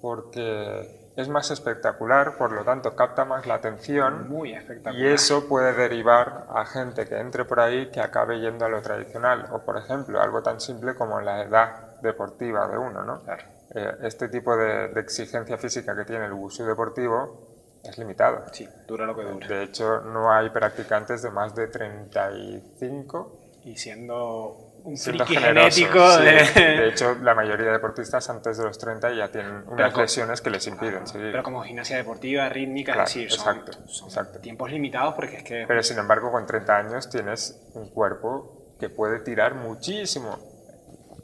porque 0.00 1.10
es 1.16 1.28
más 1.28 1.50
espectacular, 1.50 2.36
por 2.38 2.52
lo 2.52 2.64
tanto 2.64 2.94
capta 2.94 3.24
más 3.24 3.44
la 3.46 3.54
atención 3.54 4.28
Muy 4.28 4.52
espectacular. 4.52 4.96
y 5.04 5.08
eso 5.08 5.48
puede 5.48 5.72
derivar 5.72 6.46
a 6.48 6.64
gente 6.64 7.06
que 7.06 7.18
entre 7.18 7.44
por 7.44 7.58
ahí 7.58 7.90
que 7.90 8.00
acabe 8.00 8.38
yendo 8.38 8.64
a 8.64 8.68
lo 8.68 8.80
tradicional 8.82 9.46
o 9.50 9.58
por 9.58 9.76
ejemplo 9.76 10.20
algo 10.20 10.42
tan 10.42 10.60
simple 10.60 10.94
como 10.94 11.20
la 11.20 11.42
edad 11.42 11.98
deportiva 12.00 12.68
de 12.68 12.78
uno, 12.78 13.02
¿no? 13.02 13.20
Claro. 13.24 13.42
Eh, 13.74 13.96
este 14.02 14.28
tipo 14.28 14.56
de, 14.56 14.92
exigencia 14.98 15.58
física 15.58 15.94
que 15.94 16.04
tiene 16.04 16.24
el 16.24 16.32
wushu 16.32 16.64
deportivo 16.64 17.78
es 17.84 17.98
limitado. 17.98 18.44
Sí, 18.52 18.66
dura 18.86 19.06
lo 19.06 19.14
que 19.14 19.22
dura. 19.22 19.46
De 19.46 19.64
hecho, 19.64 20.00
no 20.00 20.32
hay 20.32 20.50
practicantes 20.50 21.22
de 21.22 21.30
más 21.30 21.54
de 21.54 21.68
35. 21.68 23.60
Y 23.64 23.76
siendo 23.76 24.68
un 24.84 24.96
friki 24.96 25.36
genético 25.36 26.16
de... 26.18 26.88
hecho, 26.88 27.16
la 27.16 27.34
mayoría 27.34 27.66
de 27.66 27.72
deportistas 27.72 28.30
antes 28.30 28.56
de 28.56 28.64
los 28.64 28.78
30 28.78 29.12
ya 29.12 29.28
tienen 29.28 29.64
unas 29.66 29.94
lesiones 29.96 30.40
que 30.40 30.50
les 30.50 30.66
impiden 30.66 31.06
seguir. 31.06 31.32
Pero 31.32 31.42
como 31.42 31.62
gimnasia 31.62 31.96
deportiva, 31.96 32.48
rítmica, 32.48 32.92
es 32.92 32.98
decir, 32.98 33.30
son, 33.30 33.58
exacto, 33.58 33.78
exacto. 34.06 34.38
tiempos 34.38 34.70
limitados 34.70 35.14
porque 35.14 35.36
es 35.38 35.42
que... 35.42 35.64
Pero 35.66 35.82
sin 35.82 35.98
embargo, 35.98 36.30
con 36.30 36.46
30 36.46 36.76
años 36.76 37.10
tienes 37.10 37.60
un 37.74 37.90
cuerpo 37.90 38.74
que 38.80 38.88
puede 38.88 39.20
tirar 39.20 39.54
muchísimo. 39.54 40.38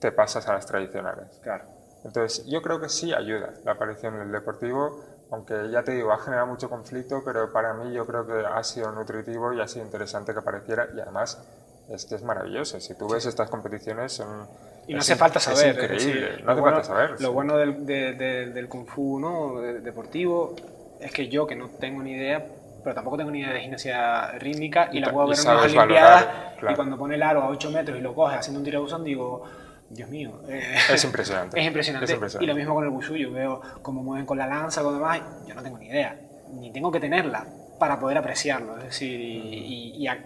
Te 0.00 0.12
pasas 0.12 0.46
a 0.48 0.54
las 0.54 0.66
tradicionales. 0.66 1.40
Claro. 1.42 1.73
Entonces, 2.04 2.46
yo 2.46 2.60
creo 2.62 2.80
que 2.80 2.88
sí 2.88 3.12
ayuda 3.12 3.54
la 3.64 3.72
aparición 3.72 4.18
del 4.18 4.30
deportivo, 4.30 5.02
aunque 5.30 5.70
ya 5.70 5.82
te 5.82 5.92
digo, 5.92 6.12
ha 6.12 6.18
generado 6.18 6.46
mucho 6.46 6.68
conflicto, 6.68 7.22
pero 7.24 7.50
para 7.52 7.72
mí 7.74 7.92
yo 7.94 8.06
creo 8.06 8.26
que 8.26 8.44
ha 8.46 8.62
sido 8.62 8.92
nutritivo 8.92 9.52
y 9.52 9.60
ha 9.60 9.66
sido 9.66 9.84
interesante 9.84 10.32
que 10.32 10.38
apareciera 10.38 10.88
y 10.94 11.00
además 11.00 11.42
es 11.88 12.04
que 12.04 12.14
es 12.14 12.22
maravilloso. 12.22 12.78
Si 12.80 12.94
tú 12.96 13.08
ves 13.08 13.26
estas 13.26 13.50
competiciones 13.50 14.12
son... 14.12 14.46
Y 14.86 14.92
no 14.92 15.00
hace 15.00 15.16
falta 15.16 15.40
saber. 15.40 15.78
Es 15.78 16.04
increíble, 16.04 16.42
no 16.44 16.52
hace 16.52 16.60
falta 16.60 16.84
saber. 16.84 17.20
Lo 17.20 17.32
bueno 17.32 17.56
del, 17.56 17.86
del 17.86 18.68
Kung 18.68 18.86
Fu 18.86 19.18
¿no? 19.18 19.60
deportivo 19.60 20.54
es 21.00 21.10
que 21.10 21.28
yo, 21.28 21.46
que 21.46 21.56
no 21.56 21.68
tengo 21.68 22.02
ni 22.02 22.12
idea, 22.12 22.46
pero 22.82 22.94
tampoco 22.94 23.16
tengo 23.16 23.30
ni 23.30 23.40
idea 23.40 23.52
de 23.52 23.60
gimnasia 23.60 24.32
rítmica 24.32 24.90
y, 24.92 24.98
Y 24.98 25.00
la 25.00 25.10
puedo 25.10 25.28
ver 25.28 25.38
en 25.38 25.42
sabes 25.42 25.74
Olimpiadas 25.74 26.26
valorar, 26.26 26.56
claro. 26.58 26.72
y 26.72 26.76
cuando 26.76 26.98
pone 26.98 27.14
el 27.14 27.22
aro 27.22 27.42
a 27.42 27.48
8 27.48 27.70
metros 27.70 27.98
y 27.98 28.02
lo 28.02 28.14
coge 28.14 28.36
haciendo 28.36 28.60
un 28.60 28.64
tiro 28.64 28.78
de 28.78 28.82
buzón 28.84 29.04
digo, 29.04 29.44
Dios 29.94 30.08
mío. 30.10 30.40
eh, 30.48 30.62
Es 30.92 31.04
impresionante. 31.04 31.58
es 31.60 31.66
impresionante. 31.66 32.04
Es 32.04 32.10
impresionante. 32.12 32.44
Y 32.44 32.46
lo 32.48 32.54
mismo 32.54 32.74
con 32.74 32.84
el 32.84 32.90
wushu, 32.90 33.16
yo 33.16 33.32
veo 33.32 33.60
cómo 33.82 34.02
mueven 34.02 34.26
con 34.26 34.36
la 34.38 34.46
lanza, 34.46 34.82
con 34.82 34.94
demás, 34.94 35.20
yo 35.46 35.54
no 35.54 35.62
tengo 35.62 35.78
ni 35.78 35.86
idea, 35.86 36.16
ni 36.52 36.72
tengo 36.72 36.90
que 36.90 37.00
tenerla 37.00 37.46
para 37.78 37.98
poder 37.98 38.18
apreciarlo. 38.18 38.76
Es 38.78 38.84
decir, 38.84 39.20
y, 39.20 39.38
y- 39.38 39.96
y 40.02 40.06
a- 40.08 40.18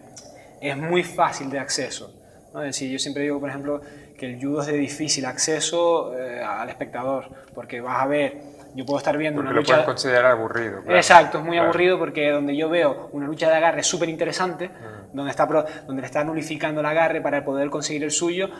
es 0.61 0.77
muy 0.77 1.03
fácil 1.05 1.51
de 1.51 1.59
acceso. 1.59 2.13
¿no? 2.53 2.61
Es 2.63 2.69
decir, 2.69 2.91
yo 2.91 2.99
siempre 2.99 3.23
digo, 3.23 3.39
por 3.41 3.49
ejemplo, 3.51 3.81
que 4.19 4.27
el 4.27 4.41
judo 4.43 4.63
es 4.63 4.67
de 4.69 4.73
difícil 4.75 5.25
acceso 5.27 6.19
eh, 6.19 6.43
al 6.43 6.69
espectador, 6.69 7.27
porque 7.55 7.81
vas 7.81 8.03
a 8.03 8.07
ver, 8.07 8.39
yo 8.75 8.85
puedo 8.85 8.99
estar 8.99 9.17
viendo 9.17 9.37
Porque 9.39 9.49
una 9.51 9.55
lo 9.55 9.61
lucha... 9.61 9.75
pueden 9.75 9.87
considerar 9.87 10.27
aburrido. 10.33 10.83
claro. 10.83 10.97
Exacto, 10.97 11.39
es 11.39 11.45
muy 11.45 11.53
Claro. 11.57 11.69
aburrido 11.69 11.99
porque 11.99 12.31
donde 12.31 12.57
yo 12.57 12.69
veo 12.69 13.09
una 13.13 13.27
lucha 13.27 13.49
de 13.49 13.55
agarre 13.57 13.83
súper 13.83 14.09
interesante, 14.09 14.71
donde, 15.13 15.31
está 15.31 15.47
donde 15.47 16.01
le 16.03 16.07
está 16.07 16.25
nulificando 16.25 16.81
el 16.81 16.87
agarre 16.87 17.21
para 17.21 17.45
poder 17.45 17.71
conseguir 17.71 18.03
el 18.05 18.11
suyo, 18.11 18.51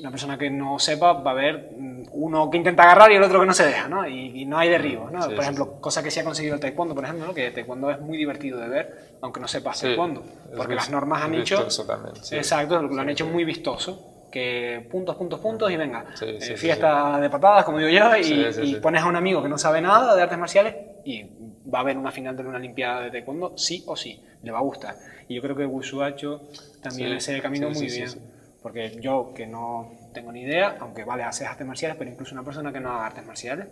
una 0.00 0.10
persona 0.10 0.36
que 0.36 0.50
no 0.50 0.78
sepa 0.78 1.12
va 1.14 1.30
a 1.30 1.34
ver 1.34 1.70
mm, 1.76 2.02
uno 2.12 2.50
que 2.50 2.56
intenta 2.56 2.82
agarrar 2.82 3.12
y 3.12 3.16
el 3.16 3.22
otro 3.22 3.40
que 3.40 3.46
no 3.46 3.54
se 3.54 3.66
deja, 3.66 3.88
¿no? 3.88 4.06
Y, 4.06 4.42
y 4.42 4.44
no 4.44 4.58
hay 4.58 4.68
derribos, 4.68 5.10
¿no? 5.12 5.22
Sí, 5.22 5.28
por 5.28 5.36
sí, 5.38 5.42
ejemplo, 5.42 5.80
cosa 5.80 6.02
que 6.02 6.10
sí 6.10 6.20
ha 6.20 6.24
conseguido 6.24 6.54
el 6.54 6.60
taekwondo, 6.60 6.94
por 6.94 7.04
ejemplo, 7.04 7.26
¿no? 7.26 7.34
que 7.34 7.46
el 7.46 7.54
taekwondo 7.54 7.90
es 7.90 8.00
muy 8.00 8.16
divertido 8.16 8.58
de 8.60 8.68
ver, 8.68 9.16
aunque 9.20 9.40
no 9.40 9.48
sepas 9.48 9.78
Sí, 9.78 9.86
taekwondo, 9.86 10.24
porque 10.56 10.74
las 10.74 10.90
normas 10.90 11.22
han 11.22 11.34
hecho... 11.34 11.66
también. 11.86 12.14
Exacto, 12.32 12.82
lo 12.82 13.00
han 13.00 13.08
hecho 13.08 13.26
muy 13.26 13.44
vistoso, 13.44 14.26
que 14.30 14.86
puntos, 14.90 15.16
puntos, 15.16 15.40
puntos 15.40 15.70
y 15.70 15.76
venga, 15.76 16.04
eh, 16.20 16.56
fiesta 16.56 17.18
de 17.20 17.30
patadas, 17.30 17.64
como 17.64 17.78
digo 17.78 17.90
yo, 17.90 18.16
y, 18.16 18.46
y 18.62 18.74
pones 18.76 19.02
a 19.02 19.06
un 19.06 19.16
amigo 19.16 19.42
que 19.42 19.48
no 19.48 19.56
sabe 19.56 19.80
nada 19.80 20.14
de 20.14 20.22
artes 20.22 20.38
marciales 20.38 20.74
y 21.04 21.24
va 21.72 21.78
a 21.78 21.82
haber 21.82 21.96
una 21.96 22.10
final 22.12 22.36
de 22.36 22.42
una 22.42 22.58
Olimpiada 22.58 23.00
de 23.02 23.10
Taekwondo, 23.10 23.56
sí 23.56 23.84
o 23.86 23.96
sí, 23.96 24.20
le 24.42 24.50
va 24.50 24.58
a 24.58 24.62
gustar. 24.62 24.96
Y 25.28 25.34
yo 25.34 25.42
creo 25.42 25.56
que 25.56 25.64
hecho 26.08 26.42
también 26.82 27.12
ese 27.12 27.40
camino 27.40 27.70
muy 27.70 27.86
bien. 27.86 28.35
Porque 28.66 28.90
yo, 29.00 29.32
que 29.32 29.46
no 29.46 29.92
tengo 30.12 30.32
ni 30.32 30.40
idea, 30.40 30.76
aunque 30.80 31.04
vale, 31.04 31.22
haces 31.22 31.46
artes 31.46 31.64
marciales, 31.64 31.96
pero 31.96 32.10
incluso 32.10 32.34
una 32.34 32.42
persona 32.42 32.72
que 32.72 32.80
no 32.80 32.90
haga 32.90 33.06
artes 33.06 33.24
marciales 33.24 33.68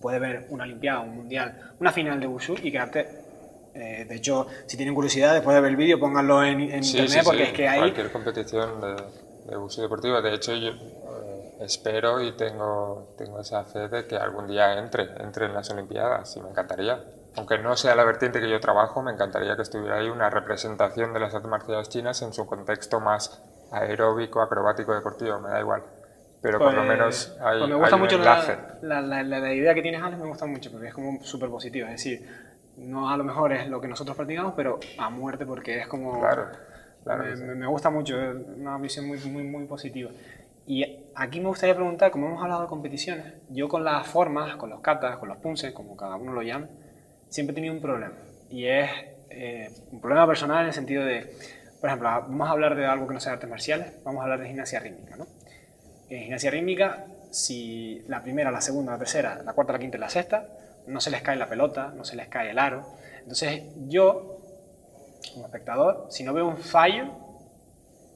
puede 0.00 0.18
ver 0.18 0.46
una 0.48 0.64
Olimpiada, 0.64 1.00
un 1.00 1.14
Mundial, 1.14 1.74
una 1.78 1.92
final 1.92 2.18
de 2.18 2.26
Wushu 2.26 2.54
y 2.62 2.72
quedarte. 2.72 3.06
eh, 3.74 4.06
de 4.08 4.14
hecho, 4.16 4.46
si 4.64 4.78
tienen 4.78 4.94
curiosidad, 4.94 5.34
después 5.34 5.54
de 5.54 5.60
ver 5.60 5.72
el 5.72 5.76
vídeo, 5.76 6.00
pónganlo 6.00 6.42
en, 6.42 6.62
en 6.62 6.82
Sí, 6.82 6.96
internet 6.96 7.20
sí, 7.20 7.24
porque 7.26 7.44
sí. 7.44 7.50
es 7.50 7.52
que 7.52 7.68
ahí. 7.68 7.78
Cualquier 7.80 8.10
competición 8.10 8.80
de, 8.80 8.96
de 9.50 9.56
uso 9.58 9.82
deportivo. 9.82 10.22
De 10.22 10.32
hecho, 10.34 10.54
yo 10.54 10.70
eh, 10.70 11.56
espero 11.60 12.22
y 12.22 12.32
tengo, 12.38 13.12
tengo 13.18 13.38
esa 13.38 13.64
fe 13.64 13.88
de 13.88 14.06
que 14.06 14.16
algún 14.16 14.46
día 14.46 14.78
entre, 14.78 15.02
entre 15.22 15.44
en 15.44 15.52
las 15.52 15.68
Olimpiadas 15.68 16.34
y 16.38 16.40
me 16.40 16.48
encantaría. 16.48 17.04
Aunque 17.36 17.58
no 17.58 17.76
sea 17.76 17.94
la 17.94 18.04
vertiente 18.04 18.40
que 18.40 18.48
yo 18.48 18.60
trabajo, 18.60 19.02
me 19.02 19.12
encantaría 19.12 19.56
que 19.56 19.62
estuviera 19.62 19.98
ahí 19.98 20.08
una 20.08 20.30
representación 20.30 21.12
de 21.12 21.20
las 21.20 21.34
artes 21.34 21.50
marciales 21.50 21.90
chinas 21.90 22.22
en 22.22 22.32
su 22.32 22.46
contexto 22.46 22.98
más 22.98 23.42
aeróbico, 23.70 24.40
acrobático, 24.42 24.94
deportivo, 24.94 25.40
me 25.40 25.50
da 25.50 25.60
igual. 25.60 25.82
Pero 26.42 26.58
por 26.58 26.72
lo 26.72 26.78
Pues- 26.84 26.88
menos 26.88 27.36
hay, 27.42 27.58
pues 27.58 27.68
me 27.70 27.76
gusta 27.76 27.88
hay 27.88 27.94
un 27.94 28.00
mucho 28.00 28.16
enlace. 28.16 28.56
la, 28.82 29.00
la, 29.02 29.22
la- 29.22 29.38
la 29.40 29.52
idea 29.54 29.74
que 29.74 29.82
tienes, 29.82 30.02
Alex, 30.02 30.20
me 30.20 30.28
gusta 30.28 30.46
mucho 30.46 30.70
porque 30.72 30.88
es 30.88 30.94
como 30.94 31.22
súper 31.22 31.50
positiva. 31.50 31.86
Es 31.92 32.02
decir, 32.02 32.26
no 32.78 33.10
a 33.10 33.16
lo 33.16 33.24
mejor 33.24 33.52
es 33.52 33.68
lo 33.68 33.80
que 33.80 33.88
nosotros 33.88 34.16
practicamos, 34.16 34.54
pero 34.56 34.80
a 34.98 35.10
muerte 35.10 35.44
porque 35.44 35.78
es 35.80 35.86
como... 35.86 36.18
Claro, 36.18 36.46
claro 37.04 37.24
me, 37.24 37.36
sí. 37.36 37.42
me 37.44 37.66
gusta 37.66 37.90
mucho, 37.90 38.18
es 38.18 38.36
una 38.56 38.78
visión 38.78 39.06
muy, 39.06 39.18
muy, 39.26 39.42
muy 39.42 39.66
positiva. 39.66 40.10
Y 40.66 41.10
aquí 41.14 41.40
me 41.40 41.48
gustaría 41.48 41.74
preguntar, 41.74 42.10
como 42.10 42.28
hemos 42.28 42.42
hablado 42.42 42.62
de 42.62 42.68
competiciones, 42.68 43.34
yo 43.50 43.68
con 43.68 43.84
las 43.84 44.06
formas, 44.06 44.56
con 44.56 44.70
los 44.70 44.80
katas, 44.80 45.18
con 45.18 45.28
los 45.28 45.36
punces, 45.38 45.72
como 45.72 45.94
cada 45.96 46.16
uno 46.16 46.32
lo 46.32 46.42
llame, 46.42 46.68
siempre 47.28 47.52
he 47.52 47.54
tenido 47.56 47.74
un 47.74 47.82
problema. 47.82 48.14
Y 48.48 48.66
es 48.66 48.88
eh, 49.28 49.68
un 49.92 50.00
problema 50.00 50.26
personal 50.26 50.60
en 50.62 50.66
el 50.68 50.72
sentido 50.72 51.04
de, 51.04 51.34
por 51.80 51.88
ejemplo, 51.88 52.08
vamos 52.08 52.48
a 52.48 52.50
hablar 52.52 52.76
de 52.76 52.86
algo 52.86 53.06
que 53.08 53.14
no 53.14 53.20
sea 53.20 53.32
artes 53.34 53.48
marciales, 53.48 53.92
vamos 54.04 54.20
a 54.20 54.24
hablar 54.24 54.40
de 54.40 54.46
gimnasia 54.48 54.80
rítmica, 54.80 55.16
¿no? 55.16 55.26
En 56.08 56.22
gimnasia 56.24 56.50
rítmica, 56.50 57.06
si 57.30 58.04
la 58.08 58.22
primera, 58.22 58.50
la 58.50 58.60
segunda, 58.60 58.92
la 58.92 58.98
tercera, 58.98 59.40
la 59.44 59.52
cuarta, 59.52 59.72
la 59.72 59.78
quinta 59.78 59.96
y 59.96 60.00
la 60.00 60.10
sexta, 60.10 60.46
no 60.86 61.00
se 61.00 61.10
les 61.10 61.22
cae 61.22 61.36
la 61.36 61.48
pelota, 61.48 61.92
no 61.94 62.04
se 62.04 62.16
les 62.16 62.28
cae 62.28 62.50
el 62.50 62.58
aro. 62.58 62.84
Entonces 63.20 63.62
yo, 63.88 64.40
como 65.34 65.46
espectador, 65.46 66.06
si 66.10 66.24
no 66.24 66.32
veo 66.34 66.46
un 66.48 66.56
fallo, 66.58 67.04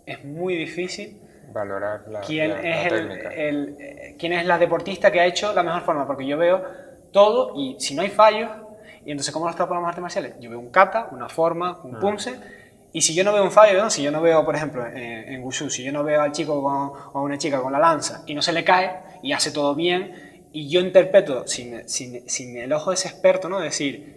es 0.06 0.24
muy 0.24 0.56
difícil 0.56 1.20
Valorar 1.52 2.08
la, 2.08 2.20
quién 2.20 2.50
la- 2.50 2.56
la 2.62 2.62
es, 2.82 2.92
el, 2.92 3.08
técnica. 3.08 3.28
el- 3.34 3.76
eh, 3.78 4.16
quién 4.18 4.32
es 4.32 4.44
la 4.46 4.58
deportista 4.58 5.12
que 5.12 5.20
ha 5.20 5.26
hecho 5.26 5.52
la 5.54 5.62
mejor 5.62 5.82
forma, 5.82 6.06
porque 6.06 6.26
yo 6.26 6.36
veo 6.36 6.64
todo 7.12 7.52
y 7.56 7.76
si 7.78 7.94
no 7.94 8.02
hay 8.02 8.08
fallos, 8.10 8.50
y 9.04 9.12
entonces 9.12 9.32
¿cómo 9.32 9.44
lo 9.44 9.50
extrapolamos 9.50 9.88
artes 9.88 10.02
marciales? 10.02 10.34
Yo 10.40 10.50
veo 10.50 10.58
un 10.58 10.70
kata, 10.70 11.08
una 11.12 11.28
forma, 11.28 11.80
un 11.84 12.00
punce, 12.00 12.34
y 12.94 13.02
si 13.02 13.14
yo 13.14 13.24
no 13.24 13.34
veo 13.34 13.44
un 13.44 13.52
fallo, 13.52 13.82
¿no? 13.82 13.90
si 13.90 14.02
yo 14.02 14.10
no 14.12 14.22
veo, 14.22 14.44
por 14.46 14.56
ejemplo, 14.56 14.86
en, 14.86 14.96
en 14.96 15.44
Wushu, 15.44 15.70
si 15.70 15.84
yo 15.84 15.92
no 15.92 16.04
veo 16.04 16.22
al 16.22 16.32
chico 16.32 16.62
con, 16.62 16.74
o 17.12 17.18
a 17.18 17.22
una 17.22 17.38
chica 17.38 17.60
con 17.62 17.72
la 17.72 17.80
lanza 17.80 18.24
y 18.26 18.34
no 18.34 18.42
se 18.42 18.52
le 18.54 18.64
cae 18.64 18.96
y 19.22 19.32
hace 19.32 19.52
todo 19.52 19.74
bien, 19.74 20.46
y 20.52 20.70
yo 20.70 20.80
interpreto 20.80 21.46
sin, 21.48 21.88
sin- 21.88 22.28
sin 22.30 22.56
el 22.58 22.72
ojo 22.72 22.90
de 22.90 22.94
ese 22.96 23.08
experto, 23.08 23.48
¿no? 23.50 23.60
decir, 23.60 24.14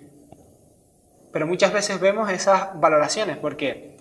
pero 1.32 1.48
muchas 1.48 1.74
veces 1.74 2.00
vemos 2.00 2.30
esas 2.32 2.80
valoraciones, 2.80 3.38
¿por 3.38 3.58
qué? 3.58 3.98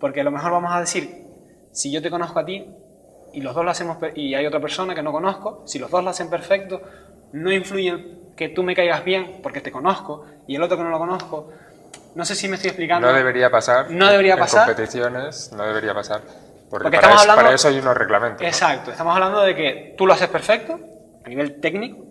Porque 0.00 0.20
a 0.20 0.24
lo 0.24 0.30
mejor 0.30 0.52
vamos 0.52 0.72
a 0.74 0.80
decir, 0.80 1.24
si 1.72 1.90
yo 1.90 2.00
te 2.02 2.10
conozco 2.10 2.38
a 2.38 2.44
ti 2.44 2.66
y 3.32 3.40
los 3.40 3.54
dos 3.54 3.64
lo 3.64 3.70
hacemos 3.70 3.98
y 4.14 4.34
hay 4.34 4.46
otra 4.46 4.60
persona 4.60 4.94
que 4.94 5.02
no 5.02 5.12
conozco, 5.12 5.62
si 5.66 5.78
los 5.78 5.90
dos 5.90 6.02
lo 6.04 6.10
hacen 6.10 6.30
perfecto, 6.30 6.80
no 7.32 7.52
influye 7.52 8.18
que 8.36 8.48
tú 8.48 8.62
me 8.62 8.74
caigas 8.74 9.04
bien 9.04 9.40
porque 9.42 9.60
te 9.60 9.72
conozco 9.72 10.24
y 10.46 10.54
el 10.54 10.62
otro 10.62 10.76
que 10.76 10.84
no 10.84 10.90
lo 10.90 10.98
conozco. 10.98 11.50
No 12.14 12.24
sé 12.24 12.34
si 12.34 12.48
me 12.48 12.56
estoy 12.56 12.70
explicando. 12.70 13.06
No 13.06 13.12
debería 13.14 13.50
pasar. 13.50 13.90
No 13.90 14.10
debería 14.10 14.34
en 14.34 14.38
pasar. 14.40 14.66
competiciones, 14.66 15.52
no 15.52 15.64
debería 15.64 15.94
pasar. 15.94 16.20
Porque, 16.70 16.84
Porque 16.84 16.96
para, 16.96 16.98
estamos 16.98 17.16
eso, 17.22 17.22
hablando- 17.30 17.42
para 17.44 17.54
eso 17.54 17.68
hay 17.68 17.78
unos 17.78 17.96
reglamentos. 17.96 18.42
¿no? 18.42 18.46
Exacto, 18.48 18.90
estamos 18.90 19.14
hablando 19.14 19.40
de 19.42 19.54
que 19.54 19.94
tú 19.96 20.06
lo 20.06 20.12
haces 20.12 20.28
perfecto 20.28 20.78
a 21.24 21.28
nivel 21.28 21.60
técnico 21.60 22.04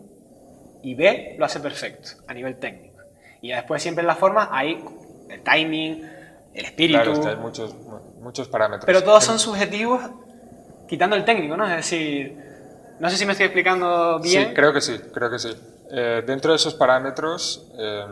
y 0.81 0.95
B 0.95 1.35
lo 1.37 1.45
hace 1.45 1.59
perfecto 1.59 2.09
a 2.27 2.33
nivel 2.33 2.57
técnico. 2.57 2.97
Y 3.41 3.49
después 3.51 3.81
siempre 3.81 4.01
en 4.01 4.07
la 4.07 4.15
forma 4.15 4.49
hay 4.51 4.83
el 5.29 5.43
timing, 5.43 6.09
el 6.53 6.65
espíritu, 6.65 7.13
Claro, 7.13 7.27
hay 7.29 7.35
muchos, 7.35 7.75
mu- 7.75 7.99
muchos 8.21 8.47
parámetros. 8.47 8.85
pero 8.85 9.03
todos 9.03 9.23
son 9.23 9.37
subjetivos 9.37 10.01
quitando 10.87 11.15
el 11.15 11.23
técnico, 11.25 11.55
¿no? 11.57 11.67
Es 11.67 11.75
decir, 11.75 12.35
no 12.99 13.09
sé 13.09 13.17
si 13.17 13.25
me 13.25 13.33
estoy 13.33 13.45
explicando 13.47 14.19
bien. 14.19 14.47
Sí, 14.49 14.53
creo 14.55 14.73
que 14.73 14.81
sí, 14.81 14.97
creo 15.13 15.29
que 15.29 15.37
sí. 15.37 15.55
Eh, 15.91 16.23
dentro 16.25 16.51
de 16.51 16.55
esos 16.55 16.73
parámetros 16.73 17.69
eh, 17.77 18.05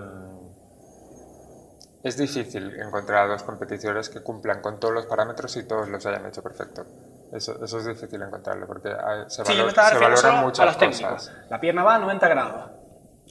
es 2.06 2.18
difícil 2.18 2.80
encontrar 2.80 3.26
a 3.26 3.28
dos 3.28 3.44
competidores 3.44 4.10
que 4.10 4.22
cumplan 4.22 4.62
con 4.62 4.80
todos 4.80 4.94
los 4.94 5.06
parámetros 5.08 5.56
y 5.58 5.64
todos 5.68 5.90
los 5.90 6.06
hayan 6.06 6.26
hecho 6.28 6.42
perfecto. 6.44 6.86
Eso, 7.32 7.62
eso 7.64 7.80
es 7.80 7.86
difícil 7.86 8.22
encontrarlo 8.22 8.68
porque 8.68 8.90
hay- 8.90 9.26
se, 9.28 9.44
valor- 9.44 9.74
valoran 9.76 10.42
muchas 10.42 10.66
los 10.68 10.78
cosas. 10.78 11.32
La 11.50 11.60
pierna 11.60 11.84
va 11.84 11.96
a 11.96 12.00
90 12.00 12.28
grados. 12.28 12.72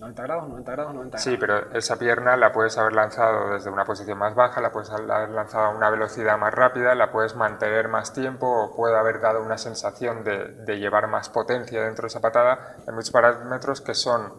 90 0.01 0.23
grados, 0.25 0.49
90 0.49 0.73
grados, 0.73 0.93
90 0.95 1.17
grados. 1.19 1.23
Sí, 1.25 1.37
pero 1.39 1.71
esa 1.73 1.97
pierna 1.97 2.37
la 2.37 2.53
puedes 2.53 2.77
haber 2.77 2.95
lanzado 2.95 3.51
desde 3.53 3.71
una 3.71 3.85
posición 3.85 4.19
más 4.19 4.35
baja, 4.35 4.61
la 4.61 4.73
puedes 4.73 4.91
haber 4.91 5.07
lanzado 5.31 5.67
a 5.67 5.69
una 5.71 5.89
velocidad 5.89 6.37
más 6.37 6.53
rápida, 6.53 6.97
la 6.97 7.13
puedes 7.13 7.37
mantener 7.37 7.87
más 7.89 8.13
tiempo 8.13 8.47
o 8.65 8.75
puede 8.75 8.99
haber 8.99 9.21
dado 9.21 9.41
una 9.41 9.57
sensación 9.57 10.25
de, 10.25 10.49
de 10.49 10.79
llevar 10.81 11.07
más 11.07 11.29
potencia 11.29 11.81
dentro 11.81 12.03
de 12.03 12.09
esa 12.09 12.21
patada. 12.21 12.75
Hay 12.89 12.93
muchos 12.93 13.13
parámetros 13.13 13.81
que 13.81 13.95
son 13.95 14.33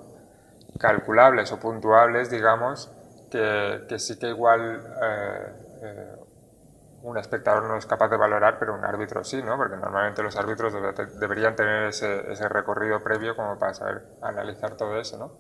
calculables 0.77 1.51
o 1.53 1.59
puntuables, 1.59 2.29
digamos, 2.29 2.91
que, 3.29 3.85
que 3.87 3.99
sí 3.99 4.17
que 4.19 4.29
igual 4.29 4.83
eh, 5.01 5.53
eh, 5.81 6.15
un 7.01 7.17
espectador 7.17 7.63
no 7.65 7.77
es 7.77 7.85
capaz 7.85 8.09
de 8.09 8.17
valorar, 8.17 8.57
pero 8.59 8.73
un 8.73 8.83
árbitro 8.85 9.23
sí, 9.23 9.41
¿no? 9.43 9.57
Porque 9.57 9.77
normalmente 9.77 10.23
los 10.23 10.35
árbitros 10.35 10.73
debe- 10.73 10.93
deberían 11.19 11.55
tener 11.55 11.85
ese, 11.89 12.31
ese 12.31 12.49
recorrido 12.49 13.03
previo 13.03 13.35
como 13.35 13.57
para 13.59 13.73
saber 13.73 14.03
analizar 14.21 14.75
todo 14.75 14.99
eso, 14.99 15.17
¿no? 15.17 15.35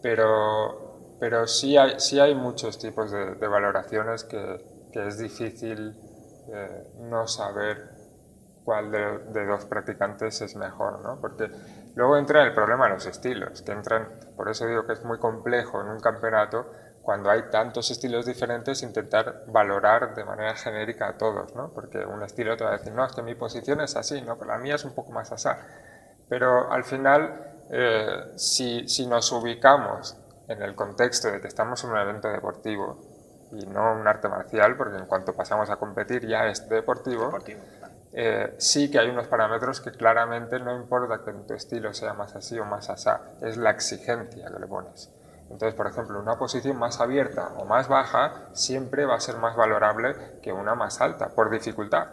Pero, 0.00 0.82
pero 1.18 1.46
sí, 1.46 1.76
hay, 1.76 1.94
sí 1.98 2.20
hay 2.20 2.34
muchos 2.34 2.78
tipos 2.78 3.10
de, 3.12 3.34
de 3.36 3.48
valoraciones 3.48 4.24
que, 4.24 4.62
que 4.92 5.06
es 5.08 5.18
difícil 5.18 5.96
eh, 6.48 6.84
no 6.94 7.26
saber 7.28 7.78
cuál 8.62 8.90
de, 8.90 9.18
de 9.26 9.46
dos 9.46 9.66
practicantes 9.66 10.40
es 10.40 10.56
mejor, 10.56 11.00
¿no? 11.00 11.20
Porque 11.20 11.50
luego 11.94 12.16
entra 12.16 12.42
el 12.42 12.54
problema 12.54 12.86
de 12.86 12.94
los 12.94 13.06
estilos, 13.06 13.62
que 13.62 13.72
entran, 13.72 14.10
por 14.36 14.48
eso 14.48 14.66
digo 14.66 14.86
que 14.86 14.94
es 14.94 15.04
muy 15.04 15.18
complejo 15.18 15.80
en 15.80 15.88
un 15.88 16.00
campeonato 16.00 16.70
cuando 17.04 17.30
hay 17.30 17.50
tantos 17.50 17.90
estilos 17.90 18.26
diferentes 18.26 18.82
intentar 18.82 19.44
valorar 19.46 20.14
de 20.14 20.24
manera 20.24 20.56
genérica 20.56 21.08
a 21.08 21.18
todos, 21.18 21.54
¿no? 21.54 21.70
Porque 21.72 21.98
un 21.98 22.22
estilo 22.22 22.56
te 22.56 22.64
va 22.64 22.70
a 22.70 22.78
decir, 22.78 22.92
no, 22.92 23.04
es 23.04 23.12
que 23.12 23.22
mi 23.22 23.34
posición 23.34 23.80
es 23.82 23.94
así, 23.96 24.22
¿no? 24.22 24.38
Pero 24.38 24.50
la 24.50 24.58
mía 24.58 24.76
es 24.76 24.84
un 24.84 24.94
poco 24.94 25.12
más 25.12 25.30
asá. 25.30 25.58
Pero 26.28 26.72
al 26.72 26.84
final, 26.84 27.62
eh, 27.70 28.32
si, 28.36 28.88
si 28.88 29.06
nos 29.06 29.30
ubicamos 29.32 30.16
en 30.48 30.62
el 30.62 30.74
contexto 30.74 31.30
de 31.30 31.40
que 31.40 31.48
estamos 31.48 31.84
en 31.84 31.90
un 31.90 31.98
evento 31.98 32.28
deportivo 32.28 32.98
y 33.52 33.66
no 33.66 33.92
un 33.94 34.06
arte 34.08 34.28
marcial, 34.28 34.76
porque 34.76 34.96
en 34.98 35.06
cuanto 35.06 35.34
pasamos 35.34 35.70
a 35.70 35.76
competir 35.76 36.26
ya 36.26 36.46
es 36.48 36.68
deportivo, 36.68 37.26
Deportivo. 37.26 37.62
eh, 38.12 38.54
sí 38.58 38.90
que 38.90 38.98
hay 38.98 39.08
unos 39.10 39.26
parámetros 39.28 39.80
que 39.80 39.92
claramente 39.92 40.58
no 40.58 40.74
importa 40.74 41.22
que 41.24 41.32
tu 41.46 41.54
estilo 41.54 41.92
sea 41.94 42.14
más 42.14 42.34
así 42.34 42.58
o 42.58 42.64
más 42.64 42.88
asá, 42.90 43.20
es 43.42 43.56
la 43.58 43.70
exigencia 43.70 44.50
que 44.50 44.58
le 44.58 44.66
pones. 44.66 45.10
Entonces, 45.54 45.76
por 45.76 45.86
ejemplo, 45.86 46.18
una 46.18 46.36
posición 46.36 46.76
más 46.76 47.00
abierta 47.00 47.52
o 47.58 47.64
más 47.64 47.86
baja 47.86 48.48
siempre 48.54 49.06
va 49.06 49.14
a 49.14 49.20
ser 49.20 49.36
más 49.36 49.54
valorable 49.54 50.16
que 50.42 50.52
una 50.52 50.74
más 50.74 51.00
alta, 51.00 51.28
por 51.28 51.48
dificultad. 51.48 52.08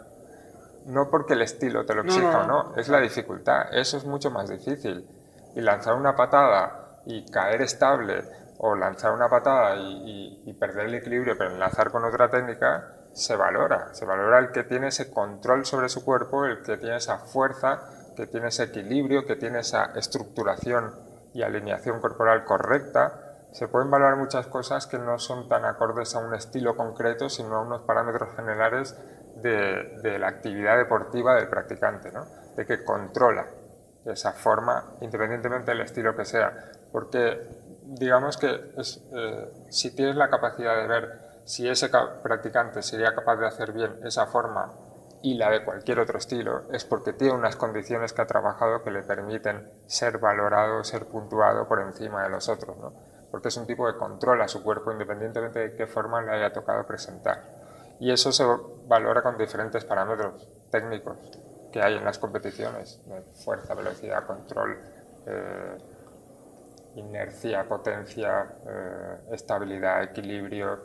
No 0.86 1.10
porque 1.10 1.32
el 1.32 1.42
estilo 1.42 1.84
te 1.84 1.92
lo 1.92 2.02
exija 2.02 2.42
o 2.42 2.46
no, 2.46 2.76
es 2.76 2.88
la 2.88 3.00
dificultad. 3.00 3.74
Eso 3.74 3.96
es 3.96 4.04
mucho 4.04 4.30
más 4.30 4.48
difícil. 4.48 5.08
Y 5.56 5.60
lanzar 5.60 5.96
una 5.96 6.14
patada 6.14 7.00
y 7.04 7.28
caer 7.32 7.62
estable, 7.62 8.22
o 8.58 8.76
lanzar 8.76 9.12
una 9.12 9.28
patada 9.28 9.74
y, 9.74 10.56
perder 10.60 10.86
el 10.86 10.94
equilibrio, 10.94 11.36
pero 11.36 11.50
enlazar 11.50 11.90
con 11.90 12.04
otra 12.04 12.30
técnica, 12.30 12.92
se 13.12 13.34
valora. 13.34 13.92
Se 13.92 14.04
valora 14.04 14.38
el 14.38 14.52
que 14.52 14.62
tiene 14.62 14.86
ese 14.86 15.10
control 15.10 15.66
sobre 15.66 15.88
su 15.88 16.04
cuerpo, 16.04 16.44
el 16.44 16.62
que 16.62 16.76
tiene 16.76 16.94
esa 16.94 17.18
fuerza, 17.18 17.80
que 18.14 18.28
tiene 18.28 18.48
ese 18.48 18.62
equilibrio, 18.62 19.26
que 19.26 19.34
tiene 19.34 19.58
esa 19.58 19.86
estructuración 19.96 20.94
y 21.34 21.42
alineación 21.42 22.00
corporal 22.00 22.44
correcta 22.44 23.31
se 23.52 23.68
pueden 23.68 23.90
valorar 23.90 24.16
muchas 24.16 24.46
cosas 24.46 24.86
que 24.86 24.98
no 24.98 25.18
son 25.18 25.48
tan 25.48 25.64
acordes 25.64 26.14
a 26.16 26.20
un 26.20 26.34
estilo 26.34 26.74
concreto, 26.74 27.28
sino 27.28 27.56
a 27.56 27.60
unos 27.60 27.82
parámetros 27.82 28.34
generales 28.34 28.96
de, 29.36 30.18
la 30.18 30.28
actividad 30.28 30.78
deportiva 30.78 31.34
del 31.34 31.48
practicante, 31.48 32.10
¿no? 32.10 32.26
de 32.56 32.64
que 32.64 32.82
controla 32.82 33.46
esa 34.06 34.32
forma, 34.32 34.96
independientemente 35.00 35.70
del 35.70 35.82
estilo 35.82 36.16
que 36.16 36.24
sea. 36.24 36.52
Porque 36.90 37.46
digamos 37.84 38.38
que 38.38 38.48
eh, 38.48 39.52
si 39.68 39.94
tienes 39.94 40.16
la 40.16 40.30
capacidad 40.30 40.76
de 40.76 40.86
ver 40.86 41.32
si 41.44 41.68
ese 41.68 41.90
practicante 42.22 42.82
sería 42.82 43.14
capaz 43.14 43.36
de 43.36 43.46
hacer 43.46 43.72
bien 43.72 44.00
esa 44.04 44.26
forma 44.26 44.72
y 45.22 45.34
la 45.34 45.50
de 45.50 45.64
cualquier 45.64 46.00
otro 46.00 46.18
estilo, 46.18 46.62
es 46.72 46.84
porque 46.84 47.12
tiene 47.12 47.34
unas 47.34 47.56
condiciones 47.56 48.12
que 48.12 48.22
ha 48.22 48.26
trabajado 48.26 48.82
que 48.82 48.90
le 48.90 49.02
permiten 49.02 49.70
ser 49.86 50.18
valorado, 50.18 50.82
ser 50.84 51.06
puntuado 51.06 51.68
por 51.68 51.80
encima 51.80 52.24
de 52.24 52.30
los 52.30 52.48
otros. 52.48 52.76
¿no? 52.78 53.11
Porque 53.32 53.48
es 53.48 53.56
un 53.56 53.66
tipo 53.66 53.86
de 53.90 53.96
control 53.96 54.42
a 54.42 54.46
su 54.46 54.62
cuerpo 54.62 54.92
independientemente 54.92 55.58
de 55.58 55.74
qué 55.74 55.86
forma 55.86 56.20
le 56.20 56.32
haya 56.32 56.52
tocado 56.52 56.86
presentar. 56.86 57.42
Y 57.98 58.12
eso 58.12 58.30
se 58.30 58.44
valora 58.86 59.22
con 59.22 59.38
diferentes 59.38 59.86
parámetros 59.86 60.46
técnicos 60.70 61.16
que 61.72 61.80
hay 61.80 61.96
en 61.96 62.04
las 62.04 62.18
competiciones, 62.18 63.00
fuerza, 63.42 63.74
velocidad, 63.74 64.26
control, 64.26 64.78
eh, 65.24 65.78
inercia, 66.96 67.66
potencia, 67.66 68.54
eh, 68.66 69.18
estabilidad, 69.30 70.02
equilibrio, 70.02 70.80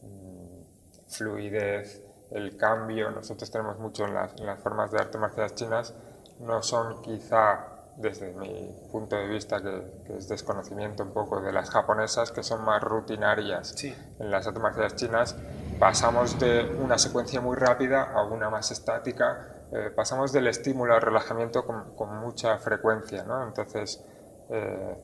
mm, 0.00 1.06
fluidez, 1.06 2.02
el 2.30 2.56
cambio. 2.56 3.10
Nosotros 3.10 3.50
tenemos 3.50 3.78
mucho 3.78 4.06
en 4.06 4.14
las, 4.14 4.34
en 4.40 4.46
las 4.46 4.58
formas 4.58 4.90
de 4.90 5.00
arte 5.00 5.18
marciales 5.18 5.54
chinas, 5.54 5.94
no 6.40 6.62
son 6.62 7.02
quizá 7.02 7.73
desde 7.96 8.32
mi 8.32 8.74
punto 8.90 9.16
de 9.16 9.28
vista, 9.28 9.62
que, 9.62 10.16
es 10.16 10.28
desconocimiento 10.28 11.02
un 11.02 11.12
poco 11.12 11.40
de 11.40 11.52
las 11.52 11.70
japonesas, 11.70 12.32
que 12.32 12.42
son 12.42 12.64
más 12.64 12.82
rutinarias 12.82 13.74
en 13.84 14.30
las 14.30 14.46
artes 14.46 14.62
marciales 14.62 14.96
chinas, 14.96 15.36
pasamos 15.78 16.38
de 16.38 16.76
una 16.82 16.98
secuencia 16.98 17.40
muy 17.40 17.56
rápida 17.56 18.02
a 18.02 18.24
una 18.24 18.50
más 18.50 18.70
estática, 18.70 19.48
eh, 19.72 19.90
pasamos 19.94 20.32
del 20.32 20.46
estímulo 20.46 20.94
al 20.94 21.02
relajamiento 21.02 21.64
con, 21.64 22.20
mucha 22.20 22.58
frecuencia, 22.58 23.24
¿no? 23.24 23.42
Entonces, 23.42 24.04
eh, 24.50 24.96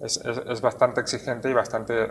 es, 0.00 0.16
es, 0.24 0.60
bastante 0.60 1.00
exigente 1.00 1.50
y 1.50 1.52
bastante 1.52 2.08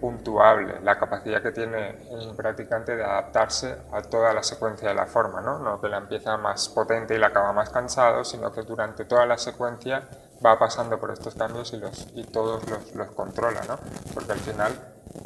puntuable 0.00 0.80
la 0.80 0.98
capacidad 0.98 1.42
que 1.42 1.52
tiene 1.52 2.06
un 2.10 2.34
practicante 2.34 2.96
de 2.96 3.04
adaptarse 3.04 3.76
a 3.92 4.02
toda 4.02 4.32
la 4.32 4.42
secuencia 4.42 4.88
de 4.88 4.94
la 4.94 5.06
forma, 5.06 5.40
¿no? 5.40 5.58
no 5.58 5.80
que 5.80 5.88
la 5.88 5.98
empieza 5.98 6.36
más 6.36 6.68
potente 6.70 7.14
y 7.14 7.18
la 7.18 7.28
acaba 7.28 7.52
más 7.52 7.70
cansado, 7.70 8.24
sino 8.24 8.50
que 8.52 8.62
durante 8.62 9.04
toda 9.04 9.26
la 9.26 9.38
secuencia 9.38 10.08
va 10.44 10.58
pasando 10.58 10.98
por 10.98 11.10
estos 11.10 11.34
cambios 11.34 11.72
y, 11.72 11.76
los, 11.76 12.08
y 12.14 12.24
todos 12.24 12.68
los, 12.68 12.94
los 12.94 13.10
controla, 13.10 13.60
¿no? 13.68 13.78
porque 14.14 14.32
al 14.32 14.38
final 14.38 14.72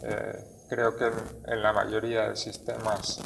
eh, 0.03 0.65
creo 0.69 0.97
que 0.97 1.11
en, 1.47 1.63
la 1.63 1.73
mayoría 1.73 2.29
de 2.29 2.37
sistemas 2.37 3.21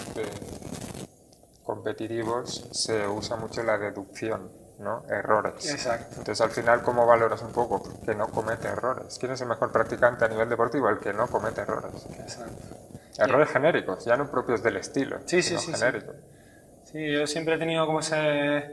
competitivos 1.64 2.68
se 2.72 3.08
usa 3.08 3.36
mucho 3.36 3.62
la 3.62 3.78
deducción 3.78 4.67
¿no? 4.78 5.02
errores. 5.08 5.70
Exacto. 5.70 6.16
Entonces, 6.18 6.40
al 6.40 6.50
final, 6.50 6.82
¿cómo 6.82 7.06
valoras 7.06 7.42
un 7.42 7.52
poco 7.52 7.82
que 8.04 8.14
no 8.14 8.28
comete 8.28 8.68
errores? 8.68 9.18
¿Quién 9.18 9.32
es 9.32 9.40
el 9.40 9.48
mejor 9.48 9.72
practicante 9.72 10.24
a 10.24 10.28
nivel 10.28 10.48
deportivo? 10.48 10.88
El 10.88 10.98
que 10.98 11.12
no 11.12 11.26
comete 11.26 11.62
errores. 11.62 12.06
Exacto. 12.18 12.76
Errores 13.18 13.48
genéricos, 13.50 14.04
ya 14.04 14.16
no 14.16 14.30
propios 14.30 14.62
del 14.62 14.76
estilo, 14.76 15.18
sí, 15.26 15.42
sí, 15.42 15.58
sí, 15.58 15.72
genéricos. 15.72 16.14
Sí. 16.84 17.12
yo 17.12 17.26
siempre 17.26 17.56
he 17.56 17.58
tenido 17.58 17.84
como 17.84 17.98
ese 17.98 18.70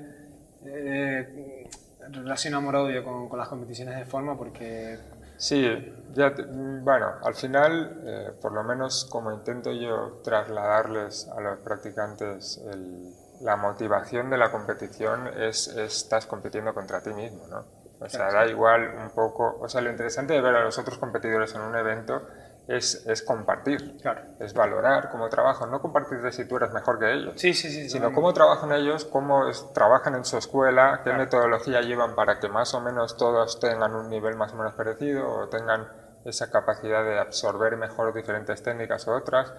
eh, 0.65 1.67
relación 2.11 2.53
amor-odio 2.53 3.03
con, 3.03 3.27
con, 3.27 3.39
las 3.39 3.47
competiciones 3.47 3.97
de 3.97 4.05
forma 4.05 4.37
porque... 4.37 4.99
Sí, 5.37 5.67
ya, 6.13 6.33
bueno, 6.81 7.07
al 7.23 7.33
final, 7.33 8.03
eh, 8.05 8.31
por 8.41 8.53
lo 8.53 8.63
menos 8.63 9.05
como 9.05 9.33
intento 9.33 9.71
yo 9.71 10.21
trasladarles 10.23 11.27
a 11.27 11.41
los 11.41 11.59
practicantes 11.59 12.61
el 12.71 13.13
la 13.41 13.55
motivación 13.55 14.29
de 14.29 14.37
la 14.37 14.51
competición 14.51 15.27
es, 15.27 15.67
estás 15.67 16.25
compitiendo 16.25 16.73
contra 16.73 17.01
ti 17.01 17.13
mismo, 17.13 17.47
¿no? 17.47 17.65
O 17.99 18.09
sea, 18.09 18.31
da 18.31 18.45
igual 18.45 18.93
un 18.97 19.09
poco, 19.11 19.57
o 19.59 19.69
sea, 19.69 19.81
lo 19.81 19.89
interesante 19.89 20.33
de 20.33 20.41
ver 20.41 20.55
a 20.55 20.63
los 20.63 20.77
otros 20.77 20.97
competidores 20.97 21.55
en 21.55 21.61
un 21.61 21.75
evento 21.75 22.21
es, 22.67 23.05
es 23.05 23.21
compartir, 23.21 23.97
claro. 24.01 24.21
es 24.39 24.53
valorar 24.53 25.09
cómo 25.11 25.29
trabajan, 25.29 25.71
no 25.71 25.81
compartir 25.81 26.21
de 26.21 26.31
si 26.31 26.45
tú 26.45 26.57
eres 26.57 26.71
mejor 26.71 26.99
que 26.99 27.13
ellos, 27.13 27.33
sí, 27.35 27.53
sí, 27.53 27.69
sí, 27.69 27.89
sino 27.89 28.11
cómo 28.11 28.33
trabajan 28.33 28.71
ellos, 28.73 29.05
cómo 29.05 29.45
trabajan 29.73 30.15
en 30.15 30.25
su 30.25 30.37
escuela, 30.37 31.01
qué 31.03 31.13
metodología 31.13 31.81
llevan 31.81 32.15
para 32.15 32.39
que 32.39 32.49
más 32.49 32.73
o 32.73 32.81
menos 32.81 33.17
todos 33.17 33.59
tengan 33.59 33.95
un 33.95 34.09
nivel 34.09 34.35
más 34.35 34.51
o 34.53 34.55
menos 34.55 34.73
parecido 34.73 35.29
o 35.29 35.47
tengan 35.47 35.87
esa 36.25 36.49
capacidad 36.49 37.03
de 37.03 37.19
absorber 37.19 37.77
mejor 37.77 38.13
diferentes 38.13 38.63
técnicas 38.63 39.05
u 39.07 39.11
otras 39.11 39.53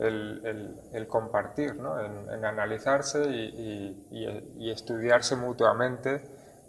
el, 0.00 1.06
compartir, 1.08 1.76
¿no? 1.76 2.00
en, 2.00 2.44
analizarse 2.44 3.22
y, 3.22 4.70
estudiarse 4.70 5.36
mutuamente 5.36 6.22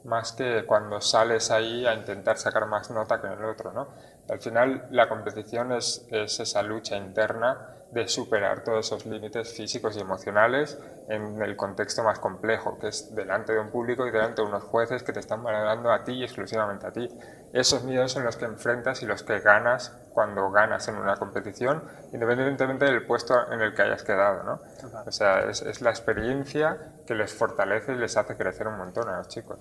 más 0.03 0.31
que 0.31 0.65
cuando 0.65 0.99
sales 0.99 1.51
ahí 1.51 1.85
a 1.85 1.93
intentar 1.93 2.37
sacar 2.37 2.65
más 2.67 2.89
nota 2.91 3.21
que 3.21 3.27
el 3.27 3.45
otro. 3.45 3.71
¿no? 3.71 3.87
Al 4.29 4.39
final 4.39 4.87
la 4.91 5.07
competición 5.07 5.71
es 5.71 6.07
esa 6.11 6.61
lucha 6.63 6.95
interna 6.97 7.80
de 7.91 8.07
superar 8.07 8.63
todos 8.63 8.85
esos 8.85 9.05
límites 9.05 9.53
físicos 9.53 9.97
y 9.97 9.99
emocionales 9.99 10.79
en 11.09 11.41
el 11.41 11.55
contexto 11.57 12.03
más 12.03 12.19
complejo, 12.19 12.79
que 12.79 12.87
es 12.87 13.13
delante 13.13 13.53
de 13.53 13.59
un 13.59 13.69
público 13.69 14.07
y 14.07 14.11
delante 14.11 14.41
de 14.41 14.47
unos 14.47 14.63
jueces 14.63 15.03
que 15.03 15.11
te 15.11 15.19
están 15.19 15.43
valorando 15.43 15.91
a 15.91 16.03
ti 16.03 16.13
y 16.13 16.23
exclusivamente 16.23 16.87
a 16.87 16.91
ti. 16.91 17.09
Esos 17.51 17.83
miedos 17.83 18.13
son 18.13 18.23
los 18.23 18.37
que 18.37 18.45
enfrentas 18.45 19.03
y 19.03 19.05
los 19.05 19.23
que 19.23 19.39
ganas 19.39 19.97
cuando 20.13 20.49
ganas 20.51 20.87
en 20.87 20.95
una 20.95 21.17
competición, 21.17 21.83
independientemente 22.13 22.85
del 22.85 23.05
puesto 23.05 23.51
en 23.51 23.61
el 23.61 23.73
que 23.73 23.81
hayas 23.81 24.03
quedado. 24.03 24.43
¿no? 24.43 24.59
O 25.05 25.11
sea, 25.11 25.49
es, 25.49 25.61
es 25.61 25.81
la 25.81 25.89
experiencia 25.89 26.77
que 27.05 27.15
les 27.15 27.33
fortalece 27.33 27.93
y 27.93 27.95
les 27.95 28.15
hace 28.15 28.37
crecer 28.37 28.67
un 28.67 28.77
montón 28.77 29.09
a 29.09 29.17
los 29.17 29.27
chicos. 29.27 29.59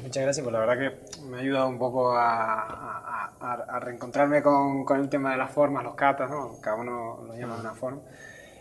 Muchas 0.00 0.22
gracias, 0.22 0.42
pues 0.42 0.52
la 0.52 0.60
verdad 0.60 0.78
que 0.78 1.22
me 1.22 1.36
ha 1.36 1.40
ayudado 1.40 1.68
un 1.68 1.78
poco 1.78 2.12
a, 2.16 3.32
a, 3.40 3.80
reencontrarme 3.80 4.42
con, 4.42 4.84
con, 4.84 5.00
el 5.00 5.08
tema 5.08 5.32
de 5.32 5.36
las 5.36 5.50
formas, 5.50 5.84
los 5.84 5.94
catas, 5.94 6.30
¿no? 6.30 6.60
cada 6.60 6.76
uno 6.76 7.24
lo 7.26 7.36
llama 7.36 7.56
de 7.56 7.60
una 7.60 7.74
forma. 7.74 8.00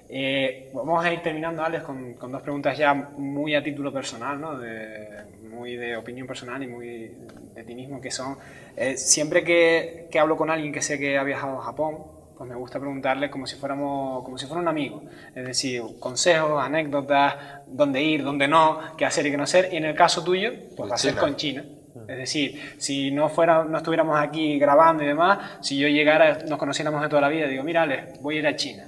Eh, 0.09 0.69
vamos 0.73 1.05
a 1.05 1.13
ir 1.13 1.21
terminando, 1.21 1.63
Alex, 1.63 1.83
con, 1.83 2.13
con, 2.15 2.31
dos 2.31 2.41
preguntas 2.41 2.77
ya 2.77 2.93
muy 2.93 3.55
a 3.55 3.63
título 3.63 3.93
personal, 3.93 4.41
¿no? 4.41 4.57
de, 4.57 5.07
muy 5.49 5.77
de 5.77 5.95
opinión 5.95 6.27
personal 6.27 6.61
y 6.61 6.67
muy 6.67 7.15
de 7.53 7.63
ti 7.63 7.75
mismo, 7.75 8.01
que 8.01 8.11
son, 8.11 8.37
eh, 8.75 8.97
siempre 8.97 9.43
que, 9.43 10.07
que 10.11 10.19
hablo 10.19 10.35
con 10.35 10.49
alguien 10.49 10.73
que 10.73 10.81
sé 10.81 10.99
que 10.99 11.17
ha 11.17 11.23
viajado 11.23 11.59
a 11.59 11.61
Japón, 11.61 11.99
pues 12.41 12.49
me 12.49 12.55
gusta 12.55 12.80
preguntarle 12.80 13.30
como 13.30 13.45
si 13.45 13.55
fuéramos, 13.55 14.23
como 14.23 14.35
si 14.35 14.47
fuera 14.47 14.63
un 14.63 14.68
amigo. 14.68 15.03
Es 15.35 15.45
decir, 15.45 15.84
consejos, 15.99 16.59
anécdotas, 16.59 17.35
dónde 17.68 18.01
ir, 18.01 18.23
dónde 18.23 18.47
no, 18.47 18.80
qué 18.97 19.05
hacer 19.05 19.27
y 19.27 19.30
qué 19.30 19.38
no 19.38 19.43
hacer. 19.43 19.69
Y 19.72 19.77
en 19.77 19.85
el 19.85 19.93
caso 19.93 20.23
tuyo, 20.23 20.51
pues 20.76 20.89
va 20.89 20.95
a 20.95 20.97
ser 20.97 21.15
con 21.15 21.35
China. 21.35 21.63
Mm. 21.93 22.09
Es 22.09 22.18
decir, 22.18 22.76
si 22.80 23.11
no, 23.11 23.30
fuera, 23.30 23.63
no 23.63 23.77
estuviéramos 23.77 24.19
aquí 24.19 24.57
grabando 24.57 25.03
y 25.03 25.05
demás, 25.05 25.38
si 25.61 25.77
yo 25.77 25.88
llegara, 25.88 26.39
nos 26.49 26.57
conociéramos 26.57 26.99
de 27.03 27.09
toda 27.09 27.22
la 27.22 27.30
vida, 27.30 27.45
digo, 27.45 27.63
mira, 27.63 27.84
Ale, 27.84 28.13
voy 28.22 28.38
a 28.38 28.39
ir 28.39 28.47
a 28.47 28.55
China. 28.55 28.88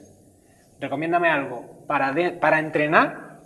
Recomiéndame 0.79 1.29
algo 1.29 1.85
para, 1.85 2.11
para 2.39 2.57
entrenar, 2.57 3.37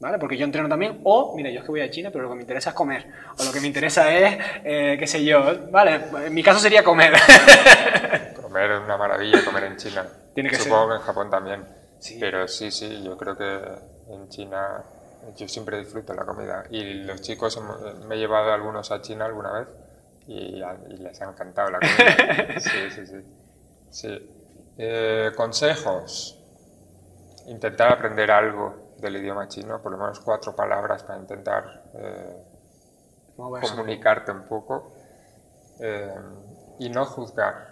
¿vale? 0.00 0.18
Porque 0.18 0.36
yo 0.36 0.44
entreno 0.46 0.68
también. 0.68 0.98
O, 1.04 1.36
mira, 1.36 1.48
yo 1.48 1.60
es 1.60 1.64
que 1.64 1.70
voy 1.70 1.82
a 1.82 1.88
China, 1.88 2.10
pero 2.10 2.24
lo 2.24 2.30
que 2.30 2.34
me 2.34 2.42
interesa 2.42 2.70
es 2.70 2.74
comer. 2.74 3.06
O 3.38 3.44
lo 3.44 3.52
que 3.52 3.60
me 3.60 3.68
interesa 3.68 4.12
es, 4.12 4.36
eh, 4.64 4.96
qué 4.98 5.06
sé 5.06 5.24
yo, 5.24 5.68
¿vale? 5.70 6.00
En 6.26 6.34
mi 6.34 6.42
caso 6.42 6.58
sería 6.58 6.82
comer. 6.82 7.12
comer 8.52 8.70
es 8.72 8.80
una 8.80 8.96
maravilla, 8.96 9.44
comer 9.44 9.64
en 9.64 9.76
China. 9.76 10.06
Tiene 10.34 10.50
que 10.50 10.56
Supongo 10.56 10.90
que 10.90 10.94
en 10.96 11.00
Japón 11.00 11.30
también. 11.30 11.66
Pero 12.20 12.48
sí, 12.48 12.70
sí, 12.70 13.02
yo 13.02 13.16
creo 13.16 13.36
que 13.36 13.60
en 14.08 14.28
China 14.28 14.82
yo 15.36 15.48
siempre 15.48 15.78
disfruto 15.78 16.12
la 16.12 16.24
comida. 16.24 16.64
Y 16.70 17.04
los 17.04 17.20
chicos, 17.22 17.60
me 18.06 18.16
he 18.16 18.18
llevado 18.18 18.52
algunos 18.52 18.90
a 18.90 19.00
China 19.00 19.24
alguna 19.26 19.52
vez 19.52 19.68
y, 20.26 20.62
les 20.98 21.20
ha 21.22 21.30
encantado 21.30 21.70
la 21.70 21.78
comida. 21.78 22.60
sí, 22.60 22.90
sí, 22.90 23.06
sí. 23.06 23.24
sí. 23.90 24.30
Eh, 24.78 25.30
consejos. 25.36 26.38
Intentar 27.46 27.92
aprender 27.92 28.30
algo 28.30 28.94
del 28.98 29.16
idioma 29.16 29.48
chino, 29.48 29.80
por 29.80 29.92
lo 29.92 29.98
menos 29.98 30.20
cuatro 30.20 30.54
palabras 30.54 31.02
para 31.04 31.18
intentar 31.18 31.84
eh, 31.94 32.36
comunicarte 33.36 34.32
un 34.32 34.42
poco. 34.44 34.92
eh, 35.80 36.14
y 36.78 36.88
no 36.88 37.04
juzgar, 37.04 37.71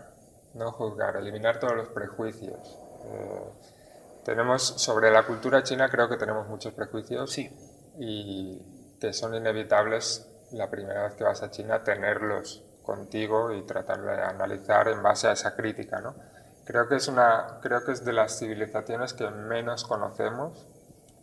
no 0.54 0.72
juzgar, 0.72 1.16
eliminar 1.16 1.58
todos 1.60 1.74
los 1.76 1.88
prejuicios. 1.88 2.78
Eh, 3.04 3.52
tenemos 4.24 4.62
sobre 4.62 5.10
la 5.10 5.24
cultura 5.24 5.62
china 5.62 5.88
creo 5.88 6.08
que 6.08 6.16
tenemos 6.16 6.46
muchos 6.48 6.74
prejuicios 6.74 7.32
Sí. 7.32 7.50
y 7.98 8.96
que 9.00 9.12
son 9.12 9.34
inevitables 9.34 10.26
la 10.52 10.68
primera 10.68 11.04
vez 11.04 11.14
que 11.14 11.24
vas 11.24 11.42
a 11.42 11.50
China 11.50 11.82
tenerlos 11.82 12.62
contigo 12.82 13.52
y 13.52 13.62
tratar 13.62 14.02
de 14.02 14.22
analizar 14.22 14.88
en 14.88 15.02
base 15.02 15.28
a 15.28 15.32
esa 15.32 15.54
crítica, 15.54 16.00
¿no? 16.00 16.14
Creo 16.64 16.88
que 16.88 16.96
es 16.96 17.08
una 17.08 17.58
creo 17.62 17.84
que 17.84 17.92
es 17.92 18.04
de 18.04 18.12
las 18.12 18.38
civilizaciones 18.38 19.14
que 19.14 19.28
menos 19.30 19.84
conocemos, 19.84 20.66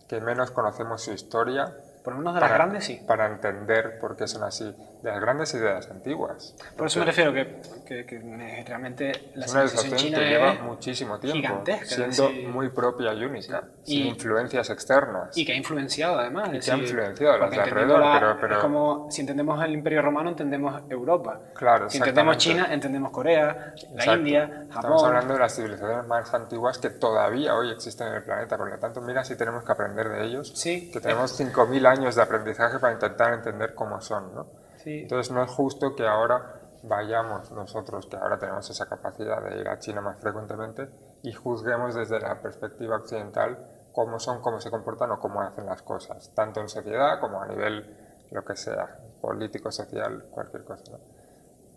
que 0.07 0.21
menos 0.21 0.51
conocemos 0.51 1.01
su 1.03 1.11
historia 1.11 1.75
Por 2.03 2.13
lo 2.13 2.19
menos 2.19 2.35
de 2.35 2.39
las 2.41 2.49
para- 2.49 2.63
grandes 2.65 2.85
sí. 2.85 3.01
Para 3.05 3.25
entender 3.27 3.99
por 3.99 4.15
qué 4.15 4.27
son 4.27 4.43
así. 4.43 4.73
De 5.03 5.11
las 5.11 5.21
grandes 5.21 5.53
y 5.53 5.59
de 5.59 5.65
las 5.73 5.89
antiguas. 5.91 6.55
Por 6.75 6.87
eso 6.87 6.99
me 6.99 7.05
refiero 7.05 7.31
que, 7.31 7.61
que- 7.85 8.05
que 8.05 8.63
realmente 8.65 9.29
la 9.35 9.47
civilización 9.47 9.95
china 9.95 10.17
que 10.19 10.25
lleva 10.25 10.53
es 10.53 10.61
muchísimo 10.61 11.19
tiempo 11.19 11.37
gigantesca, 11.37 11.85
siendo 11.85 12.27
sí. 12.29 12.47
muy 12.51 12.69
propia 12.69 13.13
y 13.13 13.23
única, 13.23 13.63
Sí. 13.83 13.93
sin 13.93 14.05
Y- 14.05 14.09
influencias 14.09 14.69
externas. 14.69 15.37
y 15.37 15.45
que 15.45 15.53
ha 15.53 15.55
influenciado 15.55 16.17
además. 16.19 16.49
Y 16.53 16.57
es 16.57 16.65
que 16.65 16.71
ha 16.71 16.75
decir, 16.75 16.89
influenciado 16.95 17.37
las 17.37 17.51
de 17.51 17.57
alrededor, 17.61 17.99
la- 17.99 18.19
pero- 18.19 18.37
pero- 18.41 18.55
Es 18.55 18.61
como 18.61 19.11
si 19.11 19.21
entendemos 19.21 19.63
el 19.63 19.73
Imperio 19.73 20.01
Romano, 20.01 20.29
entendemos 20.29 20.81
Europa. 20.89 21.39
Claro, 21.53 21.89
Si 21.89 21.97
entendemos. 21.97 22.37
China, 22.37 22.67
entendemos 22.71 23.11
Corea, 23.11 23.73
la 23.93 24.03
Exacto. 24.03 24.13
India, 24.19 24.43
Estamos 24.63 24.73
Japón. 24.75 25.05
hablando 25.05 25.33
de 25.35 25.39
las 25.39 25.55
civilizaciones 25.55 26.07
más 26.07 26.33
antiguas 26.33 26.77
que 26.79 26.89
todavía 26.89 27.53
hoy 27.55 27.71
existen 27.71 28.07
en 28.07 28.13
el 28.15 28.23
planeta, 28.23 28.57
por 28.57 28.69
lo 28.69 28.77
tanto, 28.79 29.01
mira 29.01 29.23
si 29.23 29.35
tenemos 29.35 29.63
que 29.63 29.71
aprender 29.71 30.09
de 30.09 30.25
ellos, 30.25 30.51
Sí. 30.55 30.89
que 30.91 30.99
tenemos 30.99 31.31
5.000 31.31 31.85
años 31.85 31.96
de 31.97 32.21
aprendizaje 32.21 32.79
para 32.79 32.93
intentar 32.93 33.33
entender 33.33 33.73
cómo 33.75 33.99
son, 34.01 34.33
¿no? 34.33 34.47
Sí. 34.77 35.01
Entonces 35.01 35.31
no 35.33 35.43
es 35.43 35.49
justo 35.51 35.95
que 35.95 36.07
ahora 36.07 36.61
vayamos 36.83 37.51
nosotros, 37.51 38.05
que 38.05 38.15
ahora 38.15 38.37
tenemos 38.37 38.69
esa 38.69 38.87
capacidad 38.87 39.41
de 39.43 39.59
ir 39.59 39.67
a 39.67 39.79
China 39.79 40.01
más 40.01 40.17
frecuentemente, 40.19 40.89
y 41.23 41.33
juzguemos 41.33 41.95
desde 41.95 42.19
la 42.19 42.39
perspectiva 42.41 42.97
occidental 42.97 43.57
cómo 43.91 44.19
son, 44.19 44.41
cómo 44.41 44.61
se 44.61 44.69
comportan 44.69 45.11
o 45.11 45.19
cómo 45.19 45.41
hacen 45.41 45.65
las 45.65 45.81
cosas, 45.81 46.31
tanto 46.35 46.61
en 46.61 46.69
sociedad 46.69 47.19
como 47.19 47.41
a 47.41 47.47
nivel 47.47 47.97
lo 48.31 48.43
que 48.45 48.55
sea, 48.55 48.87
político, 49.21 49.71
social, 49.71 50.25
cualquier 50.31 50.63
cosa. 50.63 50.91
¿no? 50.91 50.99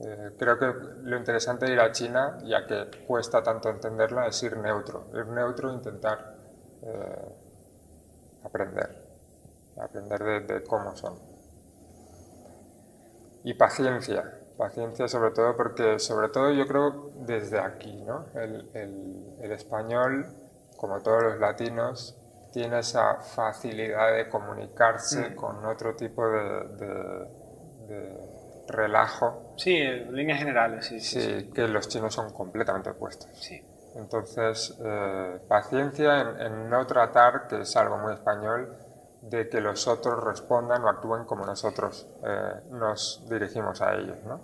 Eh, 0.03 0.35
creo 0.39 0.59
que 0.59 0.67
lo 1.03 1.17
interesante 1.17 1.67
de 1.67 1.73
ir 1.73 1.81
a 1.81 1.93
China, 1.93 2.39
ya 2.45 2.67
que 2.67 3.05
cuesta 3.07 3.43
tanto 3.43 3.69
entenderla, 3.69 4.27
es 4.27 4.43
ir 4.43 4.57
neutro. 4.57 5.07
Ir 5.13 5.27
neutro 5.27 5.71
e 5.71 5.75
intentar 5.75 6.35
eh, 6.83 7.35
aprender, 8.45 9.00
aprender 9.85 10.23
de, 10.23 10.41
de 10.41 10.63
cómo 10.65 10.95
son. 10.97 11.19
Y 13.43 13.55
paciencia, 13.55 14.23
paciencia 14.59 15.09
sobre 15.09 15.31
todo 15.31 15.57
porque, 15.57 15.99
sobre 15.99 16.29
todo 16.29 16.51
yo 16.53 16.67
creo 16.67 17.11
desde 17.27 17.59
aquí, 17.59 18.03
¿no? 18.03 18.27
El, 18.35 18.69
el- 18.75 19.37
el 19.41 19.53
español, 19.53 20.27
como 20.77 21.01
todos 21.01 21.23
los 21.23 21.39
latinos, 21.39 22.17
tiene 22.53 22.81
esa 22.81 23.17
facilidad 23.23 24.13
de 24.15 24.29
comunicarse 24.29 25.35
con 25.35 25.65
otro 25.65 25.95
tipo 25.95 26.29
de, 26.29 26.41
de- 26.77 27.29
de 27.89 28.65
relajo, 28.69 29.55
Sí, 29.57 29.75
en 29.77 30.15
líneas 30.15 30.39
generales, 30.39 30.87
sí, 30.87 31.01
sí. 31.01 31.21
sí. 31.21 31.41
sí, 31.41 31.51
que 31.53 31.67
los 31.67 31.89
chinos 31.89 32.13
son 32.15 32.33
completamente 32.33 32.91
opuestos. 32.91 33.29
sí. 33.35 33.61
Entonces, 33.97 34.77
eh, 34.85 35.41
paciencia 35.49 36.21
en, 36.21 36.41
en 36.41 36.71
no 36.71 36.87
tratar, 36.87 37.49
que 37.49 37.63
es 37.63 37.77
algo 37.77 37.99
muy 37.99 38.13
español, 38.15 38.77
de 39.23 39.49
que 39.49 39.61
los 39.61 39.87
otros 39.87 40.23
respondan 40.25 40.83
o 40.85 40.89
actúen 40.89 41.25
como 41.25 41.45
nosotros 41.45 42.07
eh, 42.25 42.53
nos 42.71 43.23
dirigimos 43.29 43.81
a 43.83 43.95
ellos. 43.95 44.17
¿no? 44.25 44.41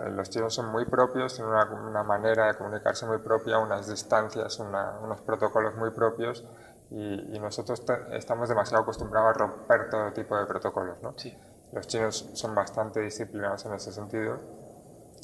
Eh, 0.00 0.10
los 0.10 0.28
chinos 0.30 0.54
son 0.54 0.66
muy 0.70 0.84
propios, 0.84 1.34
tienen 1.34 1.52
una, 1.52 1.64
una 1.64 2.02
manera 2.02 2.46
de 2.48 2.54
comunicarse 2.54 3.06
muy 3.06 3.18
propia, 3.18 3.58
unas 3.58 3.88
distancias, 3.88 4.58
una- 4.58 4.98
unos 5.02 5.20
protocolos 5.22 5.74
muy 5.76 5.90
propios 5.90 6.44
y, 6.90 7.36
y 7.36 7.38
nosotros 7.40 7.84
te- 7.86 8.16
estamos 8.16 8.48
demasiado 8.48 8.82
acostumbrados 8.82 9.30
a 9.30 9.38
romper 9.38 9.88
todo 9.90 10.12
tipo 10.12 10.36
de 10.36 10.44
protocolos. 10.46 10.96
¿no? 11.02 11.14
Sí. 11.16 11.36
Los 11.72 11.86
chinos 11.86 12.30
son 12.34 12.54
bastante 12.54 13.00
disciplinados 13.00 13.64
en 13.66 13.72
ese 13.74 13.92
sentido, 13.92 14.38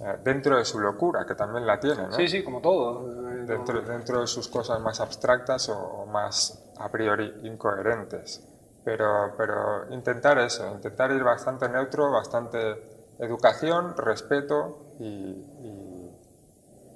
eh, 0.00 0.18
dentro 0.24 0.56
de 0.56 0.64
su 0.64 0.78
locura, 0.80 1.24
que 1.26 1.34
también 1.34 1.66
la 1.66 1.78
tienen. 1.78 2.08
¿no? 2.08 2.16
Sí, 2.16 2.26
sí, 2.28 2.42
como 2.42 2.60
todo. 2.60 3.04
Dentro, 3.46 3.82
dentro 3.82 4.20
de 4.22 4.26
sus 4.26 4.48
cosas 4.48 4.80
más 4.80 5.00
abstractas 5.00 5.68
o, 5.68 5.78
o 5.78 6.06
más 6.06 6.58
a 6.78 6.88
priori 6.88 7.32
incoherentes. 7.44 8.42
Pero, 8.84 9.32
pero 9.36 9.86
intentar 9.94 10.38
eso, 10.38 10.70
intentar 10.70 11.10
ir 11.10 11.22
bastante 11.22 11.68
neutro, 11.68 12.10
bastante 12.10 12.58
educación, 13.18 13.96
respeto 13.96 14.94
y, 14.98 15.06
y- 15.06 16.10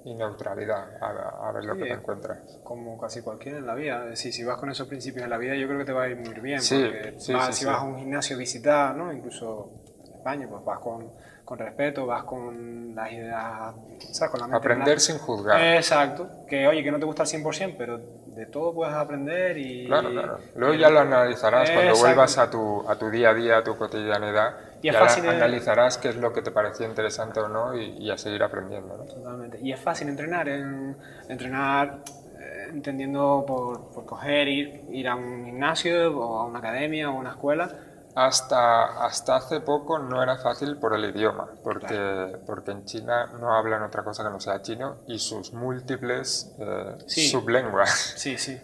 y 0.05 0.13
neutralidad, 0.15 0.87
a, 1.01 1.49
a 1.49 1.51
ver 1.51 1.65
lo 1.65 1.73
Sí. 1.73 1.79
que 1.81 1.85
te 1.87 1.93
encuentras. 1.93 2.39
Como 2.63 2.97
casi 2.99 3.21
cualquiera 3.21 3.57
en 3.57 3.65
la 3.67 3.73
vida. 3.75 4.05
Decir, 4.05 4.31
si 4.33 4.43
vas 4.43 4.57
con 4.57 4.69
esos 4.69 4.87
principios 4.87 5.23
en 5.25 5.29
la 5.29 5.37
vida, 5.37 5.55
yo 5.55 5.67
creo 5.67 5.79
que 5.79 5.85
te 5.85 5.91
va 5.91 6.03
a 6.03 6.09
ir 6.09 6.15
muy 6.17 6.33
bien. 6.39 6.61
Sí, 6.61 6.75
porque 6.81 7.19
sí, 7.19 7.33
vas- 7.33 7.55
si 7.55 7.65
vas 7.65 7.77
a 7.81 7.83
un 7.83 7.97
gimnasio 7.97 8.35
a 8.35 8.39
visitar, 8.39 8.95
¿no? 8.95 9.11
incluso 9.11 9.69
en 10.05 10.13
España, 10.15 10.47
pues 10.49 10.63
vas 10.63 10.79
con, 10.79 11.11
con 11.49 11.57
respeto, 11.57 12.05
vas 12.05 12.25
con 12.25 12.93
las 12.93 13.11
ideas, 13.11 13.73
¿sabes? 14.11 14.29
Con 14.29 14.39
la 14.39 14.45
mente 14.45 14.57
Aprender 14.57 14.99
sin 14.99 15.17
juzgar. 15.17 15.59
Exacto. 15.77 16.45
Que 16.47 16.67
oye, 16.67 16.83
que 16.83 16.91
no 16.91 16.99
te 16.99 17.07
gusta 17.07 17.23
al 17.23 17.27
100%, 17.27 17.73
pero 17.75 17.97
de 17.97 18.45
todo 18.45 18.71
puedes 18.71 18.93
aprender 18.93 19.57
y... 19.57 19.87
Claro, 19.87 20.11
claro. 20.11 20.37
Luego 20.55 20.75
ya 20.75 20.91
lo 20.91 20.99
analizarás 20.99 21.71
cuando 21.71 21.95
vuelvas 21.95 22.37
a 22.37 22.51
tu, 22.51 22.87
a 22.87 22.99
tu 22.99 23.09
día 23.09 23.31
a 23.31 23.33
día, 23.33 23.57
a 23.57 23.63
tu 23.63 23.75
cotidianidad. 23.75 24.57
Y 24.83 24.89
es 24.89 24.93
ya 24.93 24.99
fácil 24.99 25.27
analizarás 25.27 25.97
qué 25.97 26.09
es 26.09 26.17
lo 26.17 26.31
que 26.33 26.43
te 26.43 26.51
pareció 26.51 26.85
interesante 26.85 27.39
o 27.39 27.47
no 27.47 27.75
y, 27.75 27.97
y 27.97 28.11
a 28.11 28.17
seguir 28.19 28.43
aprendiendo. 28.43 28.95
¿no? 28.95 29.05
Totalmente. 29.05 29.57
Y 29.59 29.71
es 29.71 29.79
fácil 29.79 30.07
entrenar, 30.07 30.47
en, 30.49 30.97
entrenar 31.29 32.01
eh, 32.39 32.67
entendiendo 32.69 33.43
por, 33.47 33.89
por 33.89 34.05
coger, 34.05 34.47
ir, 34.47 34.81
ir 34.91 35.07
a 35.07 35.15
un 35.15 35.45
gimnasio 35.45 36.15
o 36.15 36.41
a 36.41 36.45
una 36.45 36.59
academia 36.59 37.09
o 37.09 37.13
a 37.13 37.19
una 37.19 37.31
escuela. 37.31 37.71
Hasta, 38.15 39.05
hasta 39.05 39.35
hace 39.37 39.61
poco 39.61 39.99
no 39.99 40.21
era 40.21 40.37
fácil 40.37 40.77
por 40.77 40.93
el 40.93 41.05
idioma, 41.05 41.47
porque, 41.63 42.37
porque 42.45 42.71
en 42.71 42.83
China 42.85 43.27
no 43.39 43.53
hablan 43.55 43.83
otra 43.83 44.03
cosa 44.03 44.23
que 44.23 44.29
no 44.29 44.39
sea 44.39 44.61
chino 44.61 44.97
y 45.07 45.19
sus 45.19 45.53
múltiples 45.53 46.53
eh, 46.59 46.97
Sí. 47.07 47.29
sublenguas. 47.29 47.89
Sí, 48.17 48.37
sí. 48.37 48.59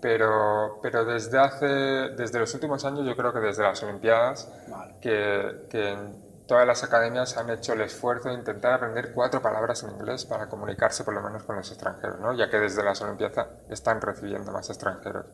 Pero, 0.00 0.78
pero 0.82 1.04
desde, 1.04 1.38
hace, 1.38 1.66
desde 1.66 2.38
los 2.38 2.52
últimos 2.54 2.84
años, 2.84 3.04
yo 3.04 3.16
creo 3.16 3.32
que 3.32 3.40
desde 3.40 3.62
las 3.64 3.82
Olimpiadas, 3.82 4.48
Vale. 4.68 4.94
que, 5.00 5.66
que 5.70 5.92
en 5.92 6.28
todas 6.46 6.66
las 6.66 6.84
academias 6.84 7.36
han 7.36 7.50
hecho 7.50 7.72
el 7.72 7.80
esfuerzo 7.80 8.28
de 8.28 8.34
intentar 8.34 8.74
aprender 8.74 9.12
cuatro 9.12 9.42
palabras 9.42 9.82
en 9.82 9.90
inglés 9.90 10.24
para 10.24 10.48
comunicarse 10.48 11.02
por 11.04 11.14
lo 11.14 11.20
menos 11.20 11.42
con 11.42 11.56
los 11.56 11.68
extranjeros, 11.70 12.20
¿no? 12.20 12.32
ya 12.32 12.48
que 12.48 12.58
desde 12.58 12.82
las 12.84 13.00
Olimpiadas 13.02 13.46
están 13.68 14.00
recibiendo 14.00 14.52
más 14.52 14.68
extranjeros. 14.70 15.26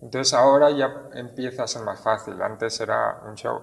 Entonces 0.00 0.32
ahora 0.34 0.70
ya 0.70 0.92
empieza 1.12 1.64
a 1.64 1.66
ser 1.68 1.82
más 1.82 2.00
fácil, 2.02 2.40
antes 2.42 2.80
era 2.80 3.18
un 3.22 3.34
show, 3.36 3.62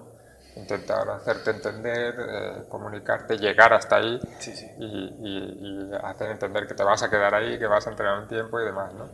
intentar 0.54 1.08
hacerte 1.10 1.50
entender, 1.50 2.14
eh, 2.18 2.64
comunicarte, 2.68 3.38
llegar 3.38 3.72
hasta 3.72 3.96
ahí 3.96 4.18
Sí, 4.38 4.54
sí. 4.54 4.66
y, 4.76 4.86
y- 4.86 5.90
y 5.92 5.94
hacer 6.02 6.30
entender 6.30 6.66
que 6.66 6.74
te 6.74 6.84
vas 6.84 7.02
a 7.02 7.10
quedar 7.10 7.34
ahí, 7.34 7.58
que 7.58 7.66
vas 7.66 7.86
a 7.86 7.90
entrenar 7.90 8.18
un 8.20 8.28
tiempo 8.28 8.60
y 8.60 8.64
demás, 8.64 8.92
¿no? 8.94 9.10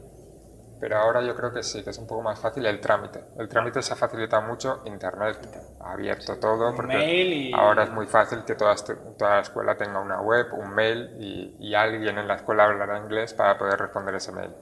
Pero 0.78 0.98
ahora 0.98 1.22
yo 1.22 1.34
creo 1.34 1.52
que 1.52 1.62
sí, 1.62 1.82
que 1.82 1.90
es 1.90 1.98
un 1.98 2.06
poco 2.06 2.22
más 2.22 2.38
fácil 2.40 2.66
el 2.66 2.80
trámite. 2.80 3.24
El 3.36 3.48
trámite 3.48 3.82
se 3.82 3.94
ha 3.94 3.96
facilitado 3.96 4.42
mucho, 4.42 4.82
Internet 4.84 5.38
ha 5.80 5.92
abierto 5.92 6.38
todo, 6.38 6.74
porque 6.74 6.98
y- 6.98 7.48
ahora 7.50 7.84
es 7.84 7.90
muy 7.90 8.06
fácil 8.06 8.44
que 8.44 8.54
toda, 8.56 8.74
toda 8.76 9.36
la 9.36 9.40
escuela 9.40 9.76
tenga 9.76 10.00
una 10.00 10.20
web, 10.20 10.48
un 10.52 10.70
mail 10.74 11.10
y, 11.14 11.54
y 11.58 11.74
alguien 11.74 12.18
en 12.18 12.28
la 12.28 12.34
escuela 12.34 12.64
hablará 12.64 12.98
inglés 12.98 13.32
para 13.34 13.56
poder 13.58 13.78
responder 13.80 14.16
ese 14.16 14.32
mail. 14.32 14.54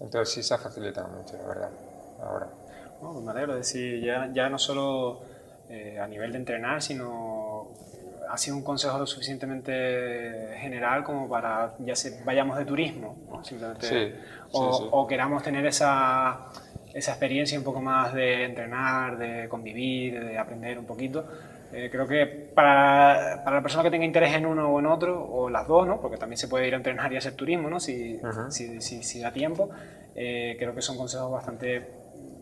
Entonces 0.00 0.34
sí 0.34 0.42
se 0.42 0.54
ha 0.54 0.58
facilitado 0.58 1.08
mucho, 1.08 1.36
la 1.36 1.48
verdad, 1.48 1.70
ahora. 2.22 2.46
No, 3.02 3.12
pues 3.12 3.24
me 3.24 3.30
alegro 3.30 3.52
de 3.52 3.58
decir, 3.58 4.02
ya, 4.02 4.30
ya 4.32 4.48
no 4.48 4.58
solo 4.58 5.20
eh, 5.68 5.98
a 6.00 6.06
nivel 6.06 6.32
de 6.32 6.38
entrenar, 6.38 6.82
sino 6.82 7.68
ha 8.28 8.36
sido 8.36 8.56
un 8.56 8.62
consejo 8.62 8.98
lo 8.98 9.06
suficientemente 9.06 10.54
general 10.58 11.02
como 11.02 11.28
para 11.28 11.74
ya 11.78 11.96
se, 11.96 12.22
vayamos 12.24 12.58
de 12.58 12.64
turismo, 12.64 13.16
¿no? 13.30 13.44
Simplemente, 13.44 13.86
Sí, 13.86 14.14
o, 14.52 14.72
sí, 14.72 14.82
sí. 14.82 14.88
o 14.90 15.06
queramos 15.06 15.42
tener 15.42 15.64
esa, 15.66 16.48
esa 16.92 17.12
experiencia 17.12 17.58
un 17.58 17.64
poco 17.64 17.80
más 17.80 18.12
de 18.12 18.44
entrenar, 18.44 19.16
de 19.16 19.48
convivir, 19.48 20.22
de 20.22 20.38
aprender 20.38 20.78
un 20.78 20.84
poquito. 20.84 21.24
Eh, 21.72 21.88
creo 21.90 22.06
que 22.06 22.26
para, 22.26 23.42
para 23.44 23.56
la 23.56 23.62
persona 23.62 23.82
que 23.82 23.90
tenga 23.90 24.04
interés 24.04 24.34
en 24.34 24.46
uno 24.46 24.68
o 24.68 24.78
en 24.78 24.86
otro, 24.86 25.22
o 25.22 25.50
las 25.50 25.66
dos, 25.68 25.86
¿no? 25.86 26.00
porque 26.00 26.16
también 26.16 26.38
se 26.38 26.48
puede 26.48 26.66
ir 26.66 26.74
a 26.74 26.78
entrenar 26.78 27.12
y 27.12 27.16
hacer 27.16 27.34
turismo 27.34 27.68
¿no? 27.68 27.78
si, 27.78 28.18
si, 28.48 28.80
si, 28.80 29.02
si 29.02 29.20
da 29.20 29.32
tiempo, 29.32 29.68
eh, 30.14 30.56
creo 30.58 30.74
que 30.74 30.80
son 30.80 30.96
consejos 30.96 31.30
bastante 31.30 31.86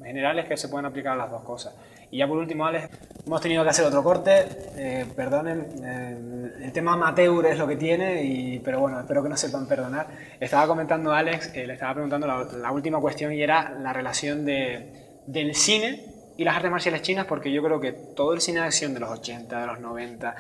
generales 0.07 0.47
que 0.47 0.57
se 0.57 0.69
pueden 0.69 0.87
aplicar 0.87 1.15
a 1.15 1.17
las 1.17 1.31
dos 1.31 1.43
cosas. 1.43 1.75
Y 2.11 2.19
ya 2.19 2.29
por 2.29 2.39
último, 2.39 2.65
Alex, 2.65 2.89
hemos 3.27 3.41
tenido 3.41 3.65
que 3.65 3.71
hacer 3.71 3.85
otro 3.85 4.03
corte, 4.03 4.47
eh, 4.77 5.07
perdonen, 5.17 5.67
eh, 5.85 6.65
el 6.65 6.73
tema 6.73 6.93
amateur 6.93 7.45
es 7.47 7.59
lo 7.59 7.67
que 7.67 7.77
tiene, 7.77 8.23
y, 8.23 8.61
pero 8.61 8.81
bueno, 8.81 9.01
espero 9.01 9.23
que 9.25 9.29
no 9.29 9.37
sepan 9.37 9.67
perdonar. 9.67 10.07
Estaba 10.39 10.69
comentando 10.69 11.13
Alex, 11.13 11.51
eh, 11.55 11.67
le 11.67 11.73
estaba 11.73 11.95
preguntando 11.95 12.27
la, 12.27 12.45
la 12.45 12.71
última 12.71 13.01
cuestión 13.01 13.33
y 13.33 13.43
era 13.43 13.71
la 13.71 13.93
relación 13.93 14.45
de, 14.45 15.23
del 15.27 15.55
cine 15.55 16.16
y 16.37 16.45
las 16.45 16.57
artes 16.57 16.71
marciales 16.71 17.03
chinas, 17.03 17.27
porque 17.27 17.51
yo 17.51 17.63
creo 17.63 17.81
que 17.81 17.93
todo 17.93 18.33
el 18.33 18.41
cine 18.41 18.61
de 18.61 18.67
acción 18.67 18.95
de 18.95 19.01
los 19.01 19.11
80, 19.11 19.61
de 19.61 19.67
los 19.67 19.81
90, 19.81 20.35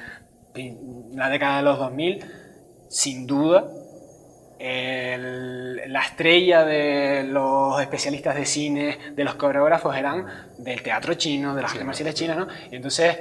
la 1.14 1.28
década 1.28 1.58
de 1.58 1.62
los 1.62 1.78
2000, 1.78 2.24
sin 2.88 3.26
duda, 3.26 3.64
la 4.58 6.00
estrella 6.00 6.64
de 6.64 7.24
los 7.24 7.80
especialistas 7.80 8.34
de 8.36 8.46
cine, 8.46 8.98
de 9.14 9.24
los 9.24 9.34
coreógrafos, 9.34 9.96
eran 9.96 10.26
del 10.58 10.82
teatro 10.82 11.14
chino, 11.14 11.54
de 11.54 11.62
las 11.62 11.72
artes 11.72 11.86
marciales 11.86 12.14
chinas, 12.14 12.38
¿no? 12.38 12.48
Y 12.70 12.76
entonces, 12.76 13.16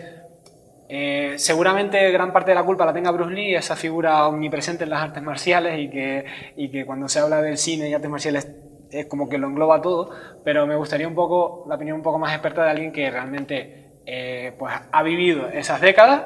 eh, 0.87 1.35
seguramente 1.37 2.11
gran 2.11 2.31
parte 2.31 2.51
de 2.51 2.55
la 2.55 2.63
culpa 2.63 2.85
la 2.85 2.93
tenga 2.93 3.11
Bruce 3.11 3.33
Lee, 3.33 3.55
esa 3.55 3.75
figura 3.75 4.27
omnipresente 4.27 4.83
en 4.83 4.91
las 4.91 5.01
artes 5.01 5.23
marciales 5.23 5.79
y 5.79 5.89
que, 5.89 6.25
y 6.55 6.69
que 6.69 6.85
cuando 6.85 7.09
se 7.09 7.19
habla 7.19 7.41
del 7.41 7.57
cine 7.57 7.89
y 7.89 7.93
artes 7.93 8.09
marciales 8.09 8.47
es 8.91 9.05
como 9.07 9.29
que 9.29 9.37
lo 9.37 9.47
engloba 9.47 9.81
todo, 9.81 10.11
pero 10.43 10.65
me 10.67 10.75
gustaría 10.75 11.07
un 11.07 11.15
poco, 11.15 11.65
la 11.67 11.75
opinión 11.75 11.97
un 11.97 12.03
poco 12.03 12.19
más 12.19 12.31
experta 12.33 12.63
de 12.63 12.69
alguien 12.69 12.91
que 12.91 13.09
realmente 13.09 13.91
eh, 14.05 14.53
pues, 14.57 14.73
ha 14.91 15.03
vivido 15.03 15.47
esas 15.49 15.81
décadas 15.81 16.23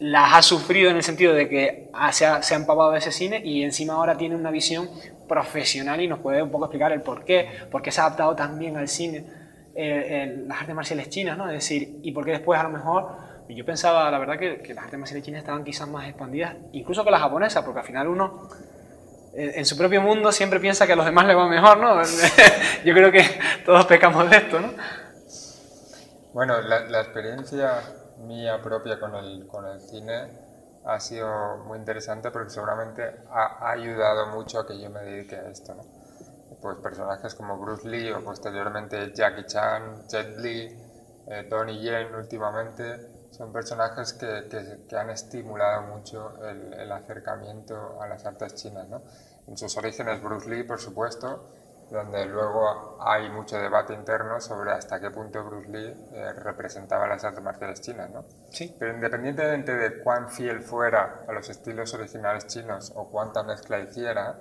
las 0.00 0.32
ha 0.32 0.42
sufrido 0.42 0.90
en 0.90 0.96
el 0.96 1.02
sentido 1.02 1.34
de 1.34 1.48
que 1.48 1.90
se 2.12 2.24
ha, 2.24 2.42
se 2.42 2.54
ha 2.54 2.56
empapado 2.56 2.90
de 2.90 2.98
ese 2.98 3.12
cine 3.12 3.42
y 3.44 3.62
encima 3.62 3.94
ahora 3.94 4.16
tiene 4.16 4.34
una 4.34 4.50
visión 4.50 4.88
profesional 5.28 6.00
y 6.00 6.08
nos 6.08 6.20
puede 6.20 6.42
un 6.42 6.50
poco 6.50 6.64
explicar 6.64 6.90
el 6.92 7.02
por 7.02 7.24
qué, 7.24 7.48
por 7.70 7.82
qué 7.82 7.92
se 7.92 8.00
ha 8.00 8.06
adaptado 8.06 8.34
también 8.34 8.78
al 8.78 8.88
cine 8.88 9.26
eh, 9.74 10.42
las 10.46 10.60
artes 10.60 10.74
marciales 10.74 11.10
chinas, 11.10 11.36
¿no? 11.36 11.46
Es 11.48 11.52
decir, 11.52 12.00
y 12.02 12.12
por 12.12 12.24
qué 12.24 12.32
después 12.32 12.58
a 12.58 12.62
lo 12.62 12.70
mejor, 12.70 13.08
yo 13.48 13.64
pensaba, 13.64 14.10
la 14.10 14.18
verdad, 14.18 14.38
que, 14.38 14.60
que, 14.62 14.74
las 14.74 14.84
artes 14.84 14.98
marciales 14.98 15.24
chinas 15.24 15.40
estaban 15.40 15.64
quizás 15.64 15.86
más 15.88 16.08
expandidas, 16.08 16.56
incluso 16.72 17.04
que 17.04 17.10
las 17.10 17.20
japonesas, 17.20 17.62
porque 17.62 17.80
al 17.80 17.86
final 17.86 18.08
uno 18.08 18.48
eh, 18.48 18.69
en 19.32 19.64
su 19.64 19.76
propio 19.76 20.00
mundo 20.00 20.32
siempre 20.32 20.60
piensa 20.60 20.86
que 20.86 20.94
a 20.94 20.96
los 20.96 21.06
demás 21.06 21.26
le 21.26 21.34
va 21.34 21.48
mejor, 21.48 21.78
¿no? 21.78 22.02
yo 22.84 22.94
creo 22.94 23.12
que 23.12 23.24
todos 23.64 23.86
pecamos 23.86 24.28
de 24.28 24.36
esto, 24.36 24.60
¿no? 24.60 24.72
Bueno, 26.32 26.60
la, 26.60 26.80
la 26.80 27.00
experiencia 27.00 27.80
mía 28.20 28.60
propia 28.62 28.98
con 28.98 29.14
el, 29.14 29.46
con 29.46 29.66
el 29.66 29.80
cine 29.80 30.28
ha 30.84 30.98
sido 31.00 31.58
muy 31.58 31.78
interesante 31.78 32.30
porque 32.30 32.50
seguramente 32.50 33.02
ha, 33.30 33.70
ayudado 33.70 34.28
mucho 34.28 34.60
a 34.60 34.66
que 34.66 34.80
yo 34.80 34.90
me 34.90 35.00
dedique 35.00 35.36
a 35.36 35.48
esto. 35.48 35.74
¿no? 35.74 35.82
Pues 36.60 36.78
personajes 36.78 37.34
como 37.34 37.58
Bruce 37.58 37.88
Lee 37.88 38.12
o 38.12 38.22
posteriormente 38.22 39.12
Jackie 39.12 39.46
Chan, 39.46 40.06
Jet 40.08 40.36
Li, 40.38 40.68
eh, 41.28 41.46
Donnie 41.48 41.80
Yen 41.80 42.14
últimamente, 42.14 43.09
son 43.40 43.54
personajes 43.54 44.12
que, 44.12 44.48
que, 44.50 44.84
que 44.86 44.96
han 44.98 45.08
estimulado 45.08 45.80
mucho 45.86 46.44
el, 46.44 46.74
el, 46.74 46.92
acercamiento 46.92 47.98
a 48.02 48.06
las 48.06 48.26
artes 48.26 48.54
chinas. 48.54 48.86
¿no? 48.86 49.00
En 49.46 49.56
sus 49.56 49.78
orígenes 49.78 50.22
Bruce 50.22 50.46
Lee, 50.50 50.62
por 50.62 50.78
supuesto, 50.78 51.48
donde 51.90 52.26
luego 52.26 52.98
hay 53.00 53.30
mucho 53.30 53.56
debate 53.56 53.94
interno 53.94 54.42
sobre 54.42 54.72
hasta 54.72 55.00
qué 55.00 55.10
punto 55.10 55.42
Bruce 55.42 55.70
Lee 55.70 55.86
eh, 56.12 56.32
representaba 56.34 57.06
las 57.08 57.24
artes 57.24 57.42
marciales 57.42 57.80
chinas, 57.80 58.10
¿no? 58.10 58.26
Sí. 58.50 58.76
Pero 58.78 58.92
independientemente 58.92 59.74
de 59.74 60.02
cuán 60.02 60.28
fiel 60.28 60.60
fuera 60.60 61.24
a 61.26 61.32
los 61.32 61.48
estilos 61.48 61.94
originales 61.94 62.46
chinos 62.46 62.92
o 62.94 63.08
cuánta 63.08 63.42
mezcla 63.42 63.80
hiciera, 63.80 64.38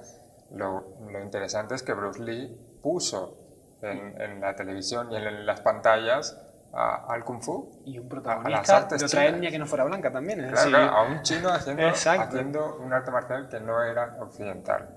lo, 0.52 0.98
lo 1.10 1.24
interesante 1.24 1.74
es 1.74 1.84
que 1.84 1.94
Bruce 1.94 2.22
Lee 2.22 2.80
puso 2.84 3.38
en, 3.82 4.22
en 4.22 4.42
la 4.42 4.58
televisión 4.58 5.10
y 5.14 5.16
en, 5.16 5.46
las 5.46 5.62
pantallas 5.62 6.38
a, 6.74 7.06
al 7.14 7.24
kung 7.24 7.42
fu 7.42 7.82
y 7.86 7.98
un 7.98 8.08
protagonista 8.08 8.82
de 8.84 9.04
otra 9.04 9.26
etnia 9.26 9.50
que 9.50 9.60
no 9.60 9.66
fuera 9.66 9.84
blanca 9.86 10.12
también 10.12 10.42
es 10.42 10.52
claro, 10.52 10.70
claro, 10.70 10.92
a 10.92 11.04
un 11.04 11.22
chino 11.24 11.50
haciendo, 11.50 11.88
haciendo 11.88 12.78
un 12.78 12.94
arte 12.94 13.12
marcial 13.12 13.50
que 13.50 13.60
no 13.60 13.84
era 13.84 14.18
occidental. 14.20 14.90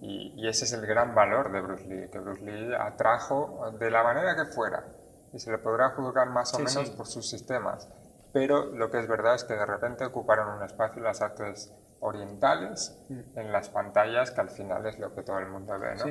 Y, 0.00 0.46
ese 0.46 0.66
es 0.66 0.72
el 0.72 0.86
gran 0.86 1.14
valor 1.14 1.50
de 1.50 1.60
Bruce 1.60 1.84
Lee, 1.86 2.08
que 2.10 2.18
Bruce 2.18 2.42
Lee 2.42 2.74
atrajo 2.78 3.72
de 3.78 3.90
la 3.90 4.02
manera 4.02 4.36
que 4.36 4.44
fuera, 4.44 4.84
y 5.32 5.38
se 5.38 5.50
le 5.50 5.58
podrá 5.58 5.90
juzgar 5.90 6.28
más 6.28 6.52
o 6.54 6.58
menos 6.58 6.90
por 6.90 7.06
sus 7.06 7.28
sistemas, 7.28 7.88
pero 8.32 8.66
lo 8.66 8.90
que 8.90 9.00
es 9.00 9.08
verdad 9.08 9.34
es 9.34 9.44
que 9.44 9.54
de 9.54 9.64
repente 9.64 10.04
ocuparon 10.04 10.58
un 10.58 10.62
espacio 10.62 11.02
las 11.02 11.22
artes 11.22 11.72
orientales 12.00 12.96
mm. 13.08 13.38
en 13.38 13.52
las 13.52 13.70
pantallas, 13.70 14.30
que 14.30 14.40
al 14.40 14.50
final 14.50 14.86
es 14.86 14.98
lo 14.98 15.14
que 15.14 15.22
todo 15.22 15.38
el 15.38 15.48
mundo 15.48 15.78
ve, 15.78 15.94
¿no? 15.96 16.06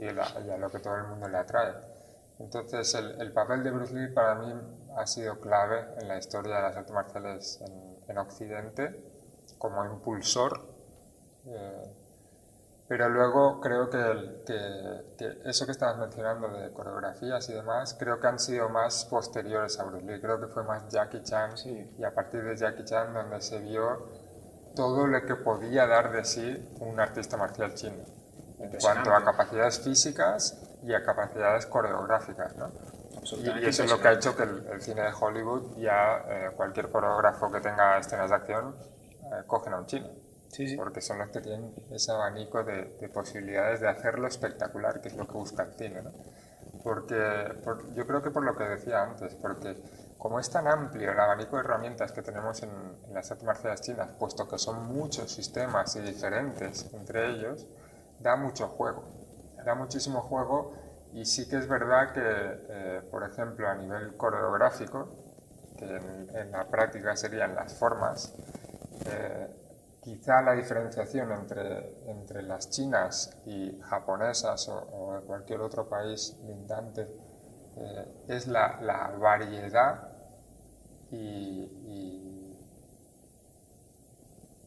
Y, 0.00 0.08
a 0.08 0.56
lo 0.58 0.70
que 0.70 0.80
todo 0.80 0.96
el 0.96 1.04
mundo 1.04 1.28
le 1.28 1.38
atrae. 1.38 1.74
Entonces, 2.40 2.94
el, 2.94 3.32
papel 3.32 3.62
de 3.62 3.70
Bruce 3.70 3.94
Lee 3.94 4.12
para 4.14 4.34
mí 4.36 4.52
ha 4.96 5.06
sido 5.06 5.38
clave 5.40 5.84
en 5.98 6.08
la 6.08 6.16
historia 6.16 6.56
de 6.56 6.62
las 6.62 6.76
artes 6.76 6.92
marciales 6.92 7.60
en, 8.08 8.18
Occidente, 8.18 9.04
como 9.58 9.84
impulsor. 9.84 10.60
Eh, 11.46 11.94
pero 12.88 13.08
luego 13.08 13.60
creo 13.60 13.88
que, 13.88 14.42
que, 15.16 15.38
eso 15.44 15.64
que 15.64 15.72
estabas 15.72 15.98
mencionando 15.98 16.48
de 16.48 16.72
coreografías 16.72 17.48
y 17.50 17.52
demás, 17.52 17.94
creo 17.96 18.18
que 18.18 18.26
han 18.26 18.40
sido 18.40 18.68
más 18.68 19.04
posteriores 19.04 19.78
a 19.78 19.84
Bruce 19.84 20.06
Lee. 20.06 20.20
Creo 20.20 20.40
que 20.40 20.48
fue 20.48 20.64
más 20.64 20.88
Jackie 20.88 21.22
Chan 21.22 21.52
y 21.66 22.02
a 22.02 22.12
partir 22.12 22.42
de 22.42 22.56
Jackie 22.56 22.84
Chan 22.84 23.12
donde 23.12 23.40
se 23.42 23.60
vio 23.60 24.08
todo 24.74 25.06
lo 25.06 25.24
que 25.24 25.36
podía 25.36 25.86
dar 25.86 26.10
de 26.10 26.24
sí 26.24 26.76
un 26.80 26.98
artista 26.98 27.36
marcial 27.36 27.74
chino. 27.74 28.02
En 28.58 28.76
cuanto 28.80 29.14
a 29.14 29.24
capacidades 29.24 29.78
físicas 29.80 30.69
y 30.82 30.94
a 30.94 31.02
capacidades 31.04 31.66
coreográficas. 31.66 32.56
¿no? 32.56 32.70
Y, 33.38 33.66
eso 33.66 33.84
es 33.84 33.90
lo 33.90 34.00
que 34.00 34.08
ha 34.08 34.12
hecho 34.12 34.36
que 34.36 34.44
el, 34.44 34.80
cine 34.80 35.02
de 35.02 35.12
Hollywood 35.18 35.76
ya 35.76 36.24
eh, 36.28 36.50
cualquier 36.56 36.90
coreógrafo 36.90 37.50
que 37.50 37.60
tenga 37.60 37.98
escenas 37.98 38.30
de 38.30 38.36
acción 38.36 38.74
eh, 39.22 39.42
cogen 39.46 39.74
a 39.74 39.78
un 39.78 39.86
chino 39.86 40.08
porque 40.76 41.00
son 41.00 41.18
los 41.18 41.28
que 41.28 41.40
tienen 41.40 41.72
ese 41.90 42.12
abanico 42.12 42.62
de, 42.64 43.08
posibilidades 43.12 43.80
de 43.80 43.88
hacerlo 43.88 44.26
espectacular, 44.26 45.00
que 45.00 45.08
es 45.08 45.16
lo 45.16 45.26
que 45.26 45.32
busca 45.32 45.62
el 45.62 45.72
cine. 45.74 46.02
¿no? 46.02 46.10
Porque 46.82 47.54
yo 47.94 48.06
creo 48.06 48.22
que 48.22 48.30
por 48.30 48.42
lo 48.42 48.56
que 48.56 48.64
decía 48.64 49.02
antes, 49.02 49.34
porque 49.36 49.76
como 50.18 50.40
es 50.40 50.50
tan 50.50 50.66
amplio 50.66 51.12
el 51.12 51.20
abanico 51.20 51.56
de 51.56 51.62
herramientas 51.62 52.12
que 52.12 52.22
tenemos 52.22 52.62
en, 52.62 52.70
las 53.12 53.30
artes 53.30 53.44
marciales 53.44 53.80
chinas, 53.80 54.10
puesto 54.18 54.48
que 54.48 54.58
son 54.58 54.86
muchos 54.86 55.32
sistemas 55.32 55.94
y 55.96 56.00
diferentes 56.00 56.92
entre 56.92 57.30
ellos, 57.30 57.66
da 58.18 58.36
mucho 58.36 58.68
juego, 58.68 59.04
da 59.64 59.74
muchísimo 59.74 60.20
juego 60.22 60.72
y 61.12 61.24
sí 61.24 61.48
que 61.48 61.56
es 61.56 61.68
verdad 61.68 62.12
que, 62.12 62.20
eh, 62.22 63.02
por 63.10 63.24
ejemplo, 63.24 63.68
a 63.68 63.74
nivel 63.74 64.16
coreográfico, 64.16 65.08
que 65.76 65.84
en, 65.86 66.52
la 66.52 66.68
práctica 66.68 67.16
serían 67.16 67.54
las 67.54 67.74
formas, 67.74 68.34
eh, 69.06 69.48
quizá 70.00 70.40
la 70.42 70.52
diferenciación 70.52 71.32
entre, 71.32 72.10
entre 72.10 72.42
las 72.42 72.70
chinas 72.70 73.36
y 73.46 73.78
japonesas 73.82 74.68
o, 74.68 75.20
cualquier 75.26 75.60
otro 75.60 75.88
país 75.88 76.36
lindante 76.44 77.08
eh, 77.76 78.24
es 78.28 78.46
la, 78.46 79.14
variedad 79.18 80.08
y, 81.10 81.16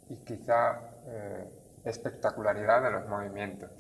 y, 0.10 0.20
quizá 0.26 0.80
eh, 1.06 1.50
espectacularidad 1.84 2.82
de 2.84 2.92
los 2.92 3.08
movimientos. 3.08 3.72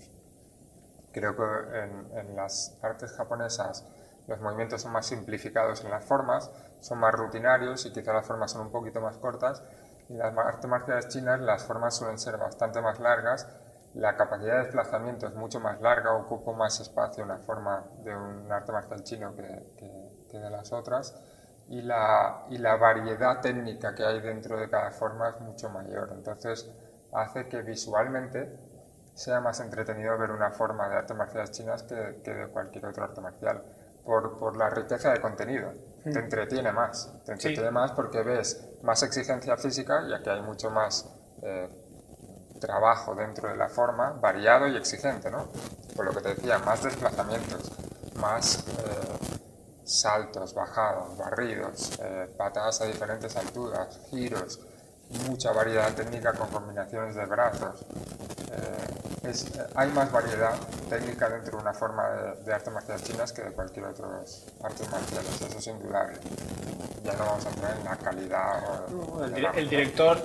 Creo 1.13 1.35
que 1.35 1.79
en, 1.79 2.17
en 2.17 2.35
las 2.35 2.77
artes 2.81 3.13
japonesas 3.13 3.85
los 4.27 4.39
movimientos 4.39 4.81
son 4.81 4.91
más 4.91 5.05
simplificados 5.05 5.83
en 5.83 5.91
las 5.91 6.03
formas, 6.05 6.49
son 6.79 6.99
más 6.99 7.13
rutinarios 7.13 7.85
y 7.85 7.91
quizá 7.91 8.13
las 8.13 8.25
formas 8.25 8.51
son 8.51 8.61
un 8.61 8.71
poquito 8.71 8.99
más 9.01 9.17
cortas, 9.17 9.63
en 10.09 10.17
las 10.17 10.37
artes 10.37 10.69
marciales 10.69 11.07
chinas 11.07 11.39
las 11.39 11.63
formas 11.63 11.95
suelen 11.95 12.17
ser 12.17 12.37
bastante 12.37 12.81
más 12.81 12.99
largas, 12.99 13.47
la 13.93 14.15
capacidad 14.15 14.53
de 14.57 14.63
desplazamiento 14.63 15.27
es 15.27 15.35
mucho 15.35 15.59
más 15.59 15.79
larga, 15.81 16.13
ocupa 16.13 16.51
más 16.53 16.79
espacio 16.79 17.23
una 17.23 17.37
forma 17.37 17.85
de 18.03 18.15
un 18.15 18.51
arte 18.51 18.71
marcial 18.71 19.03
chino 19.03 19.35
que, 19.35 19.73
que, 19.77 20.39
de 20.39 20.49
las 20.49 20.73
otras, 20.73 21.15
y 21.67 21.83
la, 21.83 22.45
y 22.49 22.57
la 22.57 22.75
variedad 22.75 23.39
técnica 23.39 23.93
que 23.93 24.03
hay 24.03 24.19
dentro 24.19 24.59
de 24.59 24.67
cada 24.67 24.89
forma 24.89 25.29
es 25.29 25.39
mucho 25.41 25.69
mayor. 25.69 26.09
Entonces 26.11 26.67
hace 27.13 27.47
que 27.47 27.61
visualmente 27.61 28.57
sea 29.13 29.39
más 29.41 29.59
entretenido 29.59 30.17
ver 30.17 30.31
una 30.31 30.51
forma 30.51 30.89
de 30.89 30.95
artes 30.95 31.15
marciales 31.15 31.51
chinas 31.51 31.83
que, 31.83 32.21
que 32.23 32.33
de 32.33 32.47
cualquier 32.47 32.85
otro 32.85 33.03
arte 33.03 33.21
marcial, 33.21 33.63
por, 34.03 34.37
por 34.37 34.57
la 34.57 34.69
riqueza 34.69 35.11
de 35.11 35.21
contenido 35.21 35.71
te 36.03 36.19
entretiene 36.19 36.71
más. 36.71 37.11
Te 37.25 37.31
entretiene 37.31 37.71
más 37.71 37.91
porque 37.91 38.21
ves 38.21 38.65
más 38.81 39.03
exigencia 39.03 39.55
física, 39.57 40.05
ya 40.07 40.21
que 40.21 40.29
hay 40.29 40.41
mucho 40.41 40.69
más 40.69 41.09
eh, 41.41 41.69
trabajo 42.59 43.15
dentro 43.15 43.49
de 43.49 43.55
la 43.55 43.69
forma, 43.69 44.11
variado 44.11 44.67
y 44.67 44.75
exigente, 44.75 45.31
¿no? 45.31 45.47
Por 45.95 46.05
lo 46.05 46.11
que 46.11 46.21
te 46.21 46.35
decía, 46.35 46.59
más 46.59 46.83
desplazamientos, 46.83 47.71
más 48.15 48.65
eh, 48.67 49.81
saltos, 49.85 50.53
bajadas, 50.53 51.17
barridos, 51.17 51.99
eh, 52.01 52.33
patadas 52.37 52.81
a 52.81 52.85
diferentes 52.85 53.35
alturas, 53.37 53.99
giros, 54.09 54.59
mucha 55.27 55.51
variedad 55.51 55.93
técnica 55.93 56.33
con 56.33 56.49
combinaciones 56.49 57.15
de 57.15 57.25
brazos. 57.25 57.85
Es, 59.23 59.45
hay 59.75 59.89
más 59.91 60.11
variedad 60.11 60.53
técnica 60.89 61.29
dentro 61.29 61.57
de 61.57 61.63
una 61.63 61.73
forma 61.73 62.09
de, 62.09 62.43
de 62.43 62.53
arte 62.53 62.69
marcial 62.71 63.01
chinas 63.01 63.31
que 63.31 63.41
de 63.41 63.51
cualquier 63.51 63.85
otro 63.85 64.05
arte 64.61 64.83
marcial, 64.89 65.23
eso 65.25 65.57
es 65.57 65.67
indudable. 65.67 66.17
Ya 67.03 67.13
no 67.13 67.25
vamos 67.25 67.45
a 67.45 67.49
entrar 67.49 67.77
en 67.77 67.85
la 67.85 67.95
calidad. 67.95 68.63
O, 68.93 69.23
el, 69.23 69.69
director 69.69 70.21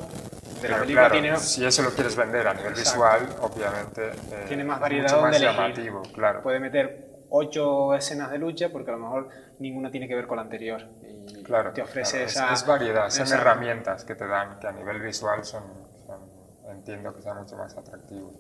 de 0.61 0.69
la 0.69 0.79
película 0.81 1.11
tiene. 1.11 1.37
Si 1.39 1.65
eso 1.65 1.83
lo 1.83 1.91
quieres 1.91 2.17
vender 2.17 2.49
a 2.49 2.55
nivel 2.55 2.75
visual, 2.75 3.29
obviamente. 3.41 4.11
Eh, 4.33 4.45
tiene 4.49 4.65
más 4.65 4.81
variedad 4.81 5.05
mucho 5.05 5.23
más 5.23 5.33
donde 5.33 5.47
llamativo, 5.47 6.03
claro. 6.13 6.43
Puede 6.43 6.59
meter 6.59 7.08
ocho 7.31 7.95
escenas 7.95 8.31
de 8.31 8.39
lucha 8.39 8.71
porque 8.71 8.91
a 8.91 8.95
lo 8.95 9.01
mejor 9.01 9.29
ninguna 9.59 9.91
tiene 9.91 10.09
que 10.09 10.15
ver 10.15 10.27
con 10.27 10.37
la 10.37 10.43
anterior. 10.43 10.83
Y 11.03 11.43
Claro, 11.43 11.73
te 11.73 11.83
ofrece 11.83 12.19
claro, 12.19 12.27
es- 12.27 12.33
esa... 12.37 12.53
es, 12.55 12.67
variedad, 12.67 13.11
son 13.11 13.33
herramientas 13.33 14.05
que 14.05 14.15
te 14.15 14.27
dan, 14.27 14.59
que 14.59 14.67
a 14.67 14.73
nivel 14.73 15.01
visual 15.01 15.45
son, 15.45 15.63
son- 16.07 16.31
entiendo 16.71 17.15
que 17.15 17.23
sean 17.23 17.39
mucho 17.39 17.57
más 17.57 17.77
atractivos. 17.77 18.33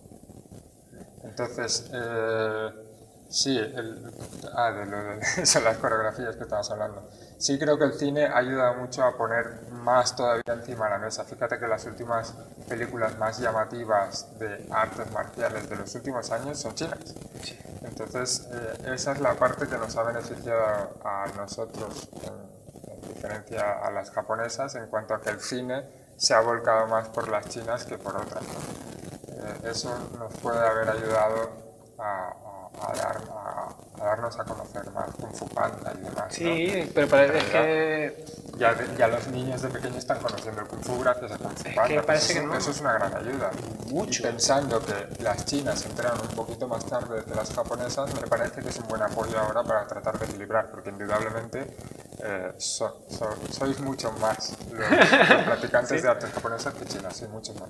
Entonces, 1.24 1.90
eh, 1.92 2.70
sí, 3.28 3.56
el, 3.58 4.12
ah, 4.54 4.70
de 4.72 4.86
de 4.86 5.20
eso, 5.42 5.60
las 5.60 5.76
coreografías 5.78 6.36
que 6.36 6.44
estabas 6.44 6.70
hablando. 6.70 7.08
Sí 7.38 7.58
creo 7.58 7.78
que 7.78 7.84
el 7.84 7.92
cine 7.92 8.26
ayuda 8.26 8.72
mucho 8.72 9.04
a 9.04 9.16
poner 9.16 9.70
más 9.70 10.16
todavía 10.16 10.42
encima 10.46 10.86
de 10.86 10.90
la 10.90 10.98
mesa. 10.98 11.24
Fíjate 11.24 11.58
que 11.58 11.68
las 11.68 11.84
últimas 11.86 12.34
películas 12.68 13.16
más 13.16 13.38
llamativas 13.38 14.38
de 14.38 14.66
artes 14.70 15.10
marciales 15.12 15.68
de 15.68 15.76
los 15.76 15.94
últimos 15.94 16.30
años 16.32 16.58
son 16.58 16.74
chinas. 16.74 16.98
Entonces, 17.82 18.48
eh, 18.50 18.92
esa 18.94 19.12
es 19.12 19.20
la 19.20 19.34
parte 19.34 19.68
que 19.68 19.78
nos 19.78 19.96
ha 19.96 20.02
beneficiado 20.02 20.98
a 21.04 21.26
nosotros, 21.36 22.08
en, 22.22 22.92
en 22.92 23.14
diferencia 23.14 23.78
a 23.84 23.90
las 23.92 24.10
japonesas, 24.10 24.74
en 24.74 24.86
cuanto 24.88 25.14
a 25.14 25.20
que 25.20 25.30
el 25.30 25.40
cine 25.40 25.84
se 26.16 26.34
ha 26.34 26.40
volcado 26.40 26.88
más 26.88 27.08
por 27.08 27.28
las 27.28 27.48
chinas 27.48 27.84
que 27.84 27.96
por 27.96 28.16
otras. 28.16 28.42
Eh, 29.28 29.70
eso 29.70 29.96
nos 30.18 30.34
puede 30.34 30.58
haber 30.58 30.90
ayudado 30.90 31.50
a, 31.98 32.34
a- 32.82 32.92
dar- 32.94 33.22
a- 33.30 34.02
a 34.02 34.04
darnos 34.04 34.38
a 34.38 34.44
conocer 34.44 34.90
más 34.92 35.10
Kung 35.16 35.34
Fu 35.34 35.48
Panda 35.48 35.92
y 35.94 35.98
demás. 36.04 36.16
¿no? 36.28 36.30
Sí, 36.30 36.90
pero 36.94 37.08
parece 37.08 37.32
Pero 37.32 37.52
que... 37.52 38.24
Ya, 38.58 38.76
ya 38.96 39.06
los 39.08 39.28
niños 39.28 39.62
de 39.62 39.68
pequeños 39.68 39.98
están 39.98 40.18
conociendo 40.18 40.60
el 40.62 40.66
Kung 40.66 40.82
Fu 40.82 40.98
gracias 40.98 41.30
a 41.32 41.38
Kung 41.38 41.56
Fu 41.56 41.68
Es 41.68 41.74
Panda. 41.76 41.88
que 41.94 42.02
parece 42.02 42.32
eso, 42.32 42.40
que 42.42 42.46
no. 42.48 42.54
eso 42.56 42.70
es 42.72 42.80
una 42.80 42.92
gran 42.94 43.14
ayuda. 43.14 43.50
Mucho. 43.90 44.20
Y 44.20 44.26
pensando 44.26 44.80
que 44.84 45.22
las 45.22 45.44
chinas 45.44 45.84
entraron 45.86 46.20
un 46.20 46.34
poquito 46.34 46.66
más 46.66 46.84
tarde 46.84 47.22
de 47.22 47.34
las 47.34 47.52
japonesas, 47.54 48.12
me 48.20 48.26
parece 48.26 48.60
que 48.60 48.68
es 48.70 48.78
un 48.78 48.88
buen 48.88 49.02
apoyo 49.02 49.38
ahora 49.38 49.62
para 49.62 49.86
tratar 49.86 50.18
de 50.18 50.24
equilibrar, 50.26 50.70
porque 50.70 50.90
indudablemente 50.90 51.76
eh, 52.20 52.52
so- 52.58 53.02
so- 53.08 53.36
sois 53.50 53.78
mucho 53.80 54.10
más 54.12 54.56
los, 54.72 54.90
los 54.90 55.42
practicantes 55.44 55.88
Sí. 56.00 56.02
de 56.02 56.08
artes 56.08 56.30
japonesas 56.32 56.74
que 56.74 56.84
chinas, 56.84 57.16
sí, 57.16 57.26
mucho 57.28 57.54
más. 57.54 57.68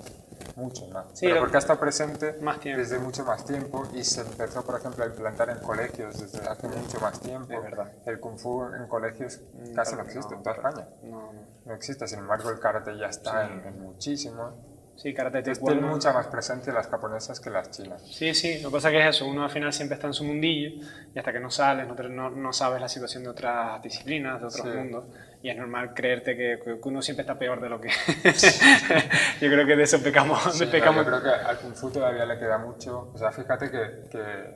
Mucho 0.56 0.86
más. 0.89 1.05
Sí, 1.12 1.27
Pero 1.28 1.39
porque 1.40 1.55
ha 1.56 1.60
estado 1.60 1.78
presente 1.78 2.36
Más 2.43 2.59
desde 2.60 2.98
mucho 2.98 3.24
más 3.24 3.44
tiempo 3.44 3.86
y 3.94 4.02
se 4.02 4.23
empezó, 4.23 4.65
por 4.65 4.81
ejemplo, 4.81 5.05
a 5.05 5.06
implantar 5.06 5.51
en 5.51 5.59
colegios 5.60 6.19
desde 6.19 6.48
hace 6.48 6.66
mucho 6.66 6.98
más 6.98 7.20
tiempo. 7.20 7.52
Es 7.52 7.62
verdad. 7.62 7.93
El 8.06 8.19
Kung 8.19 8.36
Fu 8.39 8.65
en 8.65 8.89
colegios 8.89 9.39
casi 9.77 9.94
no 9.94 10.02
existe 10.02 10.35
en 10.35 10.43
toda 10.43 10.56
España 10.56 10.78
No, 11.03 11.33
no. 11.33 11.43
no 11.65 11.75
existe, 11.75 12.07
sin 12.07 12.21
embargo 12.21 12.51
el 12.51 12.59
karate 12.59 12.97
ya 12.99 13.07
está 13.07 13.47
en, 13.47 13.65
en 13.67 13.81
muchísimos. 13.81 14.55
Sí, 14.97 15.15
karate 15.15 15.43
taekwondo. 15.43 15.79
tiene 15.79 15.95
mucha 15.95 16.13
más 16.13 16.27
presencia 16.27 16.73
las 16.73 16.89
japonesas 16.89 17.39
que 17.39 17.51
las 17.51 17.71
chinas. 17.71 18.03
Sí, 18.03 18.35
sí, 18.35 18.61
lo 18.61 18.71
que 18.71 18.75
pasa 18.75 18.89
es 18.89 18.93
que 18.95 19.09
es 19.09 19.15
eso, 19.15 19.27
uno 19.29 19.45
al 19.45 19.51
final 19.51 19.73
siempre 19.73 19.95
está 19.95 20.09
en 20.09 20.13
su 20.13 20.25
mundillo 20.25 20.85
y 21.15 21.19
hasta 21.19 21.33
que 21.33 21.39
no 21.39 21.51
sales 21.51 21.87
no, 21.87 22.31
no, 22.31 22.53
sabes 22.53 22.81
la 22.81 22.89
situación 22.89 23.23
de 23.23 23.29
otras 23.29 23.81
disciplinas, 23.81 24.41
de 24.41 24.47
otros 24.49 24.67
Sí. 24.67 24.77
mundos 24.77 25.05
y 25.41 25.51
es 25.51 25.57
normal 25.57 25.95
creerte 25.95 26.37
que, 26.37 26.59
que 26.65 26.89
uno 26.89 27.01
siempre 27.01 27.21
está 27.23 27.39
peor 27.39 27.61
de 27.61 27.69
lo 27.69 27.81
que... 27.81 27.91
Yo 29.41 29.49
creo 29.49 29.65
que 29.65 29.77
de 29.77 29.85
eso 29.85 30.03
pecamos. 30.03 30.43
Sí, 30.53 30.67
pecamos. 30.67 31.07
yo 31.07 31.13
creo 31.13 31.23
que 31.23 31.31
al 31.31 31.59
Kung 31.59 31.75
Fu 31.75 31.91
todavía 31.91 32.27
le 32.27 32.37
queda 32.41 32.59
mucho. 32.59 33.13
O 33.15 33.19
sea, 33.19 33.31
fíjate 33.31 33.71
que, 33.71 34.09
que 34.11 34.55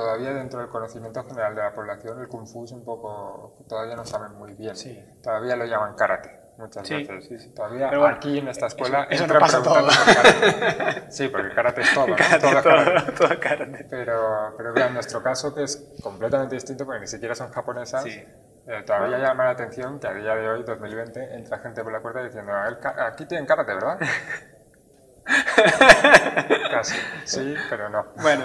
todavía 0.00 0.32
dentro 0.32 0.60
del 0.60 0.68
conocimiento 0.68 1.24
general 1.24 1.54
de 1.54 1.62
la 1.62 1.72
población 1.74 2.20
el 2.20 2.28
Kung 2.28 2.46
Fu 2.46 2.64
es 2.64 2.72
un 2.72 2.84
poco. 2.84 3.56
todavía 3.68 3.96
no 3.96 4.04
saben 4.04 4.32
muy 4.34 4.52
bien. 4.54 4.76
Sí. 4.76 5.02
Todavía 5.22 5.56
lo 5.56 5.64
llaman 5.64 5.94
karate. 5.94 6.44
Muchas 6.58 6.86
Sí, 6.88 6.94
veces. 6.94 7.26
sí, 7.26 7.38
sí. 7.38 7.54
Todavía 7.54 7.88
Pero 7.90 8.00
bueno, 8.00 8.16
aquí 8.16 8.38
en 8.38 8.48
esta 8.48 8.66
escuela 8.66 9.02
eso- 9.10 9.10
eso 9.12 9.24
entran 9.24 9.40
no 9.40 9.46
pasa 9.46 9.60
preguntando 9.62 9.90
todo. 9.92 10.04
por 10.06 10.14
karate. 10.14 11.12
Sí, 11.12 11.28
porque 11.28 11.54
karate 11.54 11.80
es 11.82 11.94
todo. 11.94 12.06
¿no? 12.06 12.16
Karate, 12.16 12.38
Todo 12.38 12.50
es 12.58 12.62
karate. 12.64 13.12
todo, 13.12 13.12
todo 13.28 13.40
karate. 13.40 13.86
Pero, 13.90 14.54
pero 14.56 14.72
vean, 14.72 14.94
nuestro 14.94 15.22
caso 15.22 15.54
que 15.54 15.64
es 15.64 15.92
completamente 16.02 16.54
distinto 16.54 16.86
porque 16.86 17.00
ni 17.00 17.06
siquiera 17.06 17.34
son 17.34 17.50
japonesas, 17.50 18.06
eh, 18.06 18.26
todavía 18.86 19.18
llama 19.18 19.44
la 19.44 19.50
atención 19.50 20.00
que 20.00 20.06
a 20.06 20.14
día 20.14 20.34
de 20.34 20.48
hoy, 20.48 20.62
2020, 20.62 21.34
entra 21.34 21.58
gente 21.58 21.82
por 21.84 21.92
la 21.92 22.00
puerta 22.00 22.22
diciendo, 22.22 22.52
"Ah, 22.54 22.68
el 22.68 22.78
ca- 22.78 23.06
aquí 23.06 23.26
tienen 23.26 23.46
karate, 23.46 23.74
¿verdad? 23.74 23.98
Casi, 26.70 26.96
sí, 27.24 27.54
pero 27.68 27.88
no. 27.88 28.04
Bueno, 28.22 28.44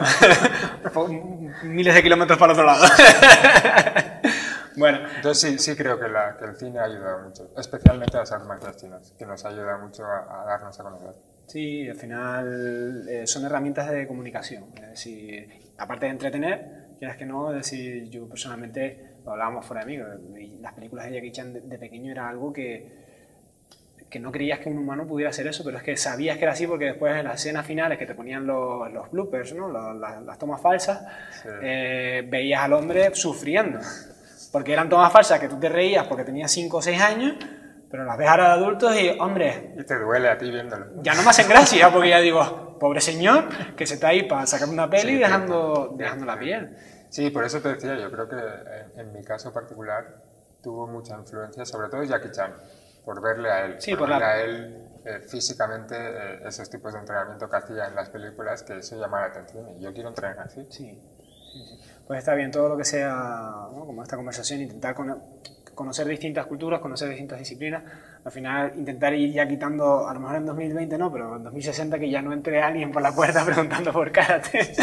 miles 1.64 1.94
de 1.96 2.04
kilómetros 2.04 2.38
para 2.40 2.54
otro 2.54 2.66
lado. 2.66 2.86
bueno, 4.78 5.00
Entonces 5.16 5.52
sí, 5.62 5.72
sí 5.72 5.76
creo 5.78 6.00
que, 6.00 6.08
la- 6.08 6.38
que 6.38 6.46
el 6.46 6.56
cine 6.56 6.80
ha 6.80 6.84
ayudado 6.86 7.28
mucho, 7.28 7.52
especialmente 7.58 8.18
a 8.18 8.22
las 8.22 8.32
artes 8.32 8.78
chinas, 8.78 9.14
que 9.18 9.26
nos 9.26 9.44
ayuda 9.46 9.78
mucho 9.78 10.06
a, 10.06 10.42
a 10.42 10.46
darnos 10.46 10.80
a 10.80 10.84
conocer. 10.84 11.14
Sí, 11.48 11.88
al 11.90 11.98
final 11.98 13.06
eh, 13.10 13.28
son 13.28 13.46
herramientas 13.46 13.90
de 13.92 14.08
comunicación. 14.08 14.66
Es 14.76 14.90
decir, 14.92 15.50
aparte 15.78 16.06
de 16.06 16.12
entretener, 16.14 16.88
quieras 16.98 17.18
que 17.18 17.26
no, 17.26 17.50
es 17.52 17.58
decir, 17.58 18.10
yo 18.10 18.28
personalmente, 18.30 19.16
lo 19.26 19.32
hablábamos 19.34 19.66
fuera 19.66 19.84
de 19.84 19.98
mí, 19.98 20.60
las 20.62 20.74
películas 20.74 21.06
de 21.06 21.14
Jackie 21.16 21.32
Chan 21.32 21.54
de, 21.54 21.62
de 21.62 21.78
pequeño 21.78 22.12
era 22.12 22.30
algo 22.30 22.54
que, 22.54 23.01
que 24.12 24.20
no 24.20 24.32
creías 24.32 24.60
que 24.60 24.70
un 24.70 24.78
humano 24.78 25.08
pudiera 25.08 25.30
hacer 25.30 25.48
eso, 25.48 25.64
pero 25.64 25.78
es 25.78 25.84
que 25.84 25.96
sabías 25.98 26.38
que 26.38 26.44
era 26.44 26.52
así 26.52 26.68
porque 26.68 26.86
después 26.86 27.16
en 27.16 27.24
las 27.24 27.36
escenas 27.40 27.66
finales 27.66 27.98
que 27.98 28.06
te 28.06 28.14
ponían 28.14 28.46
los, 28.46 28.92
los 28.92 29.10
bloopers, 29.10 29.54
¿no? 29.56 29.70
Las, 29.72 30.22
las 30.22 30.38
tomas 30.38 30.62
falsas, 30.62 31.02
Sí. 31.42 31.48
eh, 31.64 32.28
veías 32.30 32.62
al 32.62 32.74
hombre 32.74 33.16
sufriendo. 33.16 33.80
Porque 34.52 34.74
eran 34.74 34.90
tomas 34.90 35.14
falsas 35.14 35.40
que 35.40 35.48
tú 35.48 35.58
te 35.58 35.70
reías 35.70 36.06
porque 36.08 36.26
tenías 36.26 36.52
5 36.52 36.78
o 36.78 36.82
6 36.82 37.02
años, 37.02 37.36
pero 37.90 38.04
las 38.04 38.18
ves 38.18 38.28
ahora 38.28 38.48
de 38.48 38.52
adultos 38.52 38.94
y, 39.00 39.10
hombre, 39.20 39.74
Y 39.80 39.84
te 39.86 39.98
duele 39.98 40.28
a 40.30 40.38
ti 40.38 40.52
viéndolo. 40.52 40.88
ya 41.02 41.14
no 41.14 41.24
me 41.24 41.30
hacen 41.30 41.48
gracia, 41.48 41.90
porque 41.90 42.10
ya 42.10 42.20
digo, 42.20 42.78
pobre 42.80 43.00
señor, 43.00 43.46
que 43.78 43.88
se 43.88 43.94
está 43.94 44.10
ahí 44.10 44.24
para 44.24 44.46
sacar 44.46 44.68
una 44.68 44.90
peli 44.90 45.14
Sí, 45.14 45.20
dejando, 45.20 45.94
dejando 45.98 46.26
la 46.26 46.38
piel. 46.38 46.76
Sí, 47.10 47.30
por 47.30 47.46
eso 47.46 47.62
te 47.62 47.70
decía, 47.76 47.98
yo 47.98 48.12
creo 48.12 48.28
que 48.28 48.36
en, 48.36 49.08
en 49.08 49.14
mi 49.14 49.24
caso 49.24 49.54
particular 49.54 50.06
tuvo 50.62 50.86
mucha 50.86 51.16
influencia, 51.18 51.66
sobre 51.66 51.88
todo 51.90 52.04
Jackie 52.04 52.32
Chan, 52.32 52.54
por 53.06 53.22
verle 53.22 53.50
a 53.52 53.66
él, 53.66 53.82
Sí, 53.82 53.92
por 53.92 54.00
por 54.00 54.10
la- 54.10 54.20
verle 54.20 54.34
a 54.34 54.44
él 54.44 54.88
eh, 55.06 55.20
físicamente 55.28 55.96
eh, 55.98 56.40
esos 56.46 56.70
tipos 56.70 56.94
de 56.94 57.00
entrenamiento 57.00 57.50
que 57.50 57.56
hacía 57.58 57.88
en 57.88 57.96
las 57.96 58.10
películas, 58.10 58.62
que 58.64 58.78
eso 58.78 58.96
llama 59.00 59.22
la 59.22 59.28
atención 59.28 59.68
y 59.70 59.80
yo 59.82 59.92
quiero 59.94 60.10
entrenar 60.10 60.40
así. 60.40 60.66
Sí, 60.70 61.00
sí, 61.52 61.66
sí. 61.68 61.80
Pues 62.06 62.20
está 62.20 62.34
bien 62.36 62.52
todo 62.52 62.70
lo 62.70 62.78
que 62.78 62.86
sea, 62.86 63.10
¿no? 63.74 63.86
como 63.86 64.04
esta 64.04 64.16
conversación, 64.16 64.62
intentar 64.62 64.94
cono- 64.94 65.24
conocer 65.74 66.06
distintas 66.08 66.46
culturas, 66.46 66.80
conocer 66.80 67.10
distintas 67.10 67.40
disciplinas. 67.40 67.84
Al 68.24 68.32
final, 68.32 68.74
intentar 68.76 69.14
ir 69.16 69.34
ya 69.34 69.48
quitando, 69.48 70.08
a 70.08 70.14
lo 70.14 70.20
mejor 70.20 70.36
en 70.36 70.46
2020 70.46 70.98
no, 70.98 71.12
pero 71.12 71.38
en 71.38 71.44
2060 71.44 71.98
que 71.98 72.10
ya 72.10 72.22
no 72.22 72.34
entre 72.34 72.62
alguien 72.62 72.92
por 72.92 73.02
la 73.02 73.12
puerta 73.14 73.44
preguntando 73.46 73.92
por 73.92 74.12
karate. 74.12 74.74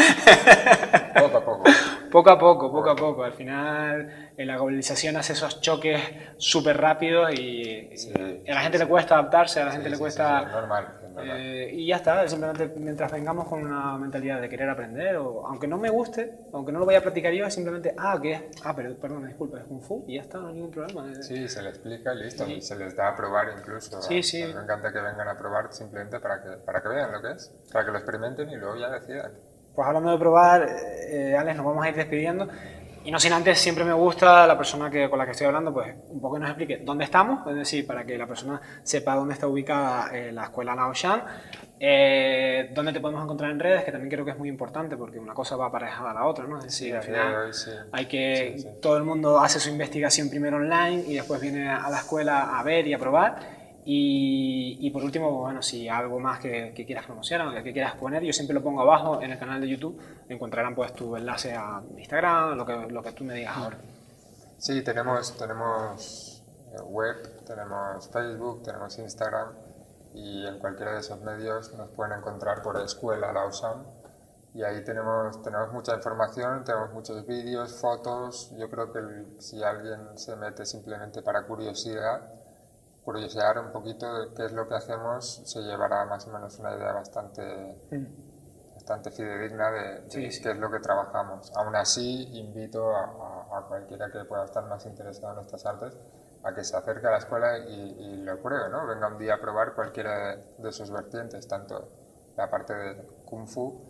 Poco 1.17 1.37
a 1.37 1.45
poco. 1.45 1.63
Poco 2.11 2.29
a 2.31 2.39
poco, 2.39 2.71
poco 2.71 2.89
a 2.89 2.95
poco. 2.95 3.23
Al 3.23 3.33
final, 3.33 4.31
eh, 4.35 4.45
la 4.45 4.55
globalización 4.55 5.15
hace 5.15 5.33
esos 5.33 5.61
choques 5.61 6.01
súper 6.37 6.77
rápidos 6.77 7.31
y, 7.33 7.89
Sí, 7.95 8.11
y 8.45 8.51
a 8.51 8.55
la 8.55 8.61
gente 8.61 8.77
le 8.77 8.87
cuesta 8.87 9.15
adaptarse, 9.15 9.61
a 9.61 9.65
la 9.65 9.71
gente 9.71 9.87
Sí, 9.87 9.91
le 9.93 9.99
cuesta... 9.99 10.41
normal. 10.41 10.98
Eh, 11.23 11.69
y 11.73 11.87
ya 11.87 11.97
está, 11.97 12.27
simplemente 12.27 12.71
mientras 12.79 13.11
vengamos 13.11 13.47
con 13.47 13.63
una 13.65 13.97
mentalidad 13.97 14.41
de 14.41 14.49
querer 14.49 14.69
aprender, 14.69 15.17
o 15.17 15.45
aunque 15.47 15.67
no 15.67 15.77
me 15.77 15.89
guste, 15.89 16.39
aunque 16.53 16.71
no 16.71 16.79
lo 16.79 16.85
vaya 16.85 16.99
a 16.99 17.01
practicar 17.01 17.33
yo, 17.33 17.45
es 17.45 17.53
simplemente, 17.53 17.93
ah, 17.97 18.17
¿qué 18.21 18.33
es? 18.33 18.41
Ah, 18.63 18.75
pero 18.75 18.95
perdón, 18.95 19.25
disculpa, 19.27 19.59
es 19.59 19.65
Kung 19.65 19.81
Fu 19.81 20.05
y 20.07 20.15
ya 20.15 20.21
está, 20.21 20.39
no 20.39 20.47
hay 20.47 20.55
ningún 20.55 20.71
problema. 20.71 21.11
Eh, 21.11 21.23
Sí, 21.23 21.47
se 21.47 21.61
le 21.61 21.69
explica 21.69 22.13
y 22.13 22.23
listo, 22.23 22.47
y 22.47 22.61
se 22.61 22.75
les 22.75 22.95
da 22.95 23.09
a 23.09 23.15
probar 23.15 23.47
incluso. 23.57 24.01
Sí, 24.01 24.23
sí. 24.23 24.43
Me 24.43 24.61
encanta 24.61 24.91
que 24.91 24.99
vengan 24.99 25.27
a 25.27 25.37
probar 25.37 25.71
simplemente 25.73 26.19
para 26.19 26.41
que, 26.41 26.49
para 26.65 26.81
que 26.81 26.89
vean 26.89 27.11
lo 27.11 27.21
que 27.21 27.31
es, 27.31 27.53
para 27.71 27.85
que 27.85 27.91
lo 27.91 27.97
experimenten 27.97 28.49
y 28.49 28.55
luego 28.55 28.75
ya 28.77 28.89
decidan. 28.89 29.31
Pues 29.75 29.87
hablando 29.87 30.11
de 30.11 30.17
probar, 30.17 30.67
eh, 31.07 31.35
Alex, 31.37 31.55
nos 31.57 31.65
vamos 31.65 31.85
a 31.85 31.89
ir 31.89 31.95
despidiendo. 31.95 32.47
Y 33.05 33.11
no 33.11 33.19
sin 33.19 33.33
antes, 33.33 33.57
siempre 33.59 33.83
me 33.85 33.93
gusta 33.93 34.45
la 34.45 34.57
persona 34.57 34.89
que, 34.89 35.09
con 35.09 35.17
la 35.17 35.25
que 35.25 35.31
estoy 35.31 35.47
hablando, 35.47 35.73
pues 35.73 35.95
un 36.09 36.19
poco 36.19 36.37
nos 36.37 36.49
explique 36.49 36.81
dónde 36.83 37.05
estamos, 37.05 37.47
es 37.47 37.55
decir, 37.55 37.87
para 37.87 38.05
que 38.05 38.17
la 38.17 38.27
persona 38.27 38.61
sepa 38.83 39.15
dónde 39.15 39.33
está 39.33 39.47
ubicada 39.47 40.09
eh, 40.15 40.31
la 40.31 40.43
escuela 40.43 40.75
Lao 40.75 40.93
Shan, 40.93 41.23
eh, 41.79 42.69
dónde 42.73 42.91
te 42.91 42.99
podemos 42.99 43.23
encontrar 43.23 43.51
en 43.51 43.59
redes, 43.59 43.83
que 43.85 43.91
también 43.91 44.11
creo 44.11 44.25
que 44.25 44.31
es 44.31 44.37
muy 44.37 44.49
importante 44.49 44.97
porque 44.97 45.17
una 45.17 45.33
cosa 45.33 45.55
va 45.55 45.67
aparejada 45.67 46.11
a 46.11 46.13
la 46.13 46.25
otra, 46.25 46.45
¿no? 46.45 46.57
Es 46.59 46.65
decir, 46.65 46.89
Sí, 46.89 46.93
al 46.93 47.03
final 47.03 47.53
sí. 47.53 47.71
hay 47.91 48.05
que, 48.05 48.55
sí. 48.57 48.67
todo 48.81 48.97
el 48.97 49.03
mundo 49.03 49.39
hace 49.39 49.59
su 49.59 49.69
investigación 49.69 50.29
primero 50.29 50.57
online 50.57 51.03
y 51.07 51.13
después 51.15 51.39
viene 51.39 51.69
a 51.69 51.89
la 51.89 51.97
escuela 51.99 52.59
a 52.59 52.63
ver 52.63 52.85
y 52.85 52.93
a 52.93 52.99
probar. 52.99 53.58
Y, 53.85 54.77
y 54.81 54.91
por 54.91 55.03
último, 55.03 55.31
bueno, 55.31 55.61
si 55.61 55.87
algo 55.89 56.19
más 56.19 56.39
que, 56.39 56.73
que 56.75 56.85
quieras 56.85 57.05
promocionar 57.05 57.47
o 57.47 57.63
que 57.63 57.73
quieras 57.73 57.95
poner, 57.95 58.23
yo 58.23 58.33
siempre 58.33 58.53
lo 58.53 58.61
pongo 58.61 58.81
abajo 58.81 59.21
en 59.21 59.31
el 59.31 59.39
canal 59.39 59.59
de 59.61 59.67
YouTube. 59.67 59.99
Encontrarán 60.27 60.75
pues 60.75 60.93
tu 60.93 61.15
enlace 61.15 61.53
a 61.55 61.81
Instagram, 61.97 62.55
lo 62.57 62.65
que, 62.65 62.75
lo 62.89 63.01
que 63.01 63.11
tú 63.13 63.23
me 63.23 63.33
digas 63.33 63.57
ahora. 63.57 63.77
Sí, 64.57 64.83
tenemos, 64.83 65.35
tenemos 65.37 66.43
eh, 66.73 66.81
web, 66.81 67.15
tenemos 67.45 68.09
Facebook, 68.09 68.63
tenemos 68.63 68.97
Instagram 68.99 69.53
y 70.13 70.45
en 70.45 70.59
cualquiera 70.59 70.93
de 70.93 70.99
esos 70.99 71.21
medios 71.21 71.73
nos 71.75 71.89
pueden 71.91 72.17
encontrar 72.17 72.61
por 72.61 72.79
Escuela 72.81 73.31
Lausanne 73.31 73.83
y 74.53 74.63
ahí 74.63 74.83
tenemos, 74.83 75.41
tenemos 75.43 75.71
mucha 75.71 75.95
información, 75.95 76.63
tenemos 76.63 76.91
muchos 76.91 77.25
vídeos, 77.25 77.79
fotos. 77.79 78.51
Yo 78.57 78.69
creo 78.69 78.91
que 78.91 78.99
el- 78.99 79.41
si 79.41 79.63
alguien 79.63 79.99
se 80.17 80.35
mete 80.35 80.65
simplemente 80.65 81.21
para 81.21 81.43
curiosidad, 81.45 82.21
curiosear 83.09 83.57
un 83.59 83.71
poquito 83.71 84.05
de 84.19 84.33
qué 84.35 84.45
es 84.45 84.51
lo 84.51 84.67
que 84.67 84.75
hacemos, 84.75 85.41
se 85.45 85.61
llevará 85.61 86.05
más 86.05 86.27
o 86.27 86.31
menos 86.31 86.59
una 86.59 86.75
idea 86.75 86.91
bastante, 86.91 87.41
bastante 88.75 89.11
fidedigna 89.11 89.71
de, 89.71 90.01
de 90.01 90.09
Sí, 90.11 90.31
sí. 90.31 90.41
qué 90.43 90.51
es 90.51 90.57
lo 90.57 90.69
que 90.71 90.79
trabajamos. 90.79 91.51
Aún 91.55 91.75
así, 91.75 92.27
invito 92.37 92.95
a, 92.95 93.03
a- 93.05 93.57
a 93.59 93.61
cualquiera 93.67 94.11
que 94.11 94.23
pueda 94.25 94.45
estar 94.45 94.63
más 94.65 94.85
interesado 94.85 95.33
en 95.33 95.39
estas 95.45 95.65
artes 95.65 95.93
a 96.43 96.53
que 96.53 96.63
se 96.63 96.77
acerque 96.77 97.07
a 97.07 97.11
la 97.11 97.17
escuela 97.17 97.57
y, 97.57 97.95
y 97.99 98.15
lo 98.23 98.39
pruebe, 98.41 98.69
¿no? 98.69 98.87
Venga 98.87 99.07
un 99.07 99.17
día 99.17 99.33
a 99.35 99.41
probar 99.41 99.73
cualquiera 99.73 100.35
de, 100.35 100.43
de 100.59 100.71
sus 100.71 100.91
vertientes, 100.91 101.47
tanto 101.47 101.89
la 102.37 102.49
parte 102.49 102.73
de 102.73 102.95
Kung 103.25 103.47
Fu 103.47 103.81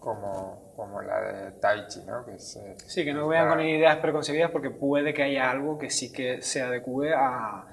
como, 0.00 0.72
como 0.76 1.00
la 1.00 1.20
de 1.20 1.52
Tai 1.52 1.86
Chi, 1.86 2.02
¿no? 2.04 2.24
Que 2.26 2.34
es, 2.34 2.56
eh, 2.56 2.76
Sí, 2.86 3.04
que 3.04 3.14
no 3.14 3.26
vean 3.28 3.48
con 3.48 3.60
ideas 3.60 3.96
preconcebidas 3.98 4.50
porque 4.50 4.70
puede 4.70 5.14
que 5.14 5.22
haya 5.22 5.50
algo 5.50 5.78
que 5.78 5.90
sí 5.90 6.12
que 6.12 6.42
se 6.42 6.60
adecue 6.62 7.14
a, 7.14 7.67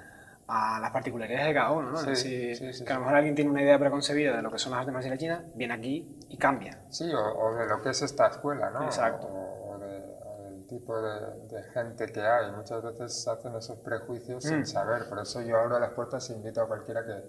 a 0.48 0.78
las 0.80 0.90
particularidades 0.92 1.48
de 1.48 1.54
cada 1.54 1.72
uno, 1.72 1.90
¿no? 1.90 1.96
Sí, 1.98 2.10
Es 2.10 2.22
decir, 2.22 2.56
sí, 2.56 2.72
sí, 2.72 2.84
que 2.84 2.92
a 2.92 2.96
lo 2.96 3.00
mejor 3.00 3.16
alguien 3.16 3.34
tiene 3.34 3.50
una 3.50 3.62
idea 3.62 3.78
preconcebida 3.78 4.36
de 4.36 4.42
lo 4.42 4.50
que 4.52 4.58
son 4.58 4.70
las 4.72 4.80
artes 4.80 4.92
marciales 4.94 5.18
chinas, 5.18 5.42
viene 5.54 5.74
aquí 5.74 6.16
y 6.28 6.36
cambia. 6.36 6.78
Sí, 6.90 7.12
o, 7.12 7.18
o 7.20 7.54
de 7.56 7.66
lo 7.66 7.82
que 7.82 7.90
es 7.90 8.02
esta 8.02 8.28
escuela, 8.28 8.70
¿no? 8.70 8.84
Exacto. 8.84 9.26
O, 9.26 9.72
o 9.74 9.78
de- 9.78 10.16
o 10.24 10.42
del 10.44 10.66
tipo 10.68 11.00
de, 11.02 11.46
de 11.48 11.62
gente 11.72 12.06
que 12.06 12.20
hay. 12.20 12.52
Muchas 12.52 12.82
veces 12.82 13.26
hacen 13.26 13.56
esos 13.56 13.78
prejuicios 13.78 14.44
Mm. 14.44 14.48
sin 14.48 14.66
saber. 14.66 15.08
Por 15.08 15.18
eso 15.18 15.42
yo 15.42 15.58
abro 15.58 15.80
las 15.80 15.90
puertas 15.90 16.30
e 16.30 16.34
invito 16.34 16.60
a 16.62 16.68
cualquiera 16.68 17.04
que, 17.04 17.22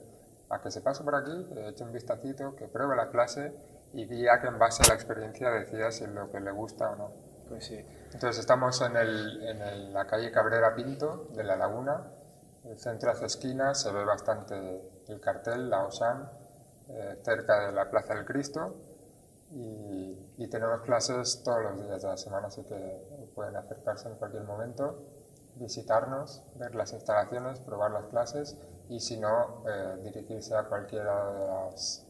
a 0.49 0.61
que 0.61 0.69
se 0.69 0.81
pase 0.81 1.03
por 1.03 1.15
aquí, 1.15 1.47
que 1.53 1.69
eche 1.69 1.83
un 1.83 1.91
vistacito, 1.91 2.55
que 2.55 2.67
pruebe 2.67 2.95
la 2.95 3.09
clase 3.09 3.51
y 3.93 4.05
ya 4.23 4.39
que 4.41 4.47
en 4.47 4.59
base 4.59 4.83
a 4.83 4.89
la 4.89 4.93
experiencia 4.93 5.49
decida 5.49 5.91
si 5.91 6.03
es 6.03 6.09
lo 6.11 6.29
que 6.31 6.39
le 6.39 6.51
gusta 6.51 6.91
o 6.91 6.95
no. 6.95 7.11
Pues 7.49 7.65
sí. 7.65 7.83
Entonces 8.13 8.37
estamos 8.39 8.79
en, 8.81 8.95
el, 8.95 9.41
en 9.43 9.61
el- 9.61 9.93
la 9.93 10.05
calle 10.05 10.29
Cabrera 10.31 10.75
Pinto 10.75 11.29
de 11.33 11.43
La 11.43 11.55
Laguna. 11.55 12.03
El 12.69 12.79
centro 12.79 13.11
hace 13.11 13.25
esquina, 13.25 13.73
se 13.73 13.91
ve 13.91 14.03
bastante 14.03 14.55
el 15.07 15.19
cartel, 15.21 15.69
la 15.69 15.85
OSAN, 15.85 16.29
eh, 16.89 17.19
cerca 17.23 17.67
de 17.67 17.71
la 17.71 17.89
Plaza 17.89 18.13
del 18.13 18.25
Cristo. 18.25 18.75
Y, 19.51 20.33
y 20.37 20.47
tenemos 20.49 20.81
clases 20.81 21.41
todos 21.43 21.63
los 21.63 21.81
días 21.81 22.01
de 22.01 22.07
la 22.09 22.17
semana, 22.17 22.47
así 22.47 22.63
que 22.63 23.29
pueden 23.33 23.55
acercarse 23.55 24.09
en 24.09 24.15
cualquier 24.15 24.43
momento, 24.43 25.03
visitarnos, 25.55 26.43
ver 26.55 26.75
las 26.75 26.91
instalaciones, 26.93 27.59
probar 27.61 27.91
las 27.91 28.05
clases 28.07 28.57
y 28.89 28.99
si 28.99 29.17
no, 29.17 29.63
eh, 29.67 29.97
dirigirse 30.03 30.55
a 30.55 30.63
cualquiera 30.63 31.33
de, 31.33 31.47
las, 31.47 32.06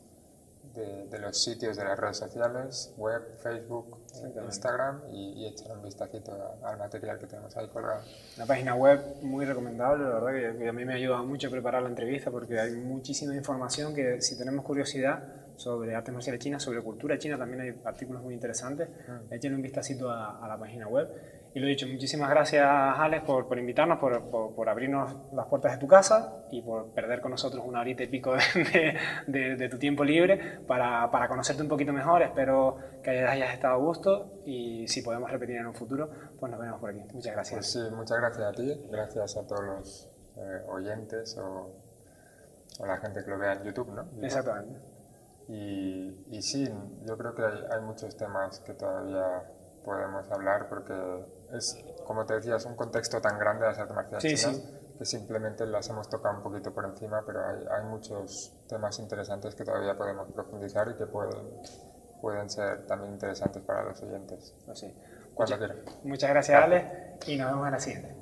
de, 0.77 1.07
de 1.07 1.19
los 1.19 1.37
sitios 1.43 1.75
de 1.75 1.83
las 1.83 1.99
redes 1.99 2.17
sociales, 2.17 2.93
web, 2.97 3.21
Facebook. 3.41 3.97
Instagram 4.45 5.01
y, 5.11 5.33
y 5.43 5.45
echar 5.47 5.71
un 5.77 5.83
vistacito 5.83 6.31
a- 6.63 6.69
al 6.71 6.77
material 6.77 7.19
que 7.19 7.27
tenemos 7.27 7.55
ahí 7.57 7.67
colgado. 7.67 8.01
La 8.37 8.45
página 8.45 8.73
web 8.75 8.99
muy 9.21 9.45
recomendable, 9.45 10.05
la 10.05 10.19
verdad 10.19 10.53
que, 10.53 10.57
que 10.59 10.69
a 10.69 10.73
mí 10.73 10.85
me 10.85 10.93
ha 10.93 10.95
ayudado 10.95 11.23
mucho 11.23 11.47
a 11.47 11.51
preparar 11.51 11.83
la 11.83 11.89
entrevista 11.89 12.31
porque 12.31 12.59
hay 12.59 12.71
muchísima 12.71 13.35
información 13.35 13.93
que 13.93 14.21
si 14.21 14.37
tenemos 14.37 14.65
curiosidad 14.65 15.21
sobre 15.55 15.95
artes 15.95 16.13
marciales 16.13 16.39
chinas, 16.41 16.63
sobre 16.63 16.81
cultura 16.81 17.17
china, 17.19 17.37
también 17.37 17.61
hay 17.61 17.81
artículos 17.83 18.21
muy 18.23 18.33
interesantes. 18.33 18.89
Mm. 19.07 19.33
Echen 19.33 19.53
un 19.55 19.61
vistacito 19.61 20.09
a, 20.09 20.43
a 20.43 20.47
la 20.47 20.57
página 20.57 20.87
web. 20.87 21.09
Y 21.57 21.59
lo 21.59 21.65
dicho, 21.65 21.87
muchísimas 21.87 22.29
gracias 22.29 22.63
Alex 22.67 23.23
por, 23.25 23.47
por 23.47 23.57
invitarnos, 23.57 23.97
por, 23.97 24.29
por- 24.29 24.53
por 24.53 24.69
abrirnos 24.69 25.15
las 25.33 25.47
puertas 25.47 25.71
de 25.71 25.79
tu 25.79 25.87
casa 25.87 26.43
y 26.51 26.61
por 26.61 26.91
perder 26.91 27.19
con 27.19 27.31
nosotros 27.31 27.63
una 27.65 27.79
horita 27.79 28.03
y 28.03 28.07
pico 28.07 28.33
de, 28.53 28.95
de- 29.25 29.55
de 29.55 29.67
tu 29.69 29.79
tiempo 29.79 30.03
libre 30.03 30.59
para, 30.67 31.09
para 31.09 31.27
conocerte 31.27 31.63
un 31.63 31.67
poquito 31.67 31.91
mejor. 31.93 32.21
Espero 32.21 32.77
que 33.03 33.09
hayas 33.25 33.51
estado 33.55 33.73
a 33.73 33.77
gusto 33.77 34.43
y 34.45 34.87
si 34.87 35.01
podemos 35.01 35.31
repetir 35.31 35.55
en 35.55 35.65
un 35.65 35.73
futuro, 35.73 36.11
pues 36.39 36.51
nos 36.51 36.61
vemos 36.61 36.79
por 36.79 36.91
aquí. 36.91 37.01
Muchas 37.11 37.33
gracias. 37.33 37.55
Pues 37.55 37.71
sí, 37.73 37.95
muchas 37.95 38.19
gracias 38.19 38.45
a 38.45 38.51
ti, 38.51 38.79
gracias 38.91 39.37
a 39.37 39.47
todos 39.47 39.63
los 39.63 40.09
eh, 40.37 40.61
oyentes 40.69 41.35
o, 41.39 41.71
o 42.77 42.85
la 42.85 42.97
gente 42.97 43.23
que 43.23 43.31
lo 43.31 43.39
vea 43.39 43.53
en 43.53 43.63
YouTube, 43.63 43.89
¿no? 43.95 44.05
Exactamente. 44.23 44.79
Y, 45.47 46.23
y 46.29 46.39
sí, 46.43 46.69
yo 47.07 47.17
creo 47.17 47.33
que 47.33 47.41
hay, 47.43 47.63
hay 47.71 47.81
muchos 47.81 48.15
temas 48.15 48.59
que 48.59 48.73
todavía 48.75 49.41
podemos 49.83 50.29
hablar 50.31 50.67
porque 50.69 50.93
es, 51.53 51.77
como 52.05 52.25
te 52.25 52.35
decía, 52.35 52.55
es 52.57 52.65
un 52.65 52.75
contexto 52.75 53.21
tan 53.21 53.37
grande 53.39 53.65
de 53.65 53.71
las 53.71 53.79
artes 53.79 53.95
marciales 53.95 54.23
Sí, 54.23 54.35
chinas 54.35 54.55
sí. 54.57 54.95
que 54.97 55.05
simplemente 55.05 55.65
las 55.65 55.87
hemos 55.89 56.09
tocado 56.09 56.37
un 56.37 56.43
poquito 56.43 56.73
por 56.73 56.85
encima, 56.85 57.23
pero 57.25 57.45
hay, 57.45 57.65
hay 57.71 57.83
muchos 57.85 58.53
temas 58.67 58.97
interesantes 58.99 59.55
que 59.55 59.63
todavía 59.63 59.97
podemos 59.97 60.31
profundizar 60.31 60.89
y 60.89 60.95
que 60.95 61.05
pueden, 61.05 61.61
pueden 62.21 62.49
ser 62.49 62.85
también 62.87 63.13
interesantes 63.13 63.61
para 63.63 63.83
los 63.83 64.01
oyentes. 64.01 64.53
Pues 64.65 64.79
sí. 64.79 64.93
Cuando 65.33 65.57
quieran. 65.57 65.77
Muchas 66.03 66.29
gracias, 66.31 66.63
Alex, 66.63 67.27
y 67.27 67.37
nos 67.37 67.51
vemos 67.51 67.67
en 67.67 67.71
la 67.73 67.79
siguiente. 67.79 68.16